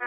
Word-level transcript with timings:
Up 0.00 0.06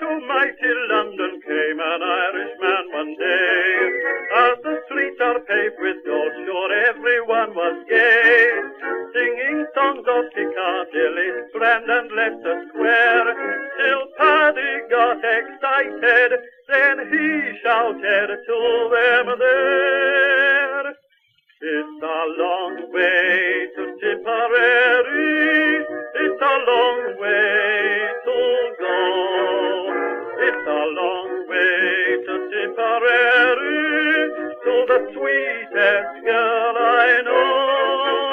to 0.00 0.20
mighty 0.28 0.72
London 0.90 1.40
came 1.40 1.80
an 1.80 2.02
Irishman 2.02 2.92
one 2.92 3.16
day. 3.16 3.90
As 4.36 4.58
the 4.64 4.82
streets 4.84 5.20
are 5.22 5.40
paved 5.40 5.80
with 5.80 6.04
gold, 6.04 6.32
sure 6.44 6.72
everyone 6.88 7.54
was 7.54 7.84
gay. 7.88 8.60
Singing 9.14 9.66
songs 9.74 10.06
of 10.06 10.24
Piccadilly, 10.34 11.48
Strand 11.50 11.88
and 11.88 12.12
Leicester 12.12 12.66
Square. 12.68 13.34
Till 13.78 14.06
Paddy 14.18 14.80
got 14.90 15.24
excited, 15.24 16.38
then 16.68 16.98
he 17.10 17.58
shouted 17.62 18.28
to 18.46 18.90
them 18.92 19.38
there. 19.38 20.93
It's 21.66 22.02
a 22.02 22.20
long 22.42 22.76
way 22.92 23.68
to 23.74 23.96
Tipperary. 23.96 25.80
It's 26.14 26.42
a 26.42 26.56
long 26.68 27.16
way 27.18 28.04
to 28.26 28.38
go. 28.78 29.00
It's 30.44 30.66
a 30.68 30.84
long 31.00 31.48
way 31.48 32.20
to 32.26 32.34
Tipperary, 32.52 34.28
to 34.62 34.74
the 34.88 34.98
sweetest 35.14 36.24
girl 36.26 36.76
I 36.76 37.22
know. 37.24 38.23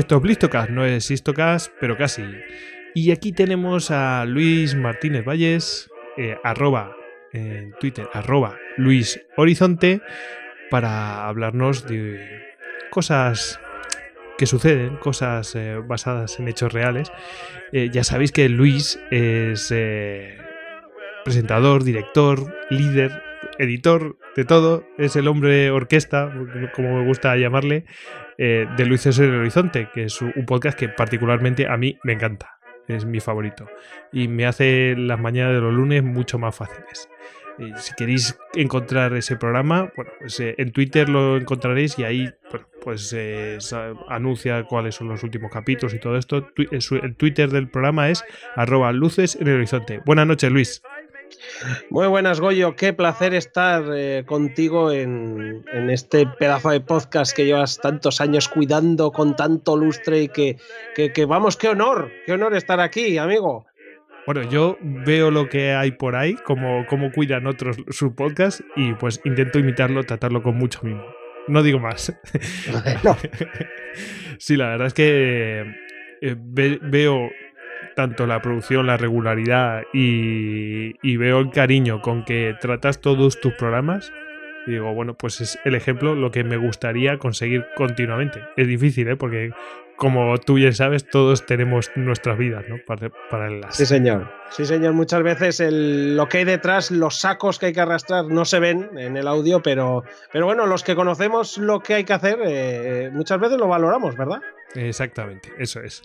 Esto 0.00 0.16
es 0.16 0.22
Blistocast, 0.22 0.70
no 0.70 0.86
es 0.86 1.10
Histocast, 1.10 1.70
pero 1.78 1.94
casi. 1.94 2.22
Y 2.94 3.10
aquí 3.10 3.32
tenemos 3.32 3.90
a 3.90 4.24
Luis 4.24 4.74
Martínez 4.74 5.26
Valles, 5.26 5.90
eh, 6.16 6.38
arroba 6.42 6.96
en 7.34 7.74
Twitter, 7.78 8.08
arroba 8.14 8.56
Luis 8.78 9.20
Horizonte, 9.36 10.00
para 10.70 11.28
hablarnos 11.28 11.86
de 11.86 12.18
cosas 12.90 13.60
que 14.38 14.46
suceden, 14.46 14.96
cosas 14.96 15.54
eh, 15.54 15.76
basadas 15.86 16.40
en 16.40 16.48
hechos 16.48 16.72
reales. 16.72 17.12
Eh, 17.70 17.90
ya 17.92 18.02
sabéis 18.02 18.32
que 18.32 18.48
Luis 18.48 18.98
es 19.10 19.70
presentador, 21.26 21.84
director, 21.84 22.56
líder, 22.70 23.22
editor 23.58 24.16
de 24.34 24.46
todo, 24.46 24.86
es 24.96 25.14
el 25.16 25.28
hombre 25.28 25.70
orquesta, 25.70 26.32
como 26.74 27.00
me 27.00 27.06
gusta 27.06 27.36
llamarle, 27.36 27.84
eh, 28.42 28.66
de 28.74 28.86
Luces 28.86 29.18
en 29.18 29.26
el 29.26 29.40
Horizonte, 29.40 29.90
que 29.92 30.04
es 30.04 30.22
un 30.22 30.46
podcast 30.46 30.78
que 30.78 30.88
particularmente 30.88 31.68
a 31.68 31.76
mí 31.76 31.98
me 32.04 32.14
encanta, 32.14 32.58
es 32.88 33.04
mi 33.04 33.20
favorito 33.20 33.68
y 34.12 34.28
me 34.28 34.46
hace 34.46 34.94
las 34.96 35.20
mañanas 35.20 35.52
de 35.54 35.60
los 35.60 35.74
lunes 35.74 36.02
mucho 36.02 36.38
más 36.38 36.56
fáciles. 36.56 37.10
Eh, 37.58 37.72
si 37.76 37.92
queréis 37.94 38.38
encontrar 38.54 39.14
ese 39.14 39.36
programa, 39.36 39.92
bueno, 39.94 40.10
pues 40.18 40.40
eh, 40.40 40.54
en 40.56 40.72
Twitter 40.72 41.10
lo 41.10 41.36
encontraréis 41.36 41.98
y 41.98 42.04
ahí 42.04 42.30
pues 42.82 43.14
eh, 43.14 43.58
anuncia 44.08 44.64
cuáles 44.64 44.94
son 44.94 45.08
los 45.08 45.22
últimos 45.22 45.52
capítulos 45.52 45.92
y 45.92 46.00
todo 46.00 46.16
esto. 46.16 46.48
El 46.56 47.16
Twitter 47.16 47.50
del 47.50 47.68
programa 47.68 48.08
es 48.08 48.24
arroba 48.56 48.92
luces 48.92 49.36
en 49.38 49.48
el 49.48 49.56
horizonte. 49.56 50.00
Buenas 50.06 50.26
noches, 50.26 50.50
Luis. 50.50 50.82
Muy 51.90 52.06
buenas, 52.08 52.40
Goyo. 52.40 52.76
Qué 52.76 52.92
placer 52.92 53.34
estar 53.34 53.84
eh, 53.94 54.24
contigo 54.26 54.92
en, 54.92 55.64
en 55.72 55.90
este 55.90 56.26
pedazo 56.26 56.70
de 56.70 56.80
podcast 56.80 57.34
que 57.34 57.44
llevas 57.46 57.78
tantos 57.78 58.20
años 58.20 58.48
cuidando 58.48 59.12
con 59.12 59.36
tanto 59.36 59.76
lustre 59.76 60.22
y 60.22 60.28
que, 60.28 60.56
que, 60.94 61.12
que, 61.12 61.24
vamos, 61.24 61.56
qué 61.56 61.68
honor, 61.68 62.10
qué 62.26 62.32
honor 62.32 62.54
estar 62.54 62.80
aquí, 62.80 63.18
amigo. 63.18 63.66
Bueno, 64.26 64.42
yo 64.48 64.76
veo 64.80 65.30
lo 65.30 65.48
que 65.48 65.72
hay 65.72 65.92
por 65.92 66.14
ahí, 66.14 66.34
como, 66.44 66.86
como 66.86 67.10
cuidan 67.10 67.46
otros 67.46 67.76
su 67.88 68.14
podcast 68.14 68.60
y 68.76 68.92
pues 68.94 69.20
intento 69.24 69.58
imitarlo, 69.58 70.04
tratarlo 70.04 70.42
con 70.42 70.56
mucho 70.56 70.80
mimo. 70.82 71.02
No 71.48 71.62
digo 71.62 71.78
más. 71.78 72.12
No. 73.02 73.16
sí, 74.38 74.56
la 74.56 74.68
verdad 74.68 74.86
es 74.88 74.94
que 74.94 75.60
eh, 76.20 76.36
ve- 76.38 76.78
veo 76.82 77.30
tanto 77.94 78.26
la 78.26 78.40
producción, 78.42 78.86
la 78.86 78.96
regularidad 78.96 79.82
y, 79.92 81.16
veo 81.16 81.38
el 81.40 81.50
cariño 81.50 82.00
con 82.00 82.24
que 82.24 82.54
tratas 82.60 83.00
todos 83.00 83.40
tus 83.40 83.54
programas. 83.54 84.12
Y 84.66 84.72
digo, 84.72 84.92
bueno, 84.94 85.14
pues 85.14 85.40
es 85.40 85.58
el 85.64 85.74
ejemplo, 85.74 86.14
lo 86.14 86.30
que 86.30 86.44
me 86.44 86.56
gustaría 86.56 87.18
conseguir 87.18 87.66
continuamente. 87.76 88.40
Es 88.56 88.68
difícil, 88.68 89.08
¿eh? 89.08 89.16
Porque 89.16 89.52
como 90.00 90.38
tú 90.38 90.54
bien 90.54 90.72
sabes, 90.72 91.06
todos 91.06 91.44
tenemos 91.44 91.90
nuestras 91.94 92.38
vidas, 92.38 92.64
¿no? 92.70 92.76
Para, 92.86 93.10
paralelas. 93.30 93.76
Sí, 93.76 93.84
señor. 93.84 94.32
Sí, 94.48 94.64
señor. 94.64 94.94
Muchas 94.94 95.22
veces 95.22 95.60
lo 95.60 96.26
que 96.26 96.38
hay 96.38 96.44
detrás, 96.44 96.90
los 96.90 97.20
sacos 97.20 97.58
que 97.58 97.66
hay 97.66 97.72
que 97.74 97.82
arrastrar, 97.82 98.24
no 98.24 98.46
se 98.46 98.60
ven 98.60 98.88
en 98.96 99.18
el 99.18 99.28
audio, 99.28 99.62
pero, 99.62 100.04
pero 100.32 100.46
bueno, 100.46 100.64
los 100.64 100.84
que 100.84 100.94
conocemos 100.94 101.58
lo 101.58 101.80
que 101.80 101.94
hay 101.94 102.04
que 102.04 102.14
hacer, 102.14 102.38
eh, 102.42 103.10
muchas 103.12 103.38
veces 103.40 103.58
lo 103.58 103.68
valoramos, 103.68 104.16
¿verdad? 104.16 104.40
Exactamente, 104.74 105.50
eso 105.58 105.80
es. 105.80 106.02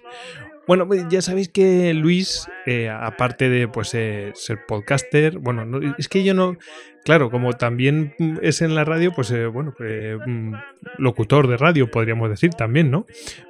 Bueno, 0.68 0.88
pues 0.88 1.06
ya 1.10 1.22
sabéis 1.22 1.50
que 1.50 1.94
Luis, 1.94 2.48
eh, 2.66 2.90
aparte 2.90 3.50
de 3.50 3.68
pues 3.68 3.94
eh, 3.94 4.32
ser 4.34 4.66
podcaster, 4.68 5.38
bueno, 5.38 5.64
no- 5.66 5.80
es 6.00 6.10
que 6.10 6.24
yo 6.24 6.34
no, 6.34 6.58
claro, 7.04 7.30
como 7.30 7.54
también 7.54 8.16
es 8.42 8.64
en 8.64 8.74
la 8.74 8.84
radio, 8.84 9.12
pues 9.14 9.30
eh, 9.30 9.46
bueno, 9.46 9.76
eh, 9.80 10.18
mm, 10.26 10.54
locutor 10.98 11.48
de 11.48 11.58
radio 11.58 11.92
podríamos 11.92 12.30
decir 12.32 12.52
también, 12.56 12.90
¿no? 12.90 13.06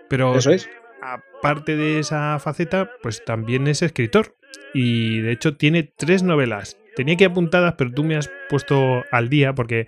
Pero 0.09 0.35
Eso 0.35 0.51
es. 0.51 0.69
aparte 1.01 1.77
de 1.77 1.99
esa 1.99 2.37
faceta, 2.39 2.91
pues 3.01 3.23
también 3.23 3.67
es 3.67 3.81
escritor 3.81 4.35
y 4.73 5.21
de 5.21 5.31
hecho 5.31 5.55
tiene 5.55 5.83
tres 5.83 6.21
novelas. 6.23 6.77
Tenía 6.97 7.15
que 7.17 7.25
ir 7.25 7.29
apuntadas, 7.31 7.75
pero 7.77 7.91
tú 7.91 8.03
me 8.03 8.15
has 8.17 8.29
puesto 8.49 9.03
al 9.11 9.29
día 9.29 9.53
porque 9.53 9.87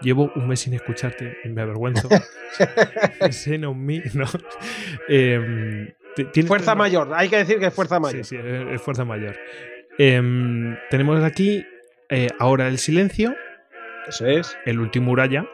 llevo 0.00 0.30
un 0.34 0.48
mes 0.48 0.60
sin 0.60 0.74
escucharte 0.74 1.36
me 1.44 1.62
avergüenzo. 1.62 2.08
Shame 3.30 3.66
on 3.66 3.84
me, 3.84 4.02
¿no? 4.14 4.24
Em, 5.08 5.88
Fuerza 6.46 6.74
mayor, 6.74 7.10
hay 7.14 7.28
que 7.28 7.36
decir 7.36 7.58
que 7.60 7.66
es 7.66 7.74
fuerza 7.74 8.00
mayor. 8.00 8.24
Sí, 8.24 8.36
sí, 8.36 8.42
es 8.72 8.82
fuerza 8.82 9.04
mayor. 9.04 9.36
Em, 9.98 10.76
tenemos 10.90 11.22
aquí 11.22 11.64
eh, 12.08 12.28
ahora 12.40 12.66
el 12.68 12.78
silencio, 12.78 13.34
Eso 14.08 14.26
es. 14.26 14.56
el 14.64 14.80
último 14.80 15.12
Uraya, 15.12 15.46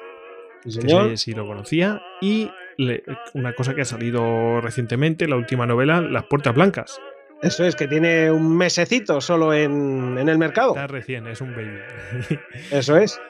Sí, 0.67 0.79
que 0.81 0.89
señor. 0.89 1.11
sé 1.11 1.17
si 1.19 1.33
lo 1.33 1.47
conocía, 1.47 2.01
y 2.23 2.51
le- 2.79 3.03
una 3.35 3.53
cosa 3.55 3.75
que 3.75 3.83
ha 3.83 3.85
salido 3.85 4.61
recientemente, 4.63 5.29
la 5.29 5.37
última 5.37 5.67
novela, 5.67 6.01
Las 6.01 6.25
Puertas 6.25 6.55
Blancas. 6.55 6.99
Eso 7.43 7.65
es, 7.67 7.77
que 7.77 7.87
tiene 7.87 8.31
un 8.31 8.57
mesecito 8.57 9.21
solo 9.21 9.53
en, 9.53 10.17
en 10.19 10.29
el 10.31 10.39
mercado. 10.39 10.71
Está 10.71 10.87
recién, 10.87 11.27
es 11.27 11.43
un 11.43 11.55
baby. 11.55 12.39
Eso 12.71 12.97
es. 12.97 13.21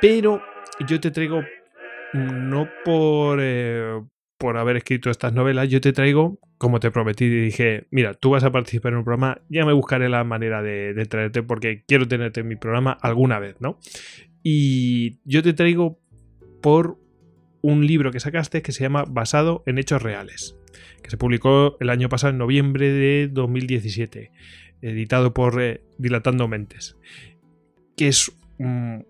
Pero 0.00 0.40
yo 0.88 0.98
te 0.98 1.10
traigo, 1.10 1.42
no 2.14 2.68
por, 2.84 3.38
eh, 3.40 4.00
por 4.38 4.56
haber 4.56 4.78
escrito 4.78 5.10
estas 5.10 5.34
novelas, 5.34 5.68
yo 5.68 5.80
te 5.80 5.92
traigo, 5.92 6.38
como 6.56 6.80
te 6.80 6.90
prometí, 6.90 7.28
dije, 7.28 7.86
mira, 7.90 8.14
tú 8.14 8.30
vas 8.30 8.42
a 8.44 8.50
participar 8.50 8.92
en 8.92 8.98
un 8.98 9.04
programa, 9.04 9.42
ya 9.50 9.66
me 9.66 9.74
buscaré 9.74 10.08
la 10.08 10.24
manera 10.24 10.62
de, 10.62 10.94
traerte 11.06 11.42
porque 11.42 11.84
quiero 11.86 12.08
tenerte 12.08 12.40
en 12.40 12.48
mi 12.48 12.56
programa 12.56 12.96
alguna 13.02 13.38
vez, 13.38 13.56
¿no? 13.60 13.78
Y 14.42 15.18
yo 15.24 15.42
te 15.42 15.52
traigo 15.52 16.00
por 16.62 16.96
un 17.60 17.86
libro 17.86 18.10
que 18.10 18.20
sacaste 18.20 18.62
que 18.62 18.72
se 18.72 18.82
llama 18.82 19.04
Basado 19.06 19.62
en 19.66 19.76
Hechos 19.76 20.02
Reales, 20.02 20.56
que 21.02 21.10
se 21.10 21.18
publicó 21.18 21.76
el 21.78 21.90
año 21.90 22.08
pasado, 22.08 22.30
en 22.30 22.38
noviembre 22.38 22.90
de 22.90 23.28
2017, 23.30 24.32
editado 24.80 25.34
por 25.34 25.60
eh, 25.60 25.82
Dilatando 25.98 26.48
Mentes, 26.48 26.96
que 27.96 28.08
es, 28.08 28.32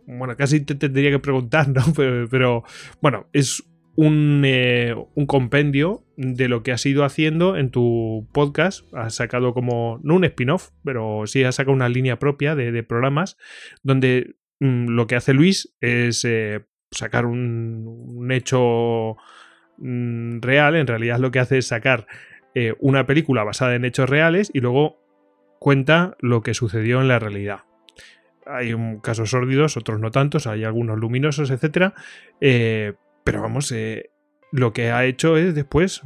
bueno, 0.06 0.37
casi 0.37 0.61
te 0.61 0.75
tendría 0.75 1.11
que 1.11 1.19
preguntar, 1.19 1.69
¿no? 1.69 1.83
Pero, 2.30 2.65
bueno, 3.01 3.27
es 3.33 3.65
un, 3.97 4.42
eh, 4.45 4.95
un 5.15 5.27
compendio 5.27 6.04
de 6.16 6.48
lo 6.48 6.63
que 6.63 6.72
has 6.72 6.86
ido 6.86 7.04
haciendo 7.04 7.57
en 7.57 7.71
tu 7.71 8.28
podcast. 8.33 8.86
Has 8.95 9.16
sacado 9.16 9.53
como, 9.53 9.98
no 10.03 10.15
un 10.15 10.24
spin-off, 10.24 10.71
pero 10.84 11.27
sí 11.27 11.42
has 11.45 11.57
sacado 11.57 11.74
una 11.74 11.89
línea 11.89 12.19
propia 12.19 12.54
de, 12.54 12.83
programas 12.83 13.36
donde 13.83 14.36
mm, 14.60 14.89
lo 14.89 15.07
que 15.07 15.16
hace 15.16 15.34
Luis 15.34 15.74
es 15.80 16.24
eh, 16.24 16.65
sacar 16.91 17.27
un, 17.27 17.84
un 17.86 18.33
hecho 18.33 19.16
mm, 19.78 20.41
real. 20.41 20.77
En 20.77 20.86
realidad 20.86 21.19
lo 21.19 21.30
que 21.30 21.41
hace 21.41 21.59
es 21.59 21.66
sacar 21.66 22.07
eh, 22.54 22.74
una 22.80 23.07
película 23.07 23.45
basada 23.45 23.74
en 23.74 23.84
hechos 23.84 24.09
reales 24.09 24.51
y 24.53 24.60
luego 24.60 25.01
cuenta 25.60 26.16
lo 26.21 26.42
que 26.42 26.54
sucedió 26.54 27.01
en 27.01 27.09
la 27.09 27.19
realidad. 27.19 27.70
Hay 28.52 28.74
casos 29.02 29.30
sórdidos, 29.30 29.76
otros 29.76 30.00
no 30.00 30.10
tantos, 30.10 30.47
hay 30.47 30.64
algunos 30.64 30.98
luminosos, 30.98 31.50
etc. 31.50 31.92
pero 32.38 33.42
vamos, 33.42 33.70
eh, 33.72 34.10
lo 34.52 34.72
que 34.72 34.91
ha 34.91 35.04
hecho 35.04 35.36
es 35.36 35.54
después 35.54 36.02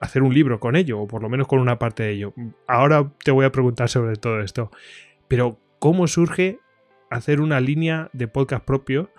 hacer 0.00 0.22
un 0.22 0.32
libro 0.32 0.60
con 0.60 0.76
ello, 0.76 1.00
o 1.00 1.06
por 1.06 1.22
lo 1.22 1.28
menos 1.28 1.48
con 1.48 1.58
una 1.58 1.78
parte 1.78 2.04
de 2.04 2.10
ello. 2.10 2.34
Ahora 2.66 3.12
te 3.24 3.30
voy 3.30 3.44
a 3.44 3.52
preguntar 3.52 3.88
sobre 3.88 4.16
todo 4.16 4.40
esto. 4.40 4.70
Pero, 5.26 5.58
¿cómo 5.78 6.06
surge 6.06 6.58
hacer 7.10 7.40
una 7.40 7.60
línea 7.60 8.10
de 8.12 8.28
podcast 8.28 8.64
propio 8.64 9.10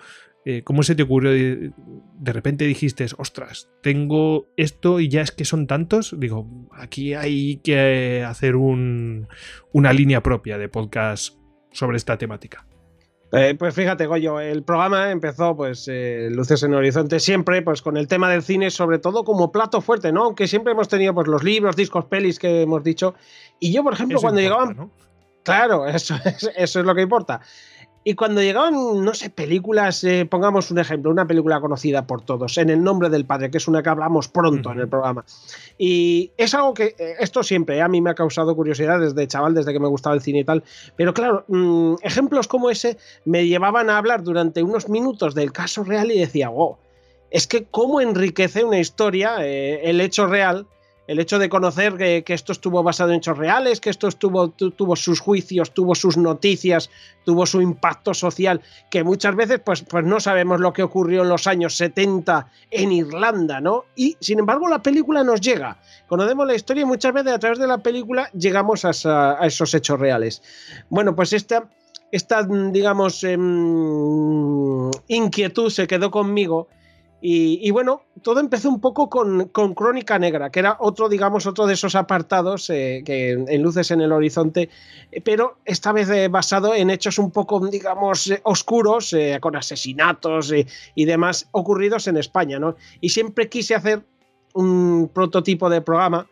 eh, 0.45 0.63
¿cómo 0.63 0.83
se 0.83 0.95
te 0.95 1.03
ocurrió? 1.03 1.31
De, 1.31 2.33
repente 2.33 2.65
dijiste, 2.65 3.05
ostras, 3.17 3.69
tengo 3.83 4.47
esto 4.55 4.99
y 4.99 5.09
ya 5.09 5.21
es 5.21 5.31
que 5.31 5.45
son 5.45 5.67
tantos. 5.67 6.15
Digo, 6.17 6.47
aquí 6.71 7.13
hay 7.13 7.57
que 7.57 8.23
hacer 8.25 8.55
un, 8.55 9.27
una 9.73 9.93
línea 9.93 10.23
propia 10.23 10.57
de 10.57 10.69
podcast 10.69 11.35
sobre 11.71 11.97
esta 11.97 12.17
temática. 12.17 12.65
Eh, 13.31 13.55
pues 13.57 13.75
fíjate, 13.75 14.07
Goyo, 14.07 14.39
el 14.39 14.63
programa 14.63 15.11
empezó, 15.11 15.55
pues, 15.55 15.87
eh, 15.87 16.29
Luces 16.31 16.63
en 16.63 16.71
el 16.71 16.77
Horizonte, 16.77 17.19
siempre, 17.19 17.61
pues, 17.61 17.81
con 17.81 17.95
el 17.95 18.07
tema 18.07 18.29
del 18.29 18.41
cine, 18.41 18.71
sobre 18.71 18.97
todo 18.97 19.23
como 19.23 19.51
plato 19.51 19.81
fuerte, 19.81 20.11
¿no? 20.11 20.23
Aunque 20.23 20.47
siempre 20.47 20.73
hemos 20.73 20.87
tenido, 20.87 21.13
pues, 21.13 21.27
los 21.27 21.43
libros, 21.43 21.75
discos, 21.75 22.05
pelis 22.05 22.39
que 22.39 22.63
hemos 22.63 22.83
dicho. 22.83 23.13
Y 23.59 23.71
yo, 23.71 23.83
por 23.83 23.93
ejemplo, 23.93 24.17
Eso 24.17 24.23
cuando 24.23 24.41
importa, 24.41 24.65
llegaban. 24.65 24.77
¿no? 24.77 24.91
Claro, 25.43 25.87
eso 25.87 26.15
es, 26.25 26.49
eso 26.55 26.79
es 26.79 26.85
lo 26.85 26.95
que 26.95 27.01
importa. 27.01 27.41
Y 28.03 28.15
cuando 28.15 28.41
llegaban, 28.41 28.73
no 29.03 29.13
sé, 29.13 29.29
películas, 29.29 30.03
eh, 30.03 30.25
pongamos 30.25 30.71
un 30.71 30.79
ejemplo, 30.79 31.11
una 31.11 31.27
película 31.27 31.59
conocida 31.59 32.07
por 32.07 32.21
todos, 32.21 32.57
En 32.57 32.69
el 32.69 32.81
nombre 32.81 33.09
del 33.09 33.25
padre, 33.25 33.51
que 33.51 33.57
es 33.57 33.67
una 33.67 33.83
que 33.83 33.89
hablamos 33.89 34.29
pronto 34.29 34.71
en 34.71 34.79
el 34.79 34.87
programa. 34.87 35.25
Y 35.77 36.31
es 36.37 36.53
algo 36.53 36.73
que, 36.73 36.95
eh, 36.97 37.15
esto 37.19 37.43
siempre, 37.43 37.77
eh, 37.77 37.81
a 37.81 37.87
mí 37.87 38.01
me 38.01 38.09
ha 38.09 38.15
causado 38.15 38.55
curiosidad 38.55 38.99
desde 38.99 39.27
chaval, 39.27 39.53
desde 39.53 39.73
que 39.73 39.79
me 39.79 39.87
gustaba 39.87 40.15
el 40.15 40.21
cine 40.21 40.39
y 40.39 40.43
tal. 40.45 40.63
Pero 40.95 41.13
claro, 41.13 41.43
mm, 41.47 41.95
ejemplos 42.01 42.47
como 42.47 42.69
ese 42.69 42.97
me 43.25 43.45
llevaban 43.47 43.89
a 43.89 43.97
hablar 43.97 44.23
durante 44.23 44.63
unos 44.63 44.87
minutos 44.87 45.35
del 45.35 45.51
caso 45.51 45.83
real 45.83 46.11
y 46.11 46.19
decía, 46.19 46.49
wow, 46.49 46.77
es 47.31 47.47
que 47.47 47.65
cómo 47.65 48.01
enriquece 48.01 48.63
una 48.63 48.79
historia 48.79 49.37
eh, 49.45 49.89
el 49.89 50.01
hecho 50.01 50.27
real 50.27 50.67
el 51.09 51.17
hecho 51.17 51.39
de 51.39 51.49
conocer 51.49 51.97
que, 51.97 52.23
esto 52.27 52.51
estuvo 52.51 52.83
basado 52.83 53.09
en 53.09 53.15
hechos 53.17 53.35
reales, 53.35 53.81
que 53.81 53.89
esto 53.89 54.07
estuvo, 54.07 54.49
tu, 54.49 54.69
tuvo 54.69 54.95
sus 54.95 55.19
juicios, 55.19 55.73
tuvo 55.73 55.95
sus 55.95 56.17
noticias, 56.17 56.91
tuvo 57.25 57.47
su 57.47 57.63
impacto 57.63 58.13
social, 58.13 58.61
que 58.91 59.03
muchas 59.03 59.35
veces 59.35 59.59
pues, 59.65 59.81
pues 59.81 60.05
no 60.05 60.19
sabemos 60.19 60.59
lo 60.59 60.71
que 60.71 60.83
ocurrió 60.83 61.23
en 61.23 61.29
los 61.29 61.47
años 61.47 61.75
70 61.77 62.51
en 62.69 62.91
Irlanda, 62.91 63.59
¿no? 63.59 63.85
Y 63.95 64.17
sin 64.19 64.37
embargo 64.37 64.69
la 64.69 64.83
película 64.83 65.23
nos 65.23 65.41
llega. 65.41 65.79
Conocemos 66.07 66.45
la 66.45 66.53
historia 66.53 66.83
y 66.83 66.85
muchas 66.85 67.11
veces 67.11 67.33
a 67.33 67.39
través 67.39 67.57
de 67.57 67.65
la 67.65 67.79
película 67.79 68.29
llegamos 68.33 68.85
a, 68.85 69.39
esos 69.47 69.73
hechos 69.73 69.99
reales. 69.99 70.43
Bueno, 70.91 71.15
pues 71.15 71.33
esta, 71.33 71.67
esta 72.11 72.43
digamos, 72.43 73.23
eh, 73.23 73.35
inquietud 75.07 75.71
se 75.71 75.87
quedó 75.87 76.11
conmigo. 76.11 76.67
Y, 77.21 77.69
bueno, 77.71 78.03
todo 78.21 78.39
empezó 78.39 78.69
un 78.69 78.79
poco 78.79 79.09
con, 79.09 79.49
con, 79.49 79.73
Crónica 79.73 80.17
Negra, 80.17 80.49
que 80.51 80.59
era 80.59 80.77
otro, 80.79 81.09
digamos, 81.09 81.45
otro 81.47 81.67
de 81.67 81.73
esos 81.73 81.95
apartados 81.95 82.69
eh, 82.69 83.03
que 83.05 83.31
en 83.31 83.61
Luces 83.61 83.91
en 83.91 83.99
el 83.99 84.13
Horizonte, 84.13 84.69
eh, 85.11 85.19
pero 85.19 85.57
esta 85.65 85.91
vez 85.91 86.09
eh, 86.09 86.29
basado 86.29 86.73
en 86.73 86.89
hechos 86.89 87.19
un 87.19 87.31
poco, 87.31 87.59
digamos, 87.67 88.31
oscuros, 88.43 89.13
con 89.41 89.57
asesinatos 89.57 90.53
y 90.95 91.05
demás 91.05 91.49
ocurridos 91.51 92.07
en 92.07 92.15
España, 92.15 92.57
¿no? 92.57 92.75
Y 93.01 93.09
siempre 93.09 93.49
quise 93.49 93.75
hacer 93.75 94.01
un 94.53 95.09
prototipo 95.13 95.69
de 95.69 95.81
programa, 95.81 96.25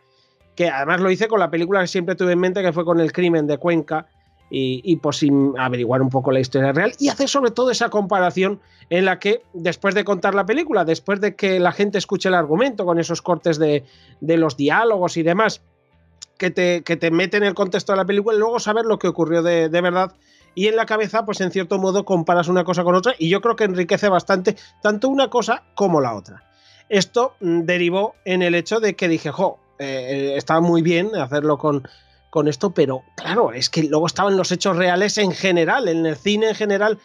que 0.54 0.68
además 0.68 1.00
lo 1.00 1.10
hice 1.10 1.28
con 1.28 1.38
la 1.38 1.50
película 1.50 1.82
que 1.82 1.86
siempre 1.86 2.14
tuve 2.14 2.32
en 2.32 2.40
mente, 2.40 2.62
que 2.62 2.72
fue 2.72 2.84
con 2.84 2.98
El 2.98 3.12
crimen 3.12 3.46
de 3.46 3.58
Cuenca, 3.58 4.06
y, 4.50 4.80
y 4.84 4.96
pues 4.96 5.24
averiguar 5.58 6.02
un 6.02 6.10
poco 6.10 6.32
la 6.32 6.40
historia 6.40 6.72
real 6.72 6.92
y 6.98 7.08
hacer 7.08 7.28
sobre 7.28 7.50
todo 7.50 7.70
esa 7.70 7.88
comparación 7.90 8.60
en 8.90 9.04
la 9.04 9.18
que 9.18 9.42
después 9.52 9.94
de 9.94 10.04
contar 10.04 10.34
la 10.34 10.46
película, 10.46 10.84
después 10.84 11.20
de 11.20 11.36
que 11.36 11.60
la 11.60 11.72
gente 11.72 11.98
escuche 11.98 12.28
el 12.28 12.34
argumento 12.34 12.84
con 12.84 12.98
esos 12.98 13.22
cortes 13.22 13.58
de, 13.58 13.84
de 14.20 14.36
los 14.36 14.56
diálogos 14.56 15.16
y 15.16 15.22
demás, 15.22 15.62
que 16.38 16.50
te, 16.50 16.82
que 16.82 16.96
te 16.96 17.10
meten 17.10 17.42
en 17.42 17.48
el 17.48 17.54
contexto 17.54 17.92
de 17.92 17.98
la 17.98 18.04
película 18.04 18.36
y 18.36 18.38
luego 18.38 18.60
saber 18.60 18.86
lo 18.86 18.98
que 18.98 19.08
ocurrió 19.08 19.42
de, 19.42 19.68
de 19.68 19.80
verdad 19.80 20.12
y 20.54 20.66
en 20.66 20.76
la 20.76 20.86
cabeza, 20.86 21.24
pues 21.24 21.40
en 21.40 21.50
cierto 21.50 21.78
modo 21.78 22.04
comparas 22.04 22.48
una 22.48 22.64
cosa 22.64 22.84
con 22.84 22.94
otra 22.94 23.14
y 23.18 23.28
yo 23.28 23.40
creo 23.40 23.56
que 23.56 23.64
enriquece 23.64 24.08
bastante 24.08 24.56
tanto 24.82 25.08
una 25.08 25.28
cosa 25.30 25.64
como 25.74 26.00
la 26.00 26.14
otra. 26.14 26.44
Esto 26.88 27.34
mm, 27.40 27.60
derivó 27.60 28.14
en 28.24 28.42
el 28.42 28.54
hecho 28.54 28.80
de 28.80 28.96
que 28.96 29.08
dije, 29.08 29.30
jo, 29.30 29.58
eh, 29.78 30.34
estaba 30.36 30.60
muy 30.60 30.82
bien 30.82 31.14
hacerlo 31.14 31.58
con, 31.58 31.86
con 32.30 32.48
esto, 32.48 32.70
pero 32.70 33.02
claro, 33.16 33.52
es 33.52 33.70
que 33.70 33.84
luego 33.84 34.06
estaban 34.06 34.36
los 34.36 34.52
hechos 34.52 34.76
reales 34.76 35.18
en 35.18 35.32
general, 35.32 35.88
en 35.88 36.04
el 36.06 36.16
cine 36.16 36.50
en 36.50 36.54
general, 36.54 36.98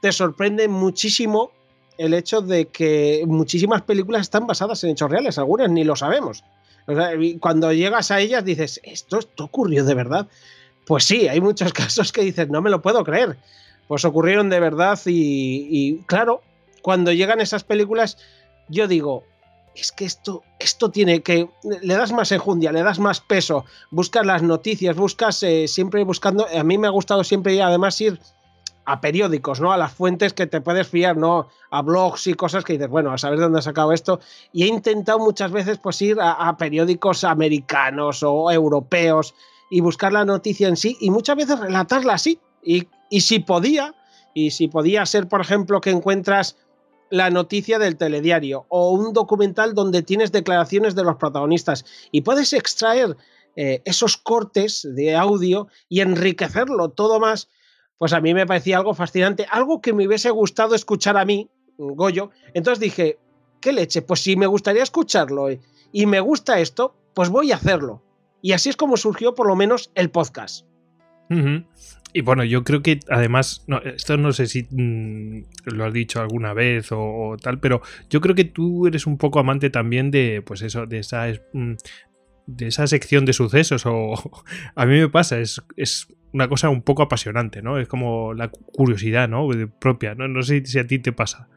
te 0.00 0.12
sorprende 0.12 0.68
muchísimo 0.68 1.50
el 1.98 2.14
hecho 2.14 2.40
de 2.40 2.66
que 2.66 3.22
muchísimas 3.26 3.82
películas 3.82 4.22
están 4.22 4.46
basadas 4.46 4.82
en 4.84 4.90
hechos 4.90 5.10
reales, 5.10 5.38
algunas 5.38 5.70
ni 5.70 5.84
lo 5.84 5.96
sabemos. 5.96 6.42
O 6.86 6.94
sea, 6.94 7.10
cuando 7.40 7.72
llegas 7.72 8.10
a 8.10 8.20
ellas 8.20 8.44
dices, 8.44 8.80
¿esto, 8.82 9.18
esto 9.18 9.44
ocurrió 9.44 9.84
de 9.84 9.94
verdad? 9.94 10.26
Pues 10.86 11.04
sí, 11.04 11.28
hay 11.28 11.40
muchos 11.40 11.72
casos 11.74 12.10
que 12.10 12.22
dices, 12.22 12.48
no 12.48 12.62
me 12.62 12.70
lo 12.70 12.80
puedo 12.80 13.04
creer. 13.04 13.36
Pues 13.86 14.04
ocurrieron 14.04 14.48
de 14.48 14.60
verdad 14.60 14.98
y, 15.04 15.66
y 15.70 15.98
claro, 16.06 16.42
cuando 16.80 17.12
llegan 17.12 17.40
esas 17.40 17.64
películas, 17.64 18.16
yo 18.68 18.88
digo, 18.88 19.24
es 19.74 19.92
que 19.92 20.04
esto, 20.04 20.42
esto 20.58 20.90
tiene 20.90 21.22
que. 21.22 21.48
Le 21.82 21.94
das 21.94 22.12
más 22.12 22.32
enjundia, 22.32 22.72
le 22.72 22.82
das 22.82 22.98
más 22.98 23.20
peso, 23.20 23.64
buscas 23.90 24.26
las 24.26 24.42
noticias, 24.42 24.96
buscas 24.96 25.42
eh, 25.42 25.68
siempre 25.68 26.04
buscando. 26.04 26.46
A 26.54 26.64
mí 26.64 26.78
me 26.78 26.86
ha 26.86 26.90
gustado 26.90 27.24
siempre, 27.24 27.60
además, 27.62 28.00
ir 28.00 28.20
a 28.84 29.00
periódicos, 29.00 29.60
¿no? 29.60 29.72
A 29.72 29.76
las 29.76 29.92
fuentes 29.92 30.32
que 30.32 30.46
te 30.46 30.60
puedes 30.60 30.88
fiar, 30.88 31.16
¿no? 31.16 31.48
A 31.70 31.82
blogs 31.82 32.26
y 32.26 32.34
cosas 32.34 32.64
que 32.64 32.72
dices, 32.72 32.88
bueno, 32.88 33.12
a 33.12 33.18
saber 33.18 33.38
de 33.38 33.44
dónde 33.44 33.60
ha 33.60 33.62
sacado 33.62 33.92
esto. 33.92 34.20
Y 34.52 34.64
he 34.64 34.66
intentado 34.66 35.18
muchas 35.18 35.52
veces, 35.52 35.78
pues, 35.78 36.00
ir 36.02 36.18
a, 36.20 36.56
periódicos 36.56 37.24
americanos 37.24 38.22
o 38.22 38.50
europeos 38.50 39.34
y 39.70 39.80
buscar 39.80 40.12
la 40.12 40.24
noticia 40.24 40.66
en 40.66 40.76
sí 40.76 40.96
y 41.00 41.10
muchas 41.10 41.36
veces 41.36 41.60
relatarla 41.60 42.14
así. 42.14 42.40
Y 42.62 43.20
si 43.20 43.38
podía, 43.38 43.94
y 44.34 44.50
si 44.50 44.68
podía 44.68 45.06
ser, 45.06 45.28
por 45.28 45.40
ejemplo, 45.40 45.80
que 45.80 45.90
encuentras 45.90 46.56
la 47.10 47.30
noticia 47.30 47.78
del 47.78 47.96
telediario 47.96 48.66
o 48.68 48.92
un 48.92 49.12
documental 49.12 49.74
donde 49.74 50.02
tienes 50.02 50.32
declaraciones 50.32 50.94
de 50.94 51.04
los 51.04 51.16
protagonistas 51.16 51.84
y 52.10 52.22
puedes 52.22 52.52
extraer 52.52 53.16
eh, 53.56 53.82
esos 53.84 54.16
cortes 54.16 54.88
de 54.94 55.16
audio 55.16 55.68
y 55.88 56.00
enriquecerlo 56.00 56.90
todo 56.90 57.18
más, 57.20 57.48
pues 57.98 58.12
a 58.12 58.20
mí 58.20 58.32
me 58.32 58.46
parecía 58.46 58.78
algo 58.78 58.94
fascinante, 58.94 59.46
algo 59.50 59.80
que 59.80 59.92
me 59.92 60.06
hubiese 60.06 60.30
gustado 60.30 60.74
escuchar 60.74 61.16
a 61.16 61.24
mí, 61.24 61.50
Goyo. 61.76 62.30
Entonces 62.54 62.80
dije, 62.80 63.18
¿qué 63.60 63.72
leche? 63.72 64.02
Pues 64.02 64.20
si 64.20 64.36
me 64.36 64.46
gustaría 64.46 64.82
escucharlo 64.82 65.48
y 65.92 66.06
me 66.06 66.20
gusta 66.20 66.60
esto, 66.60 66.94
pues 67.14 67.28
voy 67.28 67.52
a 67.52 67.56
hacerlo. 67.56 68.02
Y 68.42 68.52
así 68.52 68.70
es 68.70 68.76
como 68.76 68.96
surgió 68.96 69.34
por 69.34 69.46
lo 69.46 69.56
menos 69.56 69.90
el 69.94 70.10
podcast. 70.10 70.64
Y 72.12 72.22
bueno, 72.22 72.44
yo 72.44 72.64
creo 72.64 72.82
que 72.82 73.00
además, 73.08 73.64
no, 73.66 73.78
esto 73.78 74.16
no 74.16 74.32
sé 74.32 74.46
si 74.46 74.66
mmm, 74.70 75.42
lo 75.66 75.84
has 75.84 75.92
dicho 75.92 76.20
alguna 76.20 76.52
vez 76.52 76.92
o, 76.92 77.00
o, 77.00 77.36
tal, 77.36 77.60
pero 77.60 77.82
yo 78.08 78.20
creo 78.20 78.34
que 78.34 78.44
tú 78.44 78.86
eres 78.86 79.06
un 79.06 79.16
poco 79.16 79.38
amante 79.38 79.70
también 79.70 80.10
de, 80.10 80.42
pues 80.44 80.62
eso, 80.62 80.86
de 80.86 80.98
esa, 80.98 81.26
mmm, 81.52 81.74
de 82.46 82.66
esa 82.66 82.86
sección 82.86 83.24
de 83.24 83.32
sucesos 83.32 83.84
o 83.86 84.14
a 84.74 84.86
mí 84.86 84.98
me 84.98 85.08
pasa, 85.08 85.38
es, 85.38 85.62
es 85.76 86.08
una 86.32 86.48
cosa 86.48 86.68
un 86.68 86.82
poco 86.82 87.02
apasionante, 87.02 87.62
¿no? 87.62 87.78
Es 87.78 87.88
como 87.88 88.34
la 88.34 88.48
curiosidad, 88.48 89.28
¿no? 89.28 89.48
propia, 89.80 90.14
¿no? 90.14 90.28
No 90.28 90.42
sé 90.42 90.64
si 90.64 90.78
a 90.78 90.86
ti 90.86 90.98
te 90.98 91.12
pasa 91.12 91.48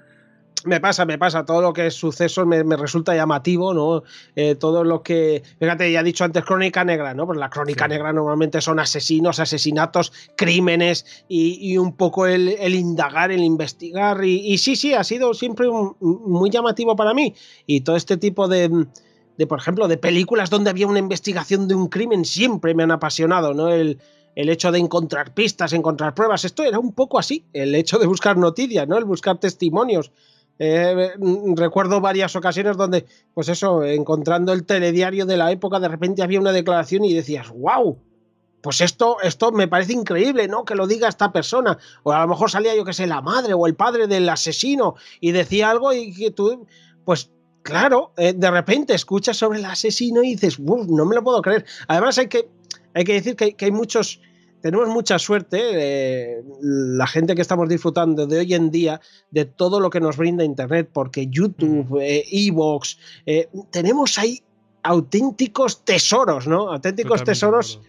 me 0.66 0.80
pasa, 0.80 1.06
me 1.06 1.18
pasa. 1.18 1.46
Todo 1.46 1.62
lo 1.62 1.74
que 1.74 1.88
es 1.88 1.94
sucesos 1.94 2.46
me, 2.46 2.64
me 2.64 2.78
resulta 2.78 3.16
llamativo, 3.16 3.74
¿no? 3.74 4.04
Eh, 4.36 4.56
todo 4.56 4.84
lo 4.84 5.04
que. 5.04 5.44
Fíjate, 5.60 5.92
ya 5.92 6.02
he 6.02 6.04
dicho 6.04 6.24
antes 6.24 6.44
crónica 6.44 6.84
negra, 6.84 7.14
¿no? 7.14 7.26
Pues 7.26 7.38
la 7.38 7.50
crónica 7.50 7.86
sí. 7.86 7.90
negra 7.90 8.14
normalmente 8.14 8.62
son 8.62 8.80
asesinos, 8.80 9.40
asesinatos, 9.40 10.14
crímenes 10.36 11.26
y, 11.28 11.72
y 11.72 11.78
un 11.78 11.96
poco 11.96 12.26
el, 12.28 12.50
el, 12.50 12.76
indagar, 12.76 13.32
el 13.32 13.44
investigar. 13.44 14.24
Y, 14.24 14.54
y, 14.54 14.58
sí, 14.58 14.76
sí, 14.76 14.94
ha 14.94 15.04
sido 15.04 15.34
siempre 15.34 15.68
un, 15.68 15.96
muy 16.00 16.50
llamativo 16.50 16.96
para 16.96 17.14
mí. 17.14 17.36
Y 17.66 17.82
todo 17.82 17.96
este 17.96 18.18
tipo 18.18 18.48
de. 18.48 18.88
De, 19.36 19.48
por 19.48 19.58
ejemplo, 19.58 19.88
de 19.88 19.98
películas 19.98 20.52
donde 20.52 20.70
había 20.70 20.86
una 20.86 21.00
investigación 21.00 21.68
de 21.68 21.74
un 21.74 21.88
crimen 21.88 22.24
siempre 22.24 22.76
me 22.76 22.84
han 22.84 22.92
apasionado, 22.92 23.56
¿no? 23.56 23.70
El, 23.70 23.98
el 24.36 24.50
hecho 24.50 24.72
de 24.72 24.78
encontrar 24.78 25.34
pistas, 25.34 25.74
encontrar 25.74 26.14
pruebas, 26.14 26.46
esto 26.46 26.64
era 26.64 26.78
un 26.78 26.94
poco 26.94 27.18
así, 27.18 27.44
el 27.54 27.74
hecho 27.74 27.98
de 27.98 28.06
buscar 28.06 28.38
noticias, 28.38 28.88
¿no? 28.88 28.96
El 28.96 29.06
buscar 29.06 29.40
testimonios. 29.40 30.12
Eh, 30.60 31.14
recuerdo 31.56 32.00
varias 32.00 32.36
ocasiones 32.36 32.78
donde, 32.78 33.06
pues 33.34 33.50
eso, 33.50 33.84
encontrando 33.84 34.54
el 34.54 34.66
telediario 34.66 35.26
de 35.26 35.38
la 35.38 35.52
época, 35.52 35.80
de 35.80 35.88
repente 35.88 36.22
había 36.22 36.40
una 36.40 36.52
declaración 36.52 37.04
y 37.06 37.14
decías, 37.14 37.50
wow, 37.50 37.98
pues 38.62 38.80
esto, 38.82 39.18
esto 39.22 39.52
me 39.52 39.68
parece 39.68 39.94
increíble, 39.94 40.48
¿no? 40.48 40.64
Que 40.64 40.76
lo 40.76 40.88
diga 40.88 41.10
esta 41.10 41.34
persona. 41.34 41.78
O 42.04 42.12
a 42.14 42.22
lo 42.22 42.28
mejor 42.28 42.50
salía, 42.50 42.76
yo 42.76 42.86
que 42.86 42.94
sé, 42.94 43.08
la 43.08 43.22
madre 43.22 43.54
o 43.54 43.68
el 43.68 43.76
padre 43.76 44.08
del 44.08 44.30
asesino 44.30 44.96
y 45.20 45.32
decía 45.32 45.70
algo 45.70 45.92
y 45.92 46.14
que 46.14 46.32
tú, 46.32 46.66
pues 47.04 47.30
claro, 47.62 48.14
eh, 48.16 48.34
de 48.34 48.52
repente 48.52 48.94
escuchas 48.94 49.36
sobre 49.36 49.60
el 49.60 49.66
asesino 49.66 50.24
y 50.24 50.36
dices, 50.36 50.60
no 50.60 51.06
me 51.06 51.16
lo 51.16 51.24
puedo 51.24 51.42
creer. 51.42 51.66
Además 51.88 52.18
hay 52.18 52.28
que, 52.28 52.48
hay 52.94 53.04
que 53.04 53.14
decir 53.14 53.36
que 53.36 53.56
hay 53.60 53.72
muchos 53.72 54.22
tenemos 54.64 54.88
mucha 54.88 55.20
suerte, 55.20 55.60
eh, 55.62 56.42
la 56.62 57.06
gente 57.06 57.36
que 57.36 57.42
estamos 57.42 57.68
disfrutando 57.68 58.26
de 58.26 58.40
hoy 58.40 58.54
en 58.54 58.72
día, 58.72 59.02
de 59.30 59.44
todo 59.44 59.82
lo 59.82 59.90
que 59.90 60.00
nos 60.00 60.16
brinda 60.16 60.46
Internet, 60.46 60.90
porque 60.94 61.28
YouTube, 61.28 62.00
Evox, 62.00 62.98
eh, 63.26 63.40
eh, 63.40 63.50
tenemos 63.72 64.18
ahí 64.18 64.42
auténticos 64.82 65.84
tesoros, 65.84 66.48
¿no? 66.48 66.72
Auténticos 66.72 67.20
Totalmente 67.20 67.32
tesoros. 67.32 67.82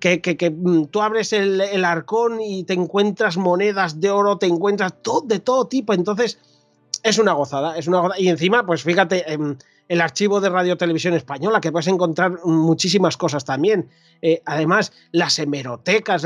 Que, 0.00 0.22
que, 0.22 0.38
que, 0.38 0.50
mm, 0.50 0.86
tú 0.86 1.02
abres 1.02 1.34
el, 1.34 1.60
el, 1.60 1.84
arcón 1.84 2.40
y 2.40 2.64
te 2.64 2.72
encuentras 2.72 3.36
monedas 3.36 4.00
de 4.00 4.10
oro, 4.10 4.38
te 4.38 4.46
encuentras 4.46 5.02
todo, 5.02 5.20
de 5.20 5.40
todo 5.40 5.66
tipo. 5.66 5.92
Entonces, 5.92 6.38
es 7.02 7.18
una 7.18 7.34
gozada, 7.34 7.76
es 7.76 7.86
una 7.86 8.00
gozada. 8.00 8.18
Y 8.18 8.28
encima, 8.28 8.64
pues 8.64 8.82
fíjate, 8.82 9.30
en 9.30 9.58
el 9.88 10.00
archivo 10.00 10.40
de 10.40 10.48
Radio 10.48 10.76
Televisión 10.76 11.14
Española, 11.14 11.60
que 11.60 11.72
puedes 11.72 11.88
encontrar 11.88 12.44
muchísimas 12.44 13.16
cosas 13.16 13.44
también. 13.44 13.88
Eh, 14.22 14.42
además, 14.44 14.92
las 15.12 15.38
hemerotecas. 15.38 16.24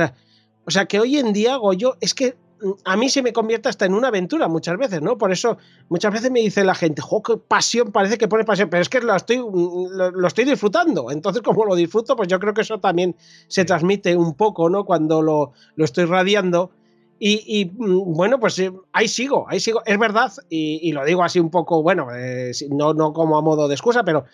O 0.64 0.70
sea 0.70 0.86
que 0.86 1.00
hoy 1.00 1.18
en 1.18 1.32
día, 1.32 1.56
Goyo, 1.56 1.96
es 2.00 2.14
que 2.14 2.36
a 2.84 2.96
mí 2.96 3.08
se 3.08 3.22
me 3.22 3.32
convierte 3.32 3.68
hasta 3.68 3.86
en 3.86 3.94
una 3.94 4.08
aventura 4.08 4.48
muchas 4.48 4.76
veces, 4.76 5.02
¿no? 5.02 5.16
Por 5.16 5.32
eso 5.32 5.58
muchas 5.88 6.12
veces 6.12 6.30
me 6.30 6.40
dice 6.40 6.64
la 6.64 6.74
gente, 6.74 7.02
¡jo, 7.02 7.22
qué 7.22 7.36
pasión! 7.36 7.92
Parece 7.92 8.18
que 8.18 8.28
pone 8.28 8.44
pasión, 8.44 8.68
pero 8.68 8.82
es 8.82 8.88
que 8.88 9.00
lo 9.00 9.14
estoy, 9.14 9.36
lo, 9.38 10.26
estoy 10.26 10.44
disfrutando. 10.44 11.10
Entonces, 11.10 11.42
como 11.42 11.64
lo 11.64 11.74
disfruto, 11.74 12.16
pues 12.16 12.28
yo 12.28 12.38
creo 12.40 12.54
que 12.54 12.62
eso 12.62 12.78
también 12.78 13.16
se 13.48 13.64
transmite 13.64 14.16
un 14.16 14.34
poco, 14.34 14.68
¿no? 14.70 14.84
Cuando 14.84 15.22
lo, 15.22 15.52
lo 15.76 15.84
estoy 15.84 16.04
radiando. 16.04 16.70
Y, 17.20 17.72
mm, 17.76 18.12
bueno, 18.14 18.38
pues 18.38 18.58
eh, 18.60 18.72
ahí 18.92 19.08
sigo, 19.08 19.46
ahí 19.48 19.58
sigo. 19.58 19.82
Es 19.84 19.98
verdad, 19.98 20.32
y, 20.48 20.92
lo 20.92 21.04
digo 21.04 21.24
así 21.24 21.40
un 21.40 21.50
poco, 21.50 21.82
bueno, 21.82 22.08
eh, 22.14 22.52
no, 22.70 22.94
no 22.94 23.12
como 23.12 23.36
a 23.36 23.42
modo 23.42 23.66
de 23.66 23.74
excusa, 23.74 24.04
pero 24.04 24.24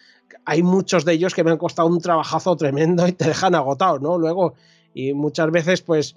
hay 0.44 0.62
muchos 0.62 1.04
de 1.04 1.14
ellos 1.14 1.34
que 1.34 1.44
me 1.44 1.50
han 1.50 1.58
costado 1.58 1.88
un 1.88 2.00
trabajazo 2.00 2.56
tremendo 2.56 3.06
y 3.08 3.12
te 3.12 3.26
dejan 3.26 3.54
agotado, 3.54 3.98
¿no? 3.98 4.18
Luego, 4.18 4.54
y 4.92 5.14
muchas 5.14 5.50
veces, 5.50 5.80
pues 5.80 6.16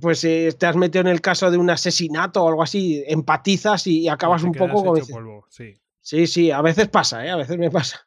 pues 0.00 0.24
eh, 0.24 0.50
te 0.58 0.66
has 0.66 0.76
metido 0.76 1.02
en 1.02 1.08
el 1.08 1.20
caso 1.20 1.50
de 1.50 1.58
un 1.58 1.70
asesinato 1.70 2.42
o 2.42 2.48
algo 2.48 2.62
así, 2.62 3.02
empatizas 3.06 3.86
y, 3.86 4.08
acabas 4.08 4.42
un 4.42 4.52
poco 4.52 4.84
como... 4.84 5.44
sí. 5.48 5.74
sí, 6.00 6.26
sí, 6.26 6.50
a 6.50 6.62
veces 6.62 6.88
pasa, 6.88 7.24
¿eh? 7.24 7.30
a 7.30 7.36
veces 7.36 7.58
me 7.58 7.70
pasa. 7.70 8.06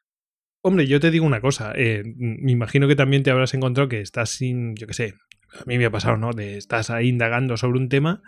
Hombre, 0.62 0.88
yo 0.88 1.00
te 1.00 1.10
digo 1.10 1.26
una 1.26 1.40
cosa, 1.40 1.72
eh, 1.76 2.04
me 2.18 2.52
imagino 2.52 2.88
que 2.88 2.96
también 2.96 3.24
te 3.24 3.32
habrás 3.32 3.54
encontrado 3.54 3.88
que 3.88 4.02
estás 4.02 4.30
sin, 4.30 4.76
yo 4.76 4.88
qué 4.88 4.94
sé, 4.94 5.14
a 5.60 5.66
mí 5.66 5.78
me 5.78 5.86
ha 5.86 5.92
pasado, 5.92 6.18
¿no? 6.18 6.34
De 6.34 6.58
estás 6.58 6.90
ahí 6.90 7.10
indagando 7.10 7.58
sobre 7.58 7.80
un 7.80 7.90
tema 7.90 8.22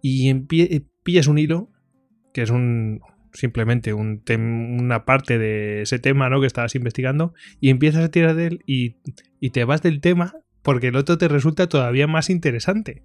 y 0.00 0.30
eh, 0.30 0.82
pillas 1.02 1.26
un 1.26 1.38
hilo, 1.38 1.70
que 2.32 2.42
es 2.42 2.50
un 2.50 3.00
simplemente 3.32 3.94
un 3.94 4.22
una 4.38 5.04
parte 5.04 5.38
de 5.38 5.82
ese 5.82 5.98
tema, 5.98 6.28
¿no? 6.28 6.40
Que 6.40 6.46
estabas 6.46 6.74
investigando 6.74 7.34
y 7.60 7.70
empiezas 7.70 8.04
a 8.04 8.10
tirar 8.10 8.34
de 8.34 8.46
él 8.46 8.62
y, 8.66 8.96
y 9.40 9.50
te 9.50 9.64
vas 9.64 9.82
del 9.82 10.00
tema 10.00 10.34
porque 10.62 10.88
el 10.88 10.96
otro 10.96 11.18
te 11.18 11.28
resulta 11.28 11.68
todavía 11.68 12.06
más 12.06 12.30
interesante. 12.30 13.02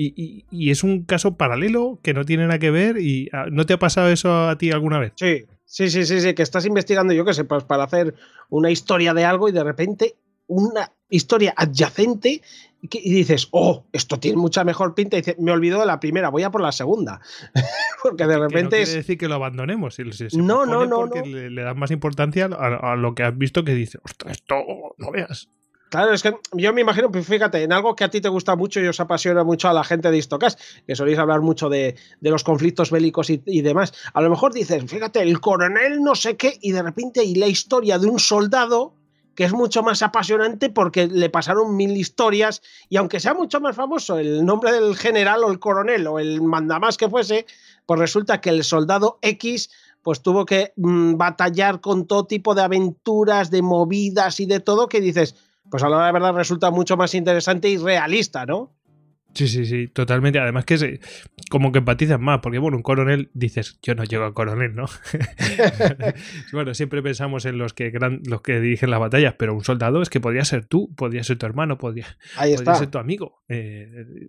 Y, 0.00 0.70
es 0.70 0.84
un 0.84 1.04
caso 1.04 1.36
paralelo 1.36 1.98
que 2.04 2.14
no 2.14 2.24
tiene 2.24 2.44
nada 2.44 2.60
que 2.60 2.70
ver 2.70 2.98
y 3.00 3.28
ah, 3.32 3.46
¿no 3.50 3.66
te 3.66 3.72
ha 3.72 3.80
pasado 3.80 4.08
eso 4.10 4.48
a 4.48 4.56
ti 4.56 4.70
alguna 4.70 5.00
vez? 5.00 5.12
Sí, 5.16 5.44
sí, 5.64 5.90
sí, 5.90 6.04
sí, 6.06 6.20
sí 6.20 6.34
que 6.34 6.42
estás 6.42 6.66
investigando, 6.66 7.12
yo 7.12 7.24
qué 7.24 7.34
sé, 7.34 7.44
pues 7.44 7.64
para 7.64 7.82
hacer 7.82 8.14
una 8.48 8.70
historia 8.70 9.12
de 9.12 9.24
algo 9.24 9.48
y 9.48 9.52
de 9.52 9.64
repente 9.64 10.14
una 10.46 10.92
historia 11.10 11.52
adyacente 11.56 12.42
y 12.80 13.12
dices, 13.12 13.48
oh, 13.50 13.86
esto 13.92 14.18
tiene 14.18 14.36
mucha 14.36 14.64
mejor 14.64 14.94
pinta. 14.94 15.16
Y 15.16 15.20
dices, 15.20 15.38
me 15.38 15.52
olvido 15.52 15.80
de 15.80 15.86
la 15.86 16.00
primera, 16.00 16.28
voy 16.28 16.42
a 16.42 16.50
por 16.50 16.60
la 16.60 16.72
segunda. 16.72 17.20
porque 18.02 18.26
de 18.26 18.38
repente. 18.38 18.78
no 18.78 18.84
quiere 18.84 18.98
decir 18.98 19.18
que 19.18 19.28
lo 19.28 19.34
abandonemos. 19.34 19.96
no, 20.34 20.66
no, 20.66 20.86
no, 20.86 21.00
Porque 21.00 21.22
Le, 21.22 21.50
le, 21.50 21.62
das 21.62 21.76
más 21.76 21.90
importancia 21.90 22.46
a, 22.46 22.92
a, 22.92 22.96
lo 22.96 23.14
que 23.14 23.24
has 23.24 23.36
visto 23.36 23.64
que 23.64 23.74
dices, 23.74 24.00
ostras, 24.04 24.32
esto 24.32 24.56
no 24.96 25.10
veas. 25.10 25.48
Claro, 25.90 26.12
es 26.12 26.22
que 26.22 26.34
yo 26.52 26.72
me 26.74 26.82
imagino, 26.82 27.10
pues 27.10 27.26
fíjate, 27.26 27.62
en 27.62 27.72
algo 27.72 27.96
que 27.96 28.04
a 28.04 28.10
ti 28.10 28.20
te 28.20 28.28
gusta 28.28 28.56
mucho 28.56 28.80
y 28.80 28.86
os 28.86 29.00
apasiona 29.00 29.42
mucho 29.42 29.68
a 29.68 29.72
la 29.72 29.84
gente 29.84 30.10
de 30.10 30.18
Istocas, 30.18 30.58
que 30.86 30.94
soléis 30.94 31.18
hablar 31.18 31.40
mucho 31.40 31.70
de, 31.70 31.96
los 32.20 32.44
conflictos 32.44 32.90
bélicos 32.90 33.30
y, 33.30 33.62
demás. 33.62 33.94
A 34.12 34.20
lo 34.20 34.28
mejor 34.28 34.52
dices, 34.52 34.84
fíjate, 34.86 35.22
el 35.22 35.40
coronel 35.40 36.02
no 36.02 36.14
sé 36.14 36.36
qué, 36.36 36.58
y 36.60 36.72
de 36.72 36.82
repente 36.82 37.20
hay 37.20 37.34
la 37.34 37.46
historia 37.46 37.98
de 37.98 38.06
un 38.06 38.18
soldado 38.18 38.94
que 39.38 39.44
es 39.44 39.52
mucho 39.52 39.84
más 39.84 40.02
apasionante 40.02 40.68
porque 40.68 41.06
le 41.06 41.30
pasaron 41.30 41.76
mil 41.76 41.96
historias 41.96 42.60
y 42.88 42.96
aunque 42.96 43.20
sea 43.20 43.34
mucho 43.34 43.60
más 43.60 43.76
famoso 43.76 44.18
el 44.18 44.44
nombre 44.44 44.72
del 44.72 44.96
general 44.96 45.44
o 45.44 45.52
el 45.52 45.60
coronel 45.60 46.08
o 46.08 46.18
el 46.18 46.42
mandamás 46.42 46.96
que 46.96 47.08
fuese, 47.08 47.46
pues 47.86 48.00
resulta 48.00 48.40
que 48.40 48.50
el 48.50 48.64
soldado 48.64 49.20
X 49.22 49.70
pues 50.02 50.22
tuvo 50.22 50.44
que 50.44 50.72
mm, 50.74 51.18
batallar 51.18 51.80
con 51.80 52.08
todo 52.08 52.26
tipo 52.26 52.56
de 52.56 52.62
aventuras, 52.62 53.52
de 53.52 53.62
movidas 53.62 54.40
y 54.40 54.46
de 54.46 54.58
todo 54.58 54.88
que 54.88 55.00
dices, 55.00 55.36
pues 55.70 55.84
a 55.84 55.88
la 55.88 56.10
verdad 56.10 56.34
resulta 56.34 56.72
mucho 56.72 56.96
más 56.96 57.14
interesante 57.14 57.68
y 57.68 57.76
realista, 57.76 58.44
¿no? 58.44 58.72
Sí, 59.34 59.46
sí, 59.46 59.66
sí, 59.66 59.88
totalmente. 59.88 60.38
Además 60.38 60.64
que 60.64 60.74
es 60.74 60.84
como 61.50 61.70
que 61.70 61.78
empatizas 61.78 62.18
más, 62.18 62.40
porque 62.40 62.58
bueno, 62.58 62.76
un 62.76 62.82
coronel 62.82 63.30
dices, 63.34 63.78
yo 63.82 63.94
no 63.94 64.04
llego 64.04 64.24
a 64.24 64.34
coronel, 64.34 64.74
¿no? 64.74 64.86
bueno, 66.52 66.74
siempre 66.74 67.02
pensamos 67.02 67.44
en 67.44 67.58
los 67.58 67.72
que 67.74 67.92
los 68.24 68.42
que 68.42 68.60
dirigen 68.60 68.90
las 68.90 69.00
batallas, 69.00 69.34
pero 69.38 69.54
un 69.54 69.64
soldado 69.64 70.02
es 70.02 70.10
que 70.10 70.20
podría 70.20 70.44
ser 70.44 70.64
tú, 70.64 70.94
podría 70.94 71.22
ser 71.24 71.38
tu 71.38 71.46
hermano, 71.46 71.78
podría, 71.78 72.06
ser 72.36 72.88
tu 72.88 72.98
amigo. 72.98 73.42
Eh, 73.48 74.28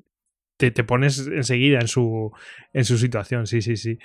te, 0.59 0.83
pones 0.83 1.19
enseguida 1.19 1.79
en 1.79 1.87
su, 1.87 2.33
en 2.73 2.83
su 2.83 2.97
situación, 2.97 3.47
sí, 3.47 3.61
sí, 3.61 3.77
sí. 3.77 3.97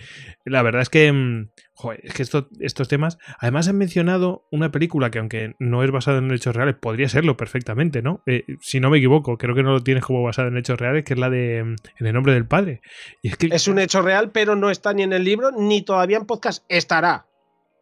La 0.44 0.62
verdad 0.62 0.82
es 0.82 0.88
que, 0.88 1.10
mm, 1.12 1.50
joder, 1.72 2.00
es 2.04 2.14
que 2.14 2.22
estos 2.22 2.88
temas, 2.88 3.18
además 3.40 3.66
han 3.66 3.76
mencionado 3.76 4.46
una 4.52 4.70
película 4.70 5.10
que 5.10 5.18
aunque 5.18 5.56
no 5.58 5.82
es 5.82 5.90
basada 5.90 6.18
en 6.18 6.30
hechos 6.30 6.54
reales, 6.54 6.76
podría 6.80 7.08
serlo 7.08 7.36
perfectamente, 7.36 8.02
¿no? 8.02 8.22
Eh, 8.26 8.44
si 8.60 8.78
no 8.78 8.88
me 8.88 8.98
equivoco, 8.98 9.36
creo 9.36 9.56
que 9.56 9.64
no 9.64 9.72
lo 9.72 9.82
tienes 9.82 10.04
como 10.04 10.22
basada 10.22 10.46
en 10.48 10.56
hechos 10.56 10.78
reales, 10.78 11.04
que 11.04 11.14
es 11.14 11.18
la 11.18 11.28
de 11.28 11.64
mm, 11.64 11.74
En 11.98 12.06
el 12.06 12.12
nombre 12.12 12.34
del 12.34 12.46
padre. 12.46 12.82
Y 13.20 13.28
es, 13.28 13.36
que, 13.36 13.48
es 13.50 13.66
un 13.66 13.80
hecho 13.80 14.00
real, 14.00 14.30
pero 14.30 14.54
no 14.54 14.70
está 14.70 14.94
ni 14.94 15.02
en 15.02 15.12
el 15.12 15.24
libro, 15.24 15.50
ni 15.50 15.82
todavía 15.82 16.18
en 16.18 16.26
podcast 16.26 16.64
estará. 16.68 17.26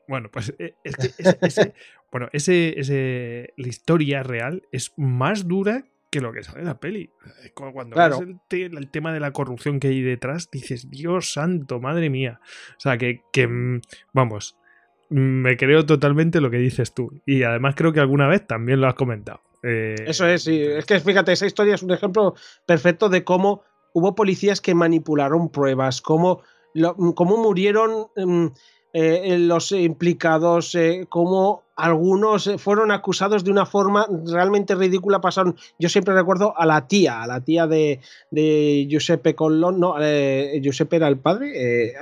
Bueno, 0.08 0.30
pues 0.32 0.54
eh, 0.58 0.76
es 0.82 0.96
que 0.96 1.10
ese, 1.42 1.74
bueno, 2.10 2.30
ese, 2.32 2.80
ese, 2.80 3.52
la 3.58 3.68
historia 3.68 4.22
real 4.22 4.62
es 4.72 4.94
más 4.96 5.46
dura 5.46 5.84
que 6.12 6.20
lo 6.20 6.32
que 6.32 6.42
sale 6.42 6.60
en 6.60 6.66
la 6.66 6.78
peli. 6.78 7.10
Cuando 7.54 7.96
ves 7.96 8.20
el, 8.50 8.90
tema 8.90 9.14
de 9.14 9.18
la 9.18 9.32
corrupción 9.32 9.80
que 9.80 9.88
hay 9.88 10.02
detrás, 10.02 10.50
dices, 10.50 10.90
Dios 10.90 11.32
santo, 11.32 11.80
madre 11.80 12.10
mía. 12.10 12.38
O 12.76 12.80
sea, 12.80 12.98
que, 12.98 13.22
mm, 13.48 13.80
vamos, 14.12 14.58
me 15.08 15.56
creo 15.56 15.86
totalmente 15.86 16.42
lo 16.42 16.50
que 16.50 16.58
dices 16.58 16.92
tú. 16.92 17.22
Y 17.24 17.44
además 17.44 17.74
creo 17.76 17.94
que 17.94 18.00
alguna 18.00 18.28
vez 18.28 18.46
también 18.46 18.82
lo 18.82 18.88
has 18.88 18.94
comentado. 18.94 19.40
Eh, 19.62 19.96
Eso 20.06 20.26
es, 20.26 20.44
sí. 20.44 20.62
Es 20.62 20.84
que 20.84 21.00
fíjate, 21.00 21.32
esa 21.32 21.46
historia 21.46 21.74
es 21.74 21.82
un 21.82 21.92
ejemplo 21.92 22.34
perfecto 22.66 23.08
de 23.08 23.24
cómo 23.24 23.62
hubo 23.94 24.14
policías 24.14 24.60
que 24.60 24.74
manipularon 24.74 25.50
pruebas, 25.50 26.02
cómo, 26.02 26.42
cómo 27.14 27.38
murieron 27.38 28.08
mm, 28.16 28.48
eh, 28.94 29.38
los 29.38 29.72
implicados, 29.72 30.74
eh, 30.74 31.06
cómo 31.08 31.62
algunos 31.76 32.46
eh, 32.46 32.58
fueron 32.58 32.90
acusados 32.90 33.42
de 33.42 33.50
una 33.50 33.64
forma 33.64 34.06
realmente 34.26 34.74
ridícula. 34.74 35.20
Pasaron, 35.20 35.56
yo 35.78 35.88
siempre 35.88 36.12
recuerdo 36.12 36.52
a 36.58 36.66
la 36.66 36.86
tía, 36.86 37.22
a 37.22 37.26
la 37.26 37.40
tía 37.40 37.66
de, 37.66 38.00
de 38.30 38.86
Giuseppe 38.90 39.34
Collón, 39.34 39.80
no, 39.80 39.94
Giuseppe 40.60 40.96
era 40.96 41.08
el 41.08 41.18
padre. 41.18 41.94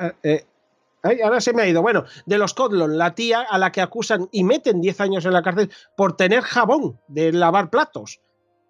ahora 1.22 1.40
se 1.40 1.52
me 1.52 1.62
ha 1.62 1.68
ido. 1.68 1.80
Bueno, 1.80 2.04
de 2.26 2.38
los 2.38 2.54
Codlon, 2.54 2.98
la 2.98 3.14
tía 3.14 3.42
a 3.42 3.56
la 3.56 3.70
que 3.70 3.82
acusan 3.82 4.28
y 4.32 4.42
meten 4.42 4.80
10 4.80 5.00
años 5.00 5.24
en 5.24 5.32
la 5.32 5.42
cárcel 5.42 5.70
por 5.96 6.16
tener 6.16 6.42
jabón 6.42 6.98
de 7.06 7.32
lavar 7.32 7.70
platos. 7.70 8.20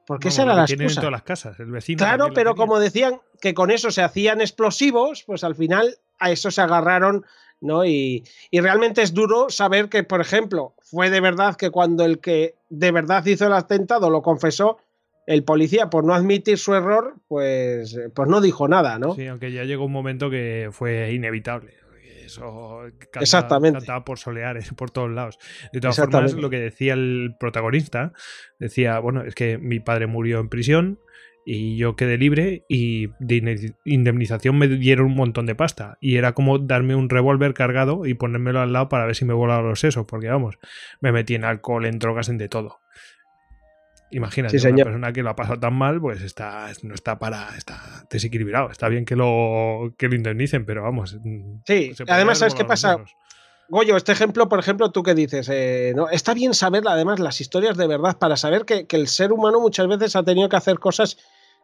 Porque 0.06 0.28
esa 0.28 0.42
era 0.42 0.54
la 0.54 0.64
excusa. 0.64 1.00
todas 1.00 1.12
las 1.12 1.22
casas, 1.22 1.58
el 1.60 1.70
vecino. 1.70 1.98
Claro, 1.98 2.30
pero 2.34 2.54
como 2.54 2.78
decían 2.80 3.20
que 3.40 3.54
con 3.54 3.70
eso 3.70 3.90
se 3.90 4.02
hacían 4.02 4.40
explosivos, 4.40 5.22
pues 5.24 5.42
al 5.42 5.54
final 5.54 5.96
a 6.18 6.30
eso 6.30 6.50
se 6.50 6.60
agarraron 6.60 7.24
¿no? 7.60 7.84
Y, 7.84 8.24
realmente 8.52 9.02
es 9.02 9.14
duro 9.14 9.50
saber 9.50 9.88
que, 9.88 10.02
por 10.04 10.20
ejemplo, 10.20 10.74
fue 10.80 11.10
de 11.10 11.20
verdad 11.20 11.56
que 11.56 11.70
cuando 11.70 12.04
el 12.04 12.20
que 12.20 12.56
de 12.68 12.92
verdad 12.92 13.24
hizo 13.26 13.46
el 13.46 13.52
atentado 13.52 14.10
lo 14.10 14.22
confesó, 14.22 14.78
el 15.26 15.44
policía, 15.44 15.90
por 15.90 16.04
no 16.04 16.14
admitir 16.14 16.58
su 16.58 16.74
error, 16.74 17.14
pues, 17.28 17.96
pues 18.14 18.28
no 18.28 18.40
dijo 18.40 18.66
nada, 18.66 18.98
¿no? 18.98 19.14
Sí, 19.14 19.26
aunque 19.26 19.52
ya 19.52 19.64
llegó 19.64 19.84
un 19.84 19.92
momento 19.92 20.30
que 20.30 20.70
fue 20.72 21.12
inevitable. 21.12 21.80
Eso 22.30 22.82
Exactamente. 23.20 23.78
cantaba 23.78 24.04
por 24.04 24.18
soleares, 24.18 24.72
por 24.74 24.90
todos 24.90 25.10
lados. 25.10 25.38
De 25.72 25.80
todas 25.80 25.96
formas, 25.96 26.34
lo 26.34 26.48
que 26.48 26.60
decía 26.60 26.92
el 26.92 27.34
protagonista, 27.40 28.12
decía, 28.58 29.00
bueno, 29.00 29.22
es 29.22 29.34
que 29.34 29.58
mi 29.58 29.80
padre 29.80 30.06
murió 30.06 30.38
en 30.38 30.48
prisión, 30.48 31.00
y 31.44 31.76
yo 31.76 31.96
quedé 31.96 32.18
libre 32.18 32.64
y 32.68 33.08
de 33.18 33.72
indemnización 33.84 34.58
me 34.58 34.68
dieron 34.68 35.06
un 35.06 35.14
montón 35.14 35.46
de 35.46 35.54
pasta 35.54 35.96
y 36.00 36.16
era 36.16 36.32
como 36.32 36.58
darme 36.58 36.94
un 36.94 37.08
revólver 37.08 37.54
cargado 37.54 38.06
y 38.06 38.14
ponérmelo 38.14 38.60
al 38.60 38.72
lado 38.72 38.88
para 38.88 39.06
ver 39.06 39.16
si 39.16 39.24
me 39.24 39.34
volaba 39.34 39.62
los 39.62 39.80
sesos 39.80 40.06
porque 40.06 40.28
vamos, 40.28 40.58
me 41.00 41.12
metí 41.12 41.34
en 41.34 41.44
alcohol, 41.44 41.86
en 41.86 41.98
drogas, 41.98 42.28
en 42.28 42.38
de 42.38 42.48
todo. 42.48 42.80
Imagínate, 44.12 44.56
una 44.68 44.84
persona 44.84 45.12
que 45.12 45.22
lo 45.22 45.30
ha 45.30 45.36
pasado 45.36 45.60
tan 45.60 45.74
mal, 45.74 46.00
pues 46.00 46.20
está, 46.22 46.68
no 46.82 46.94
está 46.94 47.18
para, 47.18 47.56
está 47.56 48.06
desequilibrado. 48.10 48.70
Está 48.70 48.88
bien 48.88 49.04
que 49.04 49.14
lo, 49.14 49.94
que 49.96 50.08
lo 50.08 50.16
indemnicen, 50.16 50.64
pero 50.64 50.82
vamos. 50.82 51.16
Sí, 51.64 51.92
además, 52.08 52.38
¿sabes 52.38 52.54
qué 52.54 52.64
pasa? 52.64 52.98
Goyo, 53.70 53.96
este 53.96 54.10
ejemplo, 54.10 54.48
por 54.48 54.58
ejemplo, 54.58 54.90
tú 54.90 55.04
que 55.04 55.14
dices, 55.14 55.48
eh, 55.48 55.92
¿no? 55.94 56.08
está 56.10 56.34
bien 56.34 56.54
saber 56.54 56.82
además 56.88 57.20
las 57.20 57.40
historias 57.40 57.76
de 57.76 57.86
verdad 57.86 58.18
para 58.18 58.36
saber 58.36 58.64
que, 58.64 58.84
el 58.90 59.06
ser 59.06 59.30
humano 59.30 59.60
muchas 59.60 59.86
veces 59.86 60.16
ha 60.16 60.24
tenido 60.24 60.48
que 60.48 60.56
hacer 60.56 60.80
cosas 60.80 61.18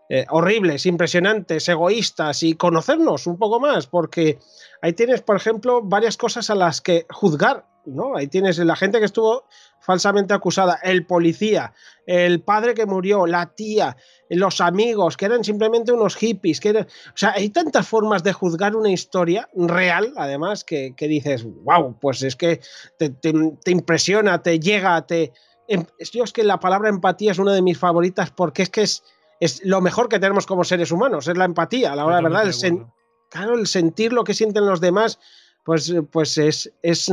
eh, 0.09 0.27
horribles, 0.31 0.87
impresionantes, 0.87 1.69
egoístas 1.69 2.43
y 2.43 2.55
conocernos 2.55 3.27
un 3.27 3.39
poco 3.39 3.61
más, 3.61 3.87
porque 3.87 4.39
ahí 4.83 4.93
tienes, 4.93 5.23
por 5.23 5.37
ejemplo, 5.37 5.83
varias 5.83 6.17
cosas 6.17 6.51
a 6.51 6.55
las 6.55 6.81
que 6.81 7.07
juzgar 7.11 7.65
¿no? 7.87 8.17
Ahí 8.17 8.27
tienes 8.27 8.59
la 8.59 8.77
gente 8.77 8.99
que 8.99 9.05
estuvo 9.05 9.45
falsamente 9.81 10.35
acusada, 10.35 10.79
el 10.83 11.07
policía, 11.07 11.73
el 12.07 12.43
padre 12.43 12.75
que 12.75 12.87
murió, 12.87 13.27
la 13.27 13.55
tía, 13.55 13.97
los 14.29 14.61
amigos, 14.61 15.17
que 15.17 15.27
eran 15.27 15.45
simplemente 15.45 15.93
unos 15.93 16.17
hippies, 16.17 16.61
que 16.61 16.73
o 16.73 16.87
sea, 17.15 17.33
hay 17.33 17.51
tantas 17.51 17.87
formas 17.87 18.23
de 18.25 18.33
juzgar 18.33 18.75
una 18.75 18.91
historia 18.91 19.49
real, 19.55 20.13
además, 20.17 20.65
que, 20.65 20.95
dices, 20.99 21.47
wow, 21.63 21.97
pues 22.01 22.23
es 22.23 22.37
que 22.37 22.61
te, 22.99 23.11
te, 23.11 23.71
impresiona, 23.71 24.43
te 24.43 24.59
llega, 24.59 25.07
te... 25.07 25.33
Em, 25.69 25.85
yo 26.13 26.25
es 26.25 26.33
que 26.33 26.45
la 26.45 26.61
palabra 26.61 26.89
empatía 26.89 27.33
es 27.33 27.39
una 27.39 27.53
de 27.53 27.63
mis 27.63 27.79
favoritas 27.79 28.31
porque 28.31 28.63
es 28.63 28.71
que 28.71 28.83
es, 28.83 29.03
es 29.41 29.65
lo 29.65 29.81
mejor 29.81 30.09
que 30.09 30.19
tenemos 30.19 30.47
como 30.47 30.65
seres 30.65 30.91
humanos, 30.93 31.29
es 31.29 31.37
la 31.37 31.45
empatía, 31.45 31.93
a 31.93 31.97
la 31.97 32.05
hora 32.05 32.17
de 32.17 32.23
verdad, 32.23 32.47
el, 32.47 32.87
claro, 33.31 33.55
el 33.55 33.67
sentir 33.67 34.13
lo 34.13 34.25
que 34.25 34.35
sienten 34.35 34.67
los 34.67 34.81
demás 34.81 35.19
pues, 35.67 35.93
pues 36.13 36.39
es, 36.39 36.73
es, 36.81 37.11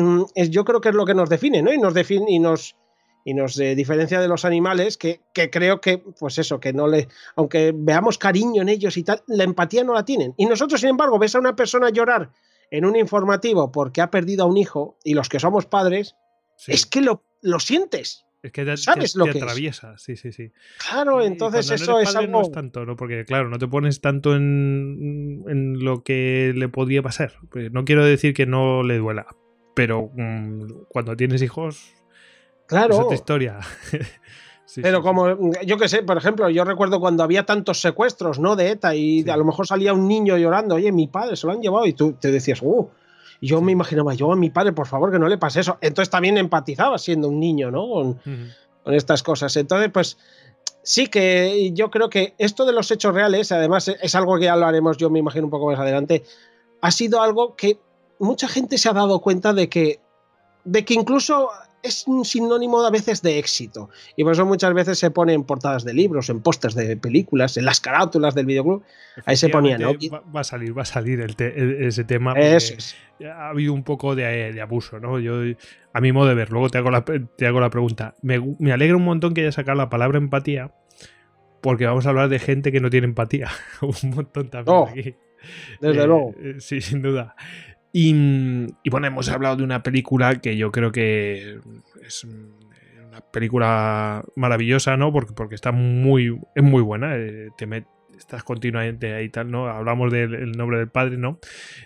yo 0.51 0.63
creo 0.63 0.79
que 0.79 0.89
es 0.89 0.95
lo 0.95 1.07
que 1.07 1.15
nos 1.15 1.27
define, 1.27 1.63
¿no? 1.63 1.73
Y 1.73 1.79
nos 1.79 1.95
define 1.95 2.27
y 2.29 2.37
nos, 2.37 2.75
y 3.25 3.33
nos 3.33 3.59
eh, 3.59 3.73
diferencia 3.73 4.21
de 4.21 4.27
los 4.27 4.45
animales, 4.45 4.95
que, 4.95 5.21
creo 5.33 5.81
que, 5.81 5.97
pues 5.97 6.37
eso, 6.37 6.59
que 6.59 6.71
no 6.71 6.87
le, 6.87 7.07
aunque 7.35 7.73
veamos 7.75 8.19
cariño 8.19 8.61
en 8.61 8.69
ellos 8.69 8.95
y 8.95 9.03
tal, 9.03 9.23
la 9.25 9.43
empatía 9.43 9.83
no 9.83 9.95
la 9.95 10.05
tienen. 10.05 10.35
Y 10.37 10.45
nosotros, 10.45 10.81
sin 10.81 10.91
embargo, 10.91 11.17
ves 11.17 11.33
a 11.33 11.39
una 11.39 11.55
persona 11.55 11.89
llorar 11.89 12.29
en 12.69 12.85
un 12.85 12.95
informativo 12.95 13.71
porque 13.71 14.01
ha 14.01 14.11
perdido 14.11 14.43
a 14.43 14.47
un 14.47 14.57
hijo, 14.57 14.99
y 15.03 15.15
los 15.15 15.29
que 15.29 15.39
somos 15.39 15.65
padres, 15.65 16.15
es 16.67 16.85
que 16.85 17.01
lo, 17.01 17.23
lo 17.41 17.59
sientes. 17.59 18.23
Es 18.43 18.51
que 18.51 18.65
te, 18.65 18.75
¿Sabes 18.75 19.15
lo 19.15 19.23
que 19.23 19.39
atraviesa, 19.39 19.97
sí, 19.97 20.17
sí, 20.17 20.33
sí. 20.33 20.51
Claro, 20.77 21.21
entonces 21.21 21.71
eso 21.71 22.01
es 22.01 22.13
algo. 22.13 22.31
No 22.31 22.41
es 22.41 22.51
tanto, 22.51 22.85
¿no? 22.85 22.97
Porque, 22.97 23.23
claro, 23.23 23.47
no 23.47 23.57
te 23.57 23.69
pones 23.69 24.01
tanto 24.01 24.35
en, 24.35 25.45
en 25.47 25.83
lo 25.83 26.03
que 26.03 26.51
le 26.53 26.67
podía 26.67 27.01
pasar. 27.01 27.35
Pues 27.49 27.71
no 27.71 27.85
quiero 27.85 28.03
decir 28.03 28.33
que 28.33 28.45
no 28.45 28.83
le 28.83 28.97
duela, 28.97 29.27
pero 29.73 30.11
mm, 30.13 30.83
cuando 30.89 31.15
tienes 31.15 31.41
hijos. 31.41 31.93
Claro. 32.67 32.95
Es 32.95 32.99
otra 32.99 33.15
historia. 33.15 33.59
pero 34.81 35.01
como, 35.01 35.53
yo 35.65 35.77
qué 35.77 35.87
sé, 35.87 36.03
por 36.03 36.17
ejemplo, 36.17 36.49
yo 36.49 36.65
recuerdo 36.65 36.99
cuando 36.99 37.23
había 37.23 37.45
tantos 37.45 37.79
secuestros, 37.79 38.39
¿no? 38.39 38.57
De 38.57 38.71
ETA 38.71 38.93
y 38.93 39.27
a 39.29 39.37
lo 39.37 39.45
mejor 39.45 39.67
salía 39.67 39.93
un 39.93 40.05
niño 40.05 40.37
llorando, 40.37 40.75
oye, 40.75 40.91
mi 40.91 41.07
padre 41.07 41.37
se 41.37 41.47
lo 41.47 41.53
han 41.53 41.61
llevado 41.61 41.85
y 41.85 41.93
tú 41.93 42.13
te 42.19 42.29
decías, 42.29 42.61
uh, 42.61 42.89
y 43.43 43.47
yo 43.47 43.59
me 43.59 43.73
imaginaba, 43.73 44.13
yo 44.13 44.31
a 44.31 44.37
mi 44.37 44.49
padre, 44.51 44.71
por 44.71 44.87
favor, 44.87 45.11
que 45.11 45.19
no 45.19 45.27
le 45.27 45.37
pase 45.37 45.59
eso. 45.59 45.77
Entonces 45.81 46.09
también 46.09 46.37
empatizaba 46.37 46.97
siendo 46.97 47.27
un 47.27 47.41
niño, 47.41 47.71
¿no? 47.71 47.89
Con, 47.89 48.93
estas 48.93 49.21
cosas. 49.21 49.57
Entonces, 49.57 49.91
pues 49.91 50.17
sí 50.81 51.07
que 51.07 51.71
yo 51.73 51.91
creo 51.91 52.09
que 52.09 52.35
esto 52.37 52.63
de 52.63 52.71
los 52.71 52.89
hechos 52.89 53.13
reales, 53.13 53.51
además 53.51 53.89
es 53.89 54.15
algo 54.15 54.37
que 54.37 54.45
ya 54.45 54.55
lo 54.55 54.65
haremos, 54.65 54.95
yo 54.95 55.09
me 55.09 55.19
imagino 55.19 55.47
un 55.47 55.51
poco 55.51 55.67
más 55.67 55.77
adelante, 55.77 56.23
ha 56.79 56.89
sido 56.89 57.21
algo 57.21 57.57
que 57.57 57.77
mucha 58.17 58.47
gente 58.47 58.77
se 58.77 58.87
ha 58.87 58.93
dado 58.93 59.19
cuenta 59.19 59.51
de 59.51 59.67
que, 59.67 59.99
de 60.63 60.85
que 60.85 60.93
incluso 60.93 61.49
es 61.83 62.07
un 62.07 62.23
sinónimo 62.23 62.81
a 62.83 62.89
veces 62.89 63.21
de 63.21 63.37
éxito. 63.37 63.89
Y 64.15 64.23
por 64.23 64.33
eso 64.33 64.45
muchas 64.45 64.73
veces 64.73 64.97
se 64.97 65.11
pone 65.11 65.33
en 65.33 65.43
portadas 65.43 65.83
de 65.83 65.93
libros, 65.93 66.29
en 66.29 66.41
pósters 66.41 66.75
de 66.75 66.97
películas, 66.97 67.57
en 67.57 67.65
las 67.65 67.81
carátulas 67.81 68.33
del 68.33 68.45
videoclub. 68.45 68.83
Ahí 69.25 69.35
se 69.35 69.49
ponía, 69.49 69.77
¿no? 69.77 69.91
Va, 70.33 70.41
a 70.41 70.43
salir, 70.43 70.75
va 70.75 70.83
a 70.83 70.85
salir 70.85 71.25
ese 71.37 72.03
tema. 72.05 72.33
Ha 72.33 73.49
habido 73.49 73.73
un 73.73 73.83
poco 73.83 74.15
de, 74.15 74.59
abuso, 74.61 74.99
¿no? 74.99 75.19
Yo, 75.19 75.35
a 75.93 76.01
mi 76.01 76.11
modo 76.11 76.29
de 76.29 76.35
ver, 76.35 76.51
luego 76.51 76.69
te 76.69 76.77
hago 76.77 76.89
la, 76.89 77.03
te 77.03 77.45
hago 77.45 77.59
la 77.59 77.69
pregunta. 77.69 78.15
Me, 78.21 78.39
me 78.59 78.71
alegra 78.71 78.95
un 78.95 79.03
montón 79.03 79.33
que 79.33 79.41
haya 79.41 79.51
sacado 79.51 79.77
la 79.77 79.89
palabra 79.89 80.17
empatía, 80.17 80.73
porque 81.61 81.85
vamos 81.85 82.05
a 82.05 82.09
hablar 82.09 82.29
de 82.29 82.39
gente 82.39 82.71
que 82.71 82.79
no 82.79 82.89
tiene 82.89 83.07
empatía. 83.07 83.49
un 83.81 84.09
montón 84.09 84.49
también 84.49 84.77
oh, 84.77 84.87
aquí. 84.87 85.15
Desde 85.81 86.03
eh, 86.03 86.07
luego. 86.07 86.33
Eh, 86.39 86.55
sí, 86.59 86.81
sin 86.81 87.01
duda. 87.01 87.35
Y, 87.95 88.73
bueno, 88.89 89.05
hemos 89.05 89.29
hablado 89.29 89.57
de 89.57 89.63
una 89.63 89.83
película 89.83 90.41
que 90.41 90.57
yo 90.57 90.71
creo 90.71 90.91
que 90.91 91.59
es 92.03 92.23
una 92.23 93.21
película 93.31 94.23
maravillosa, 94.35 94.97
¿no? 94.97 95.13
Porque, 95.13 95.33
porque 95.33 95.53
está 95.53 95.71
muy, 95.71 96.39
es 96.55 96.63
muy 96.63 96.81
buena. 96.81 97.15
Eh, 97.15 97.49
te 97.55 97.67
estás 98.17 98.43
continuamente 98.43 99.13
ahí 99.13 99.29
tal, 99.29 99.51
¿no? 99.51 99.67
Hablamos 99.67 100.11
del 100.11 100.53
nombre 100.53 100.79
del 100.79 100.89
padre, 100.89 101.17
¿no? 101.17 101.39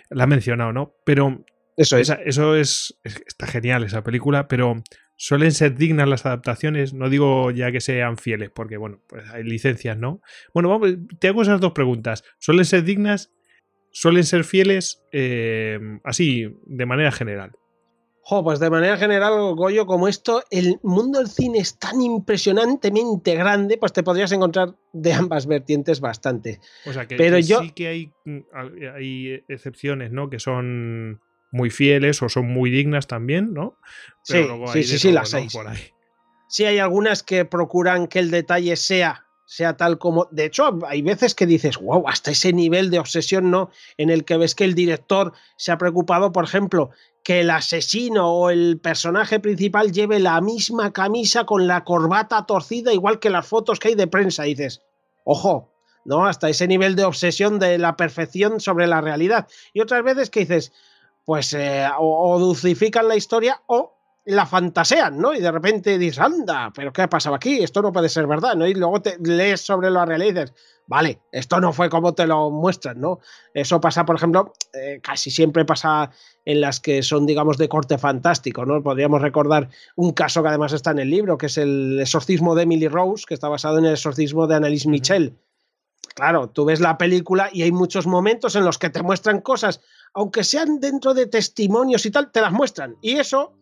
La 0.08 0.24
ha 0.24 0.26
mencionado, 0.26 0.72
¿no? 0.72 0.94
Pero 1.04 1.44
eso 1.76 1.98
es. 1.98 2.08
eso 2.24 2.56
es, 2.56 2.98
está 3.04 3.46
genial 3.46 3.84
esa 3.84 4.02
película, 4.02 4.48
pero 4.48 4.82
suelen 5.14 5.52
ser 5.52 5.74
dignas 5.76 6.08
las 6.08 6.24
adaptaciones. 6.24 6.94
No 6.94 7.10
digo 7.10 7.50
ya 7.50 7.70
que 7.70 7.82
sean 7.82 8.16
fieles, 8.16 8.48
porque 8.48 8.78
bueno, 8.78 9.02
pues 9.06 9.28
hay 9.28 9.44
licencias, 9.44 9.98
¿no? 9.98 10.22
Bueno, 10.54 10.70
vamos, 10.70 10.96
te 11.18 11.28
hago 11.28 11.42
esas 11.42 11.60
dos 11.60 11.72
preguntas. 11.72 12.24
¿Suelen 12.38 12.64
ser 12.64 12.84
dignas 12.84 13.30
suelen 13.90 14.24
ser 14.24 14.44
fieles 14.44 15.02
eh, 15.12 15.78
así, 16.04 16.56
de 16.66 16.86
manera 16.86 17.12
general. 17.12 17.52
Jo, 18.28 18.44
pues 18.44 18.60
de 18.60 18.68
manera 18.68 18.98
general, 18.98 19.54
Goyo, 19.54 19.86
como 19.86 20.06
esto, 20.06 20.42
el 20.50 20.78
mundo 20.82 21.18
del 21.18 21.28
cine 21.28 21.60
es 21.60 21.78
tan 21.78 22.02
impresionantemente 22.02 23.34
grande, 23.34 23.78
pues 23.78 23.94
te 23.94 24.02
podrías 24.02 24.30
encontrar 24.32 24.74
de 24.92 25.14
ambas 25.14 25.46
vertientes 25.46 26.00
bastante. 26.00 26.60
O 26.84 26.92
sea, 26.92 27.08
que, 27.08 27.16
Pero 27.16 27.38
yo... 27.38 27.60
sí 27.62 27.70
que 27.70 27.88
hay, 27.88 28.12
mm, 28.26 28.38
hay 28.94 29.44
excepciones, 29.48 30.12
¿no? 30.12 30.28
Que 30.28 30.40
son 30.40 31.22
muy 31.50 31.70
fieles 31.70 32.20
o 32.20 32.28
son 32.28 32.52
muy 32.52 32.70
dignas 32.70 33.06
también, 33.06 33.54
¿no? 33.54 33.78
sí, 34.22 34.44
sí, 34.74 34.82
sí, 34.82 34.98
sí, 34.98 35.12
las 35.12 35.32
hay. 35.32 35.48
Sí, 36.48 36.66
hay 36.66 36.78
algunas 36.80 37.22
que 37.22 37.46
procuran 37.46 38.08
que 38.08 38.18
el 38.18 38.30
detalle 38.30 38.76
sea 38.76 39.27
sea 39.48 39.78
tal 39.78 39.98
como. 39.98 40.28
De 40.30 40.44
hecho, 40.44 40.78
hay 40.86 41.00
veces 41.00 41.34
que 41.34 41.46
dices, 41.46 41.78
wow, 41.78 42.06
hasta 42.06 42.30
ese 42.30 42.52
nivel 42.52 42.90
de 42.90 42.98
obsesión, 42.98 43.50
¿no? 43.50 43.70
En 43.96 44.10
el 44.10 44.26
que 44.26 44.36
ves 44.36 44.54
que 44.54 44.64
el 44.64 44.74
director 44.74 45.32
se 45.56 45.72
ha 45.72 45.78
preocupado, 45.78 46.32
por 46.32 46.44
ejemplo, 46.44 46.90
que 47.24 47.40
el 47.40 47.48
asesino 47.48 48.30
o 48.30 48.50
el 48.50 48.78
personaje 48.78 49.40
principal 49.40 49.90
lleve 49.90 50.20
la 50.20 50.38
misma 50.42 50.92
camisa 50.92 51.46
con 51.46 51.66
la 51.66 51.82
corbata 51.82 52.44
torcida, 52.44 52.92
igual 52.92 53.20
que 53.20 53.30
las 53.30 53.46
fotos 53.46 53.78
que 53.78 53.88
hay 53.88 53.94
de 53.94 54.06
prensa. 54.06 54.46
Y 54.46 54.54
dices, 54.54 54.82
ojo, 55.24 55.72
¿no? 56.04 56.26
Hasta 56.26 56.50
ese 56.50 56.68
nivel 56.68 56.94
de 56.94 57.06
obsesión 57.06 57.58
de 57.58 57.78
la 57.78 57.96
perfección 57.96 58.60
sobre 58.60 58.86
la 58.86 59.00
realidad. 59.00 59.48
Y 59.72 59.80
otras 59.80 60.04
veces 60.04 60.28
que 60.28 60.40
dices, 60.40 60.72
pues 61.24 61.54
eh, 61.54 61.88
o 61.98 62.38
dulcifican 62.38 63.08
la 63.08 63.16
historia 63.16 63.62
o 63.66 63.97
la 64.34 64.44
fantasean, 64.44 65.18
¿no? 65.18 65.32
Y 65.32 65.40
de 65.40 65.50
repente 65.50 65.96
dices, 65.96 66.18
anda, 66.18 66.70
pero 66.74 66.92
¿qué 66.92 67.00
ha 67.00 67.08
pasado 67.08 67.34
aquí? 67.34 67.62
Esto 67.62 67.80
no 67.80 67.92
puede 67.92 68.10
ser 68.10 68.26
verdad, 68.26 68.56
¿no? 68.56 68.66
Y 68.66 68.74
luego 68.74 69.00
te 69.00 69.16
lees 69.18 69.62
sobre 69.62 69.90
lo 69.90 70.04
real 70.04 70.22
y 70.22 70.32
dices, 70.32 70.52
vale, 70.86 71.22
esto 71.32 71.58
no 71.60 71.72
fue 71.72 71.88
como 71.88 72.12
te 72.12 72.26
lo 72.26 72.50
muestran, 72.50 73.00
¿no? 73.00 73.20
Eso 73.54 73.80
pasa, 73.80 74.04
por 74.04 74.16
ejemplo, 74.16 74.52
eh, 74.74 75.00
casi 75.02 75.30
siempre 75.30 75.64
pasa 75.64 76.10
en 76.44 76.60
las 76.60 76.78
que 76.78 77.02
son, 77.02 77.24
digamos, 77.24 77.56
de 77.56 77.70
corte 77.70 77.96
fantástico, 77.96 78.66
¿no? 78.66 78.82
Podríamos 78.82 79.22
recordar 79.22 79.70
un 79.96 80.12
caso 80.12 80.42
que 80.42 80.48
además 80.50 80.74
está 80.74 80.90
en 80.90 80.98
el 80.98 81.08
libro, 81.08 81.38
que 81.38 81.46
es 81.46 81.56
el 81.56 81.98
exorcismo 81.98 82.54
de 82.54 82.64
Emily 82.64 82.88
Rose, 82.88 83.24
que 83.26 83.32
está 83.32 83.48
basado 83.48 83.78
en 83.78 83.86
el 83.86 83.92
exorcismo 83.92 84.46
de 84.46 84.56
Annalise 84.56 84.90
Michel. 84.90 85.38
Claro, 86.14 86.50
tú 86.50 86.66
ves 86.66 86.80
la 86.80 86.98
película 86.98 87.48
y 87.50 87.62
hay 87.62 87.72
muchos 87.72 88.06
momentos 88.06 88.56
en 88.56 88.66
los 88.66 88.76
que 88.76 88.90
te 88.90 89.02
muestran 89.02 89.40
cosas, 89.40 89.80
aunque 90.12 90.44
sean 90.44 90.80
dentro 90.80 91.14
de 91.14 91.26
testimonios 91.26 92.04
y 92.04 92.10
tal, 92.10 92.30
te 92.30 92.42
las 92.42 92.52
muestran. 92.52 92.96
Y 93.00 93.12
eso 93.12 93.54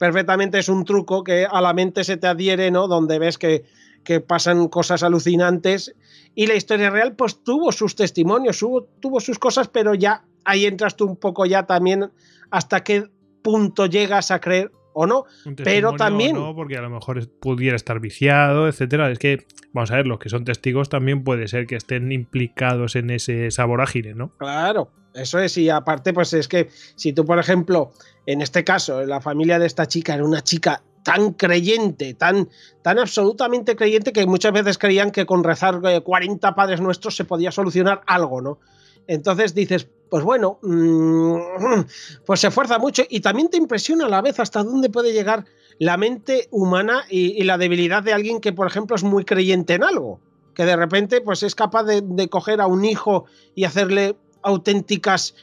perfectamente 0.00 0.58
es 0.58 0.70
un 0.70 0.86
truco 0.86 1.22
que 1.22 1.44
a 1.44 1.60
la 1.60 1.74
mente 1.74 2.04
se 2.04 2.16
te 2.16 2.26
adhiere, 2.26 2.70
¿no? 2.70 2.88
Donde 2.88 3.18
ves 3.18 3.36
que, 3.36 3.64
que 4.02 4.20
pasan 4.20 4.68
cosas 4.68 5.02
alucinantes 5.02 5.94
y 6.34 6.46
la 6.46 6.54
historia 6.54 6.88
real 6.88 7.14
pues 7.16 7.44
tuvo 7.44 7.70
sus 7.70 7.96
testimonios, 7.96 8.58
tuvo, 8.58 9.20
sus 9.20 9.38
cosas, 9.38 9.68
pero 9.68 9.94
ya 9.94 10.24
ahí 10.46 10.64
entras 10.64 10.96
tú 10.96 11.04
un 11.04 11.16
poco 11.16 11.44
ya 11.44 11.66
también 11.66 12.10
hasta 12.50 12.82
qué 12.82 13.10
punto 13.42 13.84
llegas 13.84 14.30
a 14.30 14.40
creer 14.40 14.72
o 14.94 15.06
no, 15.06 15.24
pero 15.62 15.92
también 15.92 16.34
no, 16.34 16.54
porque 16.54 16.78
a 16.78 16.80
lo 16.80 16.88
mejor 16.88 17.28
pudiera 17.38 17.76
estar 17.76 18.00
viciado, 18.00 18.68
etcétera. 18.68 19.10
Es 19.10 19.18
que 19.18 19.46
vamos 19.74 19.90
a 19.90 19.96
ver, 19.96 20.06
los 20.06 20.18
que 20.18 20.30
son 20.30 20.46
testigos 20.46 20.88
también 20.88 21.24
puede 21.24 21.46
ser 21.46 21.66
que 21.66 21.76
estén 21.76 22.10
implicados 22.10 22.96
en 22.96 23.10
ese 23.10 23.50
saborágine, 23.50 24.14
¿no? 24.14 24.32
Claro, 24.38 24.90
eso 25.14 25.38
es 25.38 25.58
y 25.58 25.68
aparte 25.68 26.12
pues 26.12 26.32
es 26.32 26.48
que 26.48 26.68
si 26.96 27.12
tú 27.12 27.24
por 27.24 27.38
ejemplo 27.38 27.92
en 28.32 28.42
este 28.42 28.64
caso, 28.64 29.04
la 29.04 29.20
familia 29.20 29.58
de 29.58 29.66
esta 29.66 29.86
chica 29.86 30.14
era 30.14 30.24
una 30.24 30.42
chica 30.42 30.82
tan 31.02 31.32
creyente, 31.32 32.14
tan, 32.14 32.48
tan 32.82 32.98
absolutamente 32.98 33.74
creyente 33.74 34.12
que 34.12 34.26
muchas 34.26 34.52
veces 34.52 34.78
creían 34.78 35.10
que 35.10 35.26
con 35.26 35.42
rezar 35.42 35.80
40 36.02 36.48
eh, 36.48 36.52
padres 36.54 36.80
nuestros 36.80 37.16
se 37.16 37.24
podía 37.24 37.50
solucionar 37.50 38.02
algo, 38.06 38.40
¿no? 38.40 38.58
Entonces 39.06 39.54
dices, 39.54 39.88
pues 40.08 40.22
bueno, 40.22 40.58
mm, 40.62 41.36
pues 42.26 42.40
se 42.40 42.48
esfuerza 42.48 42.78
mucho 42.78 43.02
y 43.08 43.20
también 43.20 43.48
te 43.48 43.56
impresiona 43.56 44.06
a 44.06 44.08
la 44.08 44.22
vez 44.22 44.38
hasta 44.38 44.62
dónde 44.62 44.90
puede 44.90 45.12
llegar 45.12 45.46
la 45.78 45.96
mente 45.96 46.46
humana 46.50 47.04
y, 47.08 47.42
la 47.44 47.56
debilidad 47.56 48.02
de 48.02 48.12
alguien 48.12 48.40
que, 48.40 48.52
por 48.52 48.66
ejemplo, 48.66 48.94
es 48.94 49.02
muy 49.02 49.24
creyente 49.24 49.74
en 49.74 49.82
algo, 49.82 50.20
que 50.54 50.64
de 50.64 50.76
repente 50.76 51.22
pues 51.22 51.42
es 51.42 51.54
capaz 51.54 51.84
de, 51.84 52.28
coger 52.28 52.60
a 52.60 52.66
un 52.66 52.84
hijo 52.84 53.24
y 53.54 53.64
hacerle 53.64 54.16
auténticas 54.42 55.34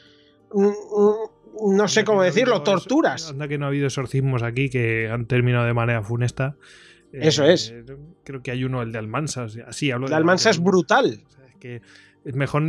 mm, 0.54 0.64
mm, 0.64 1.14
no 1.74 1.88
sé 1.88 2.04
cómo 2.04 2.22
decirlo, 2.22 2.62
torturas. 2.62 3.30
Anda 3.30 3.48
que 3.48 3.58
no 3.58 3.64
ha 3.66 3.68
habido 3.68 3.86
exorcismos 3.86 4.42
aquí 4.42 4.68
que 4.70 5.08
han 5.10 5.26
terminado 5.26 5.66
de 5.66 5.74
manera 5.74 6.02
funesta. 6.02 6.56
Eso 7.12 7.44
es. 7.44 7.70
Eh, 7.70 7.84
creo 8.24 8.42
que 8.42 8.50
hay 8.50 8.64
uno, 8.64 8.82
el 8.82 8.92
de 8.92 8.98
Almansa. 8.98 9.46
Así 9.66 9.90
hablo 9.90 10.06
el 10.06 10.10
de 10.10 10.16
Almansa 10.16 10.50
es 10.50 10.58
brutal. 10.62 11.20
que 11.58 11.80
es 12.24 12.34
mejor 12.34 12.62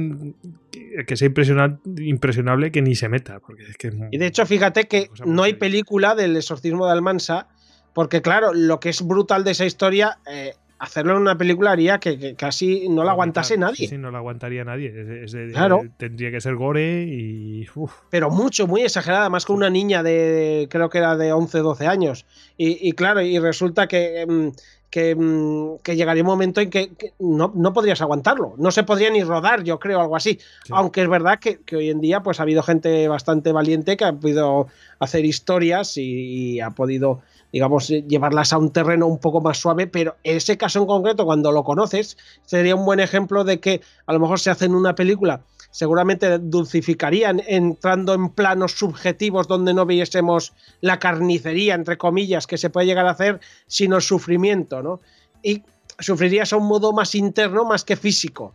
que, 1.05 1.15
sea 1.17 1.27
impresiona- 1.27 1.79
impresionable 1.97 2.71
que 2.71 2.81
ni 2.81 2.95
se 2.95 3.09
meta. 3.09 3.39
Porque 3.39 3.63
es 3.63 3.77
que 3.77 3.89
es 3.89 3.95
Y 4.11 4.17
de 4.17 4.27
hecho, 4.27 4.45
fíjate 4.45 4.87
que 4.87 5.09
no 5.25 5.43
hay 5.43 5.53
película 5.55 6.15
del 6.15 6.35
exorcismo 6.37 6.85
de 6.85 6.93
Almansa, 6.93 7.49
porque 7.93 8.21
claro, 8.21 8.53
lo 8.53 8.79
que 8.79 8.89
es 8.89 9.01
brutal 9.05 9.43
de 9.43 9.51
esa 9.51 9.65
historia, 9.65 10.19
eh, 10.31 10.53
hacerlo 10.79 11.11
en 11.15 11.21
una 11.21 11.37
película 11.37 11.71
haría 11.71 11.99
que, 11.99 12.17
que 12.17 12.35
casi 12.35 12.87
no 12.89 13.03
la 13.03 13.11
aguantase 13.11 13.57
nadie. 13.57 13.75
Sí, 13.75 13.87
sí, 13.87 13.97
no 13.97 14.11
la 14.11 14.19
aguantaría 14.19 14.63
nadie. 14.63 15.23
Es- 15.23 15.31
de- 15.33 15.51
Claro. 15.51 15.81
tendría 15.97 16.31
que 16.31 16.41
ser 16.41 16.55
gore 16.55 17.03
y. 17.03 17.67
uf, 17.75 17.93
Pero 18.09 18.29
mucho, 18.29 18.65
muy 18.67 18.81
exagerada, 18.81 19.29
más 19.29 19.45
con 19.45 19.57
una 19.57 19.69
niña 19.69 20.01
de, 20.03 20.67
creo 20.71 20.89
que 20.89 20.97
era 20.99 21.15
de 21.17 21.31
11, 21.33 21.59
12 21.59 21.85
años. 21.85 22.25
Y, 22.57 22.87
y 22.87 22.93
claro, 22.93 23.21
y 23.21 23.37
resulta 23.39 23.87
que, 23.87 24.21
em, 24.21 24.51
que, 24.89 25.11
em, 25.11 25.77
que 25.79 25.95
llegaría 25.95 26.23
un 26.23 26.29
momento 26.29 26.61
en 26.61 26.69
que, 26.69 26.89
que 26.95 27.13
no, 27.19 27.51
no 27.55 27.73
podrías 27.73 28.01
aguantarlo. 28.01 28.55
No 28.57 28.71
se 28.71 28.83
podría 28.83 29.09
ni 29.09 29.23
rodar, 29.23 29.63
yo 29.63 29.79
creo, 29.79 30.01
algo 30.01 30.15
así. 30.15 30.39
Sí. 30.63 30.73
Aunque 30.73 31.01
es 31.01 31.09
verdad 31.09 31.39
que, 31.39 31.59
que 31.61 31.75
hoy 31.75 31.89
en 31.89 32.01
día 32.01 32.21
pues 32.21 32.39
ha 32.39 32.43
habido 32.43 32.63
gente 32.63 33.07
bastante 33.07 33.51
valiente 33.51 33.97
que 33.97 34.05
ha 34.05 34.13
podido 34.13 34.67
hacer 34.99 35.25
historias 35.25 35.97
y, 35.97 36.55
y 36.55 36.59
ha 36.59 36.71
podido, 36.71 37.21
digamos, 37.51 37.87
llevarlas 37.87 38.53
a 38.53 38.57
un 38.57 38.71
terreno 38.71 39.07
un 39.07 39.19
poco 39.19 39.41
más 39.41 39.57
suave, 39.57 39.87
pero 39.87 40.15
ese 40.23 40.57
caso 40.57 40.79
en 40.79 40.87
concreto, 40.87 41.25
cuando 41.25 41.51
lo 41.51 41.63
conoces, 41.63 42.17
sería 42.45 42.75
un 42.75 42.85
buen 42.85 42.99
ejemplo 42.99 43.43
de 43.43 43.59
que 43.59 43.81
a 44.05 44.13
lo 44.13 44.19
mejor 44.19 44.39
se 44.39 44.49
hace 44.49 44.65
en 44.65 44.75
una 44.75 44.95
película, 44.95 45.41
seguramente 45.71 46.39
dulcificarían 46.39 47.41
entrando 47.47 48.13
en 48.13 48.29
planos 48.29 48.71
subjetivos 48.73 49.47
donde 49.47 49.73
no 49.73 49.85
viésemos 49.85 50.53
la 50.81 50.99
carnicería, 50.99 51.75
entre 51.75 51.97
comillas, 51.97 52.47
que 52.47 52.57
se 52.57 52.69
puede 52.69 52.87
llegar 52.87 53.05
a 53.05 53.11
hacer, 53.11 53.39
sino 53.67 53.97
el 53.97 54.01
sufrimiento, 54.01 54.81
¿no? 54.81 54.99
Y 55.43 55.63
sufrirías 55.99 56.53
a 56.53 56.57
un 56.57 56.67
modo 56.67 56.91
más 56.91 57.13
interno, 57.15 57.65
más 57.65 57.83
que 57.83 57.95
físico. 57.95 58.53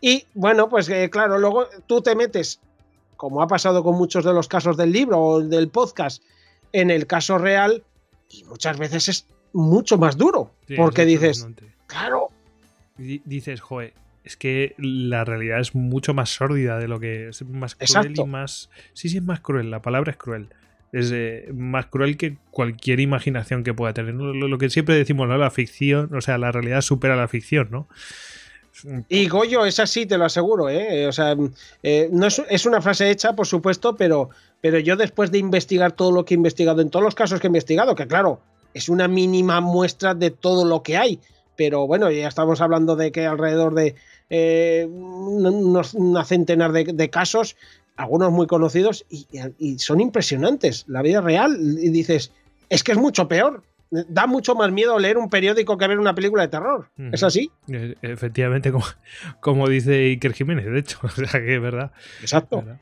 Y 0.00 0.24
bueno, 0.34 0.68
pues 0.68 0.88
eh, 0.88 1.10
claro, 1.10 1.38
luego 1.38 1.66
tú 1.86 2.00
te 2.00 2.14
metes, 2.14 2.60
como 3.16 3.42
ha 3.42 3.46
pasado 3.46 3.82
con 3.82 3.96
muchos 3.96 4.24
de 4.24 4.32
los 4.32 4.48
casos 4.48 4.76
del 4.76 4.92
libro 4.92 5.20
o 5.20 5.40
del 5.40 5.68
podcast, 5.68 6.22
en 6.72 6.90
el 6.90 7.06
caso 7.06 7.38
real 7.38 7.82
y 8.30 8.44
muchas 8.44 8.78
veces 8.78 9.08
es 9.08 9.26
mucho 9.52 9.96
más 9.98 10.16
duro, 10.16 10.50
sí, 10.66 10.74
porque 10.76 11.02
es 11.02 11.08
dices, 11.08 11.46
claro, 11.86 12.28
Di- 12.96 13.22
dices, 13.24 13.60
joder, 13.60 13.92
es 14.24 14.36
que 14.36 14.74
la 14.78 15.24
realidad 15.24 15.60
es 15.60 15.74
mucho 15.74 16.14
más 16.14 16.30
sórdida 16.30 16.78
de 16.78 16.88
lo 16.88 16.98
que 16.98 17.28
es 17.28 17.42
más 17.42 17.74
cruel 17.74 17.86
Exacto. 17.88 18.22
y 18.22 18.26
más. 18.26 18.70
Sí, 18.94 19.08
sí, 19.08 19.18
es 19.18 19.22
más 19.22 19.40
cruel, 19.40 19.70
la 19.70 19.82
palabra 19.82 20.12
es 20.12 20.16
cruel. 20.16 20.48
Es 20.92 21.10
eh, 21.12 21.50
más 21.52 21.86
cruel 21.86 22.16
que 22.16 22.36
cualquier 22.50 23.00
imaginación 23.00 23.64
que 23.64 23.74
pueda 23.74 23.92
tener. 23.92 24.14
Lo, 24.14 24.32
lo 24.32 24.58
que 24.58 24.70
siempre 24.70 24.94
decimos, 24.94 25.28
¿no? 25.28 25.36
La 25.36 25.50
ficción, 25.50 26.14
o 26.14 26.20
sea, 26.20 26.38
la 26.38 26.52
realidad 26.52 26.80
supera 26.80 27.16
la 27.16 27.28
ficción, 27.28 27.68
¿no? 27.70 27.88
Y 29.08 29.28
Goyo, 29.28 29.64
es 29.64 29.78
así, 29.78 30.04
te 30.06 30.18
lo 30.18 30.24
aseguro, 30.24 30.68
¿eh? 30.68 31.06
O 31.06 31.12
sea, 31.12 31.36
eh, 31.82 32.08
no 32.10 32.26
es, 32.26 32.42
es 32.48 32.66
una 32.66 32.80
frase 32.80 33.10
hecha, 33.10 33.34
por 33.34 33.46
supuesto, 33.46 33.96
pero, 33.96 34.30
pero 34.60 34.78
yo 34.78 34.96
después 34.96 35.30
de 35.30 35.38
investigar 35.38 35.92
todo 35.92 36.10
lo 36.10 36.24
que 36.24 36.34
he 36.34 36.36
investigado, 36.36 36.80
en 36.80 36.90
todos 36.90 37.04
los 37.04 37.14
casos 37.14 37.40
que 37.40 37.46
he 37.46 37.48
investigado, 37.48 37.94
que 37.94 38.06
claro, 38.06 38.40
es 38.72 38.88
una 38.88 39.06
mínima 39.06 39.60
muestra 39.60 40.14
de 40.14 40.30
todo 40.30 40.64
lo 40.64 40.82
que 40.82 40.96
hay, 40.96 41.20
pero 41.56 41.86
bueno, 41.86 42.10
ya 42.10 42.28
estamos 42.28 42.60
hablando 42.60 42.96
de 42.96 43.12
que 43.12 43.26
alrededor 43.26 43.74
de 43.74 43.94
eh, 44.30 44.86
unos- 44.88 45.94
una 45.94 46.24
centenar 46.24 46.72
de, 46.72 46.84
de 46.84 47.10
casos, 47.10 47.56
algunos 47.96 48.32
muy 48.32 48.46
conocidos, 48.46 49.04
y, 49.08 49.26
y 49.58 49.78
son 49.78 50.00
impresionantes. 50.00 50.84
La 50.88 51.02
vida 51.02 51.20
real, 51.20 51.56
y 51.60 51.90
dices, 51.90 52.32
es 52.68 52.82
que 52.82 52.92
es 52.92 52.98
mucho 52.98 53.28
peor. 53.28 53.62
Da 53.90 54.26
mucho 54.26 54.56
más 54.56 54.72
miedo 54.72 54.98
leer 54.98 55.18
un 55.18 55.30
periódico 55.30 55.78
que 55.78 55.86
ver 55.86 56.00
una 56.00 56.14
película 56.16 56.42
de 56.42 56.48
terror. 56.48 56.88
¿Es 57.12 57.22
así? 57.22 57.52
eh, 57.68 57.94
Efectivamente, 58.02 58.72
como, 58.72 58.84
como 59.40 59.68
dice 59.68 59.94
Iker 60.06 60.32
Jiménez, 60.32 60.64
de 60.66 60.78
hecho. 60.80 60.98
O 61.04 61.08
sea, 61.10 61.40
que 61.40 61.54
es 61.54 61.60
verdad. 61.62 61.92
Exacto. 62.20 62.56
¿verdad? 62.62 62.80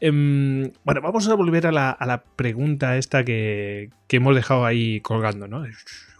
Em, 0.00 0.70
bueno, 0.84 1.00
vamos 1.02 1.28
a 1.28 1.34
volver 1.34 1.66
a 1.66 1.72
la, 1.72 1.90
a 1.90 2.06
la 2.06 2.22
pregunta 2.22 2.96
esta 2.96 3.24
que, 3.24 3.90
que 4.06 4.16
hemos 4.16 4.34
dejado 4.34 4.64
ahí 4.64 5.00
colgando, 5.02 5.46
¿no? 5.48 5.64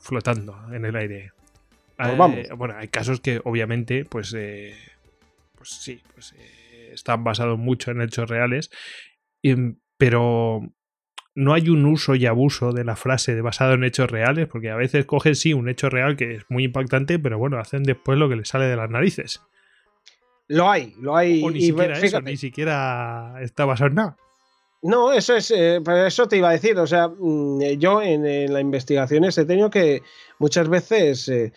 Flotando 0.00 0.58
en 0.72 0.84
el 0.84 0.96
aire. 0.96 1.32
Pues 1.96 2.48
Eh, 2.48 2.48
bueno, 2.56 2.74
hay 2.76 2.88
casos 2.88 3.20
que 3.20 3.40
obviamente, 3.44 4.04
pues, 4.04 4.34
eh, 4.36 4.74
pues 5.54 5.70
sí, 5.70 6.02
pues 6.14 6.34
eh, 6.38 6.90
están 6.92 7.24
basados 7.24 7.58
mucho 7.58 7.90
en 7.90 8.02
hechos 8.02 8.28
reales, 8.28 8.70
em, 9.42 9.76
pero 9.96 10.60
no 11.34 11.54
hay 11.54 11.68
un 11.68 11.84
uso 11.86 12.14
y 12.14 12.26
abuso 12.26 12.72
de 12.72 12.84
la 12.84 12.96
frase 12.96 13.34
de 13.34 13.42
basado 13.42 13.74
en 13.74 13.84
hechos 13.84 14.10
reales, 14.10 14.46
porque 14.48 14.70
a 14.70 14.76
veces 14.76 15.06
cogen 15.06 15.34
sí 15.34 15.54
un 15.54 15.68
hecho 15.68 15.88
real 15.88 16.16
que 16.16 16.36
es 16.36 16.44
muy 16.48 16.64
impactante, 16.64 17.18
pero 17.18 17.38
bueno, 17.38 17.58
hacen 17.58 17.82
después 17.82 18.18
lo 18.18 18.28
que 18.28 18.36
les 18.36 18.48
sale 18.48 18.66
de 18.66 18.76
las 18.76 18.90
narices. 18.90 19.42
Lo 20.48 20.70
hay, 20.70 20.94
lo 21.00 21.16
hay. 21.16 21.42
O 21.42 21.50
ni 21.50 21.58
y 21.58 21.62
siquiera 21.62 21.94
eso, 21.94 22.02
fíjate, 22.02 22.30
ni 22.30 22.36
siquiera 22.36 23.34
está 23.40 23.64
basado 23.64 23.88
en 23.88 23.94
nada. 23.96 24.16
No, 24.82 25.12
eso 25.12 25.34
es, 25.34 25.50
eh, 25.50 25.80
pues 25.84 26.06
eso 26.06 26.28
te 26.28 26.36
iba 26.36 26.50
a 26.50 26.52
decir. 26.52 26.78
O 26.78 26.86
sea, 26.86 27.08
mm, 27.08 27.62
yo 27.78 28.02
en, 28.02 28.24
en 28.24 28.52
las 28.52 28.62
investigaciones 28.62 29.36
he 29.38 29.44
tenido 29.44 29.70
que 29.70 30.02
muchas 30.38 30.68
veces 30.68 31.28
eh, 31.28 31.52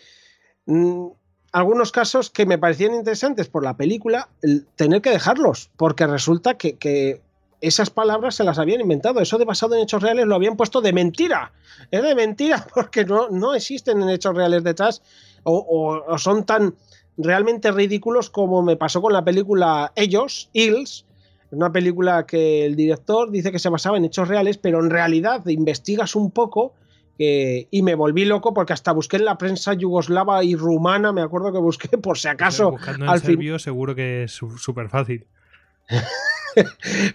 mm, 0.70 1.06
algunos 1.52 1.92
casos 1.92 2.30
que 2.30 2.46
me 2.46 2.58
parecían 2.58 2.94
interesantes 2.94 3.48
por 3.48 3.64
la 3.64 3.76
película, 3.76 4.28
el 4.42 4.66
tener 4.76 5.02
que 5.02 5.10
dejarlos, 5.10 5.70
porque 5.76 6.06
resulta 6.06 6.54
que, 6.54 6.76
que 6.76 7.20
esas 7.60 7.90
palabras 7.90 8.36
se 8.36 8.44
las 8.44 8.58
habían 8.58 8.80
inventado. 8.80 9.20
Eso 9.20 9.36
de 9.36 9.44
basado 9.44 9.74
en 9.74 9.82
hechos 9.82 10.02
reales 10.02 10.26
lo 10.26 10.34
habían 10.36 10.56
puesto 10.56 10.80
de 10.80 10.92
mentira. 10.92 11.52
Es 11.90 12.02
de 12.02 12.14
mentira 12.14 12.66
porque 12.74 13.04
no, 13.04 13.28
no 13.30 13.54
existen 13.54 14.00
en 14.02 14.08
hechos 14.10 14.34
reales 14.34 14.64
detrás 14.64 15.02
o, 15.42 15.56
o- 15.58 16.14
o 16.14 16.18
son 16.18 16.44
tan 16.44 16.74
realmente 17.18 17.70
ridículos 17.72 18.30
como 18.30 18.62
me 18.62 18.76
pasó 18.76 19.02
con 19.02 19.12
la 19.12 19.24
película 19.24 19.92
Ellos, 19.96 20.48
Hills, 20.52 21.04
una 21.50 21.72
película 21.72 22.24
que 22.26 22.64
el 22.64 22.76
director 22.76 23.30
dice 23.30 23.50
que 23.50 23.58
se 23.58 23.68
basaba 23.68 23.96
en 23.96 24.04
hechos 24.04 24.28
reales, 24.28 24.56
pero 24.56 24.78
en 24.80 24.88
realidad 24.88 25.44
investigas 25.46 26.14
un 26.14 26.30
poco 26.30 26.72
eh, 27.22 27.68
y 27.70 27.82
me 27.82 27.94
volví 27.94 28.24
loco 28.24 28.54
porque 28.54 28.72
hasta 28.72 28.92
busqué 28.92 29.18
en 29.18 29.26
la 29.26 29.36
prensa 29.36 29.74
yugoslava 29.74 30.42
y 30.42 30.56
rumana, 30.56 31.12
me 31.12 31.20
acuerdo 31.20 31.52
que 31.52 31.58
busqué 31.58 31.98
por 31.98 32.16
si 32.18 32.28
acaso 32.28 32.70
Buscando 32.72 33.04
en 33.04 33.10
al 33.10 33.20
fin- 33.20 33.26
serbio 33.32 33.58
seguro 33.58 33.94
que 33.94 34.22
es 34.24 34.32
súper 34.32 34.88
fácil. 34.88 35.26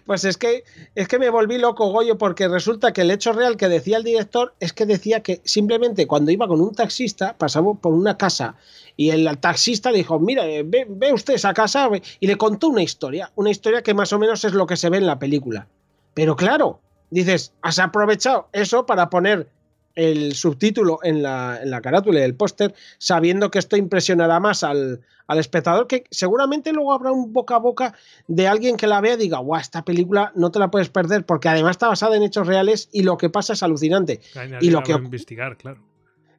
Pues 0.05 0.23
es 0.23 0.37
que, 0.37 0.63
es 0.95 1.09
que 1.09 1.19
me 1.19 1.29
volví 1.29 1.57
loco, 1.57 1.89
Goyo, 1.91 2.17
porque 2.17 2.47
resulta 2.47 2.93
que 2.93 3.01
el 3.01 3.11
hecho 3.11 3.33
real 3.33 3.57
que 3.57 3.67
decía 3.67 3.97
el 3.97 4.03
director 4.05 4.55
es 4.61 4.71
que 4.71 4.85
decía 4.85 5.21
que 5.23 5.41
simplemente 5.43 6.07
cuando 6.07 6.31
iba 6.31 6.47
con 6.47 6.61
un 6.61 6.73
taxista, 6.73 7.35
pasamos 7.37 7.79
por 7.79 7.93
una 7.93 8.17
casa 8.17 8.55
y 8.95 9.09
el 9.09 9.27
taxista 9.39 9.91
le 9.91 9.97
dijo, 9.97 10.19
mira, 10.19 10.47
eh, 10.47 10.63
ve, 10.65 10.85
ve 10.89 11.11
usted 11.11 11.33
esa 11.33 11.53
casa 11.53 11.89
ve", 11.89 12.01
y 12.21 12.27
le 12.27 12.37
contó 12.37 12.69
una 12.69 12.81
historia, 12.81 13.31
una 13.35 13.49
historia 13.51 13.81
que 13.81 13.93
más 13.93 14.13
o 14.13 14.19
menos 14.19 14.45
es 14.45 14.53
lo 14.53 14.65
que 14.67 14.77
se 14.77 14.89
ve 14.89 14.97
en 14.99 15.05
la 15.05 15.19
película. 15.19 15.67
Pero 16.13 16.37
claro, 16.37 16.79
dices, 17.09 17.51
has 17.61 17.77
aprovechado 17.79 18.47
eso 18.53 18.85
para 18.85 19.09
poner 19.09 19.49
el 19.95 20.36
subtítulo 20.36 20.99
en 21.03 21.23
la, 21.23 21.60
en 21.62 21.71
la 21.71 21.81
carátula 21.81 22.19
del 22.19 22.36
póster, 22.36 22.75
sabiendo 22.97 23.49
que 23.49 23.60
esto 23.60 23.77
impresionará 23.77 24.39
más 24.39 24.63
al, 24.63 25.01
al 25.27 25.39
espectador, 25.39 25.88
que 25.88 26.03
seguramente 26.12 26.73
luego 26.73 26.93
habrá 26.93 27.12
un 27.12 27.34
boca 27.34 27.55
a 27.55 27.60
boca 27.60 27.95
de 28.27 28.47
alguien 28.47 28.77
que 28.77 28.88
la 28.88 29.01
vea 29.01 29.13
y 29.15 29.17
diga, 29.17 29.39
guau, 29.39 29.60
esta 29.60 29.84
película 29.84 30.31
no 30.36 30.51
te 30.51 30.60
la 30.60 30.69
puedes 30.69 30.89
perder, 30.89 31.25
porque 31.25 31.49
además 31.49 31.71
está 31.71 31.88
basada 31.88 32.15
en 32.15 32.23
hechos 32.23 32.47
reales 32.47 32.89
y 32.91 33.03
lo 33.03 33.17
que 33.17 33.29
pasa 33.29 33.53
es 33.53 33.63
alucinante. 33.63 34.21
Y 34.62 34.69
lo 34.69 34.84
que 34.84 34.91
investigar, 34.91 35.58
claro. 35.58 35.81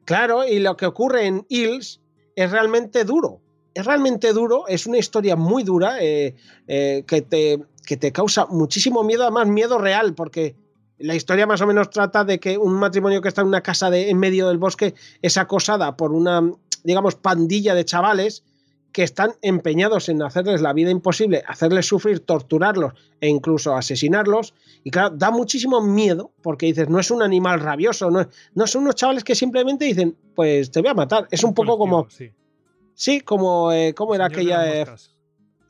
Claro, 0.05 0.47
y 0.47 0.59
lo 0.59 0.77
que 0.77 0.85
ocurre 0.85 1.25
en 1.25 1.45
Hills 1.49 1.99
es 2.35 2.51
realmente 2.51 3.03
duro. 3.03 3.41
Es 3.73 3.85
realmente 3.85 4.31
duro, 4.31 4.67
es 4.67 4.87
una 4.87 4.97
historia 4.97 5.35
muy 5.35 5.63
dura 5.63 6.01
eh, 6.01 6.33
eh, 6.67 7.03
que, 7.05 7.21
te, 7.21 7.59
que 7.85 7.97
te 7.97 8.11
causa 8.11 8.45
muchísimo 8.47 9.03
miedo, 9.03 9.23
además 9.23 9.47
miedo 9.47 9.77
real, 9.77 10.15
porque 10.15 10.55
la 10.99 11.15
historia 11.15 11.45
más 11.45 11.61
o 11.61 11.67
menos 11.67 11.89
trata 11.89 12.23
de 12.23 12.39
que 12.39 12.57
un 12.57 12.73
matrimonio 12.73 13.21
que 13.21 13.27
está 13.27 13.41
en 13.41 13.47
una 13.47 13.61
casa 13.61 13.89
de, 13.89 14.09
en 14.09 14.17
medio 14.17 14.47
del 14.47 14.57
bosque 14.57 14.95
es 15.21 15.37
acosada 15.37 15.95
por 15.95 16.11
una, 16.11 16.41
digamos, 16.83 17.15
pandilla 17.15 17.75
de 17.75 17.85
chavales 17.85 18.43
que 18.91 19.03
están 19.03 19.33
empeñados 19.43 20.09
en 20.09 20.23
hacerles 20.23 20.61
la 20.61 20.73
vida 20.73 20.89
imposible, 20.89 21.43
hacerles 21.47 21.85
sufrir, 21.85 22.21
torturarlos 22.21 22.93
e 23.21 23.27
incluso 23.27 23.75
asesinarlos. 23.75 24.55
Y 24.83 24.89
claro, 24.89 25.11
da 25.15 25.29
muchísimo 25.29 25.81
miedo 25.81 26.31
porque 26.41 26.65
dices, 26.65 26.89
no 26.89 26.99
es 26.99 27.11
un 27.11 27.21
animal 27.21 27.59
rabioso, 27.59 28.09
no, 28.09 28.21
es- 28.21 28.27
no 28.55 28.65
son 28.65 28.83
unos 28.83 28.95
chavales 28.95 29.23
que 29.23 29.35
simplemente 29.35 29.85
dicen, 29.85 30.17
pues 30.33 30.71
te 30.71 30.81
voy 30.81 30.89
a 30.89 30.93
matar. 30.95 31.27
Es 31.29 31.43
un 31.43 31.53
poco 31.53 31.77
como, 31.77 32.03
colectivo, 32.05 32.33
sí, 32.95 33.21
como, 33.21 33.71
eh, 33.71 33.93
¿cómo 33.93 34.13
sí. 34.13 34.15
era 34.15 34.25
aquella? 34.25 34.81
eh, 34.81 34.85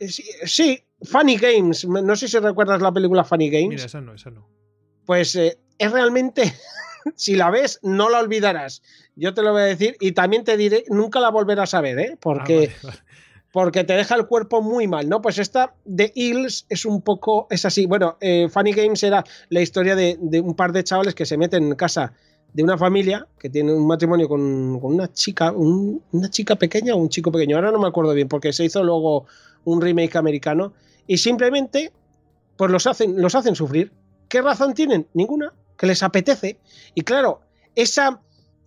sí, 0.07 0.23
sí, 0.45 0.79
Funny 1.01 1.35
Games. 1.35 1.85
No 1.85 2.15
sé 2.15 2.29
si 2.29 2.37
recuerdas 2.39 2.81
la 2.81 2.93
película 2.93 3.25
Funny 3.25 3.49
Games. 3.49 3.69
Mira, 3.69 3.85
esa 3.85 3.99
no, 3.99 4.13
esa 4.13 4.29
no. 4.29 4.47
Pues 5.07 5.33
eh, 5.35 5.57
es 5.79 5.91
realmente, 5.91 6.53
si 7.15 7.35
la 7.35 7.49
ves, 7.49 7.79
no 7.81 8.09
la 8.09 8.19
olvidarás. 8.19 8.83
Yo 9.15 9.33
te 9.33 9.41
lo 9.41 9.53
voy 9.53 9.61
a 9.61 9.65
decir 9.65 9.97
y 9.99 10.11
también 10.11 10.43
te 10.43 10.55
diré, 10.55 10.83
nunca 10.89 11.19
la 11.19 11.31
volverás 11.31 11.73
a 11.73 11.81
ver, 11.81 11.97
¿eh? 11.97 12.09
Ah, 12.13 12.17
Porque 12.21 12.71
vale. 12.83 12.97
porque 13.51 13.83
te 13.83 13.93
deja 13.93 14.15
el 14.15 14.27
cuerpo 14.27 14.61
muy 14.61 14.87
mal, 14.87 15.09
¿no? 15.09 15.21
Pues 15.21 15.39
esta 15.39 15.73
de 15.85 16.11
Hills 16.13 16.65
es 16.69 16.85
un 16.85 17.01
poco, 17.01 17.47
es 17.49 17.65
así. 17.65 17.87
Bueno, 17.87 18.17
eh, 18.21 18.49
Funny 18.49 18.73
Games 18.73 19.01
era 19.01 19.23
la 19.49 19.61
historia 19.61 19.95
de, 19.95 20.17
un 20.43 20.53
par 20.53 20.71
de 20.73 20.83
chavales 20.83 21.15
que 21.15 21.25
se 21.25 21.37
meten 21.37 21.63
en 21.63 21.75
casa 21.75 22.13
de 22.53 22.63
una 22.63 22.77
familia 22.77 23.25
que 23.39 23.49
tiene 23.49 23.73
un 23.73 23.87
matrimonio 23.87 24.27
con, 24.27 24.41
una 24.41 25.11
chica, 25.11 25.51
una 25.53 26.29
chica 26.29 26.55
pequeña 26.55 26.93
o 26.93 26.97
un 26.97 27.09
chico 27.09 27.31
pequeño. 27.31 27.55
Ahora 27.55 27.71
no 27.71 27.79
me 27.79 27.87
acuerdo 27.87 28.13
bien 28.13 28.27
porque 28.27 28.53
se 28.53 28.65
hizo 28.65 28.83
luego 28.83 29.25
un 29.63 29.81
remake 29.81 30.17
americano 30.17 30.73
y 31.07 31.17
simplemente 31.17 31.91
pues 32.57 32.69
los 32.69 32.85
hacen, 32.85 33.19
los 33.21 33.33
hacen 33.33 33.55
sufrir. 33.55 33.91
¿Qué 34.29 34.41
razón 34.41 34.73
tienen? 34.73 35.07
Ninguna. 35.13 35.53
Que 35.77 35.87
les 35.87 36.03
apetece. 36.03 36.59
Y 36.95 37.01
claro, 37.01 37.41
esa, 37.75 38.21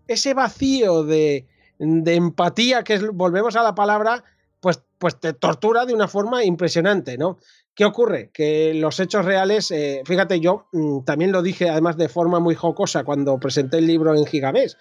ese 0.06 0.34
vacío 0.34 1.02
de, 1.02 1.46
empatía, 1.78 2.84
que 2.84 2.94
es, 2.94 3.06
volvemos 3.08 3.56
a 3.56 3.62
la 3.62 3.74
palabra, 3.74 4.22
pues, 4.60 4.82
pues 4.98 5.18
te 5.18 5.32
tortura 5.32 5.86
de 5.86 5.94
una 5.94 6.08
forma 6.08 6.44
impresionante, 6.44 7.18
¿no? 7.18 7.38
¿Qué 7.74 7.84
ocurre? 7.84 8.30
Que 8.32 8.74
los 8.74 9.00
hechos 9.00 9.24
reales, 9.24 9.70
eh, 9.70 10.02
fíjate, 10.04 10.40
yo 10.40 10.66
mm, 10.72 11.00
también 11.04 11.32
lo 11.32 11.42
dije 11.42 11.68
además 11.68 11.96
de 11.96 12.08
forma 12.08 12.38
muy 12.38 12.54
jocosa 12.54 13.04
cuando 13.04 13.38
presenté 13.38 13.78
el 13.78 13.86
libro 13.86 14.14
en 14.14 14.26
Gigabés. 14.26 14.76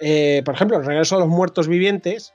Eh, 0.00 0.42
por 0.44 0.54
ejemplo, 0.54 0.76
el 0.76 0.84
regreso 0.84 1.16
a 1.16 1.20
los 1.20 1.28
muertos 1.28 1.68
vivientes, 1.68 2.34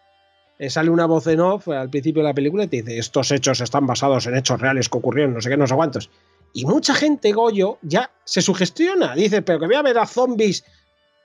eh, 0.59 0.69
sale 0.69 0.89
una 0.89 1.07
voz 1.07 1.27
en 1.27 1.39
off 1.39 1.67
al 1.69 1.89
principio 1.89 2.21
de 2.21 2.29
la 2.29 2.33
película 2.33 2.63
y 2.63 2.67
te 2.67 2.77
dice, 2.77 2.97
estos 2.97 3.31
hechos 3.31 3.61
están 3.61 3.87
basados 3.87 4.27
en 4.27 4.35
hechos 4.35 4.61
reales 4.61 4.89
que 4.89 4.97
ocurrieron, 4.97 5.33
no 5.33 5.41
sé 5.41 5.49
qué, 5.49 5.57
no 5.57 5.67
sé 5.67 5.75
cuántos. 5.75 6.09
Y 6.53 6.65
mucha 6.65 6.93
gente, 6.93 7.31
Goyo, 7.31 7.79
ya 7.81 8.11
se 8.25 8.41
sugestiona, 8.41 9.15
dice, 9.15 9.41
pero 9.41 9.59
que 9.59 9.67
voy 9.67 9.75
a 9.75 9.81
ver 9.81 9.97
a 9.97 10.05
zombies 10.05 10.63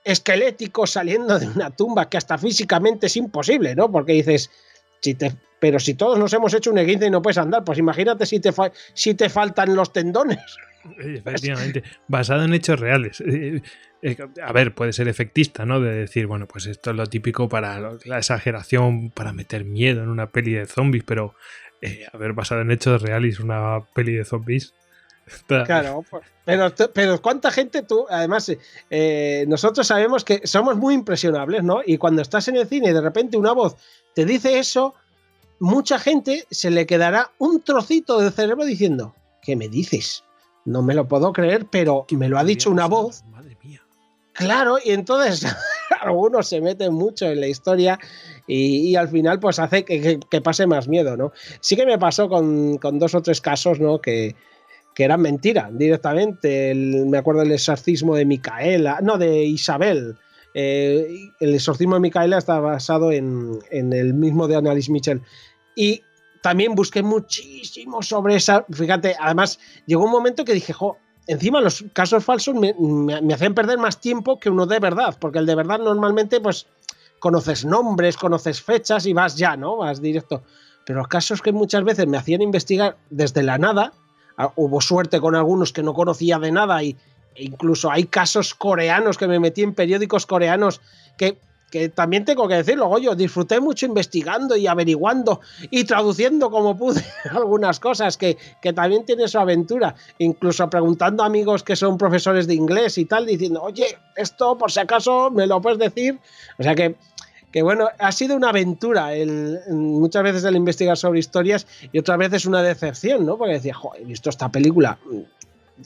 esqueléticos 0.03 0.91
saliendo 0.91 1.37
de 1.37 1.47
una 1.47 1.69
tumba 1.69 2.09
que 2.09 2.17
hasta 2.17 2.37
físicamente 2.37 3.07
es 3.07 3.17
imposible, 3.17 3.75
¿no? 3.75 3.91
Porque 3.91 4.13
dices, 4.13 4.49
si 5.01 5.15
te, 5.15 5.35
pero 5.59 5.79
si 5.79 5.95
todos 5.95 6.17
nos 6.17 6.31
hemos 6.33 6.53
hecho 6.53 6.71
un 6.71 6.77
e 6.77 6.91
y 6.91 7.09
no 7.09 7.21
puedes 7.21 7.37
andar, 7.37 7.63
pues 7.63 7.77
imagínate 7.77 8.25
si 8.25 8.39
te, 8.39 8.51
si 8.93 9.15
te 9.15 9.29
faltan 9.29 9.75
los 9.75 9.91
tendones. 9.91 10.39
Efectivamente, 10.99 11.83
basado 12.07 12.43
en 12.45 12.53
hechos 12.53 12.79
reales. 12.79 13.21
Eh, 13.21 13.61
eh, 14.01 14.17
a 14.41 14.53
ver, 14.53 14.73
puede 14.73 14.93
ser 14.93 15.07
efectista, 15.07 15.65
¿no? 15.65 15.81
De 15.81 15.91
decir, 15.91 16.27
bueno, 16.27 16.47
pues 16.47 16.67
esto 16.67 16.91
es 16.91 16.95
lo 16.95 17.07
típico 17.07 17.49
para 17.49 17.97
la 18.05 18.17
exageración, 18.17 19.09
para 19.09 19.33
meter 19.33 19.65
miedo 19.65 20.03
en 20.03 20.09
una 20.09 20.29
peli 20.31 20.53
de 20.53 20.67
zombies, 20.67 21.03
pero, 21.03 21.35
eh, 21.81 22.05
a 22.11 22.17
ver, 22.17 22.33
basado 22.33 22.61
en 22.61 22.71
hechos 22.71 23.01
reales, 23.01 23.39
una 23.39 23.85
peli 23.93 24.13
de 24.13 24.23
zombies, 24.23 24.73
Claro, 25.45 26.03
pues, 26.09 26.23
pero, 26.45 26.73
pero 26.93 27.21
cuánta 27.21 27.51
gente 27.51 27.83
tú, 27.83 28.05
además, 28.09 28.51
eh, 28.89 29.45
nosotros 29.47 29.85
sabemos 29.85 30.23
que 30.23 30.47
somos 30.47 30.77
muy 30.77 30.93
impresionables, 30.93 31.63
¿no? 31.63 31.81
Y 31.85 31.97
cuando 31.97 32.21
estás 32.21 32.47
en 32.47 32.55
el 32.55 32.67
cine 32.67 32.89
y 32.89 32.93
de 32.93 33.01
repente 33.01 33.37
una 33.37 33.51
voz 33.51 33.75
te 34.13 34.25
dice 34.25 34.57
eso, 34.57 34.95
mucha 35.59 35.99
gente 35.99 36.45
se 36.49 36.71
le 36.71 36.85
quedará 36.85 37.31
un 37.37 37.61
trocito 37.61 38.19
de 38.19 38.31
cerebro 38.31 38.65
diciendo, 38.65 39.15
¿qué 39.41 39.55
me 39.55 39.67
dices? 39.67 40.23
No 40.65 40.81
me 40.81 40.95
lo 40.95 41.07
puedo 41.07 41.31
creer, 41.33 41.67
pero 41.69 42.05
me 42.11 42.29
lo 42.29 42.37
ha 42.37 42.43
dicho 42.43 42.69
una 42.69 42.87
voz. 42.87 43.23
Madre 43.25 43.57
mía. 43.63 43.83
Claro, 44.33 44.77
y 44.83 44.91
entonces 44.91 45.45
algunos 46.01 46.47
se 46.47 46.61
meten 46.61 46.93
mucho 46.93 47.25
en 47.25 47.41
la 47.41 47.47
historia 47.47 47.99
y, 48.47 48.95
al 48.95 49.09
final 49.09 49.39
pues 49.39 49.59
hace 49.59 49.83
que, 49.83 50.41
pase 50.41 50.67
más 50.67 50.87
miedo, 50.87 51.17
¿no? 51.17 51.33
Sí 51.59 51.75
que 51.75 51.85
me 51.85 51.97
pasó 51.97 52.29
con, 52.29 52.77
con 52.77 52.97
dos 52.97 53.13
o 53.13 53.21
tres 53.21 53.41
casos, 53.41 53.79
¿no? 53.79 53.99
Que, 53.99 54.35
que 54.97 55.03
eran 55.03 55.21
mentira 55.21 55.69
directamente. 55.71 56.73
me 56.73 57.19
acuerdo 57.19 57.41
del 57.41 57.51
exorcismo 57.51 58.15
de 58.15 58.25
Micaela, 58.25 58.97
no, 59.03 59.19
de 59.19 59.43
Isabel. 59.43 60.17
Eh, 60.55 61.29
el 61.39 61.53
exorcismo 61.53 61.93
de 61.93 61.99
Micaela 61.99 62.39
está 62.39 62.59
basado 62.59 63.11
en, 63.11 63.59
el 63.69 64.15
mismo 64.15 64.47
de 64.47 64.55
Annalise 64.55 64.91
Mitchell. 64.91 65.21
Y 65.75 66.01
también 66.41 66.73
busqué 66.73 67.03
muchísimo 67.03 68.01
sobre 68.01 68.37
esa. 68.37 68.65
Fíjate, 68.71 69.15
además 69.19 69.59
llegó 69.85 70.03
un 70.03 70.09
momento 70.09 70.43
que 70.43 70.55
dije, 70.55 70.73
encima 71.27 71.61
los 71.61 71.85
casos 71.93 72.25
falsos 72.25 72.55
me, 72.55 72.73
me, 72.73 73.33
hacen 73.35 73.53
perder 73.53 73.77
más 73.77 74.01
tiempo 74.01 74.39
que 74.39 74.49
uno 74.49 74.65
de 74.65 74.79
verdad, 74.79 75.15
porque 75.21 75.37
el 75.37 75.45
de 75.45 75.53
verdad 75.53 75.77
normalmente, 75.77 76.41
pues, 76.41 76.65
conoces 77.19 77.65
nombres, 77.65 78.17
conoces 78.17 78.63
fechas 78.63 79.05
y 79.05 79.13
vas 79.13 79.37
ya, 79.37 79.55
¿no? 79.55 79.77
Vas 79.77 80.01
directo. 80.01 80.41
Pero 80.87 80.97
los 80.97 81.07
casos 81.07 81.43
que 81.43 81.51
muchas 81.51 81.83
veces 81.83 82.07
me 82.07 82.17
hacían 82.17 82.41
investigar 82.41 82.97
desde 83.11 83.43
la 83.43 83.59
nada, 83.59 83.93
hubo 84.55 84.81
suerte 84.81 85.19
con 85.19 85.35
algunos 85.35 85.73
que 85.73 85.83
no 85.83 85.93
conocía 85.93 86.39
de 86.39 86.51
nada 86.51 86.83
y 86.83 86.95
e 87.37 87.43
incluso 87.43 87.91
hay 87.91 88.05
casos 88.05 88.55
coreanos 88.55 89.17
que 89.17 89.27
me 89.27 89.39
metí 89.39 89.61
en 89.61 89.75
periódicos 89.75 90.25
coreanos 90.25 90.81
que, 91.17 91.37
que 91.69 91.87
también 91.89 92.25
tengo 92.25 92.47
que 92.47 92.55
decirlo, 92.55 92.97
yo 92.97 93.13
disfruté 93.13 93.59
mucho 93.59 93.85
investigando 93.85 94.55
y 94.55 94.65
averiguando 94.65 95.41
y 95.69 95.83
traduciendo 95.83 96.49
como 96.49 96.75
pude 96.75 97.05
algunas 97.31 97.79
cosas 97.79 98.17
que, 98.17 98.37
que 98.59 98.73
también 98.73 99.05
tiene 99.05 99.27
su 99.27 99.37
aventura, 99.37 99.93
incluso 100.17 100.67
preguntando 100.67 101.21
a 101.21 101.27
amigos 101.27 101.61
que 101.61 101.75
son 101.75 101.99
profesores 101.99 102.47
de 102.47 102.55
inglés 102.55 102.97
y 102.97 103.05
tal, 103.05 103.27
diciendo, 103.27 103.61
oye, 103.61 103.99
esto 104.15 104.57
por 104.57 104.71
si 104.71 104.79
acaso 104.79 105.29
me 105.29 105.45
lo 105.45 105.61
puedes 105.61 105.77
decir. 105.77 106.19
O 106.57 106.63
sea 106.63 106.73
que 106.73 106.95
que 107.51 107.61
bueno, 107.61 107.89
ha 107.97 108.11
sido 108.11 108.35
una 108.35 108.49
aventura 108.49 109.13
el, 109.13 109.59
muchas 109.69 110.23
veces 110.23 110.43
el 110.43 110.55
investigar 110.55 110.97
sobre 110.97 111.19
historias 111.19 111.65
y 111.91 111.99
otras 111.99 112.17
veces 112.17 112.45
una 112.45 112.61
decepción, 112.61 113.25
¿no? 113.25 113.37
Porque 113.37 113.53
decía, 113.53 113.73
joder, 113.73 114.01
he 114.01 114.05
visto 114.05 114.29
esta 114.29 114.49
película. 114.49 114.97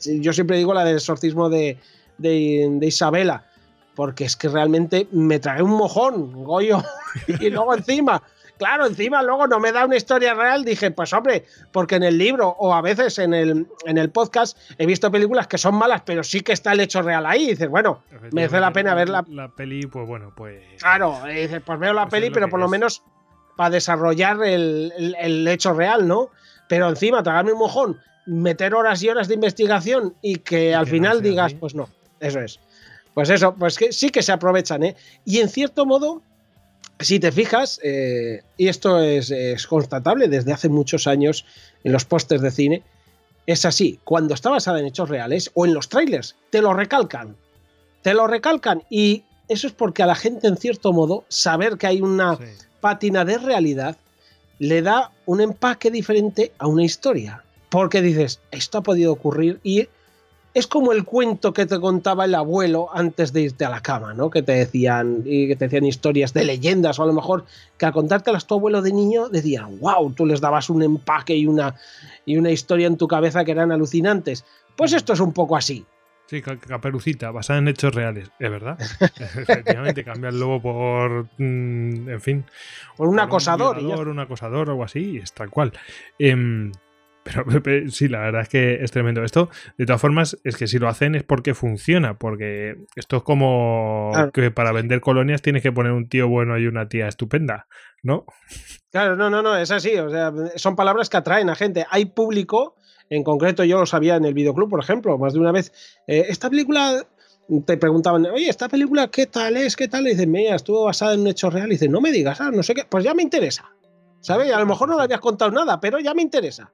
Yo 0.04 0.34
siempre 0.34 0.58
digo 0.58 0.74
la 0.74 0.84
del 0.84 0.96
exorcismo 0.96 1.50
de, 1.50 1.78
de, 2.18 2.80
Isabela, 2.82 3.46
porque 3.96 4.26
es 4.26 4.36
que 4.36 4.48
realmente 4.48 5.08
me 5.12 5.40
trae 5.40 5.62
un 5.62 5.72
mojón, 5.72 6.44
Goyo, 6.44 6.84
y 7.40 7.50
luego 7.50 7.76
encima 7.76 8.24
claro, 8.62 8.86
encima 8.86 9.24
luego 9.24 9.48
no 9.48 9.60
me 9.60 9.72
da 9.72 9.86
una 9.86 9.98
historia 9.98 10.36
real, 10.36 10.64
dije, 10.64 10.92
pues 10.92 11.12
hombre, 11.14 11.46
porque 11.72 11.96
en 11.96 12.04
el 12.04 12.20
libro 12.20 12.50
o 12.60 12.76
a 12.76 12.82
veces 12.82 13.18
en 13.18 13.34
el, 13.34 13.66
en 13.88 13.98
el 13.98 14.12
podcast 14.12 14.56
he 14.78 14.86
visto 14.86 15.10
películas 15.10 15.48
que 15.48 15.58
son 15.58 15.74
malas, 15.74 16.04
pero 16.06 16.24
sí 16.24 16.42
que 16.42 16.54
está 16.54 16.74
el 16.74 16.80
hecho 16.80 17.02
real 17.02 17.26
ahí. 17.26 17.46
Y 17.46 17.48
dices, 17.48 17.70
bueno, 17.70 18.04
merece 18.32 18.60
la 18.60 18.72
pena 18.72 18.94
verla. 18.94 19.26
La 19.30 19.50
peli, 19.50 19.88
pues 19.88 20.08
bueno, 20.08 20.32
pues. 20.36 20.62
Claro, 20.78 21.22
dices, 21.26 21.60
pues 21.66 21.80
veo 21.80 21.92
la 21.92 22.04
pues 22.04 22.12
peli, 22.12 22.30
pero 22.30 22.50
por 22.50 22.60
lo 22.60 22.68
menos 22.68 23.02
para 23.58 23.72
desarrollar 23.72 24.38
el, 24.44 25.48
hecho 25.48 25.74
real, 25.74 26.08
¿no? 26.08 26.30
Pero 26.70 26.88
encima, 26.88 27.24
tragarme 27.24 27.54
un 27.54 27.60
mojón, 27.60 28.00
meter 28.28 28.76
horas 28.76 29.02
y 29.02 29.10
horas 29.10 29.28
de 29.28 29.34
investigación 29.34 30.14
y 30.22 30.36
que 30.36 30.76
al 30.76 30.86
final 30.86 31.24
digas, 31.24 31.56
pues 31.56 31.74
no, 31.74 31.90
eso 32.20 32.40
es. 32.40 32.60
Pues 33.16 33.32
eso, 33.32 33.56
pues 33.56 33.80
que 33.80 33.92
sí 33.92 34.12
que 34.12 34.22
se 34.22 34.32
aprovechan, 34.32 34.84
¿eh? 34.84 34.96
Y 35.26 35.40
en 35.40 35.50
cierto 35.50 35.88
modo, 35.88 36.22
si 37.04 37.20
te 37.20 37.32
fijas, 37.32 37.80
eh, 37.84 38.44
y 38.58 38.68
esto 38.68 39.00
es, 39.00 39.34
constatable 39.68 40.28
desde 40.28 40.54
hace 40.54 40.70
muchos 40.70 41.08
años 41.08 41.46
en 41.84 41.92
los 41.92 42.06
pósters 42.06 42.42
de 42.42 42.52
cine, 42.52 42.84
es 43.48 43.66
así, 43.66 44.00
cuando 44.04 44.34
está 44.34 44.50
basada 44.50 44.80
en 44.80 44.86
hechos 44.86 45.10
reales 45.10 45.52
o 45.54 45.66
en 45.66 45.74
los 45.74 45.90
trailers, 45.90 46.36
te 46.50 46.62
lo 46.62 46.74
recalcan, 46.74 47.36
te 48.02 48.14
lo 48.14 48.28
recalcan 48.28 48.84
y 48.90 49.24
eso 49.48 49.68
es 49.68 49.74
porque 49.74 50.04
a 50.04 50.06
la 50.06 50.16
gente 50.16 50.48
en 50.48 50.58
cierto 50.58 50.94
modo 50.94 51.26
saber 51.28 51.78
que 51.78 51.88
hay 51.88 52.02
una 52.02 52.38
pátina 52.80 53.26
de 53.26 53.38
realidad 53.38 53.98
le 54.60 54.82
da 54.82 55.12
un 55.26 55.42
empaque 55.42 55.90
diferente 55.90 56.52
a 56.60 56.68
una 56.68 56.84
historia, 56.84 57.44
porque 57.70 58.02
dices, 58.02 58.40
esto 58.52 58.78
ha 58.78 58.84
podido 58.84 59.12
ocurrir 59.12 59.60
y 59.64 59.88
es 60.54 60.68
como 60.68 60.92
el 60.92 61.06
cuento 61.06 61.54
que 61.54 61.66
te 61.66 61.80
contaba 61.80 62.26
el 62.26 62.36
abuelo 62.36 62.90
antes 62.94 63.32
de 63.32 63.42
irte 63.42 63.66
a 63.66 63.70
la 63.70 63.82
cama, 63.82 64.14
¿no? 64.14 64.30
Que 64.30 64.42
te 64.42 64.52
decían 64.52 65.24
y 65.26 65.48
que 65.48 65.56
te 65.56 65.66
decían 65.66 65.86
historias 65.86 66.34
de 66.34 66.44
leyendas 66.44 67.00
o 67.00 67.04
a 67.04 67.06
lo 67.06 67.14
mejor 67.14 67.46
que 67.78 67.86
al 67.86 67.94
contártelas 67.94 68.48
tu 68.48 68.56
abuelo 68.56 68.82
de 68.82 68.92
niño 68.92 69.30
decían, 69.30 69.80
"Wow, 69.80 70.14
tú 70.14 70.26
les 70.26 70.42
dabas 70.42 70.70
un 70.70 70.84
empaque 70.84 71.36
y 71.36 71.48
una 71.48 71.76
y 72.26 72.38
una 72.38 72.52
historia 72.52 72.88
en 72.88 72.98
tu 72.98 73.08
cabeza 73.08 73.46
que 73.46 73.52
eran 73.52 73.72
alucinantes." 73.72 74.46
Pues 74.76 74.94
esto 74.94 75.14
es 75.14 75.20
un 75.20 75.34
poco 75.34 75.56
así. 75.56 75.86
Sí, 76.28 76.42
caperucita, 76.42 77.30
basada 77.32 77.60
en 77.60 77.68
hechos 77.68 77.94
reales, 77.94 78.32
es 78.40 78.50
verdad. 78.50 78.78
Efectivamente, 79.20 80.06
cambia 80.06 80.30
el 80.30 80.40
lobo 80.40 80.62
por, 80.62 81.26
mm, 81.38 82.10
en 82.10 82.22
fin, 82.22 82.46
por 82.96 83.10
un 83.10 83.20
acosador. 83.20 83.80
Un, 83.80 84.08
un 84.08 84.20
acosador 84.20 84.70
o 84.70 84.72
algo 84.72 84.84
así, 84.86 85.18
es 85.18 85.34
tal 85.34 85.50
cual. 85.50 85.74
Eh, 86.20 86.72
pero 87.24 87.90
sí, 87.90 88.08
la 88.08 88.20
verdad 88.20 88.42
es 88.42 88.50
que 88.50 88.84
es 88.84 88.92
tremendo. 88.92 89.24
Esto, 89.24 89.50
de 89.78 89.86
todas 89.86 90.02
formas, 90.02 90.38
es 90.44 90.58
que 90.58 90.68
si 90.68 90.80
lo 90.80 90.88
hacen 90.88 91.16
es 91.16 91.24
porque 91.24 91.54
funciona, 91.54 92.18
porque 92.18 92.78
esto 92.96 93.18
es 93.18 93.24
como 93.24 94.12
que 94.34 94.52
para 94.52 94.72
vender 94.72 95.02
colonias 95.02 95.42
tienes 95.42 95.62
que 95.62 95.72
poner 95.72 95.92
un 95.92 96.10
tío 96.10 96.28
bueno 96.28 96.58
y 96.58 96.68
una 96.68 96.88
tía 96.88 97.08
estupenda, 97.08 97.68
¿no? 98.02 98.26
Claro, 98.92 99.16
no, 99.16 99.30
no, 99.30 99.42
no, 99.42 99.56
es 99.56 99.72
así. 99.72 99.96
O 99.98 100.10
sea, 100.10 100.34
son 100.56 100.76
palabras 100.76 101.10
que 101.10 101.18
atraen 101.18 101.50
a 101.50 101.56
gente. 101.56 101.86
Hay 101.90 102.06
público, 102.06 102.76
en 103.10 103.24
concreto 103.24 103.64
yo 103.64 103.80
lo 103.80 103.86
sabía 103.86 104.16
en 104.16 104.26
el 104.26 104.34
videoclub, 104.34 104.70
por 104.70 104.80
ejemplo, 104.80 105.18
más 105.18 105.34
de 105.34 105.40
una 105.40 105.52
vez. 105.52 105.72
Eh, 106.08 106.26
esta 106.30 106.50
película 106.50 107.06
te 107.66 107.78
preguntaban, 107.78 108.26
oye, 108.28 108.50
¿esta 108.50 108.68
película 108.68 109.10
qué 109.10 109.28
tal 109.28 109.58
es? 109.58 109.76
¿Qué 109.76 109.88
tal? 109.88 110.08
Y 110.08 110.12
dicen, 110.12 110.32
mira, 110.32 110.56
estuvo 110.56 110.86
basada 110.86 111.14
en 111.14 111.22
un 111.22 111.28
hecho 111.28 111.50
real. 111.50 111.68
Y 111.68 111.72
dicen, 111.72 111.92
no 111.92 112.02
me 112.02 112.12
digas, 112.12 112.42
ah, 112.42 112.50
no 112.52 112.64
sé 112.64 112.74
qué, 112.74 112.86
pues 112.90 113.04
ya 113.04 113.14
me 113.14 113.22
interesa. 113.22 113.72
¿Sabes? 114.22 114.52
A 114.54 114.60
lo 114.60 114.66
mejor 114.66 114.88
no 114.88 114.98
le 114.98 115.04
habías 115.04 115.20
contado 115.20 115.52
nada, 115.52 115.80
pero 115.80 116.00
ya 116.00 116.14
me 116.14 116.22
interesa 116.22 116.72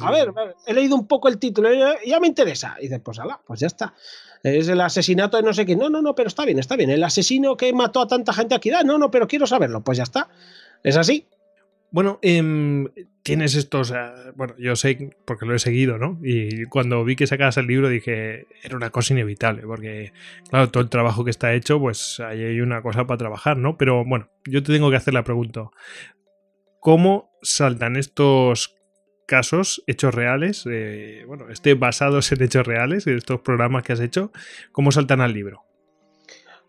a 0.00 0.10
ver, 0.10 0.32
he 0.66 0.74
leído 0.74 0.96
un 0.96 1.06
poco 1.06 1.28
el 1.28 1.38
título 1.38 1.72
y 1.72 2.08
ya 2.08 2.20
me 2.20 2.26
interesa. 2.26 2.76
Y 2.78 2.84
dices, 2.84 3.00
pues 3.04 3.18
ala, 3.18 3.40
pues 3.46 3.60
ya 3.60 3.66
está. 3.66 3.94
Es 4.42 4.68
el 4.68 4.80
asesinato 4.80 5.36
de 5.36 5.42
no 5.42 5.54
sé 5.54 5.64
qué. 5.64 5.74
No, 5.74 5.88
no, 5.88 6.02
no, 6.02 6.14
pero 6.14 6.28
está 6.28 6.44
bien, 6.44 6.58
está 6.58 6.76
bien. 6.76 6.90
El 6.90 7.02
asesino 7.02 7.56
que 7.56 7.72
mató 7.72 8.02
a 8.02 8.06
tanta 8.06 8.32
gente 8.32 8.54
aquí. 8.54 8.70
No, 8.84 8.98
no, 8.98 9.10
pero 9.10 9.26
quiero 9.26 9.46
saberlo. 9.46 9.82
Pues 9.82 9.98
ya 9.98 10.04
está. 10.04 10.28
Es 10.82 10.96
así. 10.96 11.26
Bueno, 11.90 12.18
em, 12.22 12.88
tienes 13.22 13.54
estos. 13.54 13.92
eh, 13.92 14.32
bueno, 14.34 14.54
yo 14.58 14.74
sé 14.74 15.16
porque 15.24 15.46
lo 15.46 15.54
he 15.54 15.60
seguido, 15.60 15.96
¿no? 15.96 16.18
Y 16.24 16.64
cuando 16.64 17.04
vi 17.04 17.14
que 17.14 17.26
sacabas 17.26 17.56
el 17.56 17.68
libro 17.68 17.88
dije, 17.88 18.48
era 18.64 18.76
una 18.76 18.90
cosa 18.90 19.14
inevitable, 19.14 19.62
porque, 19.62 20.12
claro, 20.50 20.70
todo 20.70 20.82
el 20.82 20.90
trabajo 20.90 21.24
que 21.24 21.30
está 21.30 21.54
hecho, 21.54 21.78
pues 21.78 22.18
ahí 22.18 22.42
hay 22.42 22.60
una 22.60 22.82
cosa 22.82 23.06
para 23.06 23.18
trabajar, 23.18 23.56
¿no? 23.56 23.78
Pero 23.78 24.04
bueno, 24.04 24.28
yo 24.44 24.62
te 24.64 24.72
tengo 24.72 24.90
que 24.90 24.96
hacer 24.96 25.14
la 25.14 25.22
pregunta: 25.22 25.70
¿cómo 26.80 27.30
saltan 27.42 27.94
estos 27.96 28.74
casos, 29.26 29.82
hechos 29.86 30.14
reales, 30.14 30.64
eh, 30.70 31.24
bueno, 31.26 31.50
este 31.50 31.74
basados 31.74 32.30
en 32.32 32.42
hechos 32.42 32.66
reales, 32.66 33.04
de 33.04 33.16
estos 33.16 33.40
programas 33.40 33.82
que 33.82 33.92
has 33.92 34.00
hecho, 34.00 34.32
cómo 34.72 34.92
saltan 34.92 35.20
al 35.20 35.32
libro? 35.32 35.64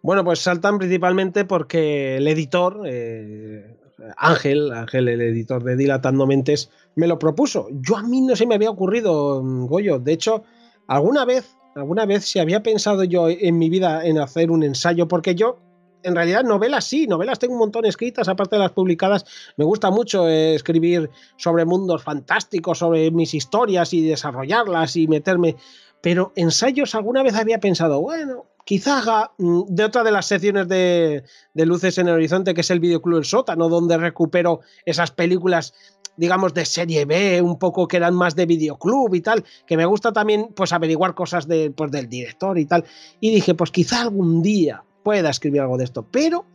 Bueno, 0.02 0.24
pues 0.24 0.40
saltan 0.40 0.78
principalmente 0.78 1.46
porque 1.46 2.18
el 2.18 2.28
editor, 2.28 2.84
eh, 2.86 3.76
Ángel, 4.18 4.72
Ángel, 4.72 5.08
el 5.08 5.22
editor 5.22 5.64
de 5.64 5.76
Dilatando 5.76 6.28
Mentes, 6.28 6.70
me 6.96 7.08
lo 7.08 7.18
propuso. 7.18 7.68
Yo 7.72 7.98
a 7.98 8.04
mí 8.04 8.22
no 8.22 8.36
se 8.36 8.46
me 8.46 8.56
había 8.56 8.70
ocurrido, 8.70 9.42
mm, 9.44 9.66
Goyo. 9.66 10.00
De 10.00 10.14
hecho, 10.14 10.44
alguna 10.88 11.26
vez, 11.26 11.58
alguna 11.76 12.06
vez 12.06 12.26
se 12.26 12.40
había 12.40 12.62
pensado 12.62 13.04
yo 13.04 13.30
en 13.30 13.58
mi 13.58 13.70
vida 13.70 14.06
en 14.06 14.20
hacer 14.20 14.52
un 14.52 14.64
ensayo, 14.64 15.08
porque 15.08 15.34
yo, 15.34 15.58
en 16.06 16.16
realidad, 16.16 16.44
novelas 16.44 16.86
sí, 16.86 17.08
novelas 17.08 17.40
tengo 17.40 17.54
un 17.54 17.60
montón 17.60 17.86
escritas, 17.86 18.28
aparte 18.28 18.56
de 18.56 18.62
las 18.62 18.72
publicadas. 18.72 19.26
Me 19.58 19.66
gusta 19.66 19.90
mucho 19.90 20.30
eh, 20.30 20.54
escribir 20.54 21.10
sobre 21.36 21.66
mundos 21.66 22.04
fantásticos, 22.04 22.78
sobre 22.78 23.10
mis 23.10 23.34
historias 23.34 23.92
y 23.94 24.08
desarrollarlas 24.08 24.96
y 24.96 25.08
meterme. 25.08 25.56
Pero 26.02 26.32
ensayos 26.36 26.94
alguna 26.94 27.24
vez 27.24 27.34
había 27.36 27.60
pensado, 27.60 28.02
bueno, 28.02 28.46
quizá 28.66 29.00
haga 29.00 29.32
mm, 29.40 29.64
de 29.68 29.84
otra 29.84 30.04
de 30.04 30.12
las 30.12 30.28
secciones 30.28 30.68
de, 30.68 31.24
de, 31.56 31.66
Luces 31.66 31.98
en 31.98 32.08
el 32.08 32.14
Horizonte, 32.14 32.54
que 32.54 32.62
es 32.62 32.70
el 32.70 32.80
Videoclub 32.80 33.18
El 33.18 33.26
Sótano, 33.26 33.68
donde 33.68 33.98
recupero 33.98 34.60
esas 34.86 35.10
películas, 35.10 35.74
digamos, 36.18 36.54
de 36.54 36.66
serie 36.66 37.06
B, 37.06 37.42
un 37.42 37.58
poco 37.58 37.88
que 37.88 37.98
eran 37.98 38.14
más 38.14 38.36
de 38.36 38.46
videoclub 38.46 39.16
y 39.16 39.22
tal, 39.22 39.44
que 39.66 39.76
me 39.76 39.86
gusta 39.86 40.14
también 40.14 40.50
pues 40.56 40.72
averiguar 40.72 41.16
cosas 41.16 41.48
de, 41.48 41.72
pues, 41.72 41.90
del 41.90 42.08
director 42.08 42.60
y 42.60 42.66
tal. 42.66 42.86
Y 43.20 43.34
dije, 43.34 43.56
pues 43.56 43.72
quizá 43.72 44.04
algún 44.04 44.44
día 44.44 44.84
pueda 45.06 45.30
escribir 45.30 45.62
algo 45.62 45.78
de 45.78 45.86
esto, 45.86 46.06
pero 46.12 46.46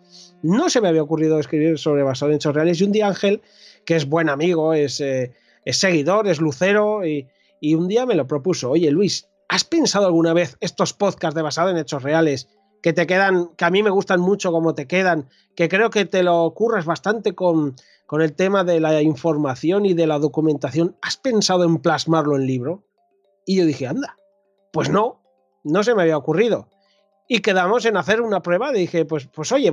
no 0.42 0.68
se 0.68 0.82
me 0.82 0.88
había 0.88 1.02
ocurrido 1.02 1.38
escribir 1.38 1.78
sobre 1.78 2.02
basado 2.02 2.32
en 2.32 2.36
hechos 2.36 2.54
reales. 2.54 2.78
Y 2.82 2.84
un 2.84 2.92
día 2.92 3.06
Ángel, 3.06 3.40
que 3.86 3.96
es 3.96 4.06
buen 4.06 4.28
amigo, 4.28 4.74
es, 4.74 5.00
eh, 5.00 5.32
es 5.64 5.78
seguidor, 5.78 6.28
es 6.28 6.38
lucero, 6.38 7.06
y, 7.06 7.28
y 7.60 7.74
un 7.74 7.88
día 7.88 8.04
me 8.04 8.14
lo 8.14 8.26
propuso, 8.26 8.70
oye 8.70 8.90
Luis, 8.90 9.30
¿Has 9.50 9.64
pensado 9.64 10.06
alguna 10.06 10.32
vez 10.32 10.56
estos 10.60 10.92
podcasts 10.92 11.34
de 11.34 11.42
basado 11.42 11.70
en 11.70 11.76
hechos 11.76 12.04
reales 12.04 12.48
que 12.84 12.92
te 12.92 13.04
quedan, 13.08 13.48
que 13.56 13.64
a 13.64 13.70
mí 13.70 13.82
me 13.82 13.90
gustan 13.90 14.20
mucho 14.20 14.52
como 14.52 14.76
te 14.76 14.86
quedan, 14.86 15.28
que 15.56 15.68
creo 15.68 15.90
que 15.90 16.04
te 16.04 16.22
lo 16.22 16.44
ocurres 16.44 16.84
bastante 16.84 17.34
con, 17.34 17.74
con 18.06 18.22
el 18.22 18.32
tema 18.32 18.62
de 18.62 18.78
la 18.78 19.02
información 19.02 19.86
y 19.86 19.94
de 19.94 20.06
la 20.06 20.20
documentación? 20.20 20.96
¿Has 21.02 21.16
pensado 21.16 21.64
en 21.64 21.78
plasmarlo 21.78 22.36
en 22.36 22.46
libro? 22.46 22.84
Y 23.44 23.56
yo 23.56 23.66
dije, 23.66 23.88
anda, 23.88 24.14
pues 24.72 24.88
no, 24.88 25.20
no 25.64 25.82
se 25.82 25.96
me 25.96 26.02
había 26.02 26.16
ocurrido. 26.16 26.68
Y 27.32 27.42
quedamos 27.42 27.84
en 27.84 27.96
hacer 27.96 28.20
una 28.20 28.42
prueba. 28.42 28.72
Dije, 28.72 29.04
pues, 29.04 29.28
pues 29.32 29.52
oye, 29.52 29.72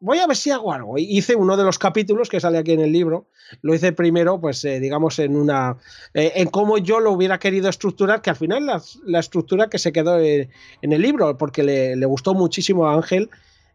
voy 0.00 0.18
a 0.18 0.26
ver 0.26 0.34
si 0.34 0.50
hago 0.50 0.72
algo. 0.72 0.96
Hice 0.96 1.36
uno 1.36 1.54
de 1.58 1.62
los 1.62 1.78
capítulos 1.78 2.30
que 2.30 2.40
sale 2.40 2.56
aquí 2.56 2.72
en 2.72 2.80
el 2.80 2.90
libro. 2.90 3.26
Lo 3.60 3.74
hice 3.74 3.92
primero, 3.92 4.40
pues, 4.40 4.64
eh, 4.64 4.80
digamos, 4.80 5.18
en 5.18 5.36
una. 5.36 5.76
Eh, 6.14 6.32
en 6.36 6.48
cómo 6.48 6.78
yo 6.78 7.00
lo 7.00 7.12
hubiera 7.12 7.38
querido 7.38 7.68
estructurar, 7.68 8.22
que 8.22 8.30
al 8.30 8.36
final 8.36 8.64
la, 8.64 9.20
estructura 9.20 9.68
que 9.68 9.78
se 9.78 9.92
quedó 9.92 10.18
en, 10.18 10.48
en 10.80 10.92
el 10.94 11.02
libro, 11.02 11.36
porque 11.36 11.62
le, 11.62 12.06
gustó 12.06 12.32
muchísimo 12.32 12.86
a 12.86 12.94
Ángel 12.94 13.28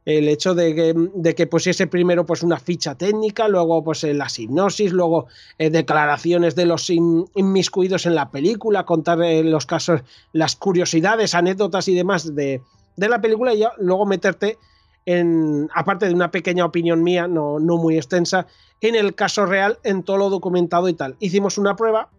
el 0.06 0.28
hecho 0.28 0.56
de 0.56 0.74
que, 0.74 0.96
de 0.96 1.36
que 1.36 1.46
pusiese 1.46 1.86
primero 1.86 2.26
pues 2.26 2.42
una 2.42 2.58
ficha 2.58 2.96
técnica, 2.96 3.48
luego 3.48 3.84
pues 3.84 4.02
la 4.02 4.28
hipnosis, 4.36 4.92
luego 4.92 5.28
eh, 5.60 5.70
declaraciones 5.70 6.56
de 6.56 6.66
los 6.66 6.90
in, 6.90 7.26
inmiscuidos 7.36 8.08
en 8.08 8.16
la 8.16 8.32
película, 8.32 8.84
contar 8.84 9.22
eh, 9.22 9.44
los 9.44 9.68
casos, 9.68 10.02
las 10.34 10.56
curiosidades, 10.56 11.36
anécdotas 11.36 11.88
y 11.88 11.94
demás 11.94 12.34
de, 12.34 12.62
de 12.96 13.10
la 13.10 13.22
película 13.22 13.54
y 13.54 13.60
ya, 13.60 13.72
luego 13.78 14.06
meterte 14.06 14.58
en, 15.06 15.70
aparte 15.74 16.08
de 16.08 16.14
una 16.14 16.32
pequeña 16.32 16.66
opinión 16.66 17.04
mía, 17.04 17.28
no, 17.28 17.60
no 17.60 17.78
muy 17.78 17.98
extensa, 17.98 18.48
en 18.82 18.96
el 18.96 19.16
caso 19.16 19.46
real, 19.46 19.80
en 19.84 20.04
todo 20.04 20.18
lo 20.18 20.30
documentado 20.30 20.90
y 20.90 20.94
tal. 20.94 21.16
Hicimos 21.20 21.58
una 21.58 21.76
prueba 21.76 22.10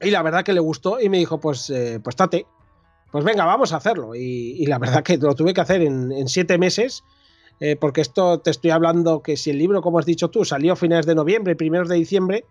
y 0.00 0.10
la 0.10 0.22
verdad 0.22 0.44
que 0.44 0.52
le 0.52 0.60
gustó 0.60 1.00
y 1.00 1.08
me 1.08 1.18
dijo, 1.18 1.40
pues, 1.40 1.70
eh, 1.70 2.00
pues 2.02 2.16
tate, 2.16 2.46
pues 3.10 3.24
venga, 3.24 3.44
vamos 3.44 3.72
a 3.72 3.76
hacerlo. 3.76 4.14
Y, 4.14 4.56
y, 4.58 4.66
la 4.66 4.78
verdad 4.78 5.02
que 5.02 5.16
lo 5.18 5.34
tuve 5.34 5.54
que 5.54 5.60
hacer 5.60 5.82
en, 5.82 6.28
siete 6.28 6.58
meses, 6.58 7.04
eh, 7.60 7.76
porque 7.76 8.00
esto 8.00 8.40
te 8.40 8.50
estoy 8.50 8.70
hablando 8.70 9.22
que 9.22 9.36
si 9.36 9.50
el 9.50 9.58
libro, 9.58 9.82
como 9.82 9.98
has 9.98 10.06
dicho 10.06 10.28
tú, 10.28 10.44
salió 10.44 10.74
a 10.74 10.76
finales 10.76 11.06
de 11.06 11.14
noviembre, 11.14 11.56
primeros 11.56 11.88
de 11.88 11.96
diciembre, 11.96 12.44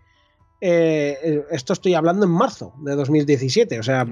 eh, 0.60 1.44
esto 1.50 1.72
estoy 1.72 1.94
hablando 1.94 2.26
en 2.26 2.32
marzo 2.32 2.74
de 2.82 2.94
2017, 2.94 3.78
o 3.78 3.82
sea... 3.82 4.06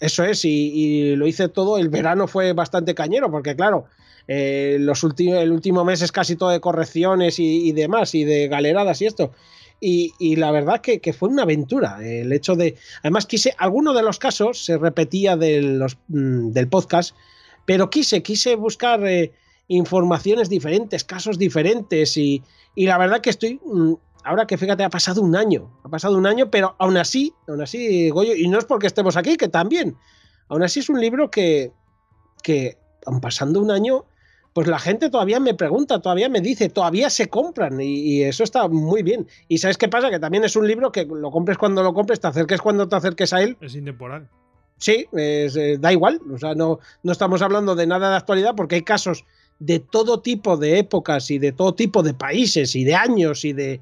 eso 0.00 0.24
es, 0.24 0.44
y, 0.44 1.16
lo 1.16 1.26
hice 1.26 1.48
todo, 1.48 1.78
el 1.78 1.88
verano 1.88 2.28
fue 2.28 2.52
bastante 2.52 2.94
cañero, 2.94 3.30
porque 3.30 3.56
claro, 3.56 3.86
eh, 4.28 4.76
los 4.78 5.04
el 5.18 5.52
último 5.52 5.84
mes 5.84 6.02
es 6.02 6.12
casi 6.12 6.36
todo 6.36 6.50
de 6.50 6.60
correcciones 6.60 7.38
y, 7.38 7.72
demás, 7.72 8.14
y 8.14 8.24
de 8.24 8.48
galeradas 8.48 9.00
y 9.02 9.06
esto. 9.06 9.32
Y, 9.80 10.36
la 10.36 10.50
verdad 10.50 10.80
que, 10.80 11.12
fue 11.12 11.28
una 11.28 11.42
aventura. 11.42 11.98
El 12.02 12.32
hecho 12.32 12.56
de. 12.56 12.76
Además, 13.02 13.26
quise. 13.26 13.54
Alguno 13.58 13.94
de 13.94 14.02
los 14.02 14.18
casos 14.18 14.64
se 14.64 14.76
repetía 14.76 15.36
de 15.36 15.62
los, 15.62 15.98
mm, 16.08 16.50
del 16.50 16.68
podcast, 16.68 17.14
pero 17.64 17.88
quise, 17.88 18.22
quise 18.22 18.56
buscar 18.56 19.06
eh, 19.06 19.32
informaciones 19.68 20.48
diferentes, 20.48 21.04
casos 21.04 21.38
diferentes. 21.38 22.16
Y, 22.16 22.42
y, 22.74 22.86
la 22.86 22.98
verdad 22.98 23.20
que 23.20 23.30
estoy. 23.30 23.60
Ahora 24.28 24.46
que 24.46 24.58
fíjate, 24.58 24.84
ha 24.84 24.90
pasado 24.90 25.22
un 25.22 25.34
año. 25.34 25.70
Ha 25.84 25.88
pasado 25.88 26.18
un 26.18 26.26
año, 26.26 26.50
pero 26.50 26.76
aún 26.78 26.98
así, 26.98 27.32
aún 27.48 27.62
así, 27.62 28.10
Goyo, 28.10 28.34
y 28.34 28.46
no 28.46 28.58
es 28.58 28.66
porque 28.66 28.86
estemos 28.86 29.16
aquí, 29.16 29.38
que 29.38 29.48
también. 29.48 29.96
Aún 30.48 30.62
así 30.62 30.80
es 30.80 30.90
un 30.90 31.00
libro 31.00 31.30
que, 31.30 31.72
que 32.42 32.76
aun 33.06 33.22
pasando 33.22 33.58
un 33.58 33.70
año, 33.70 34.04
pues 34.52 34.68
la 34.68 34.78
gente 34.78 35.08
todavía 35.08 35.40
me 35.40 35.54
pregunta, 35.54 36.02
todavía 36.02 36.28
me 36.28 36.42
dice, 36.42 36.68
todavía 36.68 37.08
se 37.08 37.28
compran 37.28 37.80
y, 37.80 38.00
y, 38.00 38.22
eso 38.24 38.44
está 38.44 38.68
muy 38.68 39.02
bien. 39.02 39.26
Y 39.48 39.56
¿sabes 39.56 39.78
qué 39.78 39.88
pasa? 39.88 40.10
Que 40.10 40.18
también 40.18 40.44
es 40.44 40.56
un 40.56 40.68
libro 40.68 40.92
que 40.92 41.06
lo 41.06 41.30
compres 41.30 41.56
cuando 41.56 41.82
lo 41.82 41.94
compres, 41.94 42.20
te 42.20 42.26
acerques 42.26 42.60
cuando 42.60 42.86
te 42.86 42.96
acerques 42.96 43.32
a 43.32 43.42
él. 43.42 43.56
Es 43.62 43.74
intemporal. 43.76 44.28
Sí, 44.76 45.06
es, 45.12 45.56
eh, 45.56 45.78
da 45.80 45.90
igual, 45.90 46.20
o 46.30 46.36
sea, 46.36 46.54
no, 46.54 46.80
no 47.02 47.12
estamos 47.12 47.40
hablando 47.40 47.74
de 47.74 47.86
nada 47.86 48.10
de 48.10 48.16
actualidad 48.16 48.54
porque 48.54 48.74
hay 48.74 48.82
casos 48.82 49.24
de 49.58 49.78
todo 49.78 50.20
tipo 50.20 50.58
de 50.58 50.80
épocas 50.80 51.30
y 51.30 51.38
de 51.38 51.52
todo 51.52 51.74
tipo 51.74 52.02
de 52.02 52.12
países 52.12 52.76
y 52.76 52.84
de 52.84 52.94
años 52.94 53.46
y 53.46 53.54
de, 53.54 53.80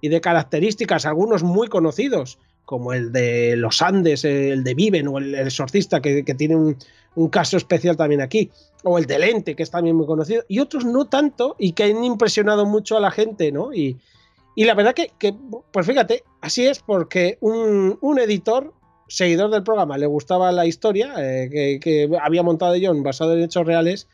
y 0.00 0.08
de 0.08 0.20
características, 0.20 1.06
algunos 1.06 1.42
muy 1.42 1.68
conocidos, 1.68 2.38
como 2.64 2.92
el 2.92 3.12
de 3.12 3.56
los 3.56 3.80
Andes, 3.80 4.24
el 4.24 4.62
de 4.62 4.74
Viven 4.74 5.08
o 5.08 5.18
el, 5.18 5.34
exorcista, 5.34 6.02
que, 6.02 6.24
que 6.24 6.34
tiene 6.34 6.56
un, 6.56 6.76
caso 7.30 7.56
especial 7.56 7.96
también 7.96 8.20
aquí, 8.20 8.50
o 8.84 8.98
el 8.98 9.06
de 9.06 9.18
Lente, 9.18 9.56
que 9.56 9.62
es 9.62 9.70
también 9.70 9.96
muy 9.96 10.06
conocido, 10.06 10.44
y 10.48 10.60
otros 10.60 10.84
no 10.84 11.06
tanto 11.06 11.56
y 11.58 11.72
que 11.72 11.84
han 11.84 12.04
impresionado 12.04 12.64
mucho 12.66 12.96
a 12.96 13.00
la 13.00 13.10
gente, 13.10 13.50
¿no? 13.50 13.72
Y, 13.72 13.96
y 14.54 14.64
la 14.64 14.74
verdad 14.74 14.92
que, 14.92 15.12
que, 15.18 15.34
pues 15.72 15.86
fíjate, 15.86 16.24
así 16.40 16.66
es 16.66 16.80
porque 16.80 17.38
un, 17.40 17.96
un, 18.00 18.18
editor, 18.18 18.74
seguidor 19.08 19.50
del 19.50 19.62
programa, 19.62 19.96
le 19.96 20.06
gustaba 20.06 20.52
la 20.52 20.66
historia 20.66 21.14
eh, 21.16 21.48
que, 21.50 21.80
que, 21.80 22.18
había 22.20 22.42
montado 22.42 22.74
John 22.80 23.02
basado 23.02 23.36
en 23.36 23.44
hechos 23.44 23.66
reales. 23.66 24.08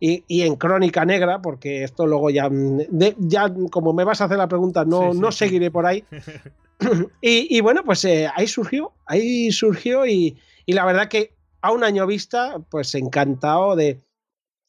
Y, 0.00 0.24
y, 0.26 0.42
en 0.42 0.56
Crónica 0.56 1.04
Negra, 1.04 1.40
porque 1.40 1.84
esto 1.84 2.06
luego 2.06 2.28
ya, 2.30 2.48
de, 2.50 3.14
ya 3.18 3.52
como 3.70 3.92
me 3.92 4.04
vas 4.04 4.20
a 4.20 4.24
hacer 4.24 4.36
la 4.36 4.48
pregunta, 4.48 4.84
no, 4.84 5.12
sí, 5.12 5.12
sí, 5.12 5.18
no 5.20 5.32
seguiré 5.32 5.70
por 5.70 5.86
ahí. 5.86 6.04
y, 7.20 7.56
y, 7.56 7.60
bueno, 7.60 7.82
pues 7.84 8.04
eh, 8.04 8.28
ahí 8.34 8.46
surgió, 8.46 8.92
ahí 9.06 9.50
surgió 9.52 10.06
y, 10.06 10.36
y, 10.66 10.72
la 10.72 10.84
verdad 10.84 11.08
que 11.08 11.34
a 11.62 11.72
un 11.72 11.84
año 11.84 12.06
vista, 12.06 12.60
pues 12.70 12.94
encantado 12.94 13.76
de, 13.76 14.00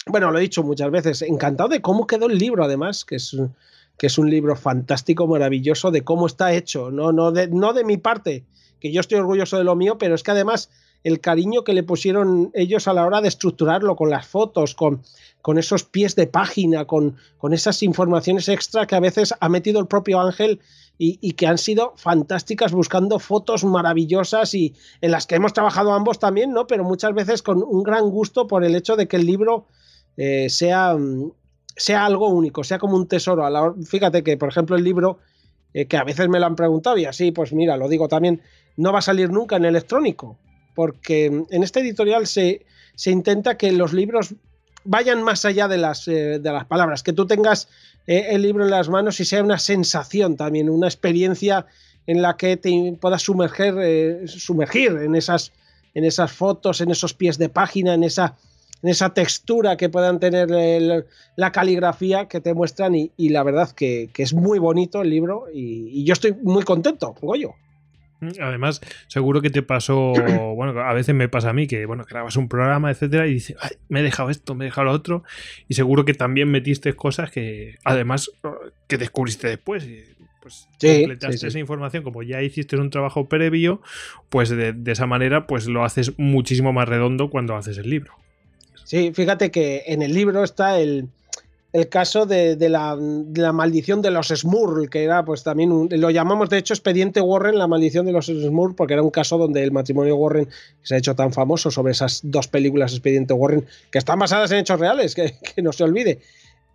bueno, 0.08 0.32
lo 0.32 0.38
he 0.38 0.44
dicho 0.44 0.64
muchas 0.64 0.92
veces, 0.92 1.22
encantado 1.24 1.70
de 1.70 1.82
cómo 1.82 2.08
quedó 2.08 2.28
el 2.28 2.38
libro 2.38 2.64
además, 2.64 3.04
que 3.04 3.16
es, 3.16 3.36
que 3.98 4.08
es 4.08 4.18
un 4.18 4.30
libro 4.30 4.56
fantástico, 4.56 5.28
maravilloso, 5.28 5.92
de 5.92 6.04
cómo 6.04 6.28
está 6.28 6.54
hecho, 6.54 6.92
no, 6.92 7.12
no, 7.12 7.32
de, 7.32 7.48
no 7.48 7.74
de 7.74 7.84
mi 7.84 7.98
parte, 7.98 8.46
que 8.80 8.92
yo 8.92 9.02
estoy 9.02 9.20
orgulloso 9.20 9.58
de 9.58 9.64
lo 9.64 9.76
mío, 9.76 9.98
pero 9.98 10.16
es 10.16 10.24
que 10.24 10.32
además 10.32 10.70
el 11.06 11.22
cariño 11.22 11.64
que 11.64 11.74
le 11.74 11.84
pusieron 11.84 12.50
ellos 12.56 12.88
a 12.88 12.94
la 12.94 13.06
hora 13.06 13.22
de 13.22 13.28
estructurarlo 13.28 13.96
con 13.96 14.10
las 14.10 14.28
fotos, 14.28 14.74
con, 14.74 15.04
con 15.44 15.60
esos 15.60 15.84
pies 15.84 16.16
de 16.16 16.26
página, 16.26 16.86
con, 16.86 17.16
con 17.38 17.54
esas 17.54 17.84
informaciones 17.84 18.50
extra 18.50 18.88
que 18.88 18.96
a 18.96 19.00
veces 19.00 19.32
ha 19.40 19.48
metido 19.48 19.80
el 19.80 19.86
propio 19.86 20.20
Ángel 20.20 20.60
y, 20.98 21.20
y, 21.22 21.34
que 21.34 21.46
han 21.46 21.60
sido 21.60 21.94
fantásticas 21.96 22.72
buscando 22.72 23.20
fotos 23.20 23.64
maravillosas 23.64 24.56
y 24.56 24.74
en 25.00 25.12
las 25.12 25.28
que 25.28 25.36
hemos 25.36 25.54
trabajado 25.54 25.94
ambos 25.94 26.18
también, 26.18 26.54
¿no? 26.54 26.66
Pero 26.66 26.84
muchas 26.84 27.14
veces 27.14 27.44
con 27.44 27.62
un 27.62 27.84
gran 27.84 28.10
gusto 28.10 28.48
por 28.48 28.64
el 28.64 28.76
hecho 28.76 28.96
de 28.96 29.08
que 29.08 29.18
el 29.18 29.28
libro 29.28 29.68
eh, 30.18 30.50
sea, 30.50 30.96
sea 31.76 32.06
algo 32.08 32.30
único, 32.30 32.64
sea 32.64 32.80
como 32.80 32.96
un 32.96 33.08
tesoro. 33.08 33.76
Fíjate 33.86 34.24
que, 34.24 34.38
por 34.38 34.50
ejemplo, 34.50 34.76
el 34.76 34.84
libro, 34.84 35.20
eh, 35.72 35.86
que 35.86 35.98
a 35.98 36.04
veces 36.04 36.30
me 36.30 36.40
lo 36.40 36.48
han 36.48 36.56
preguntado 36.56 36.98
y 36.98 37.06
así, 37.06 37.32
pues 37.32 37.54
mira, 37.54 37.78
lo 37.78 37.88
digo 37.90 38.08
también, 38.08 38.42
no 38.76 38.92
va 38.92 39.00
a 39.00 39.04
salir 39.04 39.30
nunca 39.30 39.58
en 39.58 39.66
electrónico, 39.66 40.40
porque 40.76 41.26
en 41.26 41.64
este 41.64 41.80
editorial 41.80 42.28
se, 42.28 42.66
se 42.96 43.12
intenta 43.12 43.58
que 43.58 43.72
los 43.72 43.94
libros 43.94 44.36
vayan 44.86 45.24
más 45.24 45.44
allá 45.46 45.68
de 45.68 45.78
las, 45.78 46.08
eh, 46.08 46.40
de 46.40 46.52
las 46.52 46.66
palabras, 46.66 47.04
que 47.04 47.14
tú 47.14 47.26
tengas 47.26 47.68
eh, 48.08 48.28
el 48.30 48.44
libro 48.44 48.64
en 48.64 48.72
las 48.72 48.88
manos 48.88 49.20
y 49.20 49.26
sea 49.26 49.44
una 49.44 49.58
sensación 49.58 50.38
también, 50.38 50.70
una 50.70 50.88
experiencia 50.88 51.66
en 52.08 52.22
la 52.22 52.38
que 52.38 52.56
te 52.56 52.96
puedas 53.02 53.24
sumergir, 53.24 53.74
eh, 53.82 54.28
sumergir 54.28 54.92
en, 54.92 55.16
esas, 55.16 55.52
en 55.96 56.06
esas 56.06 56.32
fotos, 56.32 56.82
en 56.82 56.92
esos 56.92 57.16
pies 57.16 57.40
de 57.40 57.50
página, 57.50 57.96
en 57.96 58.04
esa, 58.04 58.36
en 58.84 58.90
esa 58.90 59.10
textura 59.14 59.76
que 59.76 59.90
puedan 59.90 60.20
tener 60.20 61.08
la 61.36 61.52
caligrafía 61.52 62.28
que 62.28 62.42
te 62.42 62.54
muestran 62.54 62.94
y, 62.94 63.30
la 63.30 63.42
verdad 63.42 63.72
que, 63.72 64.12
es 64.16 64.34
muy 64.36 64.60
bonito 64.60 65.02
el 65.02 65.10
libro 65.10 65.48
y, 65.52 65.90
y 66.00 66.04
yo 66.04 66.14
estoy 66.14 66.34
muy 66.34 66.64
contento, 66.64 67.16
Goyo. 67.20 67.56
Además, 68.42 68.82
seguro 69.08 69.42
que 69.42 69.50
te 69.50 69.62
pasó, 69.62 70.14
bueno, 70.56 70.80
a 70.80 70.94
veces 70.94 71.16
me 71.16 71.30
pasa 71.30 71.50
a 71.50 71.54
mí 71.54 71.68
que, 71.68 71.86
bueno, 71.86 72.06
grabas 72.10 72.36
un 72.36 72.48
programa, 72.48 72.92
etcétera, 72.92 73.28
y 73.28 73.36
dices, 73.36 73.58
me 73.90 74.00
he 74.02 74.04
dejado 74.04 74.30
esto, 74.30 74.56
me 74.56 74.66
he 74.66 74.68
dejado 74.68 74.86
lo 74.86 74.92
otro, 74.92 75.24
y 75.68 75.74
seguro 75.74 76.06
que 76.06 76.14
también 76.14 76.50
metiste 76.50 76.94
cosas 76.94 77.32
que, 77.32 77.78
además, 77.84 78.32
que 78.88 78.98
descubriste 78.98 79.48
después. 79.48 79.86
Y, 79.86 80.04
pues 80.42 80.68
completaste 80.80 81.48
esa 81.48 81.58
información, 81.58 82.04
como 82.04 82.22
ya 82.22 82.40
hiciste 82.44 82.78
un 82.78 82.92
trabajo 82.92 83.28
previo, 83.28 83.82
pues 84.30 84.50
de, 84.50 84.74
de 84.74 84.92
esa 84.92 85.08
manera, 85.08 85.48
pues 85.48 85.66
lo 85.66 85.84
haces 85.84 86.14
muchísimo 86.20 86.72
más 86.72 86.88
redondo 86.88 87.32
cuando 87.32 87.56
haces 87.56 87.80
el 87.80 87.90
libro. 87.90 88.14
Sí, 88.84 89.12
fíjate 89.16 89.50
que 89.50 89.84
en 89.88 90.04
el 90.04 90.14
libro 90.14 90.44
está 90.44 90.80
el, 90.80 91.10
el 91.76 91.90
caso 91.90 92.26
de, 92.26 92.56
la, 92.70 92.96
maldición 93.52 94.02
de 94.02 94.10
los 94.10 94.30
Smurl, 94.30 94.90
que 94.90 95.04
era 95.04 95.26
pues 95.26 95.44
también 95.44 95.90
lo 95.92 96.10
llamamos 96.10 96.50
de 96.50 96.58
hecho 96.58 96.74
expediente 96.74 97.20
Warren, 97.20 97.58
la 97.58 97.68
maldición 97.68 98.06
de 98.06 98.14
los 98.14 98.28
Smurl, 98.28 98.76
porque 98.76 98.94
era 98.94 99.04
un 99.04 99.10
caso 99.10 99.38
donde 99.38 99.62
el 99.62 99.74
matrimonio 99.74 100.16
Warren 100.16 100.48
se 100.84 100.96
ha 100.96 100.98
hecho 100.98 101.16
tan 101.16 101.34
famoso 101.34 101.72
sobre 101.72 101.92
esas 101.92 102.22
dos 102.24 102.48
películas 102.48 102.94
expediente 102.94 103.34
Warren, 103.34 103.68
que 103.92 103.98
están 103.98 104.20
basadas 104.20 104.52
en 104.52 104.60
hechos 104.60 104.80
reales, 104.80 105.16
que, 105.16 105.36
no 105.62 105.74
se 105.74 105.84
olvide. 105.84 106.22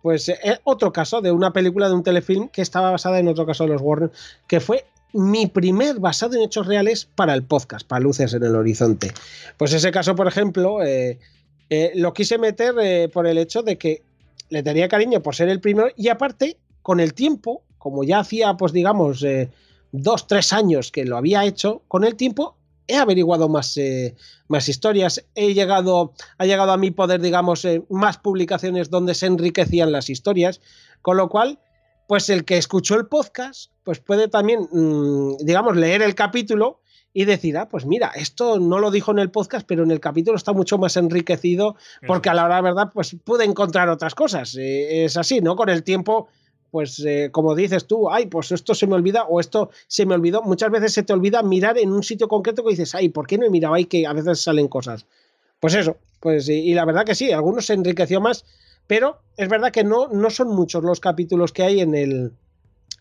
Pues 0.03 0.29
eh, 0.29 0.37
otro 0.65 0.93
caso 0.93 1.19
de 1.19 1.31
una 1.31 1.51
película 1.51 1.87
de 1.87 1.95
un 1.95 2.03
telefilm 2.03 2.49
que 2.49 2.61
estaba 2.61 2.91
basada 2.91 3.17
en 3.17 3.27
otro 3.27 3.47
caso 3.47 3.63
de 3.63 3.71
los 3.71 3.81
Warren, 3.81 4.11
que 4.45 4.59
fue 4.59 4.85
mi 5.13 5.47
primer 5.47 5.99
basado 5.99 6.35
en 6.35 6.43
hechos 6.43 6.67
reales 6.67 7.07
para 7.15 7.33
el 7.33 7.41
podcast, 7.41 7.87
para 7.87 8.01
Luces 8.01 8.35
en 8.35 8.43
el 8.43 8.55
Horizonte. 8.55 9.11
Pues 9.57 9.73
ese 9.73 9.89
caso, 9.89 10.15
por 10.15 10.27
ejemplo, 10.27 10.83
eh, 10.83 11.17
eh, 11.71 11.91
lo 11.95 12.13
quise 12.13 12.37
meter 12.37 13.09
por 13.09 13.25
el 13.25 13.39
hecho 13.39 13.63
de 13.63 13.79
que 13.79 14.03
le 14.51 14.61
tenía 14.63 14.89
cariño 14.89 15.23
por 15.23 15.33
ser 15.33 15.49
el 15.49 15.61
primero 15.61 15.89
y 15.95 16.09
aparte, 16.09 16.57
con 16.81 16.99
el 16.99 17.13
tiempo, 17.13 17.63
como 17.77 18.03
ya 18.03 18.19
hacía, 18.19 18.55
pues 18.55 18.73
digamos, 18.73 19.23
eh, 19.23 19.49
dos, 19.91 20.27
tres 20.27 20.51
años 20.53 20.91
que 20.91 21.05
lo 21.05 21.17
había 21.17 21.45
hecho, 21.45 21.83
con 21.87 22.03
el 22.03 22.15
tiempo 22.15 22.57
he 22.85 22.97
averiguado 22.97 23.47
más, 23.47 23.77
eh, 23.77 24.15
más 24.49 24.67
historias, 24.67 25.25
he 25.35 25.53
llegado, 25.53 26.13
ha 26.37 26.45
llegado 26.45 26.73
a 26.73 26.77
mi 26.77 26.91
poder, 26.91 27.21
digamos, 27.21 27.63
eh, 27.63 27.81
más 27.89 28.17
publicaciones 28.17 28.89
donde 28.89 29.15
se 29.15 29.27
enriquecían 29.27 29.93
las 29.93 30.09
historias, 30.09 30.59
con 31.01 31.15
lo 31.15 31.29
cual, 31.29 31.59
pues 32.07 32.29
el 32.29 32.43
que 32.43 32.57
escuchó 32.57 32.95
el 32.95 33.07
podcast, 33.07 33.71
pues 33.85 33.99
puede 33.99 34.27
también, 34.27 34.67
mm, 34.69 35.37
digamos, 35.45 35.77
leer 35.77 36.01
el 36.01 36.13
capítulo 36.13 36.80
y 37.13 37.25
decir, 37.25 37.57
ah, 37.57 37.67
pues 37.67 37.85
mira, 37.85 38.11
esto 38.15 38.59
no 38.59 38.79
lo 38.79 38.89
dijo 38.89 39.11
en 39.11 39.19
el 39.19 39.31
podcast, 39.31 39.65
pero 39.67 39.83
en 39.83 39.91
el 39.91 39.99
capítulo 39.99 40.37
está 40.37 40.53
mucho 40.53 40.77
más 40.77 40.95
enriquecido 40.95 41.75
porque 42.07 42.29
a 42.29 42.33
la 42.33 42.45
hora 42.45 42.55
de 42.57 42.61
verdad, 42.61 42.89
pues 42.93 43.15
pude 43.23 43.43
encontrar 43.43 43.89
otras 43.89 44.15
cosas. 44.15 44.55
Eh, 44.55 45.05
es 45.05 45.17
así, 45.17 45.41
¿no? 45.41 45.55
Con 45.55 45.69
el 45.69 45.83
tiempo, 45.83 46.29
pues 46.69 47.03
eh, 47.05 47.29
como 47.31 47.53
dices 47.53 47.85
tú, 47.85 48.09
ay, 48.09 48.27
pues 48.27 48.51
esto 48.53 48.73
se 48.73 48.87
me 48.87 48.95
olvida 48.95 49.25
o 49.25 49.41
esto 49.41 49.71
se 49.87 50.05
me 50.05 50.15
olvidó. 50.15 50.41
Muchas 50.41 50.71
veces 50.71 50.93
se 50.93 51.03
te 51.03 51.11
olvida 51.11 51.43
mirar 51.43 51.77
en 51.77 51.91
un 51.91 52.03
sitio 52.03 52.29
concreto 52.29 52.63
que 52.63 52.71
dices, 52.71 52.95
ay, 52.95 53.09
¿por 53.09 53.27
qué 53.27 53.37
no 53.37 53.45
he 53.45 53.49
mirado 53.49 53.73
ahí 53.73 53.85
que 53.85 54.07
a 54.07 54.13
veces 54.13 54.41
salen 54.41 54.69
cosas? 54.69 55.05
Pues 55.59 55.75
eso, 55.75 55.97
pues 56.21 56.47
y, 56.47 56.73
la 56.73 56.85
verdad 56.85 57.05
que 57.05 57.13
sí, 57.13 57.31
algunos 57.31 57.65
se 57.65 57.73
enriqueció 57.73 58.21
más, 58.21 58.45
pero 58.87 59.19
es 59.37 59.49
verdad 59.49 59.71
que 59.71 59.83
no, 59.83 60.07
no 60.07 60.29
son 60.29 60.47
muchos 60.47 60.83
los 60.83 60.99
capítulos 60.99 61.51
que 61.51 61.63
hay 61.63 61.81
en 61.81 61.93
el, 61.93 62.31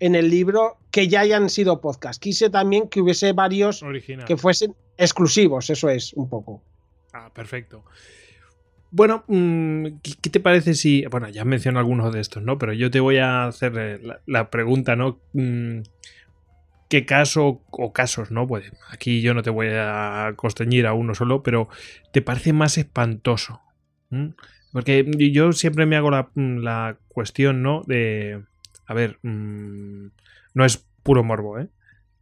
en 0.00 0.14
el 0.14 0.30
libro 0.30 0.78
que 0.90 1.08
ya 1.08 1.20
hayan 1.20 1.48
sido 1.50 1.80
podcast. 1.80 2.20
Quise 2.20 2.50
también 2.50 2.88
que 2.88 3.00
hubiese 3.00 3.32
varios 3.32 3.84
que 4.26 4.36
fuesen 4.36 4.74
exclusivos, 4.96 5.70
eso 5.70 5.88
es 5.88 6.12
un 6.14 6.28
poco. 6.28 6.62
Ah, 7.12 7.30
perfecto. 7.32 7.84
Bueno, 8.90 9.24
mm, 9.28 9.86
¿qué 10.02 10.30
te 10.30 10.40
parece 10.40 10.74
si... 10.74 11.04
Bueno, 11.06 11.28
ya 11.28 11.44
menciono 11.44 11.78
algunos 11.78 12.12
de 12.12 12.20
estos, 12.20 12.42
¿no? 12.42 12.58
Pero 12.58 12.72
yo 12.72 12.90
te 12.90 12.98
voy 12.98 13.18
a 13.18 13.44
hacer 13.44 13.72
eh, 13.78 14.00
la, 14.26 14.50
pregunta, 14.50 14.96
¿no? 14.96 15.20
Mm, 15.32 15.82
¿Qué 16.88 17.06
caso 17.06 17.62
o 17.70 17.92
casos, 17.92 18.32
¿no? 18.32 18.48
Pues 18.48 18.72
aquí 18.90 19.20
yo 19.20 19.32
no 19.32 19.42
te 19.42 19.50
voy 19.50 19.68
a 19.70 20.32
constreñir 20.34 20.88
a 20.88 20.92
uno 20.92 21.14
solo, 21.14 21.44
pero 21.44 21.68
¿te 22.12 22.20
parece 22.20 22.52
más 22.52 22.78
espantoso? 22.78 23.60
Porque 24.72 25.08
yo 25.30 25.52
siempre 25.52 25.86
me 25.86 25.94
hago 25.94 26.10
la, 26.10 26.30
la 26.34 26.96
cuestión, 27.06 27.62
¿no? 27.62 27.84
De 27.86 28.42
a 28.90 28.94
ver, 28.94 29.18
mm, 29.22 30.08
no 30.54 30.64
es 30.64 30.84
puro 31.04 31.22
morbo, 31.22 31.60
¿eh? 31.60 31.68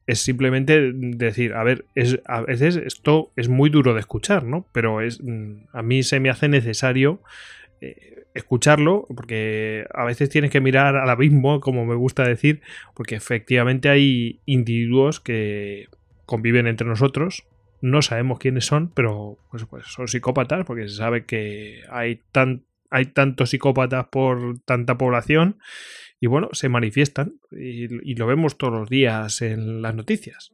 Es 0.06 0.20
simplemente 0.20 0.92
decir, 0.92 1.54
a 1.54 1.64
ver, 1.64 1.86
es, 1.94 2.20
a 2.26 2.42
veces 2.42 2.76
esto 2.76 3.32
es 3.36 3.48
muy 3.48 3.70
duro 3.70 3.94
de 3.94 4.00
escuchar, 4.00 4.44
¿no? 4.44 4.66
Pero 4.72 5.00
es, 5.00 5.22
mm, 5.22 5.68
a 5.72 5.80
mí 5.82 6.02
se 6.02 6.20
me 6.20 6.28
hace 6.28 6.46
necesario 6.46 7.22
eh, 7.80 8.26
escucharlo, 8.34 9.06
porque 9.16 9.86
a 9.94 10.04
veces 10.04 10.28
tienes 10.28 10.50
que 10.50 10.60
mirar 10.60 10.96
al 10.96 11.08
abismo, 11.08 11.60
como 11.60 11.86
me 11.86 11.94
gusta 11.94 12.24
decir, 12.24 12.60
porque 12.94 13.14
efectivamente 13.14 13.88
hay 13.88 14.40
individuos 14.44 15.20
que 15.20 15.88
conviven 16.26 16.66
entre 16.66 16.86
nosotros, 16.86 17.46
no 17.80 18.02
sabemos 18.02 18.40
quiénes 18.40 18.66
son, 18.66 18.90
pero 18.90 19.38
pues, 19.50 19.64
pues 19.64 19.86
son 19.86 20.06
psicópatas, 20.06 20.66
porque 20.66 20.86
se 20.86 20.96
sabe 20.96 21.24
que 21.24 21.80
hay, 21.90 22.20
tan, 22.30 22.66
hay 22.90 23.06
tantos 23.06 23.50
psicópatas 23.50 24.08
por 24.08 24.58
tanta 24.66 24.98
población 24.98 25.56
y 26.20 26.26
bueno, 26.26 26.48
se 26.52 26.68
manifiestan 26.68 27.40
y, 27.50 28.14
lo 28.14 28.26
vemos 28.26 28.58
todos 28.58 28.72
los 28.72 28.88
días 28.88 29.40
en 29.42 29.82
las 29.82 29.94
noticias. 29.94 30.52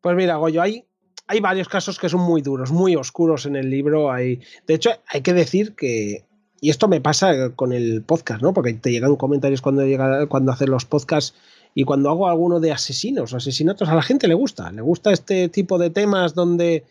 Pues 0.00 0.16
mira, 0.16 0.36
Goyo, 0.36 0.62
hay, 0.62 0.84
hay 1.26 1.40
varios 1.40 1.68
casos 1.68 1.98
que 1.98 2.08
son 2.08 2.20
muy 2.20 2.42
duros, 2.42 2.70
muy 2.70 2.94
oscuros 2.96 3.46
en 3.46 3.56
el 3.56 3.70
libro. 3.70 4.12
Hay, 4.12 4.40
de 4.66 4.74
hecho, 4.74 4.90
hay 5.06 5.22
que 5.22 5.32
decir 5.32 5.74
que, 5.74 6.24
y 6.60 6.70
esto 6.70 6.88
me 6.88 7.00
pasa 7.00 7.50
con 7.54 7.72
el 7.72 8.02
podcast, 8.02 8.42
¿no? 8.42 8.52
Porque 8.52 8.74
te 8.74 8.92
llegan 8.92 9.16
comentarios 9.16 9.60
cuando, 9.60 9.84
llega, 9.84 10.26
cuando 10.26 10.52
haces 10.52 10.68
los 10.68 10.84
podcasts 10.84 11.34
y 11.74 11.84
cuando 11.84 12.10
hago 12.10 12.28
alguno 12.28 12.60
de 12.60 12.70
asesinos 12.70 13.32
o 13.32 13.36
asesinatos, 13.36 13.88
a 13.88 13.94
la 13.94 14.02
gente 14.02 14.28
le 14.28 14.34
gusta, 14.34 14.70
le 14.70 14.82
gusta 14.82 15.12
este 15.12 15.48
tipo 15.48 15.78
de 15.78 15.90
temas 15.90 16.34
donde 16.34 16.84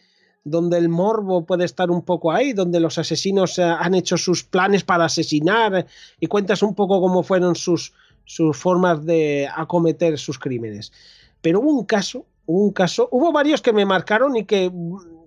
donde 0.43 0.77
el 0.77 0.89
morbo 0.89 1.45
puede 1.45 1.65
estar 1.65 1.91
un 1.91 2.01
poco 2.03 2.31
ahí, 2.31 2.53
donde 2.53 2.79
los 2.79 2.97
asesinos 2.97 3.59
eh, 3.59 3.63
han 3.63 3.93
hecho 3.93 4.17
sus 4.17 4.43
planes 4.43 4.83
para 4.83 5.05
asesinar 5.05 5.85
y 6.19 6.27
cuentas 6.27 6.63
un 6.63 6.73
poco 6.73 6.99
cómo 6.99 7.23
fueron 7.23 7.55
sus, 7.55 7.93
sus 8.31 8.55
formas 8.55 9.05
de 9.05 9.49
acometer 9.53 10.17
sus 10.17 10.39
crímenes. 10.39 10.93
Pero 11.41 11.59
hubo 11.59 11.71
un 11.71 11.85
caso, 11.85 12.25
hubo 12.45 12.63
un 12.63 12.71
caso, 12.71 13.09
hubo 13.11 13.33
varios 13.33 13.61
que 13.61 13.73
me 13.73 13.85
marcaron 13.85 14.37
y 14.37 14.45
que, 14.45 14.71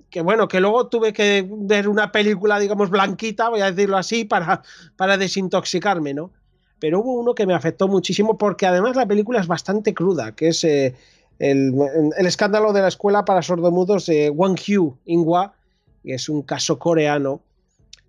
que 0.09 0.23
bueno, 0.23 0.49
que 0.49 0.59
luego 0.59 0.87
tuve 0.87 1.13
que 1.13 1.47
ver 1.47 1.87
una 1.87 2.11
película, 2.11 2.59
digamos, 2.59 2.89
blanquita, 2.89 3.51
voy 3.51 3.61
a 3.61 3.71
decirlo 3.71 3.99
así, 3.99 4.25
para, 4.25 4.63
para 4.97 5.19
desintoxicarme, 5.19 6.15
¿no? 6.15 6.31
Pero 6.79 7.01
hubo 7.01 7.21
uno 7.21 7.35
que 7.35 7.47
me 7.47 7.53
afectó 7.53 7.89
muchísimo 7.89 8.39
porque 8.39 8.67
además 8.67 8.97
la 8.97 9.07
película 9.07 9.39
es 9.39 9.47
bastante 9.47 9.93
cruda, 9.93 10.33
que 10.33 10.49
es 10.49 10.65
eh, 10.65 10.95
el, 11.39 11.75
escándalo 12.17 12.73
de 12.73 12.81
la 12.81 12.89
escuela 12.89 13.27
para 13.27 13.43
sordomudos 13.43 14.07
de 14.07 14.31
Wang 14.31 14.59
Hu 14.67 14.97
Inghua, 15.05 15.53
que 16.03 16.15
es 16.15 16.31
un 16.31 16.41
caso 16.41 16.79
coreano, 16.79 17.43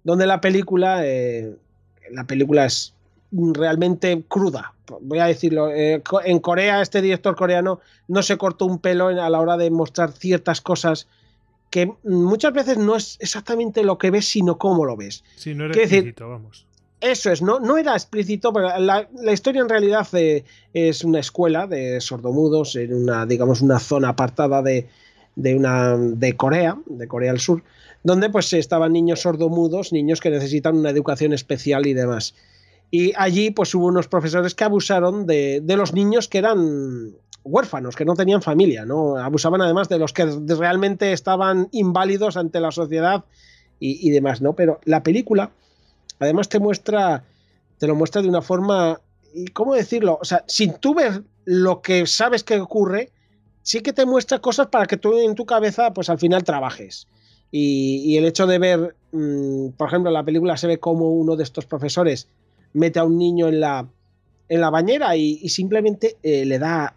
donde 0.05 0.25
la 0.25 0.39
película, 0.39 1.01
eh, 1.05 1.53
la 2.11 2.23
película 2.25 2.65
es 2.65 2.94
realmente 3.31 4.23
cruda. 4.27 4.73
Voy 5.01 5.19
a 5.19 5.25
decirlo, 5.25 5.71
eh, 5.71 6.01
en 6.25 6.39
Corea 6.39 6.81
este 6.81 7.01
director 7.01 7.35
coreano 7.35 7.79
no 8.07 8.21
se 8.21 8.37
cortó 8.37 8.65
un 8.65 8.79
pelo 8.79 9.07
a 9.07 9.29
la 9.29 9.39
hora 9.39 9.57
de 9.57 9.71
mostrar 9.71 10.11
ciertas 10.11 10.61
cosas 10.61 11.07
que 11.69 11.91
muchas 12.03 12.53
veces 12.53 12.77
no 12.77 12.95
es 12.95 13.17
exactamente 13.19 13.83
lo 13.83 13.97
que 13.97 14.11
ves, 14.11 14.25
sino 14.27 14.57
cómo 14.57 14.85
lo 14.85 14.95
ves. 14.95 15.23
Sí, 15.35 15.53
no 15.55 15.65
era 15.65 15.75
explícito, 15.75 16.29
vamos. 16.29 16.65
Eso 17.01 17.31
es, 17.31 17.41
no, 17.41 17.59
no 17.59 17.77
era 17.77 17.93
explícito, 17.93 18.53
pero 18.53 18.79
la, 18.79 19.07
historia 19.31 19.61
en 19.61 19.69
realidad 19.69 20.07
eh, 20.13 20.43
es 20.73 21.03
una 21.03 21.19
escuela 21.19 21.67
de 21.67 21.99
sordomudos 21.99 22.75
en 22.75 22.93
una, 22.93 23.25
digamos, 23.25 23.61
una 23.61 23.79
zona 23.79 24.09
apartada 24.09 24.61
de, 24.61 24.87
una, 25.35 25.97
de 25.97 26.35
Corea, 26.37 26.77
de 26.85 27.07
Corea 27.07 27.31
del 27.31 27.41
Sur, 27.41 27.63
donde 28.03 28.29
pues 28.29 28.53
estaban 28.53 28.93
niños 28.93 29.21
sordomudos, 29.21 29.91
niños 29.91 30.21
que 30.21 30.29
necesitan 30.29 30.77
una 30.77 30.89
educación 30.89 31.33
especial 31.33 31.85
y 31.85 31.93
demás. 31.93 32.33
Y 32.91 33.13
allí 33.15 33.51
pues 33.51 33.73
hubo 33.75 33.87
unos 33.87 34.07
profesores 34.07 34.55
que 34.55 34.63
abusaron 34.63 35.25
de, 35.25 35.61
los 35.65 35.93
niños 35.93 36.27
que 36.27 36.37
eran 36.37 37.11
huérfanos, 37.43 37.95
que 37.95 38.05
no 38.05 38.15
tenían 38.15 38.41
familia, 38.41 38.85
¿no? 38.85 39.17
Abusaban 39.17 39.61
además 39.61 39.89
de 39.89 39.99
los 39.99 40.13
que 40.13 40.25
realmente 40.25 41.11
estaban 41.11 41.67
inválidos 41.71 42.37
ante 42.37 42.59
la 42.59 42.71
sociedad 42.71 43.25
y, 43.79 44.07
y 44.07 44.11
demás, 44.11 44.41
¿no? 44.41 44.53
Pero 44.53 44.79
la 44.85 45.03
película 45.03 45.51
además 46.19 46.49
te 46.49 46.59
muestra, 46.59 47.23
te 47.77 47.87
lo 47.87 47.95
muestra 47.95 48.21
de 48.21 48.29
una 48.29 48.41
forma, 48.41 48.99
¿cómo 49.53 49.75
decirlo? 49.75 50.17
O 50.21 50.25
sea, 50.25 50.43
sin 50.47 50.73
tú 50.75 50.95
ver 50.95 51.23
lo 51.45 51.81
que 51.81 52.07
sabes 52.07 52.43
que 52.43 52.59
ocurre, 52.59 53.11
sí 53.61 53.81
que 53.81 53.93
te 53.93 54.05
muestra 54.05 54.39
cosas 54.39 54.67
para 54.67 54.85
que 54.85 54.97
tú 54.97 55.17
en 55.17 55.35
tu 55.35 55.45
cabeza, 55.45 55.93
pues 55.93 56.09
al 56.09 56.19
final 56.19 56.43
trabajes. 56.43 57.07
Y, 57.51 58.17
el 58.17 58.25
hecho 58.25 58.47
de 58.47 58.59
ver, 58.59 58.95
mm, 59.11 59.69
por 59.77 59.87
ejemplo, 59.87 60.11
la 60.11 60.23
película 60.23 60.57
se 60.57 60.67
ve 60.67 60.79
como 60.79 61.11
uno 61.11 61.35
de 61.35 61.43
estos 61.43 61.65
profesores 61.65 62.27
mete 62.75 62.99
a 62.99 63.03
un 63.03 63.17
niño 63.17 63.47
en 63.47 63.59
la, 63.59 63.87
en 64.47 64.61
la 64.61 64.69
bañera 64.69 65.15
y, 65.15 65.49
simplemente 65.49 66.17
eh, 66.21 66.45
le 66.45 66.59
da 66.59 66.95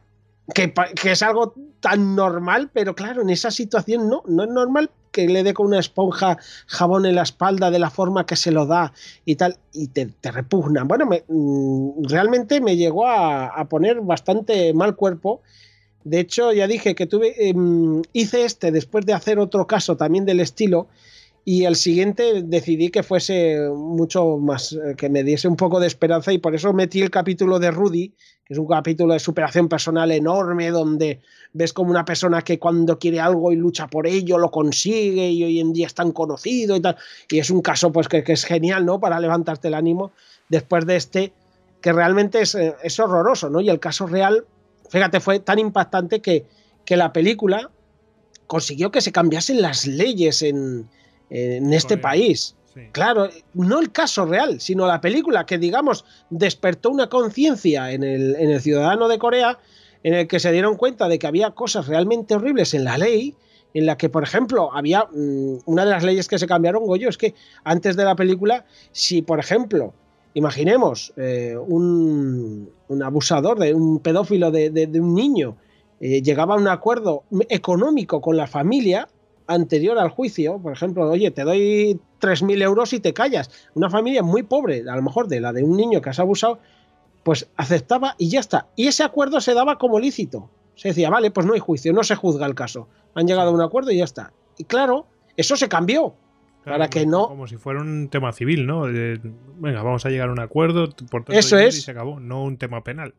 que, 0.55 0.73
es 1.05 1.23
algo 1.23 1.55
tan 1.81 2.17
normal, 2.17 2.71
pero 2.73 2.95
claro, 2.95 3.23
en 3.23 3.31
esa 3.31 3.51
situación 3.51 4.09
no, 4.09 4.23
no 4.27 4.45
es 4.45 4.51
normal 4.51 4.91
que 5.13 5.29
le 5.29 5.43
dé 5.43 5.55
con 5.55 5.67
una 5.67 5.79
esponja 5.79 6.39
jabón 6.67 7.07
en 7.07 7.15
la 7.15 7.23
espalda 7.23 7.71
de 7.71 7.79
la 7.79 7.91
forma 7.91 8.27
que 8.27 8.37
se 8.37 8.51
lo 8.51 8.67
da 8.67 8.93
y 9.25 9.37
tal, 9.37 9.57
y 9.73 9.89
te, 9.89 10.11
repugna. 10.23 10.85
Bueno, 10.85 11.07
me, 11.07 11.25
mm, 11.29 12.05
realmente 12.05 12.61
me 12.61 12.77
llegó 12.77 13.07
a, 13.07 13.65
poner 13.69 14.01
bastante 14.01 14.73
mal 14.75 14.97
cuerpo. 14.97 15.43
De 16.05 16.21
hecho, 16.21 16.53
ya 16.53 16.67
dije 16.67 16.95
que 16.95 17.07
tuve, 17.07 17.49
em, 17.49 18.03
hice 18.13 18.45
este 18.45 18.71
después 18.71 19.05
de 19.07 19.13
hacer 19.13 19.39
otro 19.39 19.67
caso 19.67 19.97
también 19.97 20.25
del 20.25 20.41
estilo 20.41 20.89
y 21.51 21.65
el 21.65 21.77
siguiente 21.77 22.43
decidí 22.45 22.91
que 22.91 23.03
fuese 23.03 23.71
mucho 23.75 24.37
más, 24.37 24.75
eh, 24.75 24.95
que 24.99 25.09
me 25.09 25.25
diese 25.25 25.49
un 25.49 25.57
poco 25.57 25.81
de 25.81 25.87
esperanza 25.87 26.31
y 26.31 26.37
por 26.37 26.55
eso 26.55 26.75
metí 26.75 27.01
el 27.01 27.11
capítulo 27.11 27.59
de 27.59 27.71
Rudy, 27.71 28.15
que 28.45 28.53
es 28.53 28.59
un 28.59 28.67
capítulo 28.67 29.15
de 29.15 29.19
superación 29.19 29.67
personal 29.67 30.13
enorme, 30.13 30.69
donde 30.69 31.23
ves 31.55 31.73
como 31.73 31.91
una 31.91 32.05
persona 32.05 32.43
que 32.43 32.59
cuando 32.59 32.99
quiere 32.99 33.19
algo 33.19 33.51
y 33.51 33.57
lucha 33.57 33.87
por 33.87 34.07
ello, 34.07 34.37
lo 34.37 34.51
consigue 34.51 35.31
y 35.31 35.43
hoy 35.43 35.59
en 35.59 35.73
día 35.73 35.87
es 35.87 35.95
tan 35.95 36.13
conocido 36.13 36.77
y 36.77 36.83
tal. 36.83 36.97
Y 37.31 37.39
es 37.39 37.49
un 37.49 37.63
caso 37.63 37.91
pues 37.93 38.09
que, 38.09 38.23
es 38.27 38.45
genial, 38.45 38.85
¿no? 38.85 39.01
Para 39.01 39.19
levantarte 39.19 39.69
el 39.69 39.75
ánimo 39.75 40.13
después 40.51 40.85
de 40.85 40.97
este, 40.97 41.33
que 41.81 41.95
realmente 41.95 42.43
es, 42.43 42.55
eh, 42.57 42.75
es 42.83 43.01
horroroso, 43.01 43.49
¿no? 43.49 43.63
Y 43.63 43.71
el 43.71 43.81
caso 43.81 44.07
real, 44.07 44.45
fíjate, 44.91 45.19
fue 45.19 45.41
tan 45.41 45.59
impactante 45.59 46.21
que, 46.21 46.45
que 46.85 46.99
la 46.99 47.15
película 47.15 47.71
consiguió 48.47 48.91
que 48.91 49.01
se 49.01 49.13
cambiasen 49.13 49.63
las 49.63 49.87
leyes 49.87 50.43
en 50.43 50.91
en 51.31 51.73
este 51.73 51.97
país. 51.99 52.55
Claro, 52.93 53.29
no 53.55 53.81
el 53.81 53.91
caso 53.91 54.25
real, 54.25 54.61
sino 54.61 54.87
la 54.87 55.01
película 55.01 55.45
que, 55.47 55.59
digamos, 55.59 56.05
despertó 56.31 56.91
una 56.91 57.09
conciencia 57.09 57.91
en 57.91 58.05
el, 58.05 58.37
en 58.37 58.51
el 58.51 58.61
ciudadano 58.61 59.09
de 59.09 59.19
Corea 59.19 59.59
en 60.03 60.15
el 60.15 60.29
que 60.29 60.41
se 60.41 60.53
dieron 60.53 60.77
cuenta 60.77 61.09
de 61.09 61.19
que 61.19 61.27
había 61.27 61.51
cosas 61.51 61.87
realmente 61.89 62.35
horribles 62.35 62.75
en 62.75 62.85
la 62.85 62.99
ley, 62.99 63.35
en 63.75 63.87
la 63.87 63.97
que, 63.97 64.09
por 64.09 64.23
ejemplo, 64.23 64.71
había 64.73 65.05
mm, 65.13 65.59
una 65.67 65.85
de 65.85 65.91
las 65.91 66.05
leyes 66.05 66.29
que 66.29 66.39
se 66.39 66.47
cambiaron, 66.47 66.87
Goyo, 66.87 67.09
es 67.09 67.19
que 67.19 67.35
antes 67.65 67.97
de 67.97 68.05
la 68.05 68.17
película, 68.17 68.65
si, 68.93 69.23
por 69.23 69.39
ejemplo, 69.39 69.93
imaginemos 70.35 71.13
eh, 71.17 71.57
un, 71.57 72.71
un, 72.89 73.03
abusador, 73.03 73.59
de 73.59 73.75
un 73.75 73.99
pedófilo 73.99 74.51
de, 74.51 74.89
un 74.95 75.15
niño, 75.15 75.57
eh, 76.01 76.23
llegaba 76.23 76.55
a 76.55 76.59
un 76.59 76.69
acuerdo 76.69 77.25
económico 77.49 78.21
con 78.21 78.37
la 78.37 78.47
familia, 78.47 79.09
anterior 79.49 79.99
al 79.99 80.11
juicio, 80.11 80.59
por 80.59 80.73
ejemplo, 80.73 81.11
oye, 81.11 81.31
te 81.33 81.43
doy 81.43 82.01
3.000 82.21 82.63
euros 82.63 82.93
y 82.93 83.01
te 83.01 83.13
callas. 83.13 83.51
Una 83.75 83.91
familia 83.91 84.23
muy 84.23 84.45
pobre, 84.45 84.85
a 84.89 84.95
lo 84.95 85.03
mejor 85.03 85.27
de 85.27 85.41
la 85.41 85.53
de 85.53 85.65
un 85.65 85.77
niño 85.77 86.01
que 86.01 86.11
has 86.11 86.21
abusado, 86.21 86.61
pues 87.25 87.51
aceptaba 87.57 88.15
y 88.19 88.29
ya 88.29 88.41
está. 88.41 88.69
Y 88.77 88.87
ese 88.87 89.03
acuerdo 89.03 89.41
se 89.41 89.55
daba 89.55 89.79
como 89.79 89.99
lícito. 89.99 90.51
Se 90.77 90.89
decía, 90.89 91.11
vale, 91.11 91.33
pues 91.33 91.45
no 91.47 91.55
hay 91.55 91.61
juicio, 91.61 91.93
no 91.93 92.05
se 92.05 92.15
juzga 92.15 92.47
el 92.47 92.55
caso. 92.55 92.89
Han 93.15 93.27
llegado 93.27 93.51
a 93.51 93.53
un 93.53 93.63
acuerdo 93.63 93.91
y 93.91 93.97
ya 93.97 94.05
está. 94.05 94.33
Y 94.59 94.65
claro, 94.65 95.07
eso 95.37 95.57
se 95.57 95.69
cambió. 95.69 96.15
para 96.65 96.89
que 96.89 97.07
no. 97.07 97.27
Como 97.27 97.47
si 97.47 97.57
fuera 97.57 97.81
un 97.81 98.09
tema 98.09 98.33
civil, 98.33 98.67
¿no? 98.67 98.83
venga, 98.83 99.83
vamos 99.83 100.05
a 100.05 100.11
llegar 100.11 100.29
a 100.29 100.33
un 100.33 100.41
acuerdo 100.41 100.91
por 101.11 101.25
todo 101.25 101.37
Eso 101.37 101.59
es. 101.59 101.79
Y 101.79 101.81
se 101.81 101.91
acabó, 101.91 102.21
no 102.21 102.45
un 102.45 102.59
tema 102.59 102.85
penal. 102.85 103.15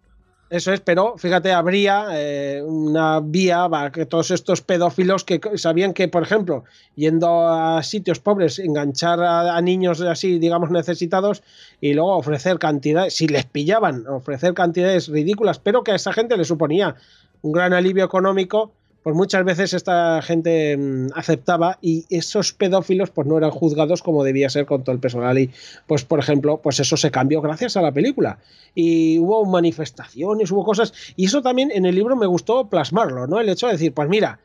Eso 0.49 0.73
es, 0.73 0.79
pero 0.79 1.15
fíjate, 1.15 1.51
habría 1.51 2.07
eh, 2.11 2.63
una 2.63 3.19
vía 3.19 3.67
para 3.69 3.91
que 3.91 4.07
todos 4.07 4.31
estos 4.31 4.61
pedófilos 4.61 5.23
que 5.23 5.39
sabían 5.57 5.93
que, 5.93 6.07
por 6.07 6.23
ejemplo, 6.23 6.63
yendo 6.95 7.47
a 7.47 7.83
sitios 7.83 8.19
pobres, 8.19 8.57
enganchar 8.57 9.21
a, 9.21 9.61
niños 9.61 10.01
así, 10.01 10.39
digamos, 10.39 10.71
necesitados 10.71 11.43
y 11.81 11.93
luego 11.93 12.17
ofrecer 12.17 12.57
cantidades, 12.57 13.13
si 13.13 13.27
les 13.27 13.45
pillaban, 13.45 14.07
ofrecer 14.07 14.55
cantidades 14.55 15.07
ridículas, 15.07 15.59
pero 15.59 15.83
que 15.83 15.91
a 15.91 15.95
esa 15.95 16.13
gente 16.13 16.35
le 16.35 16.45
suponía 16.45 16.95
un 17.43 17.51
gran 17.51 17.73
alivio 17.73 18.03
económico 18.03 18.71
pues 19.03 19.15
muchas 19.15 19.45
veces 19.45 19.73
esta 19.73 20.21
gente 20.21 20.75
mm, 20.77 21.07
aceptaba 21.15 21.77
y 21.81 22.05
esos 22.09 22.53
pedófilos 22.53 23.09
pues 23.09 23.27
no 23.27 23.37
eran 23.37 23.51
juzgados 23.51 24.03
como 24.03 24.23
debía 24.23 24.49
ser 24.49 24.65
con 24.65 24.83
todo 24.83 24.93
el 24.93 24.99
personal 24.99 25.37
y 25.37 25.51
pues 25.87 26.03
por 26.03 26.19
ejemplo 26.19 26.59
pues 26.61 26.79
eso 26.79 26.97
se 26.97 27.11
cambió 27.11 27.41
gracias 27.41 27.77
a 27.77 27.81
la 27.81 27.91
película. 27.91 28.39
Y 28.75 29.19
hubo 29.19 29.45
manifestaciones 29.45 30.51
hubo 30.51 30.63
cosas 30.63 30.93
y 31.15 31.25
eso 31.25 31.41
también 31.41 31.71
en 31.71 31.85
el 31.85 31.95
libro 31.95 32.15
me 32.15 32.27
gustó 32.27 32.69
plasmarlo 32.69 33.27
no 33.27 33.39
el 33.39 33.49
hecho 33.49 33.67
de 33.67 33.73
decir 33.73 33.93
pues 33.93 34.09
mira 34.09 34.39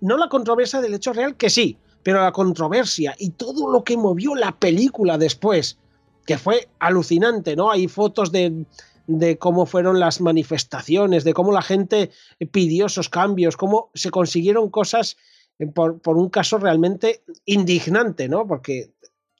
no 0.00 0.16
la 0.16 0.28
controversia 0.28 0.80
del 0.80 0.94
hecho 0.94 1.12
real 1.12 1.36
que 1.36 1.50
sí 1.50 1.76
pero 2.02 2.22
la 2.22 2.32
controversia 2.32 3.14
y 3.18 3.30
todo 3.30 3.70
lo 3.70 3.84
que 3.84 3.96
movió 3.96 4.34
la 4.34 4.52
película 4.52 5.18
después 5.18 5.78
que 6.24 6.38
fue 6.38 6.68
alucinante 6.78 7.56
no 7.56 7.70
hay 7.70 7.88
fotos 7.88 8.32
de 8.32 8.64
de 9.08 9.38
cómo 9.38 9.64
fueron 9.64 9.98
las 9.98 10.20
manifestaciones, 10.20 11.24
de 11.24 11.32
cómo 11.32 11.50
la 11.50 11.62
gente 11.62 12.10
pidió 12.52 12.86
esos 12.86 13.08
cambios, 13.08 13.56
cómo 13.56 13.90
se 13.94 14.10
consiguieron 14.10 14.68
cosas 14.68 15.16
eh, 15.58 15.66
por, 15.66 15.98
un 16.04 16.28
caso 16.28 16.58
realmente 16.58 17.22
indignante, 17.46 18.28
¿no? 18.28 18.46
Porque 18.46 18.90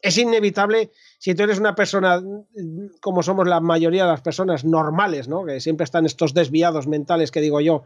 es 0.01 0.17
inevitable, 0.17 0.91
si 1.19 1.35
tú 1.35 1.43
eres 1.43 1.59
una 1.59 1.75
persona 1.75 2.19
mm, 2.19 2.99
como 3.03 3.23
somos 3.23 3.47
la 3.47 3.61
mayoría 3.61 4.05
de 4.05 4.11
las 4.11 4.23
personas 4.23 4.65
normales, 4.65 5.29
¿no? 5.29 5.45
Que 5.45 5.61
siempre 5.61 5.85
están 5.85 6.07
estos 6.07 6.33
desviados 6.33 6.87
mentales 6.87 7.31
que 7.31 7.43
digo 7.43 7.61
yo, 7.61 7.83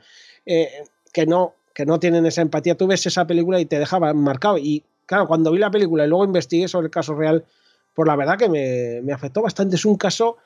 eh, 0.47 0.85
que, 1.13 1.27
no, 1.27 1.55
que 1.75 1.85
no 1.85 1.99
tienen 1.99 2.25
esa 2.27 2.43
empatía. 2.43 2.77
Tú 2.77 2.87
ves 2.87 3.05
esa 3.07 3.27
película 3.27 3.59
y 3.59 3.67
te 3.67 3.81
dejaba 3.81 4.15
marcado. 4.15 4.57
Y 4.57 4.85
claro, 5.05 5.27
cuando 5.27 5.51
vi 5.51 5.59
la 5.59 5.73
película 5.73 6.05
y 6.05 6.09
luego 6.09 6.25
investigué 6.25 6.69
sobre 6.69 6.87
el 6.87 6.93
caso 6.93 7.17
real, 7.17 7.45
pues 7.93 8.07
la 8.07 8.15
verdad 8.15 8.39
que 8.39 8.49
me, 8.49 9.01
me 9.03 9.13
afectó 9.13 9.43
bastante. 9.43 9.75
Es 9.75 9.85
un 9.85 9.97
caso 9.97 10.37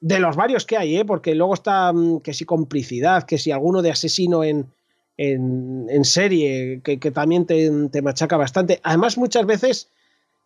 de 0.00 0.20
los 0.20 0.36
varios 0.36 0.66
que 0.66 0.76
hay, 0.76 0.98
¿eh? 0.98 1.04
porque 1.04 1.34
luego 1.34 1.54
está 1.54 1.92
mm, 1.92 2.20
que 2.20 2.34
si 2.34 2.44
complicidad, 2.44 3.24
que 3.24 3.38
si 3.38 3.50
alguno 3.50 3.82
de 3.82 3.90
asesino 3.90 4.44
en, 4.44 4.66
en, 5.16 6.04
serie, 6.04 6.80
que, 6.82 7.10
también 7.10 7.46
te, 7.46 8.02
machaca 8.02 8.36
bastante. 8.36 8.80
Además, 8.82 9.16
muchas 9.16 9.46
veces, 9.46 9.88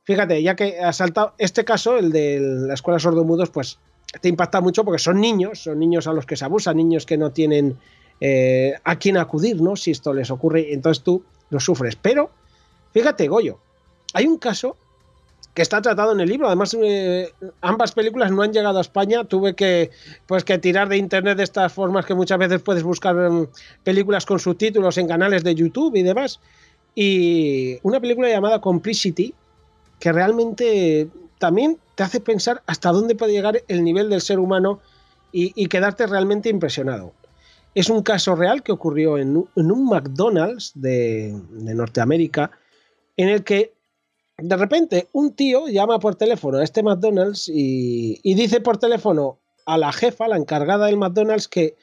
fíjate, 0.05 0.43
ya 0.43 0.55
que 0.55 0.79
ha 0.79 0.93
saltado 0.93 1.35
este 1.39 1.65
caso, 1.65 1.99
el 1.99 2.13
de 2.13 2.39
la 2.41 2.75
escuela 2.75 2.99
sordomudos, 2.99 3.51
pues 3.51 3.79
te 4.21 4.29
impacta 4.29 4.61
mucho 4.61 4.85
porque 4.85 4.99
son 4.99 5.21
niños, 5.21 5.65
son 5.65 5.79
niños 5.79 6.07
a 6.07 6.13
los 6.13 6.27
que 6.27 6.37
se 6.37 6.45
abusa, 6.45 6.73
niños 6.75 7.07
que 7.07 7.17
no 7.17 7.31
tienen 7.31 7.77
eh, 8.21 8.75
a 8.85 8.97
quién 8.97 9.17
acudir, 9.17 9.61
¿no? 9.61 9.77
Si 9.77 9.91
esto 9.91 10.13
les 10.13 10.31
ocurre, 10.31 10.73
entonces 10.73 11.03
tú 11.03 11.25
lo 11.51 11.59
sufres. 11.59 11.97
Pero, 11.97 12.31
fíjate, 12.93 13.29
Goyo, 13.29 13.59
hay 14.15 14.27
un 14.27 14.39
caso 14.39 14.77
que 15.55 15.63
está 15.63 15.83
tratado 15.83 16.13
en 16.13 16.21
el 16.21 16.29
libro. 16.29 16.47
Además, 16.47 16.77
eh, 16.81 17.33
ambas 17.61 17.93
películas 17.93 18.31
no 18.31 18.43
han 18.43 18.53
llegado 18.53 18.79
a 18.79 18.83
España. 18.83 19.25
Tuve 19.25 19.55
que, 19.55 19.91
pues, 20.27 20.45
que 20.45 20.59
tirar 20.59 20.89
de 20.89 20.97
internet 20.97 21.37
de 21.37 21.45
estas 21.45 21.73
formas 21.73 22.07
que 22.07 22.15
muchas 22.15 22.39
veces 22.39 22.63
puedes 22.63 22.83
buscar 22.83 23.17
em, 23.17 23.47
películas 23.83 24.27
con 24.27 24.39
subtítulos 24.39 24.97
en 24.99 25.09
canales 25.09 25.43
de 25.43 25.55
YouTube 25.55 25.97
y 25.97 26.03
demás. 26.03 26.41
Y 26.95 27.79
una 27.83 28.01
película 28.01 28.29
llamada 28.29 28.61
Complicity, 28.61 29.35
que 29.99 30.13
realmente 30.13 31.09
también 31.39 31.79
te 31.95 32.03
hace 32.03 32.21
pensar 32.21 32.63
hasta 32.67 32.93
dónde 32.93 33.15
puede 33.15 33.33
llegar 33.33 33.63
el 33.67 33.85
nivel 33.85 34.09
del 34.11 34.21
ser 34.21 34.39
humano 34.39 34.81
y, 35.33 35.67
quedarte 35.69 36.07
realmente 36.07 36.49
impresionado. 36.49 37.13
Es 37.75 37.89
un 37.89 38.03
caso 38.03 38.35
real 38.35 38.65
que 38.65 38.73
ocurrió 38.73 39.17
en, 39.17 39.37
un 39.55 39.85
McDonald's 39.89 40.73
de, 40.75 41.41
de 41.51 41.75
Norteamérica, 41.75 42.51
en 43.17 43.29
el 43.29 43.45
que 43.45 43.75
de 44.43 44.57
repente 44.57 45.09
un 45.13 45.35
tío 45.35 45.69
llama 45.69 45.99
por 45.99 46.15
teléfono 46.15 46.59
a 46.59 46.65
este 46.65 46.83
McDonald's 46.83 47.49
y, 47.53 48.19
dice 48.35 48.61
por 48.61 48.79
teléfono 48.79 49.39
a 49.67 49.79
la 49.79 49.93
jefa, 49.93 50.29
la 50.29 50.37
encargada 50.37 50.87
del 50.87 50.97
McDonald's, 50.97 51.49
que 51.49 51.77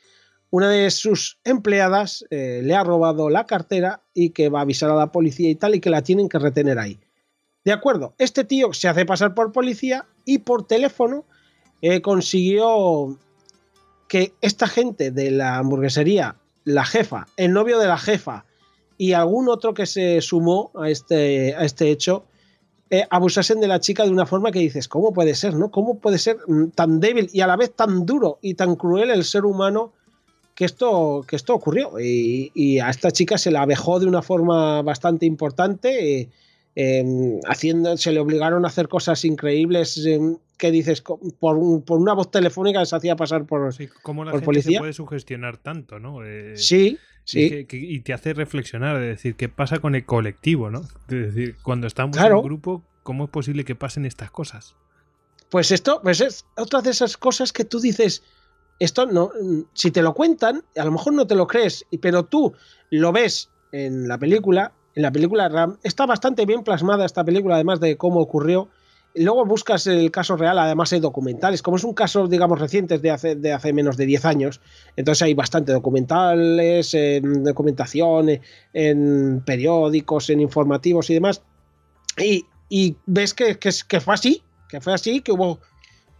una 0.49 0.69
de 0.69 0.89
sus 0.91 1.39
empleadas 1.43 2.25
eh, 2.29 2.61
le 2.63 2.75
ha 2.75 2.83
robado 2.83 3.29
la 3.29 3.45
cartera 3.45 4.01
y 4.13 4.31
que 4.31 4.49
va 4.49 4.59
a 4.59 4.61
avisar 4.63 4.89
a 4.89 4.95
la 4.95 5.11
policía 5.11 5.49
y 5.49 5.55
tal 5.55 5.75
y 5.75 5.79
que 5.79 5.89
la 5.89 6.01
tienen 6.01 6.29
que 6.29 6.39
retener 6.39 6.79
ahí. 6.79 6.99
De 7.63 7.73
acuerdo, 7.73 8.13
este 8.17 8.43
tío 8.43 8.71
se 8.73 8.87
hace 8.87 9.05
pasar 9.05 9.33
por 9.33 9.51
policía 9.51 10.05
y 10.25 10.39
por 10.39 10.65
teléfono 10.67 11.25
eh, 11.81 12.01
consiguió 12.01 13.17
que 14.07 14.33
esta 14.41 14.67
gente 14.67 15.11
de 15.11 15.31
la 15.31 15.57
hamburguesería, 15.57 16.37
la 16.63 16.85
jefa, 16.85 17.27
el 17.35 17.51
novio 17.51 17.77
de 17.77 17.87
la 17.87 17.97
jefa 17.97 18.45
y 18.97 19.13
algún 19.13 19.49
otro 19.49 19.73
que 19.73 19.85
se 19.85 20.21
sumó 20.21 20.71
a 20.75 20.89
este, 20.89 21.55
a 21.55 21.65
este 21.65 21.91
hecho, 21.91 22.25
eh, 22.89 23.05
abusasen 23.09 23.59
de 23.59 23.67
la 23.67 23.79
chica 23.79 24.03
de 24.03 24.11
una 24.11 24.25
forma 24.25 24.51
que 24.51 24.59
dices, 24.59 24.87
¿cómo 24.87 25.13
puede 25.13 25.35
ser? 25.35 25.53
¿no? 25.53 25.71
¿Cómo 25.71 25.99
puede 25.99 26.17
ser 26.17 26.37
mm, 26.47 26.69
tan 26.69 26.99
débil 26.99 27.29
y 27.33 27.41
a 27.41 27.47
la 27.47 27.57
vez 27.57 27.73
tan 27.73 28.05
duro 28.05 28.39
y 28.41 28.53
tan 28.53 28.75
cruel 28.75 29.09
el 29.09 29.23
ser 29.25 29.45
humano 29.45 29.93
que 30.55 30.65
esto, 30.65 31.25
que 31.27 31.35
esto 31.35 31.53
ocurrió? 31.53 31.99
Y, 31.99 32.79
a 32.79 32.89
esta 32.89 33.11
chica 33.11 33.37
se 33.37 33.51
la 33.51 33.61
abejó 33.61 33.99
de 33.99 34.05
una 34.05 34.21
forma 34.21 34.81
bastante 34.81 35.25
importante. 35.25 36.21
Eh, 36.21 36.29
em, 36.75 37.39
haciendo, 37.47 37.97
se 37.97 38.11
le 38.11 38.19
obligaron 38.19 38.63
a 38.63 38.67
hacer 38.69 38.87
cosas 38.87 39.25
increíbles 39.25 39.97
em, 40.05 40.37
que 40.57 40.71
dices 40.71 41.01
por, 41.39 41.57
una 41.57 42.13
voz 42.13 42.31
telefónica 42.31 42.85
se 42.85 42.95
hacía 42.95 43.15
pasar 43.15 43.45
por, 43.45 43.73
sí, 43.73 43.89
¿cómo 44.01 44.23
la 44.23 44.31
gente 44.39 44.61
se 44.61 44.77
puede 44.77 44.93
sugestionar 44.93 45.57
tanto, 45.57 45.99
¿no? 45.99 46.23
Eh, 46.23 46.55
sí, 46.55 46.97
Sí. 47.27 47.67
Y, 47.69 47.99
te 47.99 48.13
hace 48.13 48.33
reflexionar, 48.33 48.97
de 48.99 49.07
decir, 49.07 49.35
¿qué 49.35 49.49
pasa 49.49 49.79
con 49.79 49.95
el 49.95 50.05
colectivo, 50.05 50.69
no? 50.69 50.83
Es 51.09 51.33
decir, 51.33 51.57
cuando 51.61 51.85
estamos 51.85 52.15
en 52.15 52.31
un 52.31 52.41
grupo, 52.41 52.83
¿cómo 53.03 53.25
es 53.25 53.29
posible 53.29 53.65
que 53.65 53.75
pasen 53.75 54.05
estas 54.05 54.31
cosas? 54.31 54.75
Pues 55.49 55.71
esto 55.71 55.99
pues 56.01 56.21
es 56.21 56.45
otra 56.55 56.81
de 56.81 56.91
esas 56.91 57.17
cosas 57.17 57.51
que 57.51 57.65
tú 57.65 57.81
dices, 57.81 58.23
esto 58.79 59.05
no, 59.05 59.31
si 59.73 59.91
te 59.91 60.01
lo 60.01 60.13
cuentan, 60.13 60.63
a 60.77 60.85
lo 60.85 60.91
mejor 60.93 61.11
no 61.11 61.27
te 61.27 61.35
lo 61.35 61.47
crees, 61.47 61.85
pero 62.01 62.23
tú 62.23 62.53
lo 62.91 63.11
ves 63.11 63.49
en 63.73 64.07
la 64.07 64.17
película, 64.17 64.71
en 64.95 65.01
la 65.01 65.11
película 65.11 65.49
Ram, 65.49 65.79
está 65.83 66.05
bastante 66.05 66.45
bien 66.45 66.63
plasmada 66.63 67.05
esta 67.05 67.25
película, 67.25 67.55
además 67.55 67.81
de 67.81 67.97
cómo 67.97 68.21
ocurrió. 68.21 68.69
Luego 69.17 69.45
buscas 69.45 69.87
el 69.87 70.11
caso 70.11 70.37
real, 70.37 70.59
además 70.59 70.93
hay 70.93 70.99
documentales, 70.99 71.61
como 71.61 71.77
es 71.77 71.83
un 71.83 71.93
caso, 71.93 72.27
digamos, 72.27 72.59
reciente 72.59 72.97
de 72.99 73.11
hace, 73.11 73.35
de 73.35 73.53
hace 73.53 73.73
menos 73.73 73.97
de 73.97 74.05
10 74.05 74.25
años, 74.25 74.61
entonces 74.95 75.23
hay 75.23 75.33
bastante 75.33 75.71
documentales, 75.71 76.93
en 76.93 77.43
documentación, 77.43 78.39
en 78.73 79.43
periódicos, 79.45 80.29
en 80.29 80.41
informativos 80.41 81.09
y 81.09 81.13
demás, 81.15 81.41
y, 82.17 82.95
ves 83.05 83.33
que, 83.33 83.57
que 83.57 84.01
fue 84.01 84.13
así, 84.13 84.43
que 84.69 84.81
fue 84.81 84.93
así, 84.93 85.21
que 85.21 85.31
hubo 85.31 85.59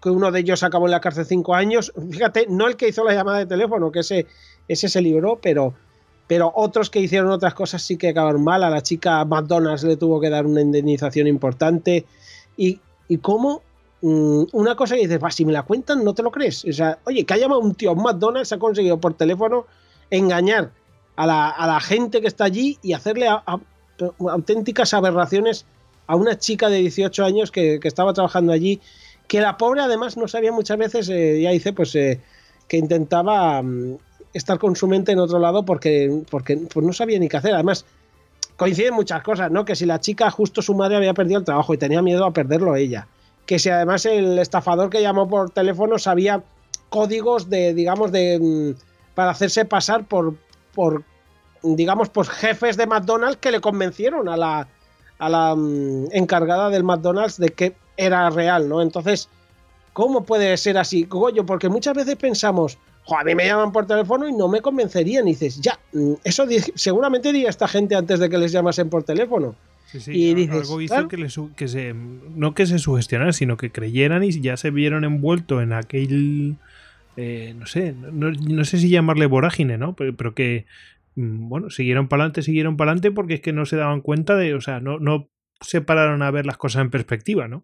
que 0.02 0.10
uno 0.10 0.32
de 0.32 0.39
ellos 0.39 0.64
acabó 0.64 0.86
en 0.86 0.91
la 0.91 1.02
cárcel 1.02 1.26
cinco 1.26 1.56
años. 1.56 1.91
Fíjate, 2.12 2.45
no 2.50 2.68
el 2.68 2.76
que 2.76 2.88
hizo 2.88 3.04
la 3.04 3.14
llamada 3.14 3.39
de 3.39 3.45
teléfono, 3.45 3.91
que 3.91 4.00
ese, 4.00 4.28
ese 4.68 4.89
se 4.89 5.02
libró, 5.02 5.39
pero, 5.41 5.74
pero 6.28 6.52
otros 6.56 6.89
que 6.89 7.00
hicieron 7.00 7.32
otras 7.32 7.54
cosas 7.54 7.82
sí 7.82 7.98
que 7.98 8.10
acabaron 8.10 8.43
mal. 8.43 8.64
A 8.64 8.70
la 8.70 8.82
chica 8.82 9.24
McDonald's 9.26 9.84
le 9.84 9.98
tuvo 9.98 10.22
que 10.22 10.30
dar 10.30 10.45
una 10.45 10.62
indemnización 10.62 11.28
importante. 11.28 12.06
Y, 12.56 12.80
y 13.08 13.18
cómo 13.18 13.62
mm, 14.01 14.43
una 14.53 14.76
cosa 14.76 14.95
que 14.95 15.08
dices, 15.08 15.20
si 15.36 15.45
me 15.45 15.53
la 15.53 15.64
cuentan, 15.64 16.03
no 16.03 16.14
te 16.14 16.24
lo 16.24 16.32
crees. 16.32 16.66
O 16.66 16.74
sea, 16.74 16.99
oye, 17.05 17.26
que 17.26 17.34
ha 17.34 17.38
llamado 17.38 17.62
un 17.62 17.76
tío 17.76 17.95
McDonald's, 17.95 18.51
ha 18.51 18.60
conseguido 18.60 18.99
por 18.99 19.14
teléfono 19.16 19.66
engañar 20.10 20.72
a 21.16 21.26
la, 21.26 21.80
gente 21.80 22.22
que 22.22 22.28
está 22.28 22.45
allí 22.45 22.78
y 22.84 22.93
hacerle 22.93 23.28
auténticas 24.20 24.93
aberraciones 24.93 25.66
a 26.05 26.16
una 26.16 26.38
chica 26.38 26.70
de 26.70 26.78
18 26.78 27.26
años 27.26 27.51
que, 27.51 27.80
que 27.80 27.88
estaba 27.88 28.14
trabajando 28.14 28.53
allí 28.53 28.80
que 29.28 29.41
la 29.41 29.58
pobre 29.58 29.82
además 29.82 30.18
no 30.18 30.28
sabía 30.28 30.51
muchas 30.51 30.78
veces, 30.78 31.10
eh, 31.10 31.41
ya 31.41 31.51
dice, 31.51 31.74
pues 31.74 31.93
eh, 31.95 32.22
que 32.68 32.78
intentaba 32.78 33.62
mm, 33.62 33.97
estar 34.34 34.58
con 34.58 34.76
su 34.76 34.88
mente 34.88 35.12
en 35.12 35.20
otro 35.20 35.39
lado 35.39 35.64
porque, 35.66 36.24
porque 36.30 36.58
pues 36.58 36.86
no 36.86 36.93
sabía 36.93 37.20
ni 37.20 37.28
qué 37.28 37.38
hacer. 37.38 37.53
Además, 37.53 37.86
coinciden 38.58 38.93
muchas 38.93 39.24
cosas, 39.24 39.51
¿no? 39.51 39.64
Que 39.64 39.76
si 39.76 39.86
la 39.86 39.99
chica, 39.99 40.30
justo 40.30 40.62
su 40.62 40.74
madre 40.74 40.97
había 40.97 41.14
perdido 41.14 41.39
el 41.39 41.45
trabajo 41.45 41.74
y 41.74 41.78
tenía 41.78 42.01
miedo 42.01 42.26
a 42.26 42.34
perderlo 42.34 42.76
ella. 42.76 43.08
Que 43.45 43.60
si 43.60 43.70
además 43.70 44.05
el 44.05 44.38
estafador 44.39 44.89
que 44.89 45.01
llamó 45.01 45.30
por 45.30 45.51
teléfono 45.51 45.99
sabía 45.99 46.43
códigos 46.89 47.49
de, 47.49 47.74
digamos, 47.74 48.12
de 48.12 48.39
mm, 48.39 49.14
para 49.16 49.32
hacerse 49.32 49.64
pasar 49.64 50.05
por, 50.05 50.36
por 50.74 51.03
digamos, 51.64 52.10
pues 52.10 52.30
jefes 52.30 52.78
de 52.78 52.88
McDonald's 52.88 53.38
que 53.38 53.51
le 53.51 53.62
convencieron 53.62 54.28
a 54.28 54.36
la, 54.36 54.68
a 55.20 55.30
la 55.30 55.55
mm, 55.55 56.08
encargada 56.12 56.70
del 56.70 56.84
McDonald's 56.84 57.38
de 57.38 57.49
que 57.49 57.76
era 57.95 58.30
real, 58.30 58.68
¿no? 58.68 58.82
Entonces, 58.82 59.30
¿cómo 59.93 60.24
puede 60.24 60.55
ser 60.58 60.78
así, 60.78 61.03
Goyo? 61.05 61.45
Porque 61.45 61.70
muchas 61.70 61.95
veces 61.95 62.16
pensamos, 62.16 62.78
a 63.16 63.24
mí 63.24 63.36
me 63.36 63.45
llaman 63.45 63.72
por 63.72 63.86
teléfono 63.86 64.28
y 64.28 64.34
no 64.34 64.47
me 64.47 64.62
convencerían. 64.62 65.28
Y 65.28 65.32
dices, 65.32 65.62
ya, 65.62 65.80
mm, 65.93 66.14
eso 66.24 66.45
seguramente 66.76 67.32
diría 67.32 67.49
esta 67.49 67.68
gente 67.68 67.95
antes 67.95 68.20
de 68.20 68.30
que 68.30 68.38
les 68.38 68.51
llamasen 68.51 68.89
por 68.89 69.03
teléfono. 69.03 69.55
Sí, 69.86 70.01
sí, 70.01 70.12
y 70.12 70.34
dices, 70.34 70.70
algo 70.70 70.82
hizo 70.82 71.08
que, 71.55 71.68
se, 71.70 71.93
no 71.93 72.53
que 72.53 72.66
se 72.66 72.78
sugestionaran, 72.78 73.34
sino 73.34 73.55
que 73.55 73.72
creyeran 73.72 74.22
y 74.24 74.32
ya 74.41 74.58
se 74.58 74.70
vieron 74.70 75.05
envuelto 75.05 75.62
en 75.62 75.72
aquel, 75.72 76.58
eh, 77.16 77.55
no 77.58 77.66
sé, 77.68 77.93
no, 77.93 78.66
sé 78.66 78.80
si 78.80 78.89
llamarle 78.89 79.28
vorágine, 79.28 79.78
¿no? 79.78 79.95
Pero, 79.95 80.36
que, 80.36 80.66
mm, 81.16 81.47
bueno, 81.47 81.70
siguieron 81.70 82.10
para 82.10 82.24
adelante, 82.24 82.41
siguieron 82.41 82.76
para 82.76 82.91
adelante 82.91 83.12
porque 83.12 83.36
es 83.36 83.39
que 83.39 83.53
no 83.53 83.66
se 83.66 83.78
daban 83.78 84.01
cuenta 84.01 84.36
de, 84.36 84.55
o 84.55 84.62
sea, 84.62 84.82
no, 84.82 84.99
no 84.99 85.30
se 85.62 85.80
pararon 85.80 86.22
a 86.22 86.32
ver 86.32 86.45
las 86.45 86.58
cosas 86.58 86.82
en 86.82 86.89
perspectiva, 86.89 87.47
¿no? 87.47 87.64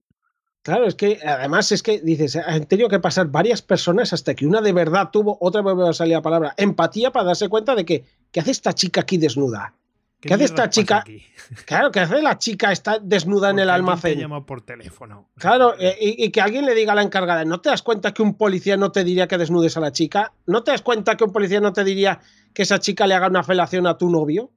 Claro, 0.64 0.88
es 0.88 0.96
que 0.96 1.20
además 1.26 1.74
es 1.74 1.84
que 1.84 2.00
dices, 2.00 2.38
han 2.38 2.66
tenido 2.66 2.88
que 2.88 3.00
pasar 3.00 3.28
varias 3.28 3.62
personas 3.62 4.14
hasta 4.14 4.34
que 4.34 4.48
una 4.48 4.62
de 4.62 4.72
verdad 4.72 5.10
tuvo, 5.12 5.38
otra 5.42 5.62
vez 5.62 5.76
me 5.76 5.88
a 5.88 5.92
salir 5.92 6.14
la 6.14 6.22
palabra, 6.22 6.54
empatía 6.56 7.12
para 7.12 7.26
darse 7.26 7.50
cuenta 7.50 7.76
de 7.76 7.84
que, 7.84 8.06
¿qué 8.32 8.40
hace 8.40 8.52
esta 8.52 8.74
chica 8.74 9.02
aquí 9.02 9.18
desnuda? 9.18 9.76
¿Qué, 10.22 10.34
hace 10.34 10.46
esta 10.46 10.70
chica? 10.70 11.04
Claro, 11.66 11.92
¿qué 11.92 12.00
hace 12.00 12.22
la 12.22 12.38
chica 12.38 12.72
está 12.72 12.98
desnuda 12.98 13.50
en 13.50 13.60
el 13.60 13.70
almacén? 13.70 14.18
llama 14.18 14.46
por 14.46 14.62
teléfono. 14.62 15.28
Claro, 15.38 15.76
eh, 15.78 15.98
y, 16.00 16.32
que 16.32 16.40
alguien 16.40 16.66
le 16.66 16.74
diga 16.74 16.94
a 16.94 16.96
la 16.96 17.02
encargada, 17.02 17.44
¿no 17.44 17.60
te 17.60 17.68
das 17.68 17.82
cuenta 17.82 18.14
que 18.14 18.22
un 18.22 18.36
policía 18.36 18.78
no 18.78 18.94
te 18.94 19.04
diría 19.04 19.28
que 19.28 19.38
desnudes 19.38 19.76
a 19.76 19.82
la 19.82 19.92
chica? 19.92 20.32
¿No 20.48 20.64
te 20.64 20.72
das 20.72 20.82
cuenta 20.82 21.18
que 21.18 21.26
un 21.26 21.34
policía 21.34 21.60
no 21.60 21.74
te 21.74 21.84
diría 21.84 22.22
que 22.54 22.62
esa 22.62 22.80
chica 22.80 23.06
le 23.06 23.16
haga 23.16 23.28
una 23.28 23.44
felación 23.44 23.86
a 23.86 23.98
tu 23.98 24.10
novio? 24.10 24.50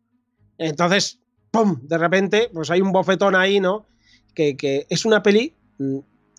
Entonces, 0.56 1.18
¡pum! 1.50 1.80
De 1.82 1.98
repente, 1.98 2.48
pues 2.54 2.70
hay 2.70 2.80
un 2.80 2.92
bofetón 2.92 3.34
ahí, 3.34 3.58
¿no? 3.58 3.86
Que, 4.34 4.56
que 4.56 4.86
es 4.88 5.04
una 5.04 5.24
peli 5.24 5.56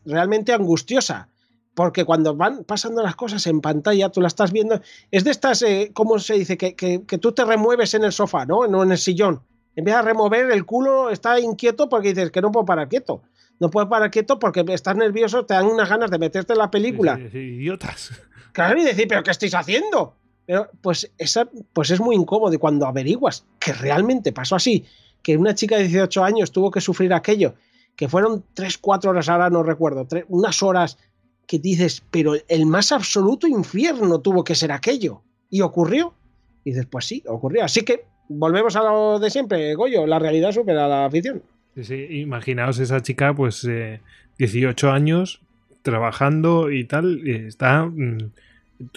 realmente 0.05 0.53
angustiosa. 0.53 1.29
Porque 1.73 2.05
cuando 2.05 2.35
van 2.35 2.63
pasando 2.63 3.03
las 3.03 3.15
cosas 3.15 3.45
en 3.45 3.61
pantalla, 3.61 4.09
tú 4.09 4.19
la 4.19 4.29
estás 4.29 4.51
viendo. 4.51 4.81
Es 5.11 5.23
de 5.23 5.29
estas, 5.29 5.61
eh, 5.61 5.91
¿cómo 5.93 6.17
se 6.17 6.33
dice? 6.33 6.57
Que, 6.57 6.75
que, 6.75 7.17
tú 7.19 7.33
te 7.33 7.45
remueves 7.45 7.93
en 7.93 8.03
el 8.03 8.11
sofá, 8.11 8.47
¿no? 8.47 8.65
No 8.65 8.81
en 8.81 8.91
el 8.91 8.97
sillón. 8.97 9.41
En 9.75 9.85
vez 9.85 9.93
de 9.93 10.01
remover, 10.01 10.49
el 10.49 10.65
culo 10.65 11.11
está 11.11 11.39
inquieto 11.39 11.87
porque 11.87 12.15
dices 12.15 12.31
que 12.31 12.41
no 12.41 12.51
puedo 12.51 12.65
parar 12.65 12.89
quieto. 12.89 13.21
No 13.59 13.69
puedes 13.69 13.87
parar 13.89 14.09
quieto 14.09 14.39
porque 14.39 14.65
estás 14.69 14.95
nervioso, 14.95 15.45
te 15.45 15.53
dan 15.53 15.67
unas 15.67 15.87
ganas 15.87 16.09
de 16.09 16.17
meterte 16.17 16.53
en 16.53 16.59
la 16.59 16.71
película. 16.71 17.19
idiotas. 17.19 18.11
Claro, 18.53 18.81
y 18.81 18.83
decir, 18.83 19.07
¿pero 19.07 19.21
qué 19.21 19.29
estáis 19.29 19.53
haciendo? 19.53 20.15
Pero 20.47 20.67
pues, 20.81 21.11
esa, 21.19 21.47
pues 21.73 21.91
es 21.91 21.99
muy 21.99 22.15
incómodo. 22.15 22.51
Y 22.51 22.57
cuando 22.57 22.87
averiguas 22.87 23.45
que 23.59 23.71
realmente 23.71 24.31
pasó 24.31 24.55
así, 24.55 24.83
que 25.21 25.37
una 25.37 25.53
chica 25.53 25.77
de 25.77 25.83
18 25.83 26.23
años 26.23 26.51
tuvo 26.51 26.71
que 26.71 26.81
sufrir 26.81 27.13
aquello 27.13 27.53
que 27.97 28.07
fueron 28.07 28.45
3, 28.53 28.77
4 28.77 29.09
horas, 29.09 29.27
ahora 29.27 29.49
no 29.49 29.63
recuerdo, 29.63 30.07
unas 30.29 30.63
horas 30.63 30.97
que 31.47 31.59
dices, 31.59 32.03
pero 32.11 32.33
el 32.47 32.65
más 32.65 32.91
absoluto 32.91 33.47
infierno 33.47 34.21
tuvo 34.21 34.43
que 34.43 34.55
ser 34.55 34.71
aquello. 34.71 35.23
Y 35.49 35.61
ocurrió. 35.61 36.13
Y 36.63 36.71
dices, 36.71 36.85
pues 36.85 37.05
sí, 37.05 37.23
ocurrió. 37.25 37.63
Así 37.63 37.83
que 37.83 38.05
volvemos 38.29 38.75
a 38.75 38.83
lo 38.83 39.19
de 39.19 39.29
siempre, 39.29 39.73
Goyo, 39.75 40.05
la 40.05 40.19
realidad 40.19 40.51
supera 40.51 40.87
la 40.87 41.09
ficción. 41.09 41.41
Sí, 41.75 41.83
sí, 41.83 42.07
imaginaos 42.19 42.79
esa 42.79 43.01
chica, 43.01 43.33
pues 43.33 43.67
18 44.37 44.87
eh, 44.87 44.91
años, 44.91 45.41
trabajando 45.81 46.71
y 46.71 46.83
tal, 46.83 47.27
está 47.27 47.85
mm, 47.85 48.31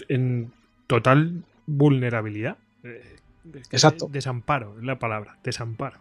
en 0.09 0.51
total 0.87 1.43
vulnerabilidad. 1.65 2.57
Eh, 2.83 3.01
Exacto. 3.71 4.07
Desamparo, 4.11 4.77
es 4.77 4.83
la 4.83 4.99
palabra, 4.99 5.37
desamparo. 5.43 5.99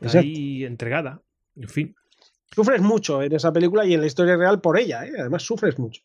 Está 0.00 0.18
ahí 0.18 0.64
entregada, 0.64 1.22
en 1.54 1.68
fin. 1.68 1.94
Sufres 2.54 2.80
mucho 2.80 3.22
en 3.22 3.32
esa 3.32 3.52
película 3.52 3.84
y 3.84 3.94
en 3.94 4.00
la 4.00 4.06
historia 4.06 4.36
real 4.36 4.60
por 4.60 4.78
ella, 4.78 5.06
¿eh? 5.06 5.12
además 5.18 5.42
sufres 5.42 5.78
mucho. 5.78 6.02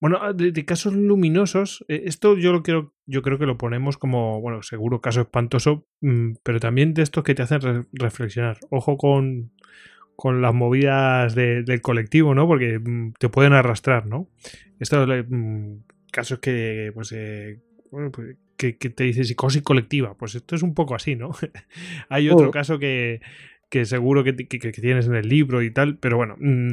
Bueno, 0.00 0.18
ah, 0.20 0.32
de, 0.32 0.64
casos 0.64 0.94
luminosos, 0.94 1.84
eh, 1.88 2.02
esto 2.04 2.36
yo 2.36 2.52
lo 2.52 2.62
quiero, 2.62 2.94
yo 3.06 3.22
creo 3.22 3.38
que 3.38 3.46
lo 3.46 3.56
ponemos 3.56 3.96
como, 3.96 4.40
bueno, 4.40 4.62
seguro 4.62 5.00
caso 5.00 5.22
espantoso, 5.22 5.86
mm, 6.02 6.34
pero 6.42 6.60
también 6.60 6.92
de 6.92 7.02
estos 7.02 7.24
que 7.24 7.34
te 7.34 7.42
hacen 7.42 7.86
reflexionar. 7.92 8.58
Ojo 8.70 8.96
con, 8.96 9.52
con 10.14 10.42
las 10.42 10.54
movidas 10.54 11.34
del 11.34 11.80
colectivo, 11.80 12.34
¿no? 12.34 12.46
Porque 12.46 12.78
mm, 12.78 13.14
te 13.18 13.28
pueden 13.28 13.54
arrastrar, 13.54 14.06
¿no? 14.06 14.28
Estos 14.78 15.08
mm, 15.28 15.76
casos 16.12 16.38
que, 16.40 16.90
pues, 16.94 17.12
eh, 17.12 17.60
pues 17.90 18.36
que, 18.56 18.72
te 18.72 19.04
dice 19.04 19.24
psicosis 19.24 19.62
colectiva, 19.62 20.16
pues 20.16 20.34
esto 20.34 20.54
es 20.54 20.62
un 20.62 20.74
poco 20.74 20.94
así, 20.94 21.16
¿no? 21.16 21.30
Hay 22.08 22.28
otro 22.28 22.48
oh. 22.48 22.50
caso 22.50 22.78
que 22.78 23.20
que 23.76 23.84
seguro 23.84 24.24
que, 24.24 24.32
tienes 24.32 25.06
en 25.06 25.14
el 25.14 25.28
libro 25.28 25.62
y 25.62 25.70
tal, 25.70 25.98
pero 25.98 26.16
bueno, 26.16 26.36
mm, 26.38 26.72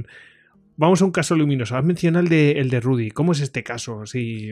vamos 0.77 1.01
a 1.01 1.05
un 1.05 1.11
caso 1.11 1.35
luminoso. 1.35 1.75
Has 1.75 1.83
mencionado 1.83 2.23
el 2.23 2.29
de, 2.29 2.51
el 2.51 2.69
de 2.69 2.79
Rudy. 2.79 3.11
¿Cómo 3.11 3.33
es 3.33 3.41
este 3.41 3.61
caso? 3.61 4.05
Si... 4.05 4.51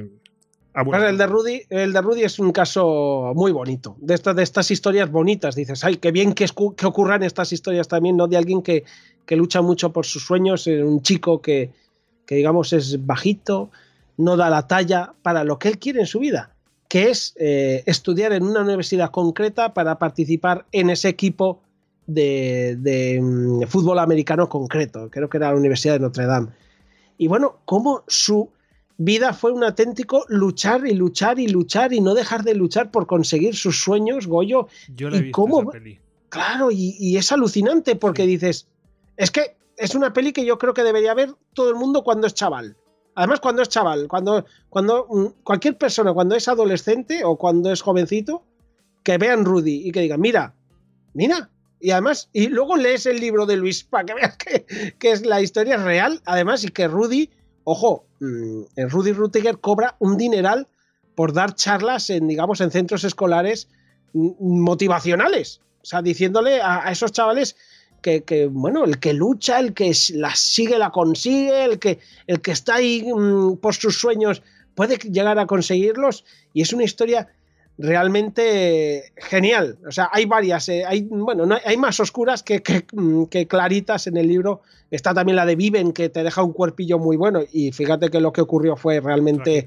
Ah, 0.74 0.84
el, 1.10 1.18
de 1.18 1.28
Rudy, 1.28 1.62
el 1.70 1.93
de 1.93 2.02
Rudy 2.02 2.24
es 2.24 2.39
un 2.39 2.52
caso 2.52 3.32
muy 3.36 3.52
bonito. 3.52 3.95
De, 3.99 4.14
estas 4.16 4.36
de 4.36 4.43
estas 4.43 4.70
historias 4.70 5.10
bonitas, 5.10 5.56
dices, 5.56 5.84
ay, 5.84 5.97
qué 5.97 6.12
bien 6.12 6.34
que, 6.34 6.45
que 6.76 6.86
ocurran 6.86 7.24
estas 7.24 7.54
historias 7.54 7.88
también, 7.88 8.18
¿no? 8.18 8.28
De 8.28 8.38
alguien 8.38 8.62
que, 8.62 8.84
que 9.26 9.36
lucha 9.38 9.62
mucho 9.62 9.93
por 9.93 10.06
sus 10.06 10.26
sueños, 10.26 10.68
eh, 10.68 10.84
un 10.84 11.02
chico 11.02 11.41
que, 11.41 11.72
que, 12.26 12.36
digamos, 12.36 12.74
es 12.74 13.06
bajito, 13.06 13.70
no 14.18 14.36
da 14.36 14.49
la 14.49 14.68
talla 14.68 15.14
para 15.22 15.43
lo 15.45 15.58
que 15.58 15.70
él 15.70 15.78
quiere 15.78 16.02
en 16.02 16.08
su 16.08 16.20
vida, 16.20 16.54
que 16.89 17.10
es 17.10 17.34
eh, 17.38 17.84
estudiar 17.86 18.34
en 18.34 18.43
una 18.43 18.62
universidad 18.62 19.12
concreta 19.12 19.74
para 19.74 19.99
participar 19.99 20.66
en 20.72 20.89
ese 20.89 21.10
equipo 21.10 21.62
de, 22.14 23.20
mm, 23.22 23.64
fútbol 23.68 23.99
americano 23.99 24.49
concreto, 24.49 25.09
creo 25.09 25.30
que 25.30 25.38
era 25.38 25.51
la 25.51 25.57
Universidad 25.57 25.93
de 25.93 25.99
Notre 25.99 26.26
Dame. 26.26 26.49
Y 27.18 27.28
bueno, 27.28 27.59
cómo 27.66 28.03
su 28.07 28.49
vida 28.97 29.34
fue 29.34 29.51
un 29.51 29.64
auténtico 29.64 30.26
luchar 30.30 30.86
y 30.86 30.93
luchar 30.93 31.39
y 31.39 31.47
luchar 31.47 31.93
y 31.93 32.01
no 32.01 32.14
dejar 32.14 32.43
de 32.43 32.53
luchar 32.55 32.91
por 32.91 33.07
conseguir 33.07 33.55
sus 33.55 33.82
sueños, 33.82 34.28
Goyo. 34.28 34.68
Yo 34.95 35.09
le 35.09 35.18
he 35.18 35.22
visto 35.22 35.41
cómo, 35.41 35.72
Claro, 36.32 36.70
y, 36.72 37.18
es 37.18 37.30
alucinante 37.34 37.97
porque 37.97 38.26
dices, 38.26 38.66
es 39.18 39.32
que 39.32 39.57
es 39.76 39.95
una 39.95 40.14
peli 40.14 40.32
que 40.32 40.45
yo 40.45 40.57
creo 40.57 40.74
que 40.74 40.84
debería 40.84 41.14
ver 41.14 41.34
todo 41.53 41.70
el 41.70 41.76
mundo 41.76 42.05
cuando 42.05 42.26
es 42.26 42.34
chaval. 42.34 42.78
Además, 43.16 43.41
cuando 43.41 43.62
es 43.62 43.68
chaval, 43.68 44.07
cuando, 44.07 44.45
cuando 44.70 45.07
mm, 45.09 45.43
cualquier 45.43 45.78
persona, 45.78 46.14
cuando 46.14 46.36
es 46.36 46.47
adolescente 46.47 47.26
o 47.26 47.36
cuando 47.36 47.70
es 47.70 47.82
jovencito, 47.82 48.45
que 49.03 49.18
vean 49.18 49.43
Rudy 49.43 49.88
y 49.88 49.91
que 49.91 49.99
digan, 49.99 50.22
mira, 50.22 50.55
mira. 51.14 51.49
Y 51.82 51.92
además, 51.92 52.30
y 52.32 52.48
luego 52.48 52.78
lees 52.78 53.06
el 53.06 53.20
libro 53.20 53.46
de 53.46 53.58
Luis 53.58 53.84
para 53.84 54.06
que 54.06 54.14
veas 54.14 54.38
que, 54.38 54.96
que 55.00 55.12
es 55.12 55.26
la 55.26 55.42
historia 55.42 55.78
real, 55.78 56.22
además, 56.26 56.64
y 56.64 56.70
que 56.70 56.88
Rudy, 56.88 57.30
ojo, 57.64 58.06
mm, 58.20 58.64
Rudy 58.90 59.14
Rutiger 59.14 59.60
cobra 59.60 59.96
un 60.00 60.18
dineral 60.18 60.68
por 61.16 61.34
dar 61.34 61.56
charlas 61.56 62.10
en, 62.10 62.28
digamos, 62.28 62.62
en 62.62 62.72
centros 62.72 63.04
escolares 63.04 63.68
mm, 64.14 64.60
motivacionales. 64.60 65.62
O 65.82 65.86
sea, 65.86 66.02
diciéndole 66.02 66.62
a, 66.62 66.92
esos 66.92 67.12
chavales 67.12 67.56
que, 68.02 68.50
bueno, 68.52 68.84
el 68.84 69.00
que 69.00 69.14
lucha, 69.14 69.60
el 69.60 69.74
que 69.74 69.92
la 70.14 70.36
sigue, 70.36 70.78
la 70.78 70.90
consigue, 70.90 71.66
el 71.66 71.80
que, 71.80 72.00
el 72.28 72.42
que 72.42 72.52
está 72.52 72.76
ahí 72.76 73.04
mm, 73.04 73.58
por 73.58 73.76
sus 73.76 74.00
sueños 74.00 74.42
puede 74.76 74.98
llegar 74.98 75.38
a 75.40 75.46
conseguirlos. 75.46 76.26
Y 76.54 76.62
es 76.62 76.74
una 76.74 76.84
historia 76.84 77.28
realmente 77.82 79.12
genial. 79.18 79.78
O 79.88 79.92
sea, 79.92 80.10
hay 80.12 80.26
varias, 80.26 80.70
eh, 80.70 80.84
hay, 80.86 81.02
bueno, 81.02 81.46
no, 81.46 81.58
hay 81.66 81.78
más 81.78 82.00
oscuras 82.00 82.44
que, 82.44 82.62
mm, 82.94 83.26
que, 83.26 83.48
claritas 83.48 84.08
en 84.08 84.18
el 84.18 84.28
libro. 84.28 84.62
Está 84.92 85.14
también 85.14 85.36
la 85.36 85.46
de 85.46 85.56
Viven, 85.56 85.92
que 85.92 86.10
te 86.10 86.24
deja 86.24 86.44
un 86.44 86.54
cuerpillo 86.54 87.00
muy 87.00 87.18
bueno. 87.18 87.42
Y 87.52 87.72
fíjate 87.72 88.10
que 88.10 88.22
lo 88.22 88.32
que 88.32 88.42
ocurrió 88.42 88.76
fue 88.76 89.00
realmente 89.00 89.66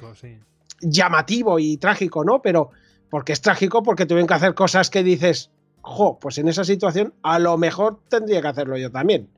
llamativo 0.81 1.59
y 1.59 1.77
trágico, 1.77 2.25
¿no? 2.25 2.41
Pero 2.41 2.71
porque 3.11 3.33
es 3.33 3.41
trágico, 3.41 3.83
porque 3.83 4.07
tuvieron 4.07 4.29
que 4.29 4.35
hacer 4.35 4.55
cosas 4.55 4.91
que 4.91 5.03
dices, 5.03 5.51
jo, 5.81 6.19
pues 6.21 6.39
en 6.39 6.49
esa 6.49 6.65
situación 6.65 7.15
a 7.23 7.39
lo 7.39 7.59
mejor 7.59 8.01
tendría 8.09 8.41
que 8.41 8.49
hacerlo 8.49 8.77
yo 8.77 8.91
también. 8.91 9.29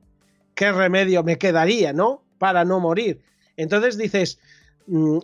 ¿Qué 0.55 0.72
remedio 0.72 1.22
me 1.22 1.39
quedaría, 1.39 1.93
no? 1.93 2.22
Para 2.39 2.64
no 2.64 2.81
morir. 2.81 3.20
Entonces 3.57 3.97
dices, 3.97 4.39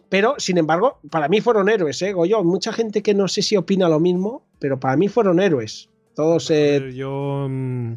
pero 0.08 0.34
sin 0.38 0.58
embargo, 0.58 0.98
para 1.10 1.28
mí 1.28 1.40
fueron 1.40 1.68
héroes, 1.68 2.02
¿eh? 2.02 2.12
Goyo, 2.12 2.42
mucha 2.42 2.72
gente 2.72 3.02
que 3.02 3.14
no 3.14 3.28
sé 3.28 3.42
si 3.42 3.56
opina 3.56 3.88
lo 3.88 4.00
mismo, 4.00 4.44
pero 4.58 4.80
para 4.80 4.96
mí 4.96 5.08
fueron 5.08 5.40
héroes. 5.40 5.88
Todos. 6.14 6.50
Eh... 6.50 6.92
Yo. 6.94 7.46
Mm, 7.48 7.94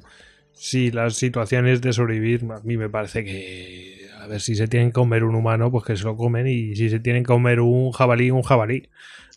sí, 0.53 0.91
las 0.91 1.15
situaciones 1.15 1.81
de 1.81 1.93
sobrevivir, 1.93 2.45
a 2.51 2.59
mí 2.61 2.77
me 2.77 2.89
parece 2.89 3.23
que. 3.23 4.07
A 4.21 4.27
ver, 4.27 4.41
si 4.41 4.55
se 4.55 4.67
tienen 4.67 4.89
que 4.89 4.93
comer 4.93 5.23
un 5.23 5.35
humano, 5.35 5.71
pues 5.71 5.85
que 5.85 5.95
se 5.95 6.03
lo 6.03 6.15
comen. 6.15 6.47
Y 6.47 6.75
si 6.75 6.89
se 6.89 6.99
tienen 6.99 7.23
que 7.23 7.27
comer 7.27 7.59
un 7.59 7.91
jabalí, 7.91 8.31
un 8.31 8.41
jabalí. 8.41 8.89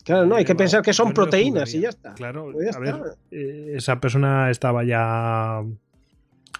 Claro, 0.05 0.25
no, 0.25 0.37
hay 0.37 0.45
que 0.45 0.55
pensar 0.55 0.81
que 0.81 0.95
son 0.95 1.13
proteínas 1.13 1.75
y 1.75 1.81
ya 1.81 1.91
está. 1.91 2.15
Claro, 2.15 2.51
pues 2.53 2.75
a 2.75 2.79
ver, 2.79 2.95
eh, 3.31 3.75
esa 3.77 4.01
persona 4.01 4.51
estaba 4.51 4.85
ya. 4.85 5.61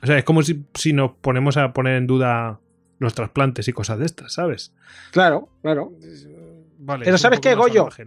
O 0.03 0.07
sea, 0.07 0.19
es 0.19 0.25
como 0.25 0.43
si, 0.43 0.67
si, 0.75 0.93
nos 0.93 1.13
ponemos 1.13 1.57
a 1.57 1.73
poner 1.73 1.97
en 1.97 2.07
duda 2.07 2.61
los 2.99 3.15
trasplantes 3.15 3.69
y 3.69 3.73
cosas 3.73 3.99
de 3.99 4.07
estas, 4.07 4.33
¿sabes? 4.33 4.73
Claro, 5.13 5.49
claro. 5.63 5.93
Vale, 6.79 7.05
pero 7.05 7.19
¿sabes 7.19 7.41
qué, 7.41 7.55
Goyo? 7.55 7.89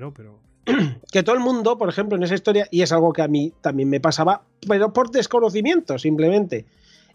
Que 1.11 1.23
todo 1.23 1.35
el 1.35 1.41
mundo, 1.41 1.77
por 1.77 1.89
ejemplo, 1.89 2.15
en 2.15 2.23
esa 2.23 2.35
historia, 2.35 2.67
y 2.69 2.83
es 2.83 2.91
algo 2.91 3.13
que 3.13 3.23
a 3.23 3.27
mí 3.27 3.51
también 3.61 3.89
me 3.89 3.99
pasaba, 3.99 4.43
pero 4.67 4.93
por 4.93 5.09
desconocimiento, 5.09 5.97
simplemente. 5.97 6.65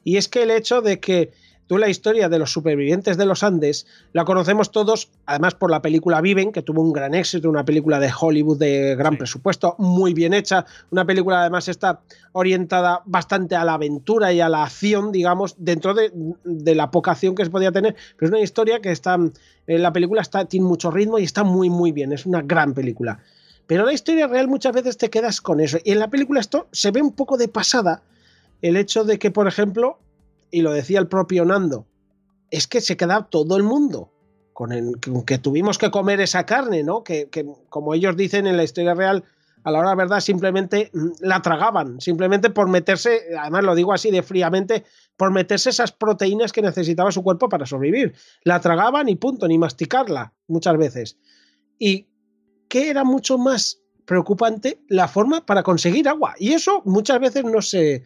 Y 0.03 0.17
es 0.17 0.29
que 0.29 0.43
el 0.43 0.51
hecho 0.51 0.83
de 0.83 0.99
que 0.99 1.33
Tú 1.67 1.79
la 1.79 1.89
historia 1.89 2.29
de 2.29 2.39
los 2.39 2.53
supervivientes 2.53 3.17
de 3.17 3.27
los 3.27 3.43
Andes 3.43 3.87
la 4.13 4.25
conocemos 4.25 4.71
todos, 4.71 5.11
además 5.27 5.55
por 5.55 5.69
la 5.69 5.83
película 5.83 6.21
Viven, 6.21 6.53
que 6.53 6.63
tuvo 6.63 6.81
un 6.81 6.93
gran 6.93 7.13
éxito, 7.13 7.51
una 7.51 7.65
película 7.65 7.99
de 7.99 8.13
Hollywood 8.17 8.59
de 8.59 8.95
gran 8.95 9.17
presupuesto, 9.17 9.75
muy 9.79 10.15
bien 10.15 10.33
hecha, 10.33 10.65
una 10.91 11.05
película 11.05 11.41
además 11.41 11.67
está 11.67 12.03
orientada 12.31 13.03
bastante 13.05 13.57
a 13.57 13.65
la 13.65 13.75
aventura 13.75 14.33
y 14.33 14.41
a 14.41 14.49
la 14.49 14.63
acción, 14.63 15.11
digamos, 15.11 15.57
dentro 15.59 15.93
de, 15.93 16.13
la 16.45 16.93
poca 16.93 17.13
acción 17.13 17.35
que 17.35 17.45
se 17.45 17.51
podía 17.51 17.73
tener, 17.73 17.97
pero 18.17 18.29
es 18.29 18.31
una 18.31 18.45
historia 18.45 18.81
que 18.81 18.93
está, 18.93 19.19
eh, 19.67 19.79
la 19.79 19.93
película 19.93 20.23
está, 20.23 20.45
tiene 20.45 20.67
mucho 20.67 20.93
ritmo 20.93 21.19
y 21.19 21.25
está 21.25 21.43
muy, 21.43 21.69
muy 21.69 21.91
bien, 21.91 22.13
es 22.13 22.27
una 22.27 22.43
gran 22.43 22.75
película. 22.75 23.19
Pero 23.67 23.85
la 23.85 23.93
historia 23.93 24.29
real 24.29 24.47
muchas 24.47 24.73
veces 24.73 24.97
te 24.97 25.11
quedas 25.11 25.41
con 25.41 25.59
eso. 25.59 25.79
Y 25.83 25.91
en 25.91 25.99
la 25.99 26.09
película 26.09 26.39
esto 26.39 26.69
se 26.71 26.93
ve 26.93 27.03
un 27.03 27.13
poco 27.13 27.37
de 27.37 27.49
pasada, 27.49 28.03
el 28.63 28.77
hecho 28.77 29.03
de 29.03 29.19
que, 29.19 29.33
por 29.33 29.49
ejemplo, 29.49 29.99
y 30.57 30.63
lo 30.63 30.73
decía 30.73 30.99
el 30.99 31.07
propio 31.07 31.45
Nando, 31.45 31.87
es 32.51 32.67
que 32.67 32.81
se 32.81 32.97
queda 32.97 33.29
todo 33.29 33.59
el 33.59 33.63
mundo 33.63 34.11
con, 34.55 34.73
el, 34.73 34.95
que 35.27 35.37
tuvimos 35.37 35.77
que 35.77 35.91
comer 35.91 36.19
esa 36.23 36.47
carne, 36.47 36.83
¿no? 36.83 37.05
Que, 37.05 37.29
como 37.69 37.93
ellos 37.93 38.17
dicen 38.17 38.47
en 38.47 38.57
la 38.57 38.65
historia 38.65 38.95
real, 38.95 39.23
a 39.65 39.71
la 39.71 39.81
hora 39.81 39.91
de 39.91 39.97
verdad 39.97 40.21
simplemente 40.21 40.91
mm, 40.95 41.09
la 41.21 41.43
tragaban, 41.43 42.01
simplemente 42.01 42.49
por 42.49 42.71
meterse, 42.71 43.21
además 43.39 43.65
lo 43.65 43.75
digo 43.75 43.93
así 43.93 44.11
de 44.11 44.23
fríamente, 44.23 44.85
por 45.19 45.31
meterse 45.31 45.69
esas 45.69 45.93
proteínas 45.93 46.53
que 46.53 46.63
necesitaba 46.63 47.13
su 47.13 47.23
cuerpo 47.23 47.51
para 47.51 47.67
sobrevivir. 47.67 48.15
La 48.43 48.59
tragaban 48.59 49.11
y 49.11 49.17
punto, 49.17 49.47
ni 49.47 49.59
masticarla 49.59 50.33
muchas 50.49 50.79
veces. 50.79 51.19
Y 51.79 52.09
que 52.71 52.89
era 52.89 53.05
mucho 53.05 53.37
más 53.37 53.83
preocupante 54.07 54.81
la 54.89 55.07
forma 55.07 55.45
para 55.45 55.63
conseguir 55.63 56.09
agua. 56.09 56.35
Y 56.39 56.55
eso 56.55 56.81
muchas 56.87 57.21
veces 57.21 57.45
no 57.45 57.61
se, 57.61 58.05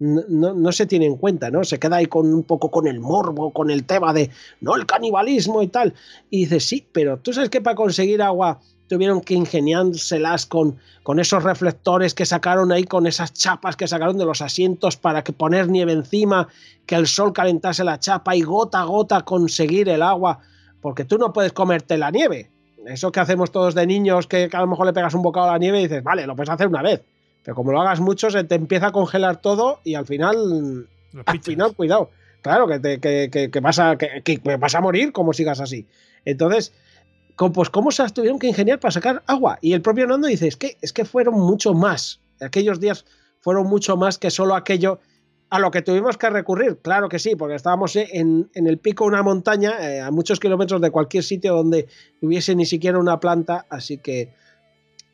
no, 0.00 0.72
se 0.72 0.86
tiene 0.86 1.06
en 1.06 1.16
cuenta, 1.16 1.50
¿no? 1.50 1.62
Se 1.62 1.78
queda 1.78 1.96
ahí 1.96 2.06
con 2.06 2.32
un 2.32 2.42
poco 2.42 2.70
con 2.70 2.86
el 2.86 3.00
morbo, 3.00 3.52
con 3.52 3.70
el 3.70 3.84
tema 3.84 4.12
de, 4.14 4.30
no, 4.60 4.74
el 4.74 4.86
canibalismo 4.86 5.62
y 5.62 5.68
tal. 5.68 5.94
Y 6.30 6.40
dices, 6.40 6.64
sí, 6.64 6.86
pero 6.90 7.18
tú 7.18 7.32
sabes 7.34 7.50
que 7.50 7.60
para 7.60 7.76
conseguir 7.76 8.22
agua 8.22 8.60
tuvieron 8.88 9.20
que 9.20 9.34
ingeniárselas 9.34 10.46
con, 10.46 10.78
con 11.02 11.20
esos 11.20 11.44
reflectores 11.44 12.14
que 12.14 12.24
sacaron 12.24 12.72
ahí, 12.72 12.84
con 12.84 13.06
esas 13.06 13.34
chapas 13.34 13.76
que 13.76 13.86
sacaron 13.86 14.16
de 14.16 14.24
los 14.24 14.40
asientos 14.40 14.96
para 14.96 15.22
que 15.22 15.32
poner 15.32 15.68
nieve 15.68 15.92
encima, 15.92 16.48
que 16.86 16.94
el 16.94 17.06
sol 17.06 17.32
calentase 17.32 17.84
la 17.84 18.00
chapa 18.00 18.34
y 18.34 18.40
gota 18.40 18.80
a 18.80 18.84
gota 18.84 19.20
conseguir 19.20 19.90
el 19.90 20.02
agua, 20.02 20.40
porque 20.80 21.04
tú 21.04 21.18
no 21.18 21.32
puedes 21.32 21.52
comerte 21.52 21.98
la 21.98 22.10
nieve. 22.10 22.50
Eso 22.86 23.12
que 23.12 23.20
hacemos 23.20 23.52
todos 23.52 23.74
de 23.74 23.86
niños, 23.86 24.26
que 24.26 24.48
a 24.50 24.60
lo 24.60 24.66
mejor 24.66 24.86
le 24.86 24.94
pegas 24.94 25.12
un 25.12 25.22
bocado 25.22 25.50
a 25.50 25.52
la 25.52 25.58
nieve 25.58 25.80
y 25.80 25.82
dices, 25.82 26.02
vale, 26.02 26.26
lo 26.26 26.34
puedes 26.34 26.48
hacer 26.48 26.66
una 26.66 26.80
vez 26.80 27.02
pero 27.42 27.54
como 27.54 27.72
lo 27.72 27.80
hagas 27.80 28.00
mucho, 28.00 28.30
se 28.30 28.44
te 28.44 28.54
empieza 28.54 28.88
a 28.88 28.92
congelar 28.92 29.40
todo 29.40 29.80
y 29.84 29.94
al 29.94 30.06
final. 30.06 30.88
Al 31.26 31.40
final, 31.40 31.74
cuidado. 31.74 32.10
Claro, 32.42 32.66
que, 32.66 32.78
te, 32.78 33.00
que, 33.00 33.60
vas 33.60 33.78
a, 33.78 33.96
que, 33.96 34.40
vas 34.58 34.74
a 34.74 34.80
morir 34.80 35.12
como 35.12 35.32
sigas 35.32 35.60
así. 35.60 35.86
Entonces, 36.24 36.72
pues 37.36 37.70
cómo 37.70 37.90
se 37.90 38.06
tuvieron 38.10 38.38
que 38.38 38.46
ingeniar 38.46 38.80
para 38.80 38.92
sacar 38.92 39.22
agua. 39.26 39.58
Y 39.60 39.72
el 39.72 39.82
propio 39.82 40.06
Nando 40.06 40.28
dice, 40.28 40.46
es 40.46 40.56
que, 40.56 40.76
es 40.80 40.92
que 40.92 41.04
fueron 41.04 41.34
mucho 41.34 41.74
más. 41.74 42.20
Aquellos 42.40 42.80
días 42.80 43.04
fueron 43.40 43.66
mucho 43.66 43.96
más 43.96 44.18
que 44.18 44.30
solo 44.30 44.54
aquello 44.54 45.00
a 45.50 45.58
lo 45.58 45.70
que 45.70 45.82
tuvimos 45.82 46.16
que 46.16 46.30
recurrir. 46.30 46.78
Claro 46.80 47.08
que 47.08 47.18
sí, 47.18 47.34
porque 47.36 47.56
estábamos 47.56 47.96
en, 47.96 48.48
el 48.54 48.78
pico 48.78 49.04
de 49.04 49.08
una 49.08 49.22
montaña, 49.22 49.72
eh, 49.80 50.00
a 50.00 50.10
muchos 50.10 50.38
kilómetros 50.38 50.80
de 50.80 50.90
cualquier 50.90 51.24
sitio 51.24 51.54
donde 51.54 51.88
hubiese 52.22 52.54
ni 52.54 52.64
siquiera 52.64 52.98
una 52.98 53.20
planta. 53.20 53.66
Así 53.68 53.98
que, 53.98 54.32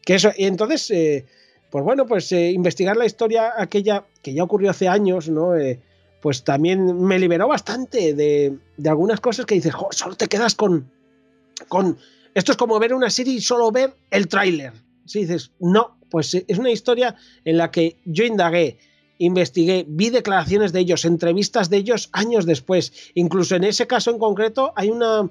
que 0.05 0.17
eso. 0.17 0.31
Y 0.37 0.45
entonces... 0.45 0.91
Eh, 0.91 1.27
pues 1.71 1.85
bueno, 1.85 2.07
pues 2.07 2.31
eh, 2.33 2.51
investigar 2.51 2.97
la 2.97 3.07
historia 3.07 3.53
aquella 3.57 4.05
que 4.23 4.35
ya 4.35 4.45
ocurrió 4.45 4.71
hace 4.71 4.89
años, 4.89 5.29
¿no? 5.29 5.57
Eh, 5.57 5.81
pues 6.23 6.45
también 6.45 7.03
me 7.03 7.19
liberó 7.19 7.49
bastante 7.49 8.15
de, 8.15 8.59
algunas 8.89 9.21
cosas 9.21 9.47
que 9.47 9.57
dices, 9.57 9.75
solo 9.91 10.17
te 10.17 10.29
quedas 10.29 10.55
con, 10.55 10.91
con... 11.69 11.99
Esto 12.35 12.53
es 12.53 12.59
como 12.59 12.79
ver 12.79 12.95
una 12.95 13.11
serie 13.11 13.35
y 13.35 13.41
solo 13.41 13.71
ver 13.71 13.95
el 14.11 14.29
tráiler. 14.29 14.73
Si 15.05 15.21
dices, 15.21 15.53
no, 15.61 15.99
pues 16.11 16.35
eh, 16.35 16.45
es 16.49 16.59
una 16.59 16.71
historia 16.71 17.17
en 17.45 17.59
la 17.59 17.71
que 17.71 17.97
yo 18.05 18.25
indagué, 18.25 18.79
investigué, 19.19 19.85
vi 19.89 20.11
declaraciones 20.11 20.73
de 20.73 20.81
ellos, 20.81 21.05
entrevistas 21.05 21.71
de 21.71 21.79
ellos 21.79 22.11
años 22.13 22.47
después. 22.47 22.93
Incluso 23.15 23.57
en 23.57 23.65
ese 23.65 23.87
caso 23.87 24.11
en 24.11 24.19
concreto 24.19 24.73
hay 24.77 24.91
una... 24.91 25.29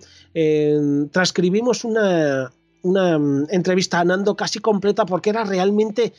transcribimos 1.12 1.84
una, 1.84 2.52
una 2.86 3.18
mm, 3.18 3.48
entrevista 3.50 4.00
a 4.00 4.06
Nando 4.06 4.36
casi 4.36 4.60
completa 4.60 5.06
porque 5.06 5.32
era 5.32 5.44
realmente 5.44 6.14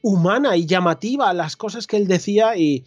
humana 0.00 0.56
y 0.56 0.66
llamativa 0.66 1.32
las 1.32 1.56
cosas 1.56 1.86
que 1.86 1.96
él 1.96 2.06
decía 2.06 2.56
y, 2.56 2.84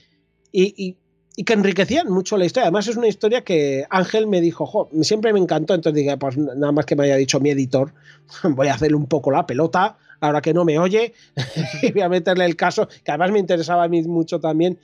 y, 0.51 0.95
que 1.43 1.53
enriquecían 1.53 2.09
mucho 2.09 2.38
la 2.38 2.45
historia. 2.45 2.65
Además 2.65 2.88
es 2.88 2.95
una 2.95 3.07
historia 3.07 3.43
que 3.43 3.86
Ángel 3.89 4.28
me 4.28 4.41
dijo, 4.41 4.65
jo, 4.65 4.89
siempre 5.01 5.34
me 5.34 5.39
encantó, 5.39 5.75
entonces 5.75 6.03
dije, 6.03 6.17
pues 6.17 6.38
nada 6.38 6.71
más 6.71 6.86
que 6.86 6.95
me 6.95 7.03
haya 7.03 7.15
dicho 7.15 7.39
mi 7.39 7.51
editor, 7.51 7.93
voy 8.43 8.67
a 8.67 8.73
hacerle 8.73 8.95
un 8.95 9.05
poco 9.05 9.30
la 9.30 9.45
pelota, 9.45 9.97
ahora 10.19 10.41
que 10.41 10.53
no 10.53 10.65
me 10.65 10.80
oye, 10.80 11.13
y 11.84 11.91
voy 11.91 12.01
a 12.01 12.09
meterle 12.09 12.45
el 12.45 12.55
caso, 12.55 12.88
que 12.88 13.11
además 13.11 13.32
me 13.32 13.39
interesaba 13.39 13.84
a 13.84 13.88
mí 13.88 14.01
mucho 14.03 14.39
también, 14.39 14.80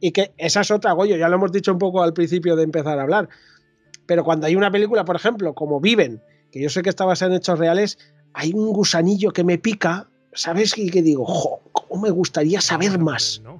y 0.00 0.12
que 0.12 0.32
esa 0.38 0.62
es 0.62 0.70
otra, 0.70 0.92
Goyo, 0.92 1.16
ya 1.16 1.28
lo 1.28 1.36
hemos 1.36 1.52
dicho 1.52 1.72
un 1.72 1.78
poco 1.78 2.02
al 2.02 2.14
principio 2.14 2.56
de 2.56 2.62
empezar 2.62 2.98
a 2.98 3.02
hablar, 3.02 3.28
pero 4.06 4.24
cuando 4.24 4.46
hay 4.46 4.56
una 4.56 4.70
película, 4.70 5.04
por 5.04 5.16
ejemplo, 5.16 5.54
como 5.54 5.80
Viven, 5.80 6.22
que 6.50 6.60
yo 6.60 6.68
sé 6.68 6.82
que 6.82 6.90
está 6.90 7.04
basada 7.04 7.32
en 7.32 7.38
hechos 7.38 7.58
reales, 7.58 7.98
hay 8.32 8.52
un 8.52 8.72
gusanillo 8.72 9.32
que 9.32 9.44
me 9.44 9.58
pica, 9.58 10.08
¿sabes? 10.32 10.76
Y 10.76 10.90
que 10.90 11.02
digo, 11.02 11.24
jo, 11.26 11.60
¿cómo 11.72 12.02
me 12.02 12.10
gustaría 12.10 12.60
saber 12.60 12.98
más? 12.98 13.42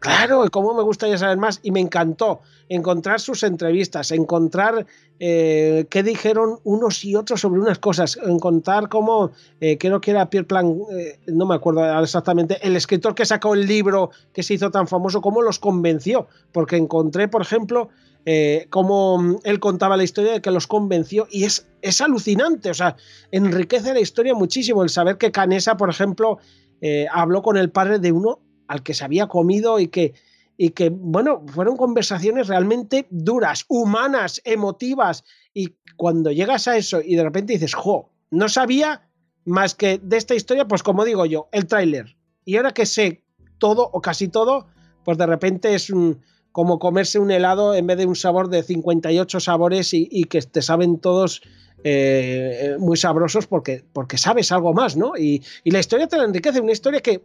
Claro, 0.00 0.46
cómo 0.50 0.74
me 0.74 0.82
gustaría 0.82 1.18
saber 1.18 1.36
más. 1.36 1.60
Y 1.62 1.70
me 1.70 1.80
encantó 1.80 2.40
encontrar 2.68 3.20
sus 3.20 3.42
entrevistas, 3.42 4.10
encontrar 4.10 4.86
eh, 5.18 5.86
qué 5.90 6.02
dijeron 6.02 6.58
unos 6.64 7.04
y 7.04 7.14
otros 7.14 7.40
sobre 7.40 7.60
unas 7.60 7.78
cosas, 7.78 8.18
encontrar 8.24 8.88
cómo, 8.88 9.32
eh, 9.60 9.76
creo 9.76 10.00
que 10.00 10.12
era 10.12 10.30
Pierre 10.30 10.46
Plan, 10.46 10.78
eh, 10.92 11.18
no 11.26 11.46
me 11.46 11.56
acuerdo 11.56 12.02
exactamente, 12.02 12.58
el 12.66 12.76
escritor 12.76 13.14
que 13.14 13.26
sacó 13.26 13.54
el 13.54 13.66
libro 13.66 14.10
que 14.32 14.42
se 14.42 14.54
hizo 14.54 14.70
tan 14.70 14.88
famoso, 14.88 15.20
cómo 15.20 15.42
los 15.42 15.58
convenció. 15.58 16.26
Porque 16.52 16.76
encontré, 16.76 17.28
por 17.28 17.42
ejemplo, 17.42 17.90
eh, 18.26 18.66
cómo 18.68 19.40
él 19.44 19.60
contaba 19.60 19.96
la 19.96 20.04
historia 20.04 20.32
de 20.32 20.40
que 20.42 20.50
los 20.50 20.66
convenció 20.66 21.26
y 21.30 21.44
es, 21.44 21.68
es 21.80 22.00
alucinante, 22.00 22.70
o 22.70 22.74
sea, 22.74 22.96
enriquece 23.30 23.94
la 23.94 24.00
historia 24.00 24.34
muchísimo 24.34 24.82
el 24.82 24.90
saber 24.90 25.16
que 25.16 25.32
Canesa, 25.32 25.76
por 25.76 25.88
ejemplo, 25.88 26.38
eh, 26.80 27.06
habló 27.10 27.42
con 27.42 27.56
el 27.56 27.70
padre 27.70 27.98
de 27.98 28.12
uno 28.12 28.40
al 28.68 28.82
que 28.82 28.94
se 28.94 29.04
había 29.04 29.26
comido 29.26 29.80
y 29.80 29.88
que, 29.88 30.14
y 30.56 30.70
que, 30.70 30.90
bueno, 30.90 31.44
fueron 31.46 31.76
conversaciones 31.76 32.48
realmente 32.48 33.06
duras, 33.10 33.64
humanas, 33.68 34.42
emotivas, 34.44 35.24
y 35.54 35.76
cuando 35.96 36.30
llegas 36.30 36.68
a 36.68 36.76
eso 36.76 37.00
y 37.02 37.16
de 37.16 37.24
repente 37.24 37.54
dices, 37.54 37.74
jo, 37.74 38.10
no 38.30 38.48
sabía 38.48 39.08
más 39.44 39.74
que 39.74 39.98
de 39.98 40.16
esta 40.16 40.34
historia, 40.34 40.68
pues 40.68 40.82
como 40.82 41.04
digo 41.04 41.26
yo, 41.26 41.48
el 41.52 41.66
tráiler. 41.66 42.16
Y 42.44 42.56
ahora 42.56 42.72
que 42.72 42.86
sé 42.86 43.24
todo 43.58 43.88
o 43.92 44.00
casi 44.00 44.28
todo, 44.28 44.66
pues 45.04 45.18
de 45.18 45.26
repente 45.26 45.74
es 45.74 45.90
un, 45.90 46.20
como 46.52 46.78
comerse 46.78 47.18
un 47.18 47.30
helado 47.30 47.74
en 47.74 47.86
vez 47.86 47.98
de 47.98 48.06
un 48.06 48.16
sabor 48.16 48.48
de 48.48 48.62
58 48.62 49.40
sabores 49.40 49.90
y, 49.92 50.24
que 50.24 50.42
te 50.42 50.62
saben 50.62 50.98
todos 50.98 51.42
eh, 51.84 52.76
muy 52.78 52.96
sabrosos 52.96 53.46
porque, 53.46 53.84
porque 53.92 54.18
sabes 54.18 54.50
algo 54.52 54.74
más, 54.74 54.96
¿no? 54.96 55.12
Y, 55.16 55.42
la 55.64 55.78
historia 55.78 56.08
te 56.08 56.16
la 56.16 56.24
enriquece, 56.24 56.60
una 56.60 56.72
historia 56.72 57.00
que, 57.00 57.22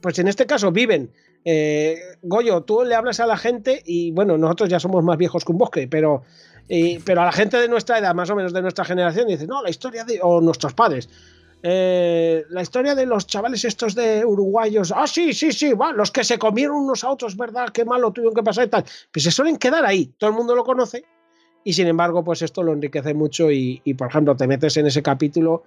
pues 0.00 0.18
en 0.18 0.28
este 0.28 0.46
caso, 0.46 0.72
viven. 0.72 1.10
Eh, 1.44 1.98
Goyo, 2.22 2.62
tú 2.62 2.84
le 2.84 2.94
hablas 2.94 3.20
a 3.20 3.26
la 3.26 3.36
gente 3.36 3.82
y 3.84 4.12
bueno, 4.12 4.38
nosotros 4.38 4.70
ya 4.70 4.80
somos 4.80 5.04
más 5.04 5.18
viejos 5.18 5.44
que 5.44 5.52
un 5.52 5.58
bosque, 5.58 5.86
pero, 5.88 6.22
pero 6.66 7.20
a 7.20 7.26
la 7.26 7.32
gente 7.32 7.58
de 7.58 7.68
nuestra 7.68 7.98
edad, 7.98 8.14
más 8.14 8.30
o 8.30 8.36
menos 8.36 8.54
de 8.54 8.62
nuestra 8.62 8.86
generación, 8.86 9.28
dice, 9.28 9.46
no, 9.46 9.62
la 9.62 9.68
historia 9.68 10.04
de, 10.04 10.20
o 10.22 10.40
nuestros 10.40 10.72
padres, 10.72 11.10
eh, 11.66 12.44
la 12.50 12.60
historia 12.60 12.94
de 12.94 13.06
los 13.06 13.26
chavales 13.26 13.64
estos 13.64 13.94
de 13.94 14.22
uruguayos, 14.22 14.92
ah, 14.94 15.06
sí, 15.06 15.32
sí, 15.32 15.50
sí, 15.50 15.72
va, 15.72 15.92
los 15.92 16.10
que 16.10 16.22
se 16.22 16.38
comieron 16.38 16.76
unos 16.76 17.04
autos, 17.04 17.38
¿verdad? 17.38 17.70
Qué 17.70 17.86
malo 17.86 18.12
tuvieron 18.12 18.34
que 18.34 18.42
pasar 18.42 18.66
y 18.66 18.68
tal. 18.68 18.84
Pues 19.10 19.24
se 19.24 19.30
suelen 19.30 19.56
quedar 19.56 19.86
ahí, 19.86 20.12
todo 20.18 20.28
el 20.28 20.36
mundo 20.36 20.54
lo 20.54 20.62
conoce 20.62 21.06
y 21.64 21.72
sin 21.72 21.86
embargo, 21.86 22.22
pues 22.22 22.42
esto 22.42 22.62
lo 22.62 22.74
enriquece 22.74 23.14
mucho 23.14 23.50
y, 23.50 23.80
por 23.96 24.08
ejemplo, 24.08 24.36
te 24.36 24.46
metes 24.46 24.76
en 24.76 24.88
ese 24.88 25.02
capítulo 25.02 25.62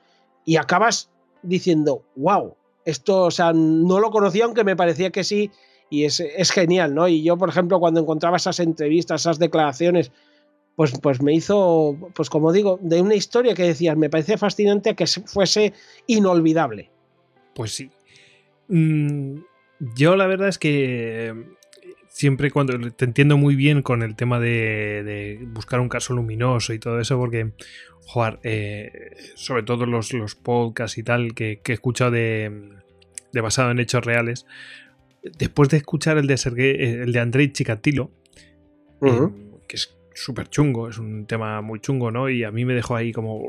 y 0.46 0.58
acabas 0.58 1.10
diciendo, 1.42 2.04
wow, 2.16 2.56
esto, 2.86 3.24
o 3.24 3.32
sea, 3.32 3.52
no 3.52 4.00
lo 4.00 4.12
conocía 4.12 4.46
aunque 4.46 4.64
me 4.64 4.76
parecía 4.76 5.10
que 5.10 5.24
sí 5.24 5.50
y 5.90 6.04
es, 6.04 6.20
es 6.20 6.52
genial, 6.52 6.94
¿no? 6.94 7.08
Y 7.08 7.24
yo, 7.24 7.38
por 7.38 7.50
ejemplo, 7.50 7.80
cuando 7.80 8.02
encontraba 8.02 8.38
esas 8.38 8.60
entrevistas, 8.60 9.22
esas 9.22 9.40
declaraciones, 9.40 10.12
pues, 10.78 10.94
pues 11.02 11.24
me 11.24 11.34
hizo, 11.34 11.98
pues 12.14 12.30
como 12.30 12.54
digo, 12.54 12.78
de 12.84 13.02
una 13.02 13.16
historia 13.16 13.56
que 13.56 13.64
decías, 13.64 13.98
me 13.98 14.12
parece 14.12 14.38
fascinante 14.38 14.96
que 14.96 15.08
fuese 15.08 15.74
inolvidable. 16.06 16.92
Pues 17.56 17.72
sí. 17.72 17.90
Mm, 18.68 19.40
yo 19.96 20.16
la 20.16 20.28
verdad 20.28 20.50
es 20.50 20.60
que 20.60 21.34
siempre 22.10 22.52
cuando 22.52 22.92
te 22.92 23.06
entiendo 23.06 23.38
muy 23.38 23.56
bien 23.56 23.82
con 23.82 24.04
el 24.04 24.16
tema 24.16 24.40
de, 24.40 25.40
buscar 25.48 25.80
un 25.80 25.90
caso 25.90 26.14
luminoso 26.14 26.74
y 26.74 26.80
todo 26.80 27.00
eso, 27.00 27.18
porque, 27.18 27.54
joder, 28.06 28.38
eh, 28.44 29.16
sobre 29.34 29.64
todo 29.64 29.88
los, 29.88 30.14
los, 30.14 30.36
podcasts 30.36 31.00
y 31.00 31.04
tal 31.04 31.34
que, 31.34 31.60
he 31.66 31.74
escuchado 31.74 32.12
de, 32.12 32.76
basado 33.34 33.72
en 33.72 33.80
hechos 33.80 34.06
reales, 34.06 34.46
después 35.24 35.70
de 35.70 35.78
escuchar 35.78 36.20
el 36.20 36.28
de 36.28 37.02
el 37.02 37.12
de 37.14 37.20
Andrei 37.20 37.52
Chikatilo, 37.52 38.12
eh, 39.02 39.30
que 39.68 39.76
es 39.76 39.97
súper 40.18 40.50
chungo, 40.50 40.90
es 40.90 40.98
un 40.98 41.26
tema 41.26 41.62
muy 41.62 41.80
chungo, 41.80 42.12
¿no? 42.12 42.30
Y 42.30 42.44
a 42.44 42.52
mí 42.52 42.66
me 42.66 42.74
dejó 42.74 42.96
ahí 42.96 43.12
como 43.12 43.44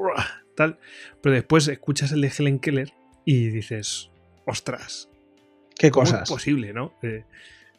tal. 0.54 0.78
Pero 1.22 1.34
después 1.34 1.66
escuchas 1.68 2.12
el 2.12 2.20
de 2.20 2.32
Helen 2.36 2.58
Keller 2.58 2.92
y 3.24 3.48
dices, 3.48 4.10
ostras. 4.46 5.08
¿Qué 5.76 5.90
cosas? 5.90 6.22
Es 6.22 6.28
posible, 6.28 6.72
¿no? 6.72 6.94
Eh, 7.02 7.24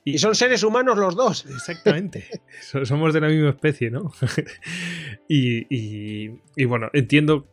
y, 0.05 0.17
son 0.17 0.33
seres 0.33 0.63
humanos 0.63 0.97
los 0.97 1.15
dos. 1.15 1.45
Exactamente. 1.49 2.25
Somos 2.61 3.13
de 3.13 3.21
la 3.21 3.27
misma 3.27 3.49
especie, 3.49 3.91
¿no? 3.91 4.11
y, 5.27 6.29
y, 6.55 6.65
bueno, 6.65 6.89
entiendo 6.93 7.47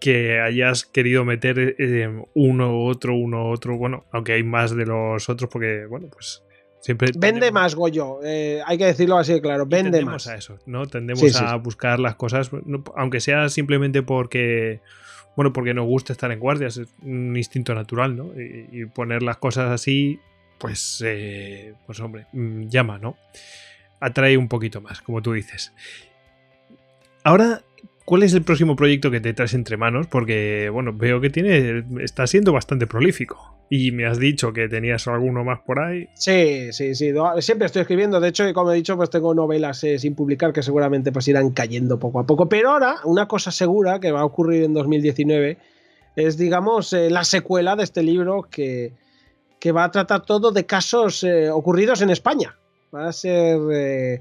que 0.00 0.40
hayas 0.40 0.84
querido 0.84 1.24
meter 1.24 1.76
eh, 1.78 2.22
uno 2.34 2.76
u 2.76 2.86
otro, 2.88 3.14
uno 3.14 3.44
u 3.44 3.52
otro, 3.52 3.76
bueno, 3.76 4.06
aunque 4.10 4.32
hay 4.32 4.42
más 4.42 4.74
de 4.74 4.86
los 4.86 5.28
otros, 5.28 5.48
porque, 5.48 5.86
bueno, 5.86 6.08
pues 6.10 6.42
vende 7.16 7.50
más, 7.52 7.74
Goyo. 7.74 8.20
Eh, 8.24 8.60
hay 8.64 8.78
que 8.78 8.86
decirlo 8.86 9.18
así 9.18 9.32
de 9.32 9.40
claro. 9.40 9.66
Vende 9.66 9.98
tendemos 9.98 10.26
a 10.26 10.36
eso, 10.36 10.58
¿no? 10.66 10.86
Tendemos 10.86 11.40
a 11.40 11.54
buscar 11.56 11.98
las 11.98 12.16
cosas, 12.16 12.50
aunque 12.96 13.20
sea 13.20 13.48
simplemente 13.48 14.02
porque. 14.02 14.80
Bueno, 15.34 15.52
porque 15.52 15.72
nos 15.72 15.86
gusta 15.86 16.12
estar 16.12 16.30
en 16.30 16.38
guardias, 16.38 16.76
es 16.76 16.88
un 17.00 17.34
instinto 17.34 17.74
natural, 17.74 18.14
¿no? 18.14 18.32
Y, 18.36 18.84
poner 18.86 19.22
las 19.22 19.38
cosas 19.38 19.70
así, 19.70 20.20
pues. 20.58 21.02
Eh, 21.06 21.74
pues 21.86 22.00
hombre, 22.00 22.26
mm, 22.32 22.68
llama, 22.68 22.98
¿no? 22.98 23.16
Atrae 24.00 24.36
un 24.36 24.48
poquito 24.48 24.80
más, 24.80 25.00
como 25.00 25.22
tú 25.22 25.32
dices. 25.32 25.72
Ahora 27.24 27.62
¿Cuál 28.04 28.24
es 28.24 28.34
el 28.34 28.42
próximo 28.42 28.74
proyecto 28.74 29.10
que 29.10 29.20
te 29.20 29.32
traes 29.32 29.54
entre 29.54 29.76
manos? 29.76 30.06
Porque, 30.08 30.68
bueno, 30.70 30.92
veo 30.92 31.20
que 31.20 31.30
tiene, 31.30 31.84
está 32.02 32.26
siendo 32.26 32.52
bastante 32.52 32.86
prolífico. 32.86 33.56
Y 33.70 33.92
me 33.92 34.06
has 34.06 34.18
dicho 34.18 34.52
que 34.52 34.68
tenías 34.68 35.06
alguno 35.06 35.44
más 35.44 35.60
por 35.60 35.78
ahí. 35.78 36.08
Sí, 36.14 36.72
sí, 36.72 36.94
sí. 36.94 37.12
Siempre 37.38 37.66
estoy 37.66 37.82
escribiendo. 37.82 38.20
De 38.20 38.28
hecho, 38.28 38.52
como 38.52 38.72
he 38.72 38.76
dicho, 38.76 38.96
pues 38.96 39.08
tengo 39.08 39.34
novelas 39.34 39.82
eh, 39.84 39.98
sin 39.98 40.14
publicar 40.14 40.52
que 40.52 40.62
seguramente 40.62 41.12
pues 41.12 41.28
irán 41.28 41.50
cayendo 41.52 41.98
poco 41.98 42.20
a 42.20 42.26
poco. 42.26 42.48
Pero 42.48 42.72
ahora, 42.72 42.96
una 43.04 43.28
cosa 43.28 43.50
segura 43.50 44.00
que 44.00 44.10
va 44.10 44.20
a 44.20 44.24
ocurrir 44.24 44.64
en 44.64 44.74
2019 44.74 45.58
es, 46.16 46.36
digamos, 46.36 46.92
eh, 46.92 47.08
la 47.08 47.24
secuela 47.24 47.76
de 47.76 47.84
este 47.84 48.02
libro 48.02 48.42
que, 48.50 48.92
que, 49.58 49.72
va 49.72 49.84
a 49.84 49.90
tratar 49.90 50.26
todo 50.26 50.50
de 50.50 50.66
casos 50.66 51.24
eh, 51.24 51.48
ocurridos 51.50 52.02
en 52.02 52.10
España. 52.10 52.58
Va 52.94 53.08
a 53.08 53.12
ser 53.12 54.20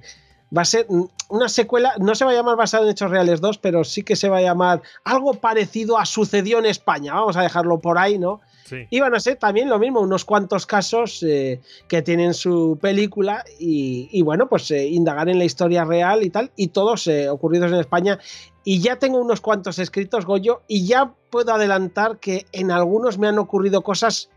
va 0.55 0.63
a 0.63 0.65
ser 0.65 0.85
una 1.29 1.47
secuela, 1.47 1.93
no 1.99 2.13
se 2.13 2.25
va 2.25 2.31
a 2.31 2.33
llamar 2.33 2.57
basado 2.57 2.83
en 2.83 2.89
Hechos 2.89 3.09
Reales 3.09 3.39
2, 3.39 3.57
pero 3.59 3.83
sí 3.83 4.03
que 4.03 4.17
se 4.17 4.27
va 4.27 4.39
a 4.39 4.41
llamar 4.41 4.81
algo 5.05 5.35
parecido 5.35 5.97
a 5.97 6.05
Sucedió 6.05 6.59
en 6.59 6.65
España, 6.65 7.13
vamos 7.13 7.37
a 7.37 7.41
dejarlo 7.41 7.79
por 7.79 7.97
ahí, 7.97 8.17
¿no? 8.17 8.41
Sí. 8.65 8.87
Y 8.89 8.99
van 8.99 9.15
a 9.15 9.19
ser 9.19 9.37
también 9.37 9.69
lo 9.69 9.79
mismo, 9.79 10.01
unos 10.01 10.25
cuantos 10.25 10.65
casos 10.65 11.23
eh, 11.23 11.61
que 11.87 12.01
tienen 12.01 12.33
su 12.33 12.77
película 12.81 13.43
y, 13.59 14.21
bueno, 14.21 14.47
pues 14.47 14.71
eh, 14.71 14.87
indagar 14.87 15.29
en 15.29 15.39
la 15.39 15.45
historia 15.45 15.85
real 15.85 16.23
y 16.23 16.29
tal, 16.29 16.51
y 16.55 16.67
todos 16.67 17.07
eh, 17.07 17.29
ocurridos 17.29 17.71
en 17.71 17.79
España. 17.79 18.19
Y 18.63 18.79
ya 18.79 18.97
tengo 18.97 19.19
unos 19.19 19.41
cuantos 19.41 19.79
escritos, 19.79 20.25
Goyo, 20.25 20.61
y 20.67 20.85
ya 20.85 21.13
puedo 21.29 21.53
adelantar 21.53 22.19
que 22.19 22.45
en 22.51 22.71
algunos 22.71 23.17
me 23.17 23.27
han 23.27 23.39
ocurrido 23.39 23.81
cosas 23.81 24.29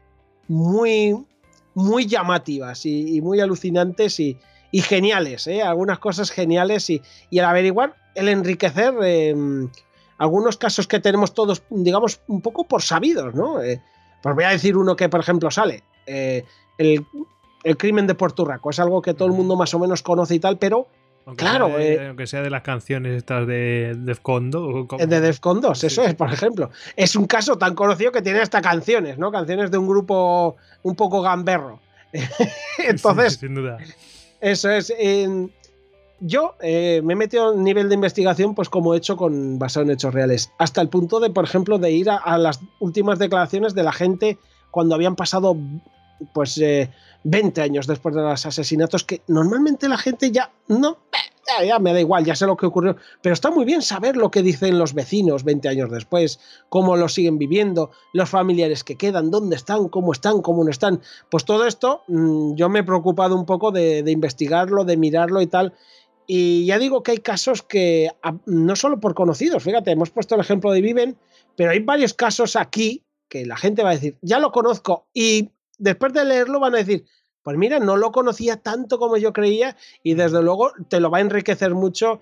muy, 0.48 1.16
muy 1.74 2.06
llamativas 2.06 2.86
y 2.86 3.20
muy 3.20 3.40
alucinantes 3.40 4.18
y, 4.18 4.38
y 4.74 4.82
geniales, 4.82 5.46
¿eh? 5.46 5.62
algunas 5.62 6.00
cosas 6.00 6.32
geniales 6.32 6.90
y, 6.90 7.00
y 7.30 7.38
el 7.38 7.44
averiguar, 7.44 7.94
el 8.16 8.28
enriquecer 8.28 8.92
em, 9.04 9.70
algunos 10.18 10.56
casos 10.56 10.88
que 10.88 10.98
tenemos 10.98 11.32
todos, 11.32 11.62
digamos, 11.70 12.20
un 12.26 12.40
poco 12.40 12.64
por 12.66 12.82
sabidos, 12.82 13.36
¿no? 13.36 13.62
Eh, 13.62 13.80
pues 14.20 14.34
voy 14.34 14.42
a 14.42 14.48
decir 14.48 14.76
uno 14.76 14.96
que, 14.96 15.08
por 15.08 15.20
ejemplo, 15.20 15.48
sale, 15.52 15.84
eh, 16.08 16.42
el, 16.78 17.06
crimen 17.78 18.08
de 18.08 18.16
Porturraco, 18.16 18.70
es 18.70 18.80
algo 18.80 19.00
que 19.00 19.14
todo 19.14 19.28
el 19.28 19.34
mundo 19.34 19.54
más 19.54 19.72
o 19.74 19.78
menos 19.78 20.02
conoce 20.02 20.34
y 20.34 20.40
tal, 20.40 20.58
pero... 20.58 20.88
claro, 21.36 21.70
aunque 22.08 22.26
sea 22.26 22.42
de 22.42 22.50
las 22.50 22.62
canciones 22.62 23.18
estas 23.18 23.46
de 23.46 23.94
Defcon 23.96 24.50
2. 24.50 24.88
De 25.06 25.20
Defcon 25.20 25.60
2, 25.60 25.84
eso 25.84 26.02
es, 26.02 26.16
por 26.16 26.32
ejemplo. 26.32 26.70
Es 26.96 27.14
un 27.14 27.28
caso 27.28 27.56
tan 27.58 27.76
conocido 27.76 28.10
que 28.10 28.22
tiene 28.22 28.40
hasta 28.40 28.60
canciones, 28.60 29.18
¿no? 29.18 29.30
Canciones 29.30 29.70
de 29.70 29.78
un 29.78 29.86
grupo 29.86 30.56
un 30.82 30.96
poco 30.96 31.22
gamberro. 31.22 31.78
Entonces, 32.78 33.34
sin 33.34 33.54
duda. 33.54 33.78
Eso 34.44 34.70
es. 34.70 34.92
yo 36.20 36.54
eh, 36.60 37.00
me 37.02 37.14
he 37.14 37.16
metido 37.16 37.44
a 37.44 37.52
un 37.52 37.64
nivel 37.64 37.88
de 37.88 37.94
investigación, 37.94 38.54
pues 38.54 38.68
como 38.68 38.92
he 38.92 38.98
hecho 38.98 39.16
con 39.16 39.58
basado 39.58 39.86
en 39.86 39.92
hechos 39.92 40.12
reales, 40.12 40.52
hasta 40.58 40.82
el 40.82 40.90
punto 40.90 41.18
de, 41.18 41.30
por 41.30 41.44
ejemplo, 41.44 41.78
de 41.78 41.90
ir 41.92 42.10
a, 42.10 42.36
las 42.36 42.60
últimas 42.78 43.18
declaraciones 43.18 43.74
de 43.74 43.82
la 43.82 43.92
gente 43.92 44.38
cuando 44.70 44.94
habían 44.94 45.16
pasado, 45.16 45.56
pues, 46.34 46.60
20 47.22 47.60
eh, 47.60 47.64
años 47.64 47.86
después 47.86 48.14
de 48.14 48.20
los 48.20 48.44
asesinatos, 48.44 49.02
que 49.02 49.22
normalmente 49.28 49.88
la 49.88 49.96
gente 49.96 50.30
ya 50.30 50.52
no, 50.68 50.98
ya, 51.64 51.78
me 51.78 51.92
da 51.92 52.00
igual, 52.00 52.24
ya 52.24 52.34
sé 52.34 52.46
lo 52.46 52.56
que 52.56 52.66
ocurrió, 52.66 52.96
pero 53.22 53.32
está 53.32 53.50
muy 53.50 53.64
bien 53.64 53.82
saber 53.82 54.16
lo 54.16 54.30
que 54.30 54.42
dicen 54.42 54.78
los 54.78 54.94
vecinos 54.94 55.44
20 55.44 55.68
años 55.68 55.90
después, 55.90 56.40
cómo 56.68 56.96
lo 56.96 57.08
siguen 57.08 57.38
viviendo, 57.38 57.90
los 58.12 58.30
familiares 58.30 58.84
que 58.84 58.96
quedan, 58.96 59.30
dónde 59.30 59.56
están, 59.56 59.88
cómo 59.88 60.12
están, 60.12 60.42
cómo 60.42 60.64
no 60.64 60.70
están. 60.70 61.00
Pues 61.30 61.44
todo 61.44 61.66
esto 61.66 62.02
mm, 62.08 62.54
yo 62.54 62.68
me 62.68 62.80
he 62.80 62.84
preocupado 62.84 63.36
un 63.36 63.46
poco 63.46 63.70
de, 63.70 64.04
investigarlo, 64.06 64.84
de 64.84 64.96
mirarlo 64.96 65.40
y 65.40 65.46
tal. 65.46 65.74
Y 66.26 66.64
ya 66.66 66.78
digo 66.78 67.02
que 67.02 67.12
hay 67.12 67.18
casos 67.18 67.62
que, 67.62 68.10
no 68.46 68.76
solo 68.76 68.98
por 68.98 69.14
conocidos, 69.14 69.62
fíjate, 69.62 69.90
hemos 69.90 70.10
puesto 70.10 70.34
el 70.34 70.40
ejemplo 70.40 70.72
de 70.72 70.80
Viven, 70.80 71.18
pero 71.56 71.70
hay 71.70 71.80
varios 71.80 72.14
casos 72.14 72.56
aquí 72.56 73.04
que 73.28 73.44
la 73.44 73.56
gente 73.56 73.82
va 73.82 73.90
a 73.90 73.94
decir, 73.94 74.16
ya 74.22 74.38
lo 74.38 74.52
conozco, 74.52 75.06
y 75.12 75.50
después 75.78 76.12
de 76.12 76.24
leerlo 76.24 76.60
van 76.60 76.74
a 76.74 76.78
decir, 76.78 77.04
pues 77.44 77.58
mira, 77.58 77.78
no 77.78 77.96
lo 77.96 78.10
conocía 78.10 78.56
tanto 78.56 78.98
como 78.98 79.18
yo 79.18 79.34
creía 79.34 79.76
y 80.02 80.14
desde 80.14 80.42
luego 80.42 80.72
te 80.88 80.98
lo 80.98 81.10
va 81.10 81.18
a 81.18 81.20
enriquecer 81.20 81.74
mucho. 81.74 82.20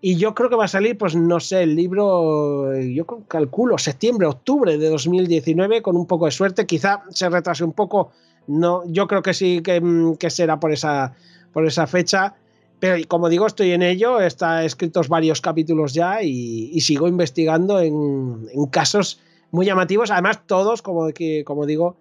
Y 0.00 0.16
yo 0.16 0.34
creo 0.34 0.50
que 0.50 0.56
va 0.56 0.64
a 0.64 0.68
salir, 0.68 0.98
pues 0.98 1.14
no 1.14 1.38
sé, 1.38 1.62
el 1.62 1.76
libro, 1.76 2.74
yo 2.78 3.06
calculo, 3.28 3.78
septiembre, 3.78 4.26
octubre 4.26 4.76
de 4.76 4.88
2019, 4.88 5.82
con 5.82 5.96
un 5.96 6.06
poco 6.06 6.24
de 6.24 6.30
suerte. 6.30 6.66
Quizá 6.66 7.04
se 7.10 7.28
retrase 7.28 7.62
un 7.62 7.72
poco, 7.72 8.10
no, 8.46 8.82
yo 8.86 9.06
creo 9.06 9.22
que 9.22 9.34
sí 9.34 9.60
que, 9.62 9.80
mm, 9.80 10.16
será 10.28 10.58
por 10.58 10.72
esa, 10.72 11.14
por 11.52 11.66
esa 11.66 11.86
fecha. 11.86 12.34
pero 12.80 12.96
como 13.08 13.28
digo, 13.28 13.46
estoy 13.46 13.72
en 13.72 13.82
ello, 13.82 14.20
está 14.20 14.64
escritos 14.64 15.08
varios 15.08 15.40
capítulos 15.40 15.94
ya 15.94 16.22
y, 16.22 16.78
sigo 16.80 17.08
investigando 17.08 17.80
en, 17.80 18.46
casos 18.70 19.20
muy 19.50 19.64
llamativos, 19.66 20.10
además 20.10 20.40
todos, 20.46 20.82
como, 20.82 21.08
que, 21.12 21.44
como 21.44 21.64
digo, 21.64 21.96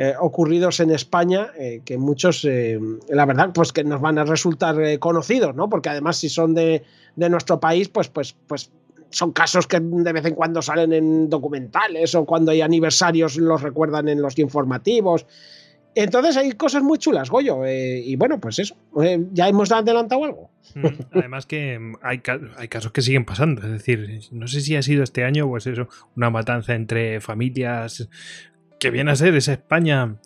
eh, 0.00 0.14
ocurridos 0.16 0.78
en 0.78 0.92
España, 0.92 1.48
eh, 1.58 1.82
que 1.84 1.98
muchos, 1.98 2.44
eh, 2.44 2.78
la 3.08 3.26
verdad, 3.26 3.50
pues 3.52 3.72
que 3.72 3.82
nos 3.82 4.00
van 4.00 4.16
a 4.18 4.24
resultar 4.24 4.76
conocidos, 5.00 5.56
¿no? 5.56 5.68
Porque 5.68 5.88
además 5.88 6.18
si 6.18 6.28
son 6.28 6.54
de, 6.54 6.84
de, 7.16 7.28
nuestro 7.28 7.58
país, 7.58 7.88
pues, 7.88 8.06
pues, 8.06 8.36
pues 8.46 8.70
son 9.10 9.32
casos 9.32 9.66
que 9.66 9.80
de 9.80 10.12
vez 10.12 10.24
en 10.24 10.36
cuando 10.36 10.62
salen 10.62 10.92
en 10.92 11.28
documentales 11.28 12.14
o 12.14 12.24
cuando 12.24 12.52
hay 12.52 12.60
aniversarios 12.60 13.38
los 13.38 13.60
recuerdan 13.60 14.08
en 14.08 14.22
los 14.22 14.38
informativos. 14.38 15.26
Entonces 15.96 16.36
hay 16.36 16.52
cosas 16.52 16.84
muy 16.84 16.98
chulas, 16.98 17.28
Goyo. 17.28 17.66
Y 17.66 18.14
bueno, 18.14 18.38
pues 18.38 18.60
eso. 18.60 18.76
¿Ya 19.32 19.48
hemos 19.48 19.72
adelantado 19.72 20.22
algo? 20.22 20.50
Mm, 20.76 20.86
además 21.10 21.44
que 21.44 21.76
mm, 21.76 21.94
hay, 22.02 22.22
hay, 22.56 22.68
casos 22.68 22.92
que 22.92 23.02
siguen 23.02 23.24
pasando. 23.24 23.62
Es 23.62 23.72
decir, 23.72 24.20
no 24.30 24.46
sé 24.46 24.60
si 24.60 24.76
ha 24.76 24.82
sido 24.82 25.02
este 25.02 25.24
año, 25.24 25.48
pues 25.48 25.66
eso, 25.66 25.88
una 26.14 26.30
matanza 26.30 26.76
entre 26.76 27.20
familias 27.20 28.08
que 28.78 28.90
viene 28.90 29.10
a 29.10 29.16
ser 29.16 29.34
esa 29.34 29.52
España 29.52 30.16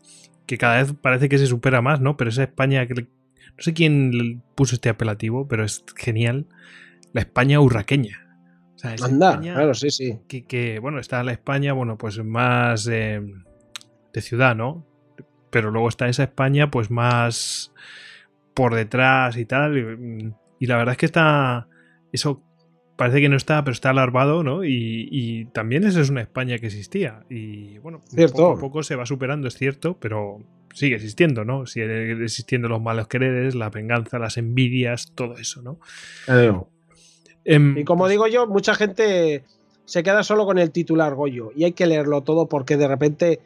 que 0.47 0.59
cada 0.59 0.83
vez 0.83 0.95
parece 1.01 1.29
que 1.29 1.39
se 1.39 1.47
supera 1.47 1.83
más, 1.83 2.01
¿no? 2.01 2.17
Pero 2.17 2.31
esa 2.31 2.43
España 2.43 2.87
que... 2.87 2.95
No 2.95 3.63
sé 3.63 3.75
quién 3.75 4.43
puso 4.55 4.75
este 4.75 4.89
apelativo, 4.89 5.47
pero 5.47 5.65
es 5.65 5.85
genial. 5.97 6.47
La 7.13 7.21
España 7.21 7.61
urraqueña. 7.61 8.23
Anda, 8.83 9.39
claro, 9.41 9.75
sí, 9.75 9.91
sí. 9.91 10.19
Que, 10.27 10.79
bueno, 10.81 10.99
está 10.99 11.23
la 11.23 11.33
España, 11.33 11.73
bueno, 11.73 11.97
pues 11.97 12.23
más 12.25 12.89
eh, 12.91 13.21
de 14.13 14.21
ciudad, 14.21 14.57
¿no? 14.57 14.85
Pero 15.51 15.71
luego 15.71 15.89
está 15.89 16.09
esa 16.09 16.25
España, 16.25 16.71
pues 16.71 16.91
más 16.91 17.73
por 18.55 18.75
detrás 18.75 19.37
y 19.37 19.45
tal. 19.45 20.35
Y, 20.59 20.67
la 20.67 20.77
verdad 20.77 20.93
es 20.93 20.99
que 20.99 21.07
está. 21.07 21.69
Eso 22.11 22.43
parece 23.03 23.21
que 23.21 23.29
no 23.29 23.37
está, 23.37 23.65
pero 23.65 23.73
está 23.73 23.91
alarmado, 23.91 24.45
¿no? 24.45 24.63
Y, 24.63 25.49
también 25.53 25.83
esa 25.83 26.01
es 26.01 26.09
una 26.09 26.21
España 26.21 26.59
que 26.59 26.67
existía. 26.67 27.25
Y 27.29 27.79
bueno, 27.79 28.01
poco 28.33 28.53
a 28.53 28.61
poco 28.61 28.83
se 28.85 28.95
va 28.95 29.07
superando, 29.07 29.49
es 29.49 29.55
cierto, 29.55 29.97
pero 29.99 30.39
sigue 30.73 30.95
existiendo, 30.95 31.45
¿no? 31.45 31.67
Sigue 31.67 32.13
existiendo 32.13 32.69
los 32.69 32.81
malos 32.81 33.09
quereres, 33.09 33.57
la 33.57 33.71
venganza, 33.71 34.21
las 34.21 34.37
envidias, 34.37 35.11
todo 35.17 35.37
eso, 35.37 35.63
¿no? 35.63 35.81
Em, 37.45 37.77
y 37.77 37.83
como 37.83 38.07
digo 38.07 38.29
yo, 38.29 38.47
mucha 38.47 38.77
gente 38.77 39.43
se 39.85 40.05
queda 40.05 40.23
solo 40.23 40.47
con 40.47 40.59
el 40.59 40.71
titular 40.71 41.17
Goyo 41.17 41.51
y 41.57 41.65
hay 41.65 41.73
que 41.73 41.87
leerlo 41.87 42.21
todo 42.21 42.49
porque 42.49 42.77
de 42.77 42.87
repente 42.87 43.41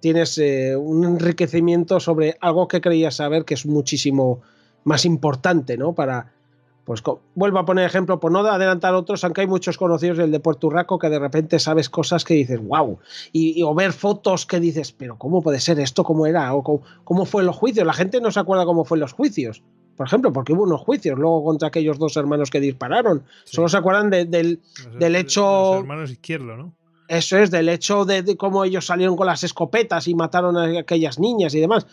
tienes 0.00 0.38
eh, 0.38 0.74
un 0.74 1.04
enriquecimiento 1.04 2.00
sobre 2.00 2.38
algo 2.40 2.66
que 2.66 2.80
creías 2.80 3.16
saber 3.16 3.44
que 3.44 3.52
es 3.52 3.66
muchísimo 3.66 4.40
más 4.84 5.04
importante, 5.04 5.76
¿no? 5.76 5.94
Para, 5.94 6.32
pues 6.86 7.02
vuelvo 7.34 7.58
a 7.58 7.64
poner 7.64 7.84
ejemplo, 7.84 8.20
por 8.20 8.30
no 8.30 8.38
adelantar 8.38 8.94
otros, 8.94 9.24
aunque 9.24 9.40
hay 9.40 9.48
muchos 9.48 9.76
conocidos 9.76 10.18
del 10.18 10.30
de 10.30 10.38
Puerto 10.38 10.68
Urraco 10.68 11.00
que 11.00 11.10
de 11.10 11.18
repente 11.18 11.58
sabes 11.58 11.90
cosas 11.90 12.24
que 12.24 12.34
dices, 12.34 12.60
wow, 12.62 13.00
y, 13.32 13.60
o 13.64 13.74
ver 13.74 13.92
fotos 13.92 14.46
que 14.46 14.60
dices, 14.60 14.92
pero 14.92 15.18
¿cómo 15.18 15.42
puede 15.42 15.58
ser 15.58 15.80
esto? 15.80 16.04
¿Cómo 16.04 16.26
era? 16.26 16.54
¿O 16.54 16.62
cómo, 16.62 16.82
cómo 17.02 17.26
fue 17.26 17.42
los 17.42 17.56
juicios? 17.56 17.84
La 17.84 17.92
gente 17.92 18.20
no 18.20 18.30
se 18.30 18.38
acuerda 18.38 18.64
cómo 18.64 18.84
fue 18.84 18.98
los 18.98 19.12
juicios 19.12 19.64
por 19.96 20.06
ejemplo, 20.06 20.30
porque 20.30 20.52
hubo 20.52 20.64
unos 20.64 20.82
juicios 20.82 21.18
luego 21.18 21.42
contra 21.42 21.68
aquellos 21.68 21.98
dos 21.98 22.18
hermanos 22.18 22.50
que 22.50 22.60
dispararon. 22.60 23.24
Solo 23.44 23.70
se 23.70 23.78
acuerdan 23.78 24.10
del, 24.10 24.30
del 24.30 25.16
hecho. 25.16 25.40
Los 25.40 25.80
hermanos 25.80 26.10
izquierdo, 26.10 26.54
¿no? 26.54 26.76
Eso 27.08 27.38
es, 27.38 27.50
del 27.50 27.68
hecho 27.68 28.04
de, 28.04 28.36
cómo 28.36 28.64
ellos 28.64 28.86
salieron 28.86 29.16
con 29.16 29.26
las 29.26 29.44
escopetas 29.44 30.08
y 30.08 30.14
mataron 30.14 30.56
a 30.56 30.80
aquellas 30.80 31.18
niñas 31.18 31.54
y 31.54 31.60
demás. 31.60 31.86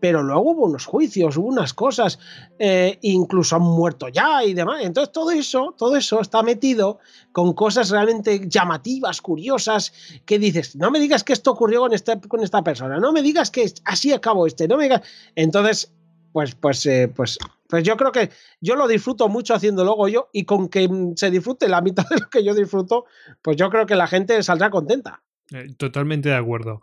Pero 0.00 0.22
luego 0.22 0.52
hubo 0.52 0.66
unos 0.66 0.86
juicios, 0.86 1.36
hubo 1.36 1.48
unas 1.48 1.74
cosas, 1.74 2.18
eh, 2.58 2.98
incluso 3.02 3.56
han 3.56 3.62
muerto 3.62 4.08
ya 4.08 4.44
y 4.44 4.54
demás. 4.54 4.82
Entonces 4.82 5.12
todo 5.12 5.30
eso, 5.30 5.74
todo 5.76 5.96
eso 5.96 6.20
está 6.20 6.42
metido 6.42 6.98
con 7.32 7.52
cosas 7.52 7.90
realmente 7.90 8.40
llamativas, 8.48 9.20
curiosas, 9.20 9.92
que 10.24 10.38
dices, 10.38 10.76
no 10.76 10.90
me 10.90 11.00
digas 11.00 11.22
que 11.24 11.32
esto 11.32 11.50
ocurrió 11.52 11.80
con, 11.80 11.92
este, 11.92 12.20
con 12.20 12.42
esta 12.42 12.62
persona, 12.62 12.98
no 12.98 13.12
me 13.12 13.22
digas 13.22 13.50
que 13.50 13.72
así 13.84 14.12
acabó 14.12 14.46
este, 14.46 14.66
no 14.66 14.76
me 14.76 14.84
digas. 14.84 15.02
Entonces 15.34 15.92
pues, 16.32 16.54
pues, 16.54 16.86
eh, 16.86 17.08
pues, 17.14 17.38
pues 17.68 17.82
yo 17.82 17.96
creo 17.96 18.12
que 18.12 18.30
yo 18.60 18.76
lo 18.76 18.86
disfruto 18.86 19.28
mucho 19.28 19.54
haciéndolo 19.54 20.06
yo 20.08 20.28
y 20.32 20.44
con 20.44 20.68
que 20.68 20.88
se 21.16 21.30
disfrute 21.30 21.68
la 21.68 21.80
mitad 21.80 22.08
de 22.08 22.20
lo 22.20 22.30
que 22.30 22.44
yo 22.44 22.54
disfruto, 22.54 23.06
pues 23.42 23.56
yo 23.56 23.70
creo 23.70 23.86
que 23.86 23.96
la 23.96 24.06
gente 24.06 24.42
saldrá 24.42 24.70
contenta. 24.70 25.22
Eh, 25.52 25.74
totalmente 25.76 26.28
de 26.28 26.36
acuerdo. 26.36 26.80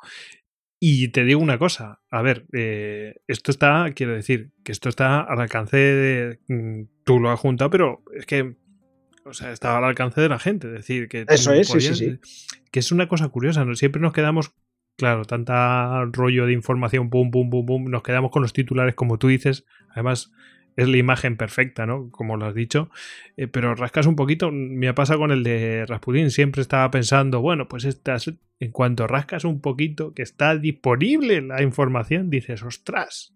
Y 0.80 1.08
te 1.10 1.24
digo 1.24 1.42
una 1.42 1.58
cosa, 1.58 2.02
a 2.12 2.22
ver, 2.22 2.46
eh, 2.54 3.16
esto 3.28 3.52
está, 3.52 3.92
quiero 3.96 4.14
decir, 4.14 4.52
que 4.64 4.72
esto 4.72 4.90
está 4.90 5.22
al 5.22 5.42
alcance 5.42 5.78
de... 5.78 6.40
Mm, 6.48 6.84
tú 7.04 7.20
lo 7.20 7.32
has 7.32 7.40
juntado, 7.40 7.70
pero 7.72 8.04
es 8.16 8.26
que, 8.26 8.56
o 9.26 9.34
sea, 9.34 9.52
está 9.52 9.78
al 9.78 9.84
alcance 9.84 10.22
de 10.22 10.30
la 10.30 10.38
gente, 10.38 10.68
es 10.68 10.74
decir, 10.74 11.08
que... 11.08 11.26
Eso 11.28 11.52
es, 11.54 11.68
sí, 11.68 11.82
sí, 11.82 11.96
sí. 11.96 12.20
Que 12.72 12.80
es 12.80 12.92
una 12.92 13.08
cosa 13.08 13.30
curiosa, 13.30 13.66
¿no? 13.66 13.74
Siempre 13.76 14.02
nos 14.02 14.14
quedamos 14.14 14.54
claro, 14.98 15.26
tanta 15.26 16.06
rollo 16.12 16.46
de 16.46 16.54
información, 16.54 17.10
pum, 17.10 17.32
pum, 17.32 17.50
pum, 17.50 17.66
pum, 17.66 17.86
nos 17.86 18.04
quedamos 18.04 18.32
con 18.32 18.42
los 18.42 18.52
titulares 18.52 18.96
como 18.96 19.18
tú 19.18 19.28
dices, 19.28 19.66
además 19.92 20.32
es 20.78 20.88
la 20.88 20.98
imagen 20.98 21.36
perfecta, 21.36 21.86
¿no? 21.86 22.10
Como 22.12 22.38
lo 22.38 22.46
has 22.46 22.54
dicho, 22.54 22.90
eh, 23.36 23.48
pero 23.48 23.76
rascas 23.76 24.06
un 24.06 24.16
poquito, 24.16 24.52
me 24.52 24.94
pasa 24.94 25.18
con 25.18 25.32
el 25.32 25.44
de 25.44 25.86
Rasputin, 25.88 26.30
siempre 26.30 26.62
estaba 26.62 26.90
pensando, 26.92 27.42
bueno, 27.42 27.68
pues 27.68 27.84
estas, 27.84 28.32
en 28.60 28.72
cuanto 28.72 29.08
rascas 29.08 29.44
un 29.44 29.60
poquito, 29.60 30.14
que 30.14 30.22
está 30.22 30.56
disponible 30.56 31.42
la 31.42 31.64
información, 31.64 32.30
dices, 32.30 32.62
ostras, 32.64 33.34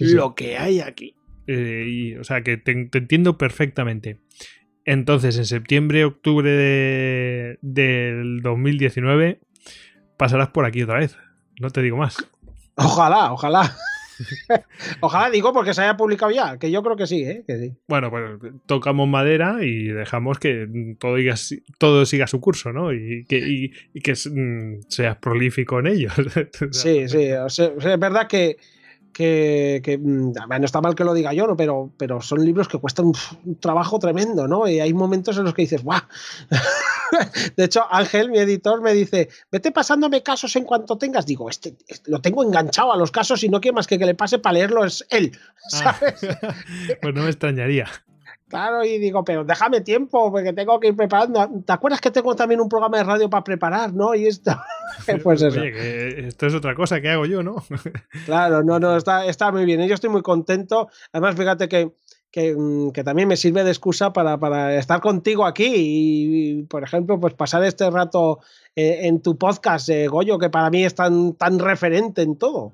lo 0.00 0.34
que 0.34 0.56
hay 0.56 0.80
aquí. 0.80 1.14
Eh, 1.46 1.84
y, 1.86 2.14
o 2.16 2.24
sea, 2.24 2.42
que 2.42 2.56
te, 2.56 2.72
entiendo 2.72 3.36
perfectamente. 3.36 4.20
Entonces, 4.86 5.36
en 5.36 5.44
septiembre, 5.44 6.06
octubre 6.06 6.50
de, 6.50 7.58
del 7.60 8.40
2019, 8.40 9.40
pasarás 10.16 10.48
por 10.48 10.64
aquí 10.64 10.82
otra 10.82 10.98
vez. 10.98 11.16
No 11.60 11.68
te 11.68 11.82
digo 11.82 11.98
más. 11.98 12.16
Ojalá, 12.76 13.32
ojalá. 13.32 13.76
ojalá 15.00 15.30
digo 15.30 15.52
porque 15.52 15.74
se 15.74 15.82
haya 15.82 15.96
publicado 15.96 16.30
ya, 16.30 16.58
que 16.58 16.70
yo 16.70 16.82
creo 16.82 16.96
que 16.96 17.06
sí, 17.06 17.24
¿eh? 17.24 17.44
que 17.46 17.58
sí. 17.58 17.72
Bueno, 17.88 18.10
pues 18.10 18.52
tocamos 18.66 19.08
madera 19.08 19.58
y 19.62 19.88
dejamos 19.88 20.38
que 20.38 20.68
todo, 20.98 21.16
todo 21.78 22.06
siga 22.06 22.26
su 22.26 22.40
curso, 22.40 22.72
¿no? 22.72 22.92
Y 22.92 23.24
que, 23.26 23.70
que 24.02 24.12
mm, 24.12 24.82
seas 24.88 25.16
prolífico 25.16 25.78
en 25.80 25.86
ello. 25.88 26.10
sí, 26.70 27.08
sí. 27.08 27.28
es 27.28 27.98
verdad 27.98 28.26
que 28.28 28.56
que, 29.14 29.98
mm, 30.00 30.32
no 30.32 30.64
está 30.64 30.80
mal 30.80 30.94
que 30.94 31.04
lo 31.04 31.14
diga 31.14 31.32
yo, 31.32 31.46
¿no? 31.46 31.56
pero, 31.56 31.90
pero 31.96 32.20
son 32.20 32.44
libros 32.44 32.68
que 32.68 32.78
cuestan 32.78 33.06
un, 33.06 33.14
trabajo 33.60 33.98
tremendo, 33.98 34.46
¿no? 34.46 34.68
Y 34.68 34.80
hay 34.80 34.92
momentos 34.92 35.38
en 35.38 35.44
los 35.44 35.54
que 35.54 35.62
dices, 35.62 35.82
¡guau! 35.82 36.02
de 37.56 37.64
hecho, 37.64 37.84
Ángel, 37.90 38.30
mi 38.30 38.38
editor, 38.38 38.82
me 38.82 38.92
dice, 38.92 39.28
vete 39.50 39.72
pasándome 39.72 40.22
casos 40.22 40.54
en 40.56 40.64
cuanto 40.64 40.98
tengas. 40.98 41.24
Digo, 41.24 41.48
este, 41.48 41.76
este 41.86 42.10
lo 42.10 42.20
tengo 42.20 42.44
enganchado 42.44 42.92
a 42.92 42.96
los 42.96 43.10
casos 43.10 43.42
y 43.44 43.48
no 43.48 43.60
quiero 43.60 43.76
más 43.76 43.86
que 43.86 43.98
que 43.98 44.06
le 44.06 44.14
pase 44.14 44.38
para 44.38 44.54
leerlo 44.54 44.84
es 44.84 45.06
él, 45.10 45.32
ah. 45.72 45.94
¿sabes? 45.94 46.20
pues 47.00 47.14
no 47.14 47.22
me 47.22 47.30
extrañaría. 47.30 47.86
Claro, 48.48 48.84
y 48.84 48.98
digo, 48.98 49.24
pero 49.24 49.42
déjame 49.44 49.80
tiempo, 49.80 50.30
porque 50.30 50.52
tengo 50.52 50.78
que 50.78 50.88
ir 50.88 50.96
preparando. 50.96 51.48
¿Te 51.66 51.72
acuerdas 51.72 52.00
que 52.00 52.10
tengo 52.10 52.36
también 52.36 52.60
un 52.60 52.68
programa 52.68 52.98
de 52.98 53.04
radio 53.04 53.30
para 53.30 53.42
preparar, 53.42 53.94
no? 53.94 54.14
Y 54.14 54.26
esto. 54.26 54.52
pues 55.22 55.42
eso. 55.42 55.62
esto 55.62 56.46
es 56.46 56.54
otra 56.54 56.74
cosa 56.74 57.00
que 57.00 57.08
hago 57.08 57.24
yo, 57.26 57.42
¿no? 57.42 57.56
claro, 58.26 58.62
no, 58.62 58.78
no, 58.78 58.96
está, 58.96 59.26
está 59.26 59.50
muy 59.50 59.64
bien. 59.64 59.80
Yo 59.88 59.94
estoy 59.94 60.10
muy 60.10 60.22
contento. 60.22 60.88
Además, 61.12 61.36
fíjate 61.36 61.68
que, 61.68 61.92
que, 62.30 62.54
mm, 62.54 62.92
también 63.04 63.28
me 63.28 63.36
sirve 63.36 63.64
de 63.64 63.70
excusa 63.70 64.12
para, 64.12 64.38
para 64.38 64.76
estar 64.76 65.00
contigo 65.00 65.46
aquí 65.46 65.72
y, 65.74 66.62
por 66.64 66.82
ejemplo, 66.82 67.18
pues 67.18 67.32
pasar 67.34 67.64
este 67.64 67.88
rato 67.90 68.40
eh, 68.76 69.06
en 69.06 69.22
tu 69.22 69.38
podcast, 69.38 69.88
eh, 69.88 70.06
Goyo, 70.06 70.38
que 70.38 70.50
para 70.50 70.68
mí 70.68 70.84
es 70.84 70.94
tan, 70.94 71.34
tan 71.34 71.58
referente 71.58 72.22
en 72.22 72.36
todo. 72.36 72.72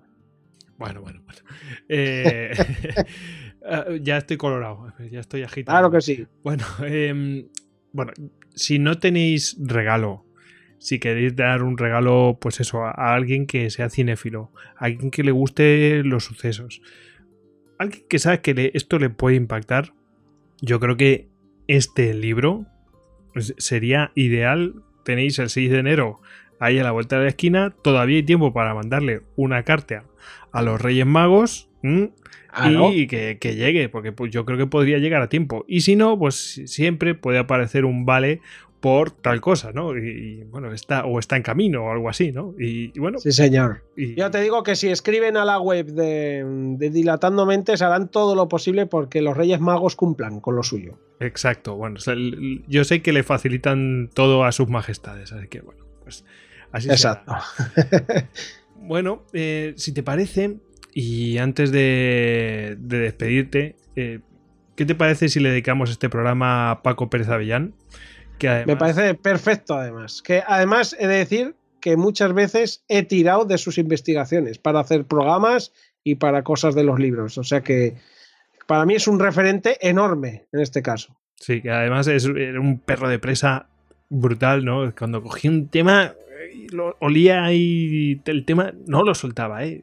Bueno, 0.78 1.02
bueno, 1.02 1.20
bueno. 1.24 1.40
Eh. 1.88 2.50
Ah, 3.64 3.84
ya 4.00 4.18
estoy 4.18 4.36
colorado, 4.36 4.92
ya 5.10 5.20
estoy 5.20 5.42
agitado. 5.42 5.78
Claro 5.78 5.90
que 5.90 6.00
sí. 6.00 6.26
Bueno, 6.42 6.64
em, 6.84 7.48
bueno, 7.92 8.12
si 8.54 8.78
no 8.78 8.98
tenéis 8.98 9.56
regalo, 9.60 10.24
si 10.78 10.98
queréis 10.98 11.36
dar 11.36 11.62
un 11.62 11.76
regalo, 11.76 12.38
pues 12.40 12.60
eso, 12.60 12.84
a, 12.84 13.14
alguien 13.14 13.46
que 13.46 13.68
sea 13.70 13.90
cinéfilo, 13.90 14.50
a 14.76 14.86
alguien 14.86 15.10
que 15.10 15.22
le 15.22 15.30
guste 15.30 16.02
los 16.04 16.24
sucesos, 16.24 16.80
alguien 17.78 18.04
que 18.08 18.18
sabe 18.18 18.40
que 18.40 18.70
esto 18.74 18.98
le 18.98 19.10
puede 19.10 19.36
impactar, 19.36 19.92
yo 20.62 20.80
creo 20.80 20.96
que 20.96 21.28
este 21.66 22.14
libro 22.14 22.66
pues, 23.32 23.54
sería 23.58 24.12
ideal. 24.14 24.82
Tenéis 25.04 25.38
el 25.38 25.48
6 25.48 25.70
de 25.70 25.78
enero 25.78 26.20
ahí 26.58 26.78
a 26.78 26.84
la 26.84 26.90
vuelta 26.90 27.16
de 27.16 27.24
la 27.24 27.28
esquina, 27.30 27.70
todavía 27.82 28.18
hay 28.18 28.22
tiempo 28.22 28.52
para 28.52 28.74
mandarle 28.74 29.22
una 29.36 29.62
carta 29.62 30.04
a 30.52 30.62
los 30.62 30.80
Reyes 30.80 31.06
Magos 31.06 31.68
y 31.82 33.06
que, 33.06 33.38
llegue, 33.42 33.88
porque 33.88 34.12
pues, 34.12 34.30
yo 34.30 34.44
creo 34.44 34.58
que 34.58 34.66
podría 34.66 34.98
llegar 34.98 35.22
a 35.22 35.28
tiempo. 35.28 35.64
Y 35.68 35.82
si 35.82 35.96
no, 35.96 36.18
pues 36.18 36.62
siempre 36.66 37.14
puede 37.14 37.38
aparecer 37.38 37.84
un 37.84 38.04
vale 38.04 38.40
por 38.80 39.10
tal 39.10 39.42
cosa, 39.42 39.72
¿no? 39.72 39.96
Y, 39.96 40.42
bueno, 40.44 40.72
está 40.72 41.04
o 41.04 41.18
está 41.18 41.36
en 41.36 41.42
camino 41.42 41.84
o 41.84 41.92
algo 41.92 42.08
así, 42.08 42.32
¿no? 42.32 42.54
Y, 42.58 42.98
bueno. 42.98 43.18
Sí, 43.18 43.30
señor. 43.30 43.84
Y, 43.96 44.14
Yo 44.14 44.30
te 44.30 44.40
digo 44.40 44.62
que 44.62 44.74
si 44.74 44.88
escriben 44.88 45.36
a 45.36 45.44
la 45.44 45.60
web 45.60 45.86
de, 45.86 46.44
Dilatando 46.78 47.44
Mentes 47.44 47.82
harán 47.82 48.08
todo 48.08 48.34
lo 48.34 48.48
posible 48.48 48.86
porque 48.86 49.20
los 49.20 49.36
Reyes 49.36 49.60
Magos 49.60 49.96
cumplan 49.96 50.40
con 50.40 50.56
lo 50.56 50.62
suyo. 50.62 50.98
Exacto. 51.20 51.76
Bueno, 51.76 51.98
yo 52.68 52.84
sé 52.84 53.02
que 53.02 53.12
le 53.12 53.22
facilitan 53.22 54.08
todo 54.14 54.44
a 54.44 54.52
sus 54.52 54.68
majestades, 54.68 55.32
así 55.32 55.48
que 55.48 55.60
bueno, 55.60 55.84
pues 56.02 56.24
así 56.72 56.88
Exacto. 56.88 57.34
bueno, 58.80 59.24
eh, 59.32 59.74
si 59.76 59.92
te 59.92 60.02
parece, 60.02 60.56
y 60.92 61.38
antes 61.38 61.70
de, 61.70 62.76
despedirte, 62.78 63.76
eh, 63.96 64.20
¿qué 64.76 64.86
te 64.86 64.94
parece 64.94 65.28
si 65.28 65.40
le 65.40 65.50
dedicamos 65.50 65.90
este 65.90 66.08
programa 66.08 66.70
a 66.70 66.82
Paco 66.82 67.10
Pérez 67.10 67.28
Avellán? 67.28 67.74
Me 68.66 68.76
parece 68.76 69.14
perfecto, 69.14 69.74
además. 69.74 70.22
Que 70.22 70.42
además 70.46 70.96
he 70.98 71.06
de 71.06 71.16
decir 71.16 71.56
que 71.80 71.96
muchas 71.96 72.32
veces 72.32 72.84
he 72.88 73.02
tirado 73.02 73.44
de 73.44 73.58
sus 73.58 73.78
investigaciones 73.78 74.58
para 74.58 74.80
hacer 74.80 75.04
programas 75.04 75.72
y 76.04 76.16
para 76.16 76.42
cosas 76.42 76.74
de 76.74 76.84
los 76.84 76.98
libros. 76.98 77.38
O 77.38 77.44
sea 77.44 77.62
que 77.62 77.96
para 78.66 78.86
mí 78.86 78.94
es 78.94 79.08
un 79.08 79.18
referente 79.18 79.76
enorme 79.86 80.46
en 80.52 80.60
este 80.60 80.82
caso. 80.82 81.16
Sí, 81.36 81.62
que 81.62 81.70
además 81.70 82.06
es 82.06 82.26
un 82.26 82.80
perro 82.80 83.08
de 83.08 83.18
presa 83.18 83.69
brutal, 84.10 84.64
¿no? 84.64 84.92
Cuando 84.94 85.22
cogí 85.22 85.48
un 85.48 85.68
tema, 85.68 86.14
lo 86.72 86.96
olía 87.00 87.52
y 87.54 88.20
el 88.26 88.44
tema 88.44 88.74
no 88.86 89.02
lo 89.02 89.14
soltaba, 89.14 89.64
¿eh? 89.64 89.82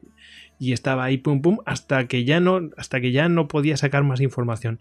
Y 0.60 0.72
estaba 0.72 1.04
ahí 1.04 1.18
pum 1.18 1.40
pum 1.40 1.58
hasta 1.66 2.06
que 2.06 2.24
ya 2.24 2.38
no, 2.38 2.70
hasta 2.76 3.00
que 3.00 3.10
ya 3.10 3.28
no 3.28 3.48
podía 3.48 3.76
sacar 3.76 4.04
más 4.04 4.20
información 4.20 4.78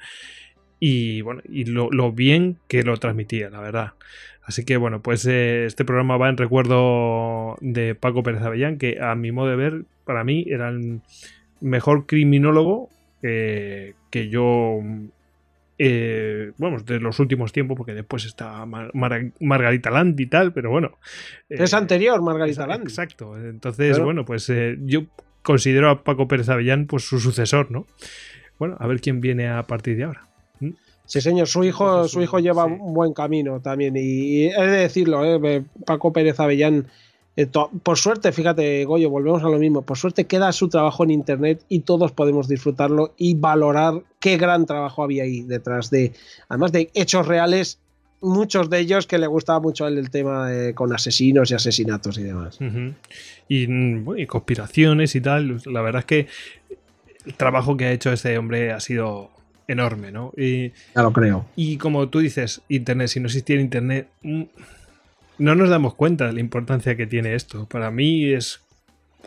y 0.79 1.21
bueno, 1.21 1.41
y 1.47 1.65
lo, 1.65 2.11
bien 2.11 2.57
que 2.67 2.83
lo 2.83 2.97
transmitía, 2.97 3.49
la 3.49 3.61
verdad. 3.61 3.93
Así 4.43 4.63
que 4.63 4.77
bueno, 4.77 5.01
pues 5.01 5.25
eh, 5.25 5.65
este 5.65 5.85
programa 5.85 6.17
va 6.17 6.29
en 6.29 6.37
recuerdo 6.37 7.57
de 7.61 7.95
Paco 7.95 8.23
Pérez 8.23 8.41
Avellán, 8.41 8.77
que 8.77 8.99
a 9.01 9.15
mi 9.15 9.31
modo 9.31 9.49
de 9.49 9.55
ver, 9.55 9.85
para 10.05 10.23
mí 10.23 10.45
era 10.47 10.69
el 10.69 11.01
mejor 11.59 12.05
criminólogo 12.05 12.89
que 13.21 14.29
yo, 14.29 14.79
eh, 15.77 16.51
bueno, 16.57 16.79
de 16.79 16.99
los 16.99 17.19
últimos 17.19 17.51
tiempos, 17.51 17.77
porque 17.77 17.93
después 17.93 18.25
está 18.25 18.65
Margarita 18.65 19.89
Land 19.91 20.19
y 20.19 20.27
tal, 20.27 20.53
pero 20.53 20.69
bueno. 20.69 20.97
es 21.49 21.73
eh, 21.73 21.75
anterior, 21.75 22.21
Margarita 22.21 22.65
Land. 22.65 22.83
Exacto. 22.83 23.37
Entonces, 23.37 23.99
bueno, 23.99 24.25
pues 24.25 24.51
yo 24.81 25.03
considero 25.41 25.89
a 25.89 26.03
Paco 26.03 26.27
Pérez 26.27 26.49
Avellán 26.49 26.87
pues 26.87 27.03
su 27.03 27.19
sucesor, 27.19 27.71
¿no? 27.71 27.85
Bueno, 28.59 28.75
a 28.79 28.87
ver 28.87 28.99
quién 29.01 29.21
viene 29.21 29.47
a 29.47 29.63
partir 29.63 29.97
de 29.97 30.03
ahora. 30.05 30.27
Sí, 31.07 31.21
señor, 31.21 31.47
su 31.47 31.63
hijo, 31.63 32.05
su 32.09 32.21
hijo 32.21 32.39
lleva 32.39 32.65
un 32.65 32.93
buen 32.93 33.13
camino 33.13 33.61
también. 33.61 33.95
Y, 33.95 34.47
he 34.47 34.61
de 34.61 34.77
decirlo, 34.77 35.23
¿eh? 35.23 35.63
Paco 35.85 36.11
Pérez 36.11 36.37
Avellán, 36.41 36.79
eh, 36.79 36.87
por 37.83 37.97
suerte, 37.97 38.31
fíjate, 38.31 38.83
Goyo, 38.85 39.09
volvemos 39.09 39.43
a 39.43 39.49
lo 39.49 39.59
mismo. 39.59 39.83
Por 39.83 39.97
suerte 39.97 40.25
queda 40.25 40.51
su 40.51 40.69
trabajo 40.69 41.03
en 41.03 41.11
internet 41.11 41.63
y 41.69 41.81
todos 41.81 42.11
podemos 42.11 42.47
disfrutarlo 42.47 43.13
y 43.17 43.35
valorar 43.35 44.01
qué 44.19 44.37
gran 44.37 44.65
trabajo 44.65 45.03
había 45.03 45.23
ahí 45.23 45.41
detrás 45.41 45.91
de, 45.91 46.13
además 46.49 46.71
de 46.71 46.89
hechos 46.95 47.27
reales, 47.27 47.79
muchos 48.21 48.69
de 48.71 48.79
ellos 48.79 49.05
que 49.05 49.19
le 49.19 49.27
gustaba 49.27 49.59
mucho 49.59 49.87
el, 49.87 50.09
tema 50.09 50.49
con 50.73 50.91
asesinos 50.93 51.51
y 51.51 51.53
asesinatos 51.53 52.17
y 52.17 52.23
demás. 52.23 52.57
y, 53.47 53.67
y 54.21 54.25
conspiraciones 54.25 55.15
y 55.15 55.21
tal. 55.21 55.61
La 55.65 55.81
verdad 55.81 55.99
es 55.99 56.05
que 56.05 56.27
el 57.25 57.35
trabajo 57.35 57.77
que 57.77 57.85
ha 57.85 57.91
hecho 57.91 58.11
este 58.11 58.35
hombre 58.37 58.71
ha 58.71 58.79
sido 58.79 59.29
enorme, 59.67 60.11
¿no? 60.11 60.33
Y, 60.35 60.69
ya 60.95 61.03
lo 61.03 61.13
creo. 61.13 61.45
Y 61.55 61.77
como 61.77 62.09
tú 62.09 62.19
dices, 62.19 62.61
Internet, 62.69 63.09
si 63.09 63.19
no 63.19 63.27
existiera 63.27 63.61
Internet, 63.61 64.07
mm, 64.23 64.43
no 65.37 65.55
nos 65.55 65.69
damos 65.69 65.93
cuenta 65.93 66.27
de 66.27 66.33
la 66.33 66.39
importancia 66.39 66.95
que 66.95 67.07
tiene 67.07 67.35
esto. 67.35 67.65
Para 67.65 67.91
mí 67.91 68.31
es 68.33 68.61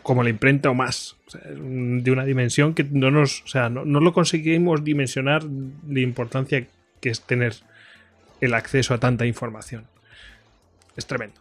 como 0.03 0.23
la 0.23 0.29
imprenta 0.29 0.69
o 0.69 0.73
más, 0.73 1.15
de 1.45 2.11
una 2.11 2.25
dimensión 2.25 2.73
que 2.73 2.83
no 2.83 3.11
nos, 3.11 3.43
o 3.43 3.47
sea, 3.47 3.69
no, 3.69 3.85
lo 3.85 4.13
conseguimos 4.13 4.83
dimensionar 4.83 5.43
la 5.43 5.99
importancia 5.99 6.67
que 6.99 7.09
es 7.09 7.21
tener 7.21 7.55
el 8.39 8.53
acceso 8.53 8.93
a 8.93 8.97
tanta 8.97 9.25
información. 9.25 9.85
Es 10.95 11.05
tremendo. 11.05 11.39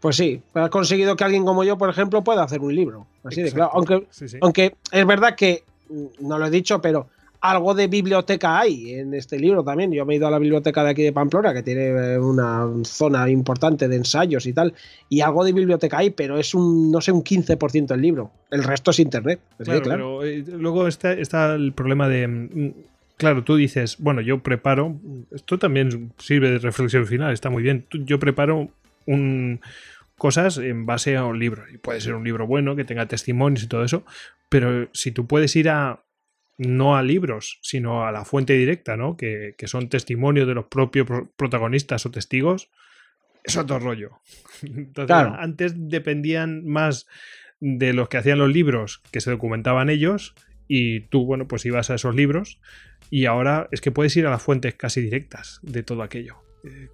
Pues 0.00 0.16
sí, 0.16 0.40
ha 0.54 0.70
conseguido 0.70 1.16
que 1.16 1.24
alguien 1.24 1.44
como 1.44 1.64
yo, 1.64 1.76
por 1.76 1.90
ejemplo, 1.90 2.24
pueda 2.24 2.42
hacer 2.42 2.60
un 2.60 2.74
libro. 2.74 3.06
Así 3.24 3.42
de 3.42 3.52
claro. 3.52 3.70
Aunque, 3.74 4.06
aunque 4.40 4.76
es 4.90 5.06
verdad 5.06 5.34
que, 5.34 5.64
mm, 5.90 6.26
no 6.26 6.38
lo 6.38 6.46
he 6.46 6.50
dicho, 6.50 6.80
pero 6.80 7.08
algo 7.40 7.74
de 7.74 7.86
biblioteca 7.86 8.58
hay 8.58 8.94
en 8.94 9.14
este 9.14 9.38
libro 9.38 9.64
también. 9.64 9.92
Yo 9.92 10.04
me 10.04 10.14
he 10.14 10.16
ido 10.16 10.26
a 10.26 10.30
la 10.30 10.38
biblioteca 10.38 10.84
de 10.84 10.90
aquí 10.90 11.02
de 11.02 11.12
Pamplona, 11.12 11.54
que 11.54 11.62
tiene 11.62 11.88
eh, 11.88 12.18
una 12.18 12.68
zona 12.84 13.28
importante 13.30 13.88
de 13.88 13.96
ensayos 13.96 14.46
y 14.46 14.52
tal, 14.52 14.74
y 15.08 15.20
algo 15.20 15.44
de 15.44 15.52
biblioteca 15.52 15.98
hay, 15.98 16.10
pero 16.10 16.38
es 16.38 16.54
un, 16.54 16.90
no 16.90 17.00
sé, 17.00 17.12
un 17.12 17.24
15% 17.24 17.86
del 17.86 18.00
libro. 18.00 18.30
El 18.50 18.62
resto 18.64 18.90
es 18.90 18.98
internet. 18.98 19.40
claro, 19.58 19.82
Pero 19.82 20.24
eh, 20.24 20.44
luego 20.46 20.86
está, 20.86 21.12
está 21.12 21.54
el 21.54 21.72
problema 21.72 22.08
de. 22.08 22.28
Mm, 22.28 22.72
claro, 23.16 23.42
tú 23.42 23.56
dices, 23.56 23.96
bueno, 23.98 24.20
yo 24.20 24.42
preparo. 24.42 24.96
Esto 25.30 25.58
también 25.58 26.12
sirve 26.18 26.50
de 26.50 26.58
reflexión 26.58 27.06
final, 27.06 27.32
está 27.32 27.48
muy 27.48 27.62
bien. 27.62 27.86
Yo 27.90 28.18
preparo 28.18 28.68
un, 29.06 29.60
cosas 30.20 30.58
en 30.58 30.84
base 30.84 31.16
a 31.16 31.24
un 31.24 31.38
libro. 31.38 31.64
Y 31.72 31.78
puede 31.78 32.02
ser 32.02 32.14
un 32.14 32.24
libro 32.24 32.46
bueno, 32.46 32.76
que 32.76 32.84
tenga 32.84 33.06
testimonios 33.06 33.64
y 33.64 33.68
todo 33.68 33.82
eso. 33.82 34.04
Pero 34.50 34.88
si 34.92 35.12
tú 35.12 35.26
puedes 35.26 35.56
ir 35.56 35.70
a 35.70 36.00
no 36.60 36.94
a 36.94 37.02
libros, 37.02 37.58
sino 37.62 38.04
a 38.06 38.12
la 38.12 38.26
fuente 38.26 38.52
directa, 38.52 38.94
¿no? 38.94 39.16
Que, 39.16 39.54
son 39.64 39.88
testimonios 39.88 40.46
de 40.46 40.54
los 40.54 40.66
propios 40.66 41.06
protagonistas 41.34 42.04
o 42.04 42.10
testigos, 42.10 42.68
es 43.42 43.56
otro 43.56 43.78
rollo. 43.78 44.20
Entonces, 44.62 45.16
antes 45.38 45.72
dependían 45.74 46.66
más 46.66 47.06
de 47.60 47.94
los 47.94 48.10
que 48.10 48.18
hacían 48.18 48.38
los 48.38 48.52
libros, 48.52 49.02
que 49.10 49.22
se 49.22 49.30
documentaban 49.30 49.88
ellos, 49.88 50.34
y 50.68 51.00
tú, 51.00 51.24
bueno, 51.24 51.48
pues 51.48 51.64
ibas 51.64 51.88
a 51.88 51.94
esos 51.94 52.14
libros, 52.14 52.60
y 53.08 53.24
ahora 53.24 53.68
es 53.72 53.80
que 53.80 53.90
puedes 53.90 54.14
ir 54.18 54.26
a 54.26 54.30
las 54.30 54.42
fuentes 54.42 54.74
casi 54.74 55.00
directas 55.00 55.60
de 55.62 55.82
todo 55.82 56.02
aquello. 56.02 56.36
Eh, 56.62 56.88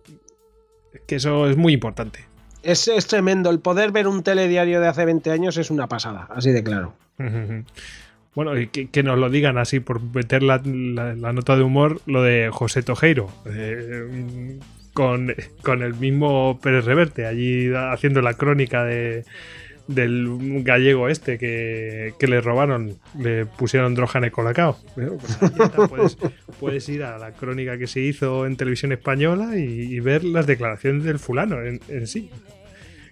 que 1.08 1.16
eso 1.16 1.50
es 1.50 1.56
muy 1.56 1.72
importante. 1.72 2.20
Es, 2.62 2.86
es, 2.86 3.08
tremendo. 3.08 3.50
El 3.50 3.58
poder 3.58 3.90
ver 3.90 4.06
un 4.06 4.22
telediario 4.22 4.80
de 4.80 4.86
hace 4.86 5.04
20 5.04 5.28
años 5.32 5.56
es 5.56 5.72
una 5.72 5.88
pasada, 5.88 6.28
así 6.30 6.52
de 6.52 6.62
claro. 6.62 6.94
Bueno, 8.36 8.52
que, 8.70 8.88
que, 8.88 9.02
nos 9.02 9.18
lo 9.18 9.30
digan 9.30 9.56
así 9.56 9.80
por 9.80 10.02
meter 10.02 10.42
la, 10.42 10.58
nota 10.58 11.56
de 11.56 11.62
humor, 11.62 12.02
lo 12.04 12.22
de 12.22 12.50
José 12.52 12.82
Tojeiro. 12.82 13.30
Eh, 13.46 14.58
con, 14.92 15.34
el 15.82 15.94
mismo 15.94 16.60
Pérez 16.62 16.84
Reverte, 16.84 17.24
allí 17.24 17.72
haciendo 17.74 18.20
la 18.20 18.34
crónica 18.34 18.84
de, 18.84 19.24
del 19.86 20.62
gallego 20.62 21.08
este 21.08 21.38
que, 21.38 22.12
le 22.20 22.40
robaron, 22.42 22.98
le 23.18 23.46
pusieron 23.46 23.94
Drojane 23.94 24.30
Colacao. 24.30 24.76
Pues 25.88 26.18
puedes, 26.60 26.88
ir 26.90 27.04
a 27.04 27.16
la 27.16 27.32
crónica 27.32 27.78
que 27.78 27.86
se 27.86 28.02
hizo 28.02 28.44
en 28.44 28.58
televisión 28.58 28.92
española 28.92 29.56
y, 29.56 29.98
ver 30.00 30.24
las 30.24 30.46
declaraciones 30.46 31.04
del 31.04 31.18
fulano 31.18 31.62
en, 31.62 32.06
sí. 32.06 32.28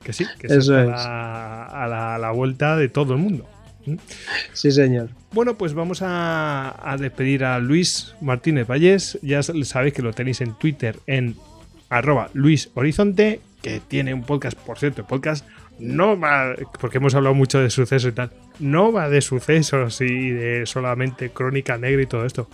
Que 0.03 0.12
sí, 0.12 0.27
que 0.39 0.49
es 0.49 0.68
a 0.68 2.18
la 2.20 2.31
vuelta 2.33 2.77
de 2.77 2.91
todo 2.91 3.14
el 3.14 3.20
mundo. 3.20 3.49
Sí, 4.53 4.70
señor. 4.70 5.11
Bueno, 5.32 5.57
pues 5.57 5.74
vamos 5.74 6.01
a, 6.03 6.97
despedir 6.99 7.45
a 7.45 7.59
Luis 7.59 8.14
Martínez 8.20 8.66
Vallés. 8.66 9.18
Ya 9.22 9.43
sabéis 9.43 9.95
que 9.95 10.03
lo 10.03 10.12
tenéis 10.12 10.41
en 10.41 10.55
Twitter 10.55 10.99
en 11.07 11.37
arroba 11.89 12.30
Luis 12.32 12.70
Horizonte, 12.74 13.41
que 13.62 13.80
tiene 13.80 14.14
un 14.14 14.24
podcast, 14.24 14.59
por 14.59 14.78
cierto, 14.78 15.03
el 15.03 15.07
podcast 15.07 15.47
no 15.78 16.18
va, 16.18 16.55
porque 16.80 16.99
hemos 16.99 17.14
hablado 17.14 17.35
mucho 17.35 17.59
de 17.61 17.70
sucesos 17.70 18.12
y 18.12 18.14
tal, 18.14 18.30
no 18.61 18.93
va 18.93 19.09
de 19.09 19.20
sucesos 19.20 20.01
y 20.01 20.30
de 20.30 20.66
solamente 20.66 21.30
crónica 21.30 21.78
negra 21.78 22.03
y 22.03 22.07
todo 22.07 22.24
esto. 22.24 22.49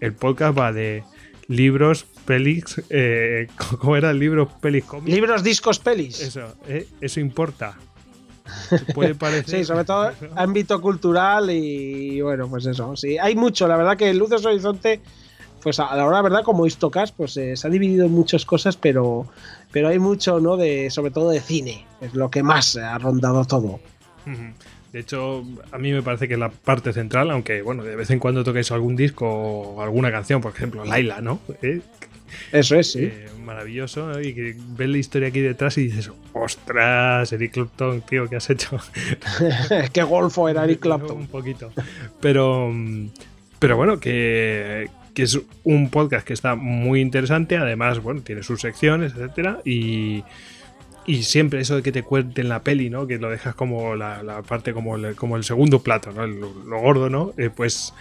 El 0.00 0.12
podcast 0.12 0.58
va 0.58 0.72
de 0.72 1.04
libros, 1.48 2.06
pelis, 2.24 2.82
eh, 2.90 3.48
¿cómo 3.78 3.96
era 3.96 4.10
el 4.10 4.18
libro? 4.18 4.48
Pelis, 4.60 4.84
Libros, 5.04 5.42
discos, 5.42 5.78
pelis. 5.78 6.20
Eso, 6.20 6.56
eh, 6.68 6.86
eso 7.00 7.20
importa. 7.20 7.76
Puede 8.94 9.14
parecer. 9.14 9.58
sí, 9.60 9.64
sobre 9.64 9.84
todo 9.84 10.12
ámbito 10.36 10.80
cultural 10.80 11.50
y 11.50 12.20
bueno, 12.20 12.48
pues 12.48 12.66
eso. 12.66 12.96
Sí, 12.96 13.18
hay 13.18 13.34
mucho. 13.34 13.66
La 13.68 13.76
verdad 13.76 13.96
que 13.96 14.12
Luces 14.12 14.44
Horizonte, 14.44 15.00
pues 15.62 15.80
a 15.80 15.94
la 15.96 16.06
hora, 16.06 16.22
verdad, 16.22 16.42
como 16.42 16.66
Istocas, 16.66 17.12
pues 17.12 17.36
eh, 17.36 17.56
se 17.56 17.66
ha 17.66 17.70
dividido 17.70 18.06
en 18.06 18.12
muchas 18.12 18.44
cosas, 18.44 18.76
pero, 18.76 19.26
pero 19.72 19.88
hay 19.88 19.98
mucho, 19.98 20.40
¿no? 20.40 20.56
De, 20.56 20.90
sobre 20.90 21.10
todo 21.10 21.30
de 21.30 21.40
cine. 21.40 21.86
Es 22.00 22.14
lo 22.14 22.30
que 22.30 22.42
más 22.42 22.76
ha 22.76 22.98
rondado 22.98 23.44
todo. 23.44 23.80
De 24.92 25.00
hecho, 25.00 25.44
a 25.72 25.78
mí 25.78 25.92
me 25.92 26.02
parece 26.02 26.28
que 26.28 26.36
la 26.36 26.50
parte 26.50 26.92
central, 26.92 27.30
aunque 27.30 27.62
bueno, 27.62 27.82
de 27.82 27.96
vez 27.96 28.10
en 28.10 28.20
cuando 28.20 28.44
toquéis 28.44 28.70
algún 28.70 28.94
disco 28.94 29.26
o 29.28 29.82
alguna 29.82 30.10
canción, 30.10 30.40
por 30.40 30.52
ejemplo, 30.52 30.84
Laila, 30.84 31.20
¿no? 31.20 31.40
¿Eh? 31.62 31.80
Eso 32.52 32.76
es, 32.76 32.92
sí. 32.92 33.04
Eh, 33.04 33.26
maravilloso, 33.44 34.20
Y 34.20 34.34
que 34.34 34.56
ves 34.76 34.88
la 34.88 34.98
historia 34.98 35.28
aquí 35.28 35.40
detrás 35.40 35.78
y 35.78 35.84
dices, 35.84 36.10
ostras, 36.32 37.32
Eric 37.32 37.52
Clapton, 37.52 38.02
tío, 38.02 38.28
¿qué 38.28 38.36
has 38.36 38.50
hecho? 38.50 38.78
Qué 39.92 40.02
golfo 40.02 40.48
era 40.48 40.64
Eric 40.64 40.80
Clapton. 40.80 41.16
Un 41.16 41.26
poquito. 41.28 41.72
Pero, 42.20 42.72
pero 43.58 43.76
bueno, 43.76 44.00
que, 44.00 44.88
que 45.14 45.22
es 45.22 45.40
un 45.62 45.90
podcast 45.90 46.26
que 46.26 46.32
está 46.32 46.56
muy 46.56 47.00
interesante, 47.00 47.56
además, 47.56 48.00
bueno, 48.00 48.22
tiene 48.22 48.42
sus 48.42 48.60
secciones, 48.60 49.12
etcétera, 49.14 49.60
y, 49.64 50.24
y 51.06 51.22
siempre 51.22 51.60
eso 51.60 51.76
de 51.76 51.82
que 51.82 51.92
te 51.92 52.02
cuenten 52.02 52.48
la 52.48 52.62
peli, 52.62 52.90
¿no? 52.90 53.06
Que 53.06 53.18
lo 53.18 53.30
dejas 53.30 53.54
como 53.54 53.94
la, 53.94 54.42
parte 54.46 54.72
como 54.72 54.96
el, 54.96 55.14
como 55.14 55.36
el 55.36 55.44
segundo 55.44 55.82
plato, 55.82 56.12
¿no? 56.12 56.26
Lo, 56.26 56.80
gordo, 56.80 57.10
¿no? 57.10 57.32
Eh, 57.36 57.50
pues, 57.54 57.94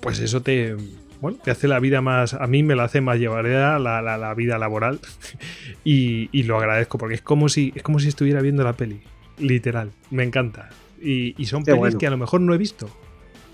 pues 0.00 0.18
eso 0.20 0.42
te, 0.42 0.74
bueno, 1.20 1.38
te 1.42 1.50
hace 1.50 1.68
la 1.68 1.80
vida 1.80 2.00
más, 2.00 2.34
a 2.34 2.46
mí 2.46 2.62
me 2.62 2.74
la 2.74 2.84
hace 2.84 3.00
más 3.00 3.18
llevadera 3.18 3.78
la, 3.78 4.00
la, 4.00 4.34
vida 4.34 4.58
laboral 4.58 5.00
y, 5.84 6.28
y, 6.32 6.44
lo 6.44 6.58
agradezco 6.58 6.98
porque 6.98 7.16
es 7.16 7.22
como 7.22 7.48
si, 7.48 7.72
es 7.74 7.82
como 7.82 7.98
si 7.98 8.08
estuviera 8.08 8.40
viendo 8.40 8.62
la 8.64 8.74
peli, 8.74 9.00
literal, 9.38 9.92
me 10.10 10.24
encanta. 10.24 10.70
Y, 11.00 11.34
y 11.40 11.46
son 11.46 11.64
pelis 11.64 11.96
que 11.96 12.06
a 12.06 12.10
lo 12.10 12.18
mejor 12.18 12.40
no 12.40 12.54
he 12.54 12.58
visto, 12.58 12.88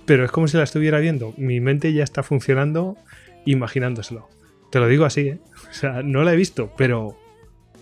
pero 0.07 0.24
es 0.24 0.31
como 0.31 0.49
si 0.49 0.57
la 0.57 0.65
estuviera 0.65 0.99
viendo. 0.99 1.35
Mi 1.36 1.61
mente 1.61 1.93
ya 1.93 2.05
está 2.05 2.23
funcionando 2.23 2.97
imaginándoselo. 3.45 4.28
Te 4.70 4.81
lo 4.81 4.89
digo 4.89 5.05
así, 5.05 5.28
¿eh? 5.28 5.39
O 5.70 5.73
sea, 5.73 6.03
no 6.03 6.23
la 6.23 6.32
he 6.32 6.36
visto, 6.36 6.73
pero 6.77 7.19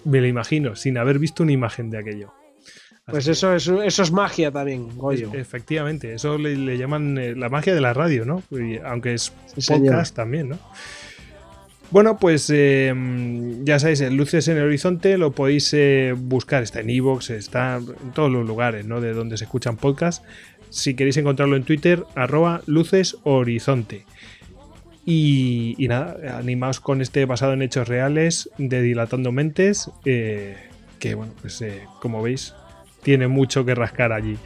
me 0.05 0.21
la 0.21 0.29
imagino 0.29 0.77
sin 0.77 0.99
haber 0.99 1.19
visto 1.19 1.43
una 1.43 1.53
imagen 1.53 1.91
de 1.91 1.99
aquello. 1.99 2.33
Pues 3.07 3.27
eso, 3.27 3.55
eso, 3.55 3.83
eso, 3.83 4.03
es 4.03 4.13
magia 4.13 4.53
también, 4.53 4.97
Goyo. 4.97 5.33
efectivamente, 5.35 6.15
eso 6.15 6.39
le, 6.39 6.79
llaman 6.79 7.19
eh, 7.19 7.35
la 7.35 7.49
magia 7.49 7.75
de 7.75 7.81
la 7.81 7.93
radio, 7.93 8.25
¿no? 8.25 8.43
aunque 8.85 9.15
es 9.15 9.33
podcast 9.67 10.15
también, 10.15 10.51
¿no? 10.51 10.59
Bueno, 11.91 12.17
pues 12.19 12.49
em, 12.49 13.65
ya 13.67 13.79
sabéis, 13.79 14.01
Luces 14.13 14.49
en 14.49 14.57
el 14.57 14.63
Horizonte 14.63 15.19
lo 15.19 15.33
podéis 15.33 15.75
eh, 15.75 16.15
buscar, 16.17 16.63
está 16.63 16.81
en 16.81 16.89
Evox, 16.89 17.29
está 17.29 17.77
en 17.77 18.13
todos 18.13 18.31
los 18.31 18.47
lugares, 18.47 18.87
¿no? 18.87 19.03
De 19.03 19.13
donde 19.13 19.37
se 19.37 19.45
escuchan 19.45 19.77
podcasts 19.77 20.25
si 20.71 20.95
queréis 20.95 21.19
encontrarlo 21.19 21.55
en 21.55 21.65
Twitter, 21.65 22.05
arroba 22.15 22.63
luces 22.65 23.19
horizonte. 23.25 24.07
Y, 25.05 25.77
nada, 25.81 26.39
animaos 26.39 26.81
con 26.81 27.03
este 27.03 27.27
basado 27.27 27.53
en 27.53 27.61
hechos 27.61 27.89
reales 27.89 28.49
de 28.57 28.81
Dilatando 28.81 29.31
Mentes, 29.31 29.91
eh, 30.07 30.57
que 30.99 31.15
bueno, 31.15 31.35
pues 31.43 31.63
como 32.01 32.23
veis, 32.23 32.55
tiene 33.03 33.29
mucho 33.29 33.65
que 33.65 33.75
rascar 33.75 34.13
allí. 34.13 34.39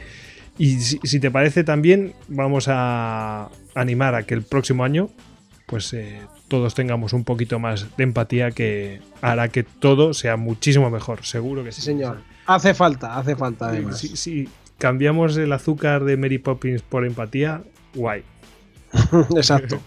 Y 0.57 0.79
si, 0.79 1.19
te 1.19 1.29
parece 1.29 1.63
también, 1.63 2.13
vamos 2.27 2.65
a 2.67 3.49
animar 3.75 4.15
a 4.15 4.23
que 4.23 4.33
el 4.33 4.41
próximo 4.41 4.83
año, 4.83 5.09
pues 5.67 5.93
eh, 5.93 6.19
todos 6.47 6.73
tengamos 6.73 7.13
un 7.13 7.23
poquito 7.23 7.59
más 7.59 7.95
de 7.95 8.03
empatía 8.03 8.51
que 8.51 9.01
hará 9.21 9.49
que 9.49 9.63
todo 9.63 10.13
sea 10.13 10.35
muchísimo 10.35 10.89
mejor, 10.89 11.23
seguro 11.25 11.63
que 11.63 11.71
sí. 11.71 11.81
señor. 11.81 12.21
Hace 12.47 12.73
falta, 12.73 13.17
hace 13.17 13.35
falta 13.35 13.69
además. 13.69 13.99
Sí, 13.99 14.49
cambiamos 14.79 15.37
el 15.37 15.51
azúcar 15.53 16.05
de 16.05 16.17
Mary 16.17 16.39
Poppins 16.39 16.81
por 16.81 17.05
empatía, 17.05 17.61
guay. 17.93 18.23
exacto, 19.35 19.79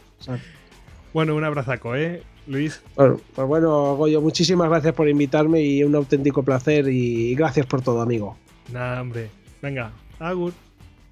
Bueno, 1.12 1.34
un 1.34 1.42
abrazaco, 1.42 1.96
¿eh, 1.96 2.22
Luis? 2.46 2.80
Bueno, 2.94 3.20
pues 3.34 3.48
bueno, 3.48 3.96
Goyo, 3.96 4.20
muchísimas 4.20 4.68
gracias 4.68 4.94
por 4.94 5.08
invitarme 5.08 5.62
y 5.62 5.82
un 5.82 5.96
auténtico 5.96 6.44
placer 6.44 6.88
y 6.88 7.34
gracias 7.34 7.66
por 7.66 7.82
todo, 7.82 8.02
amigo. 8.02 8.36
Nada, 8.72 9.00
hombre. 9.00 9.30
Venga, 9.62 9.92
agur. 10.18 10.52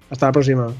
Hasta 0.09 0.27
la 0.27 0.31
próxima. 0.31 0.73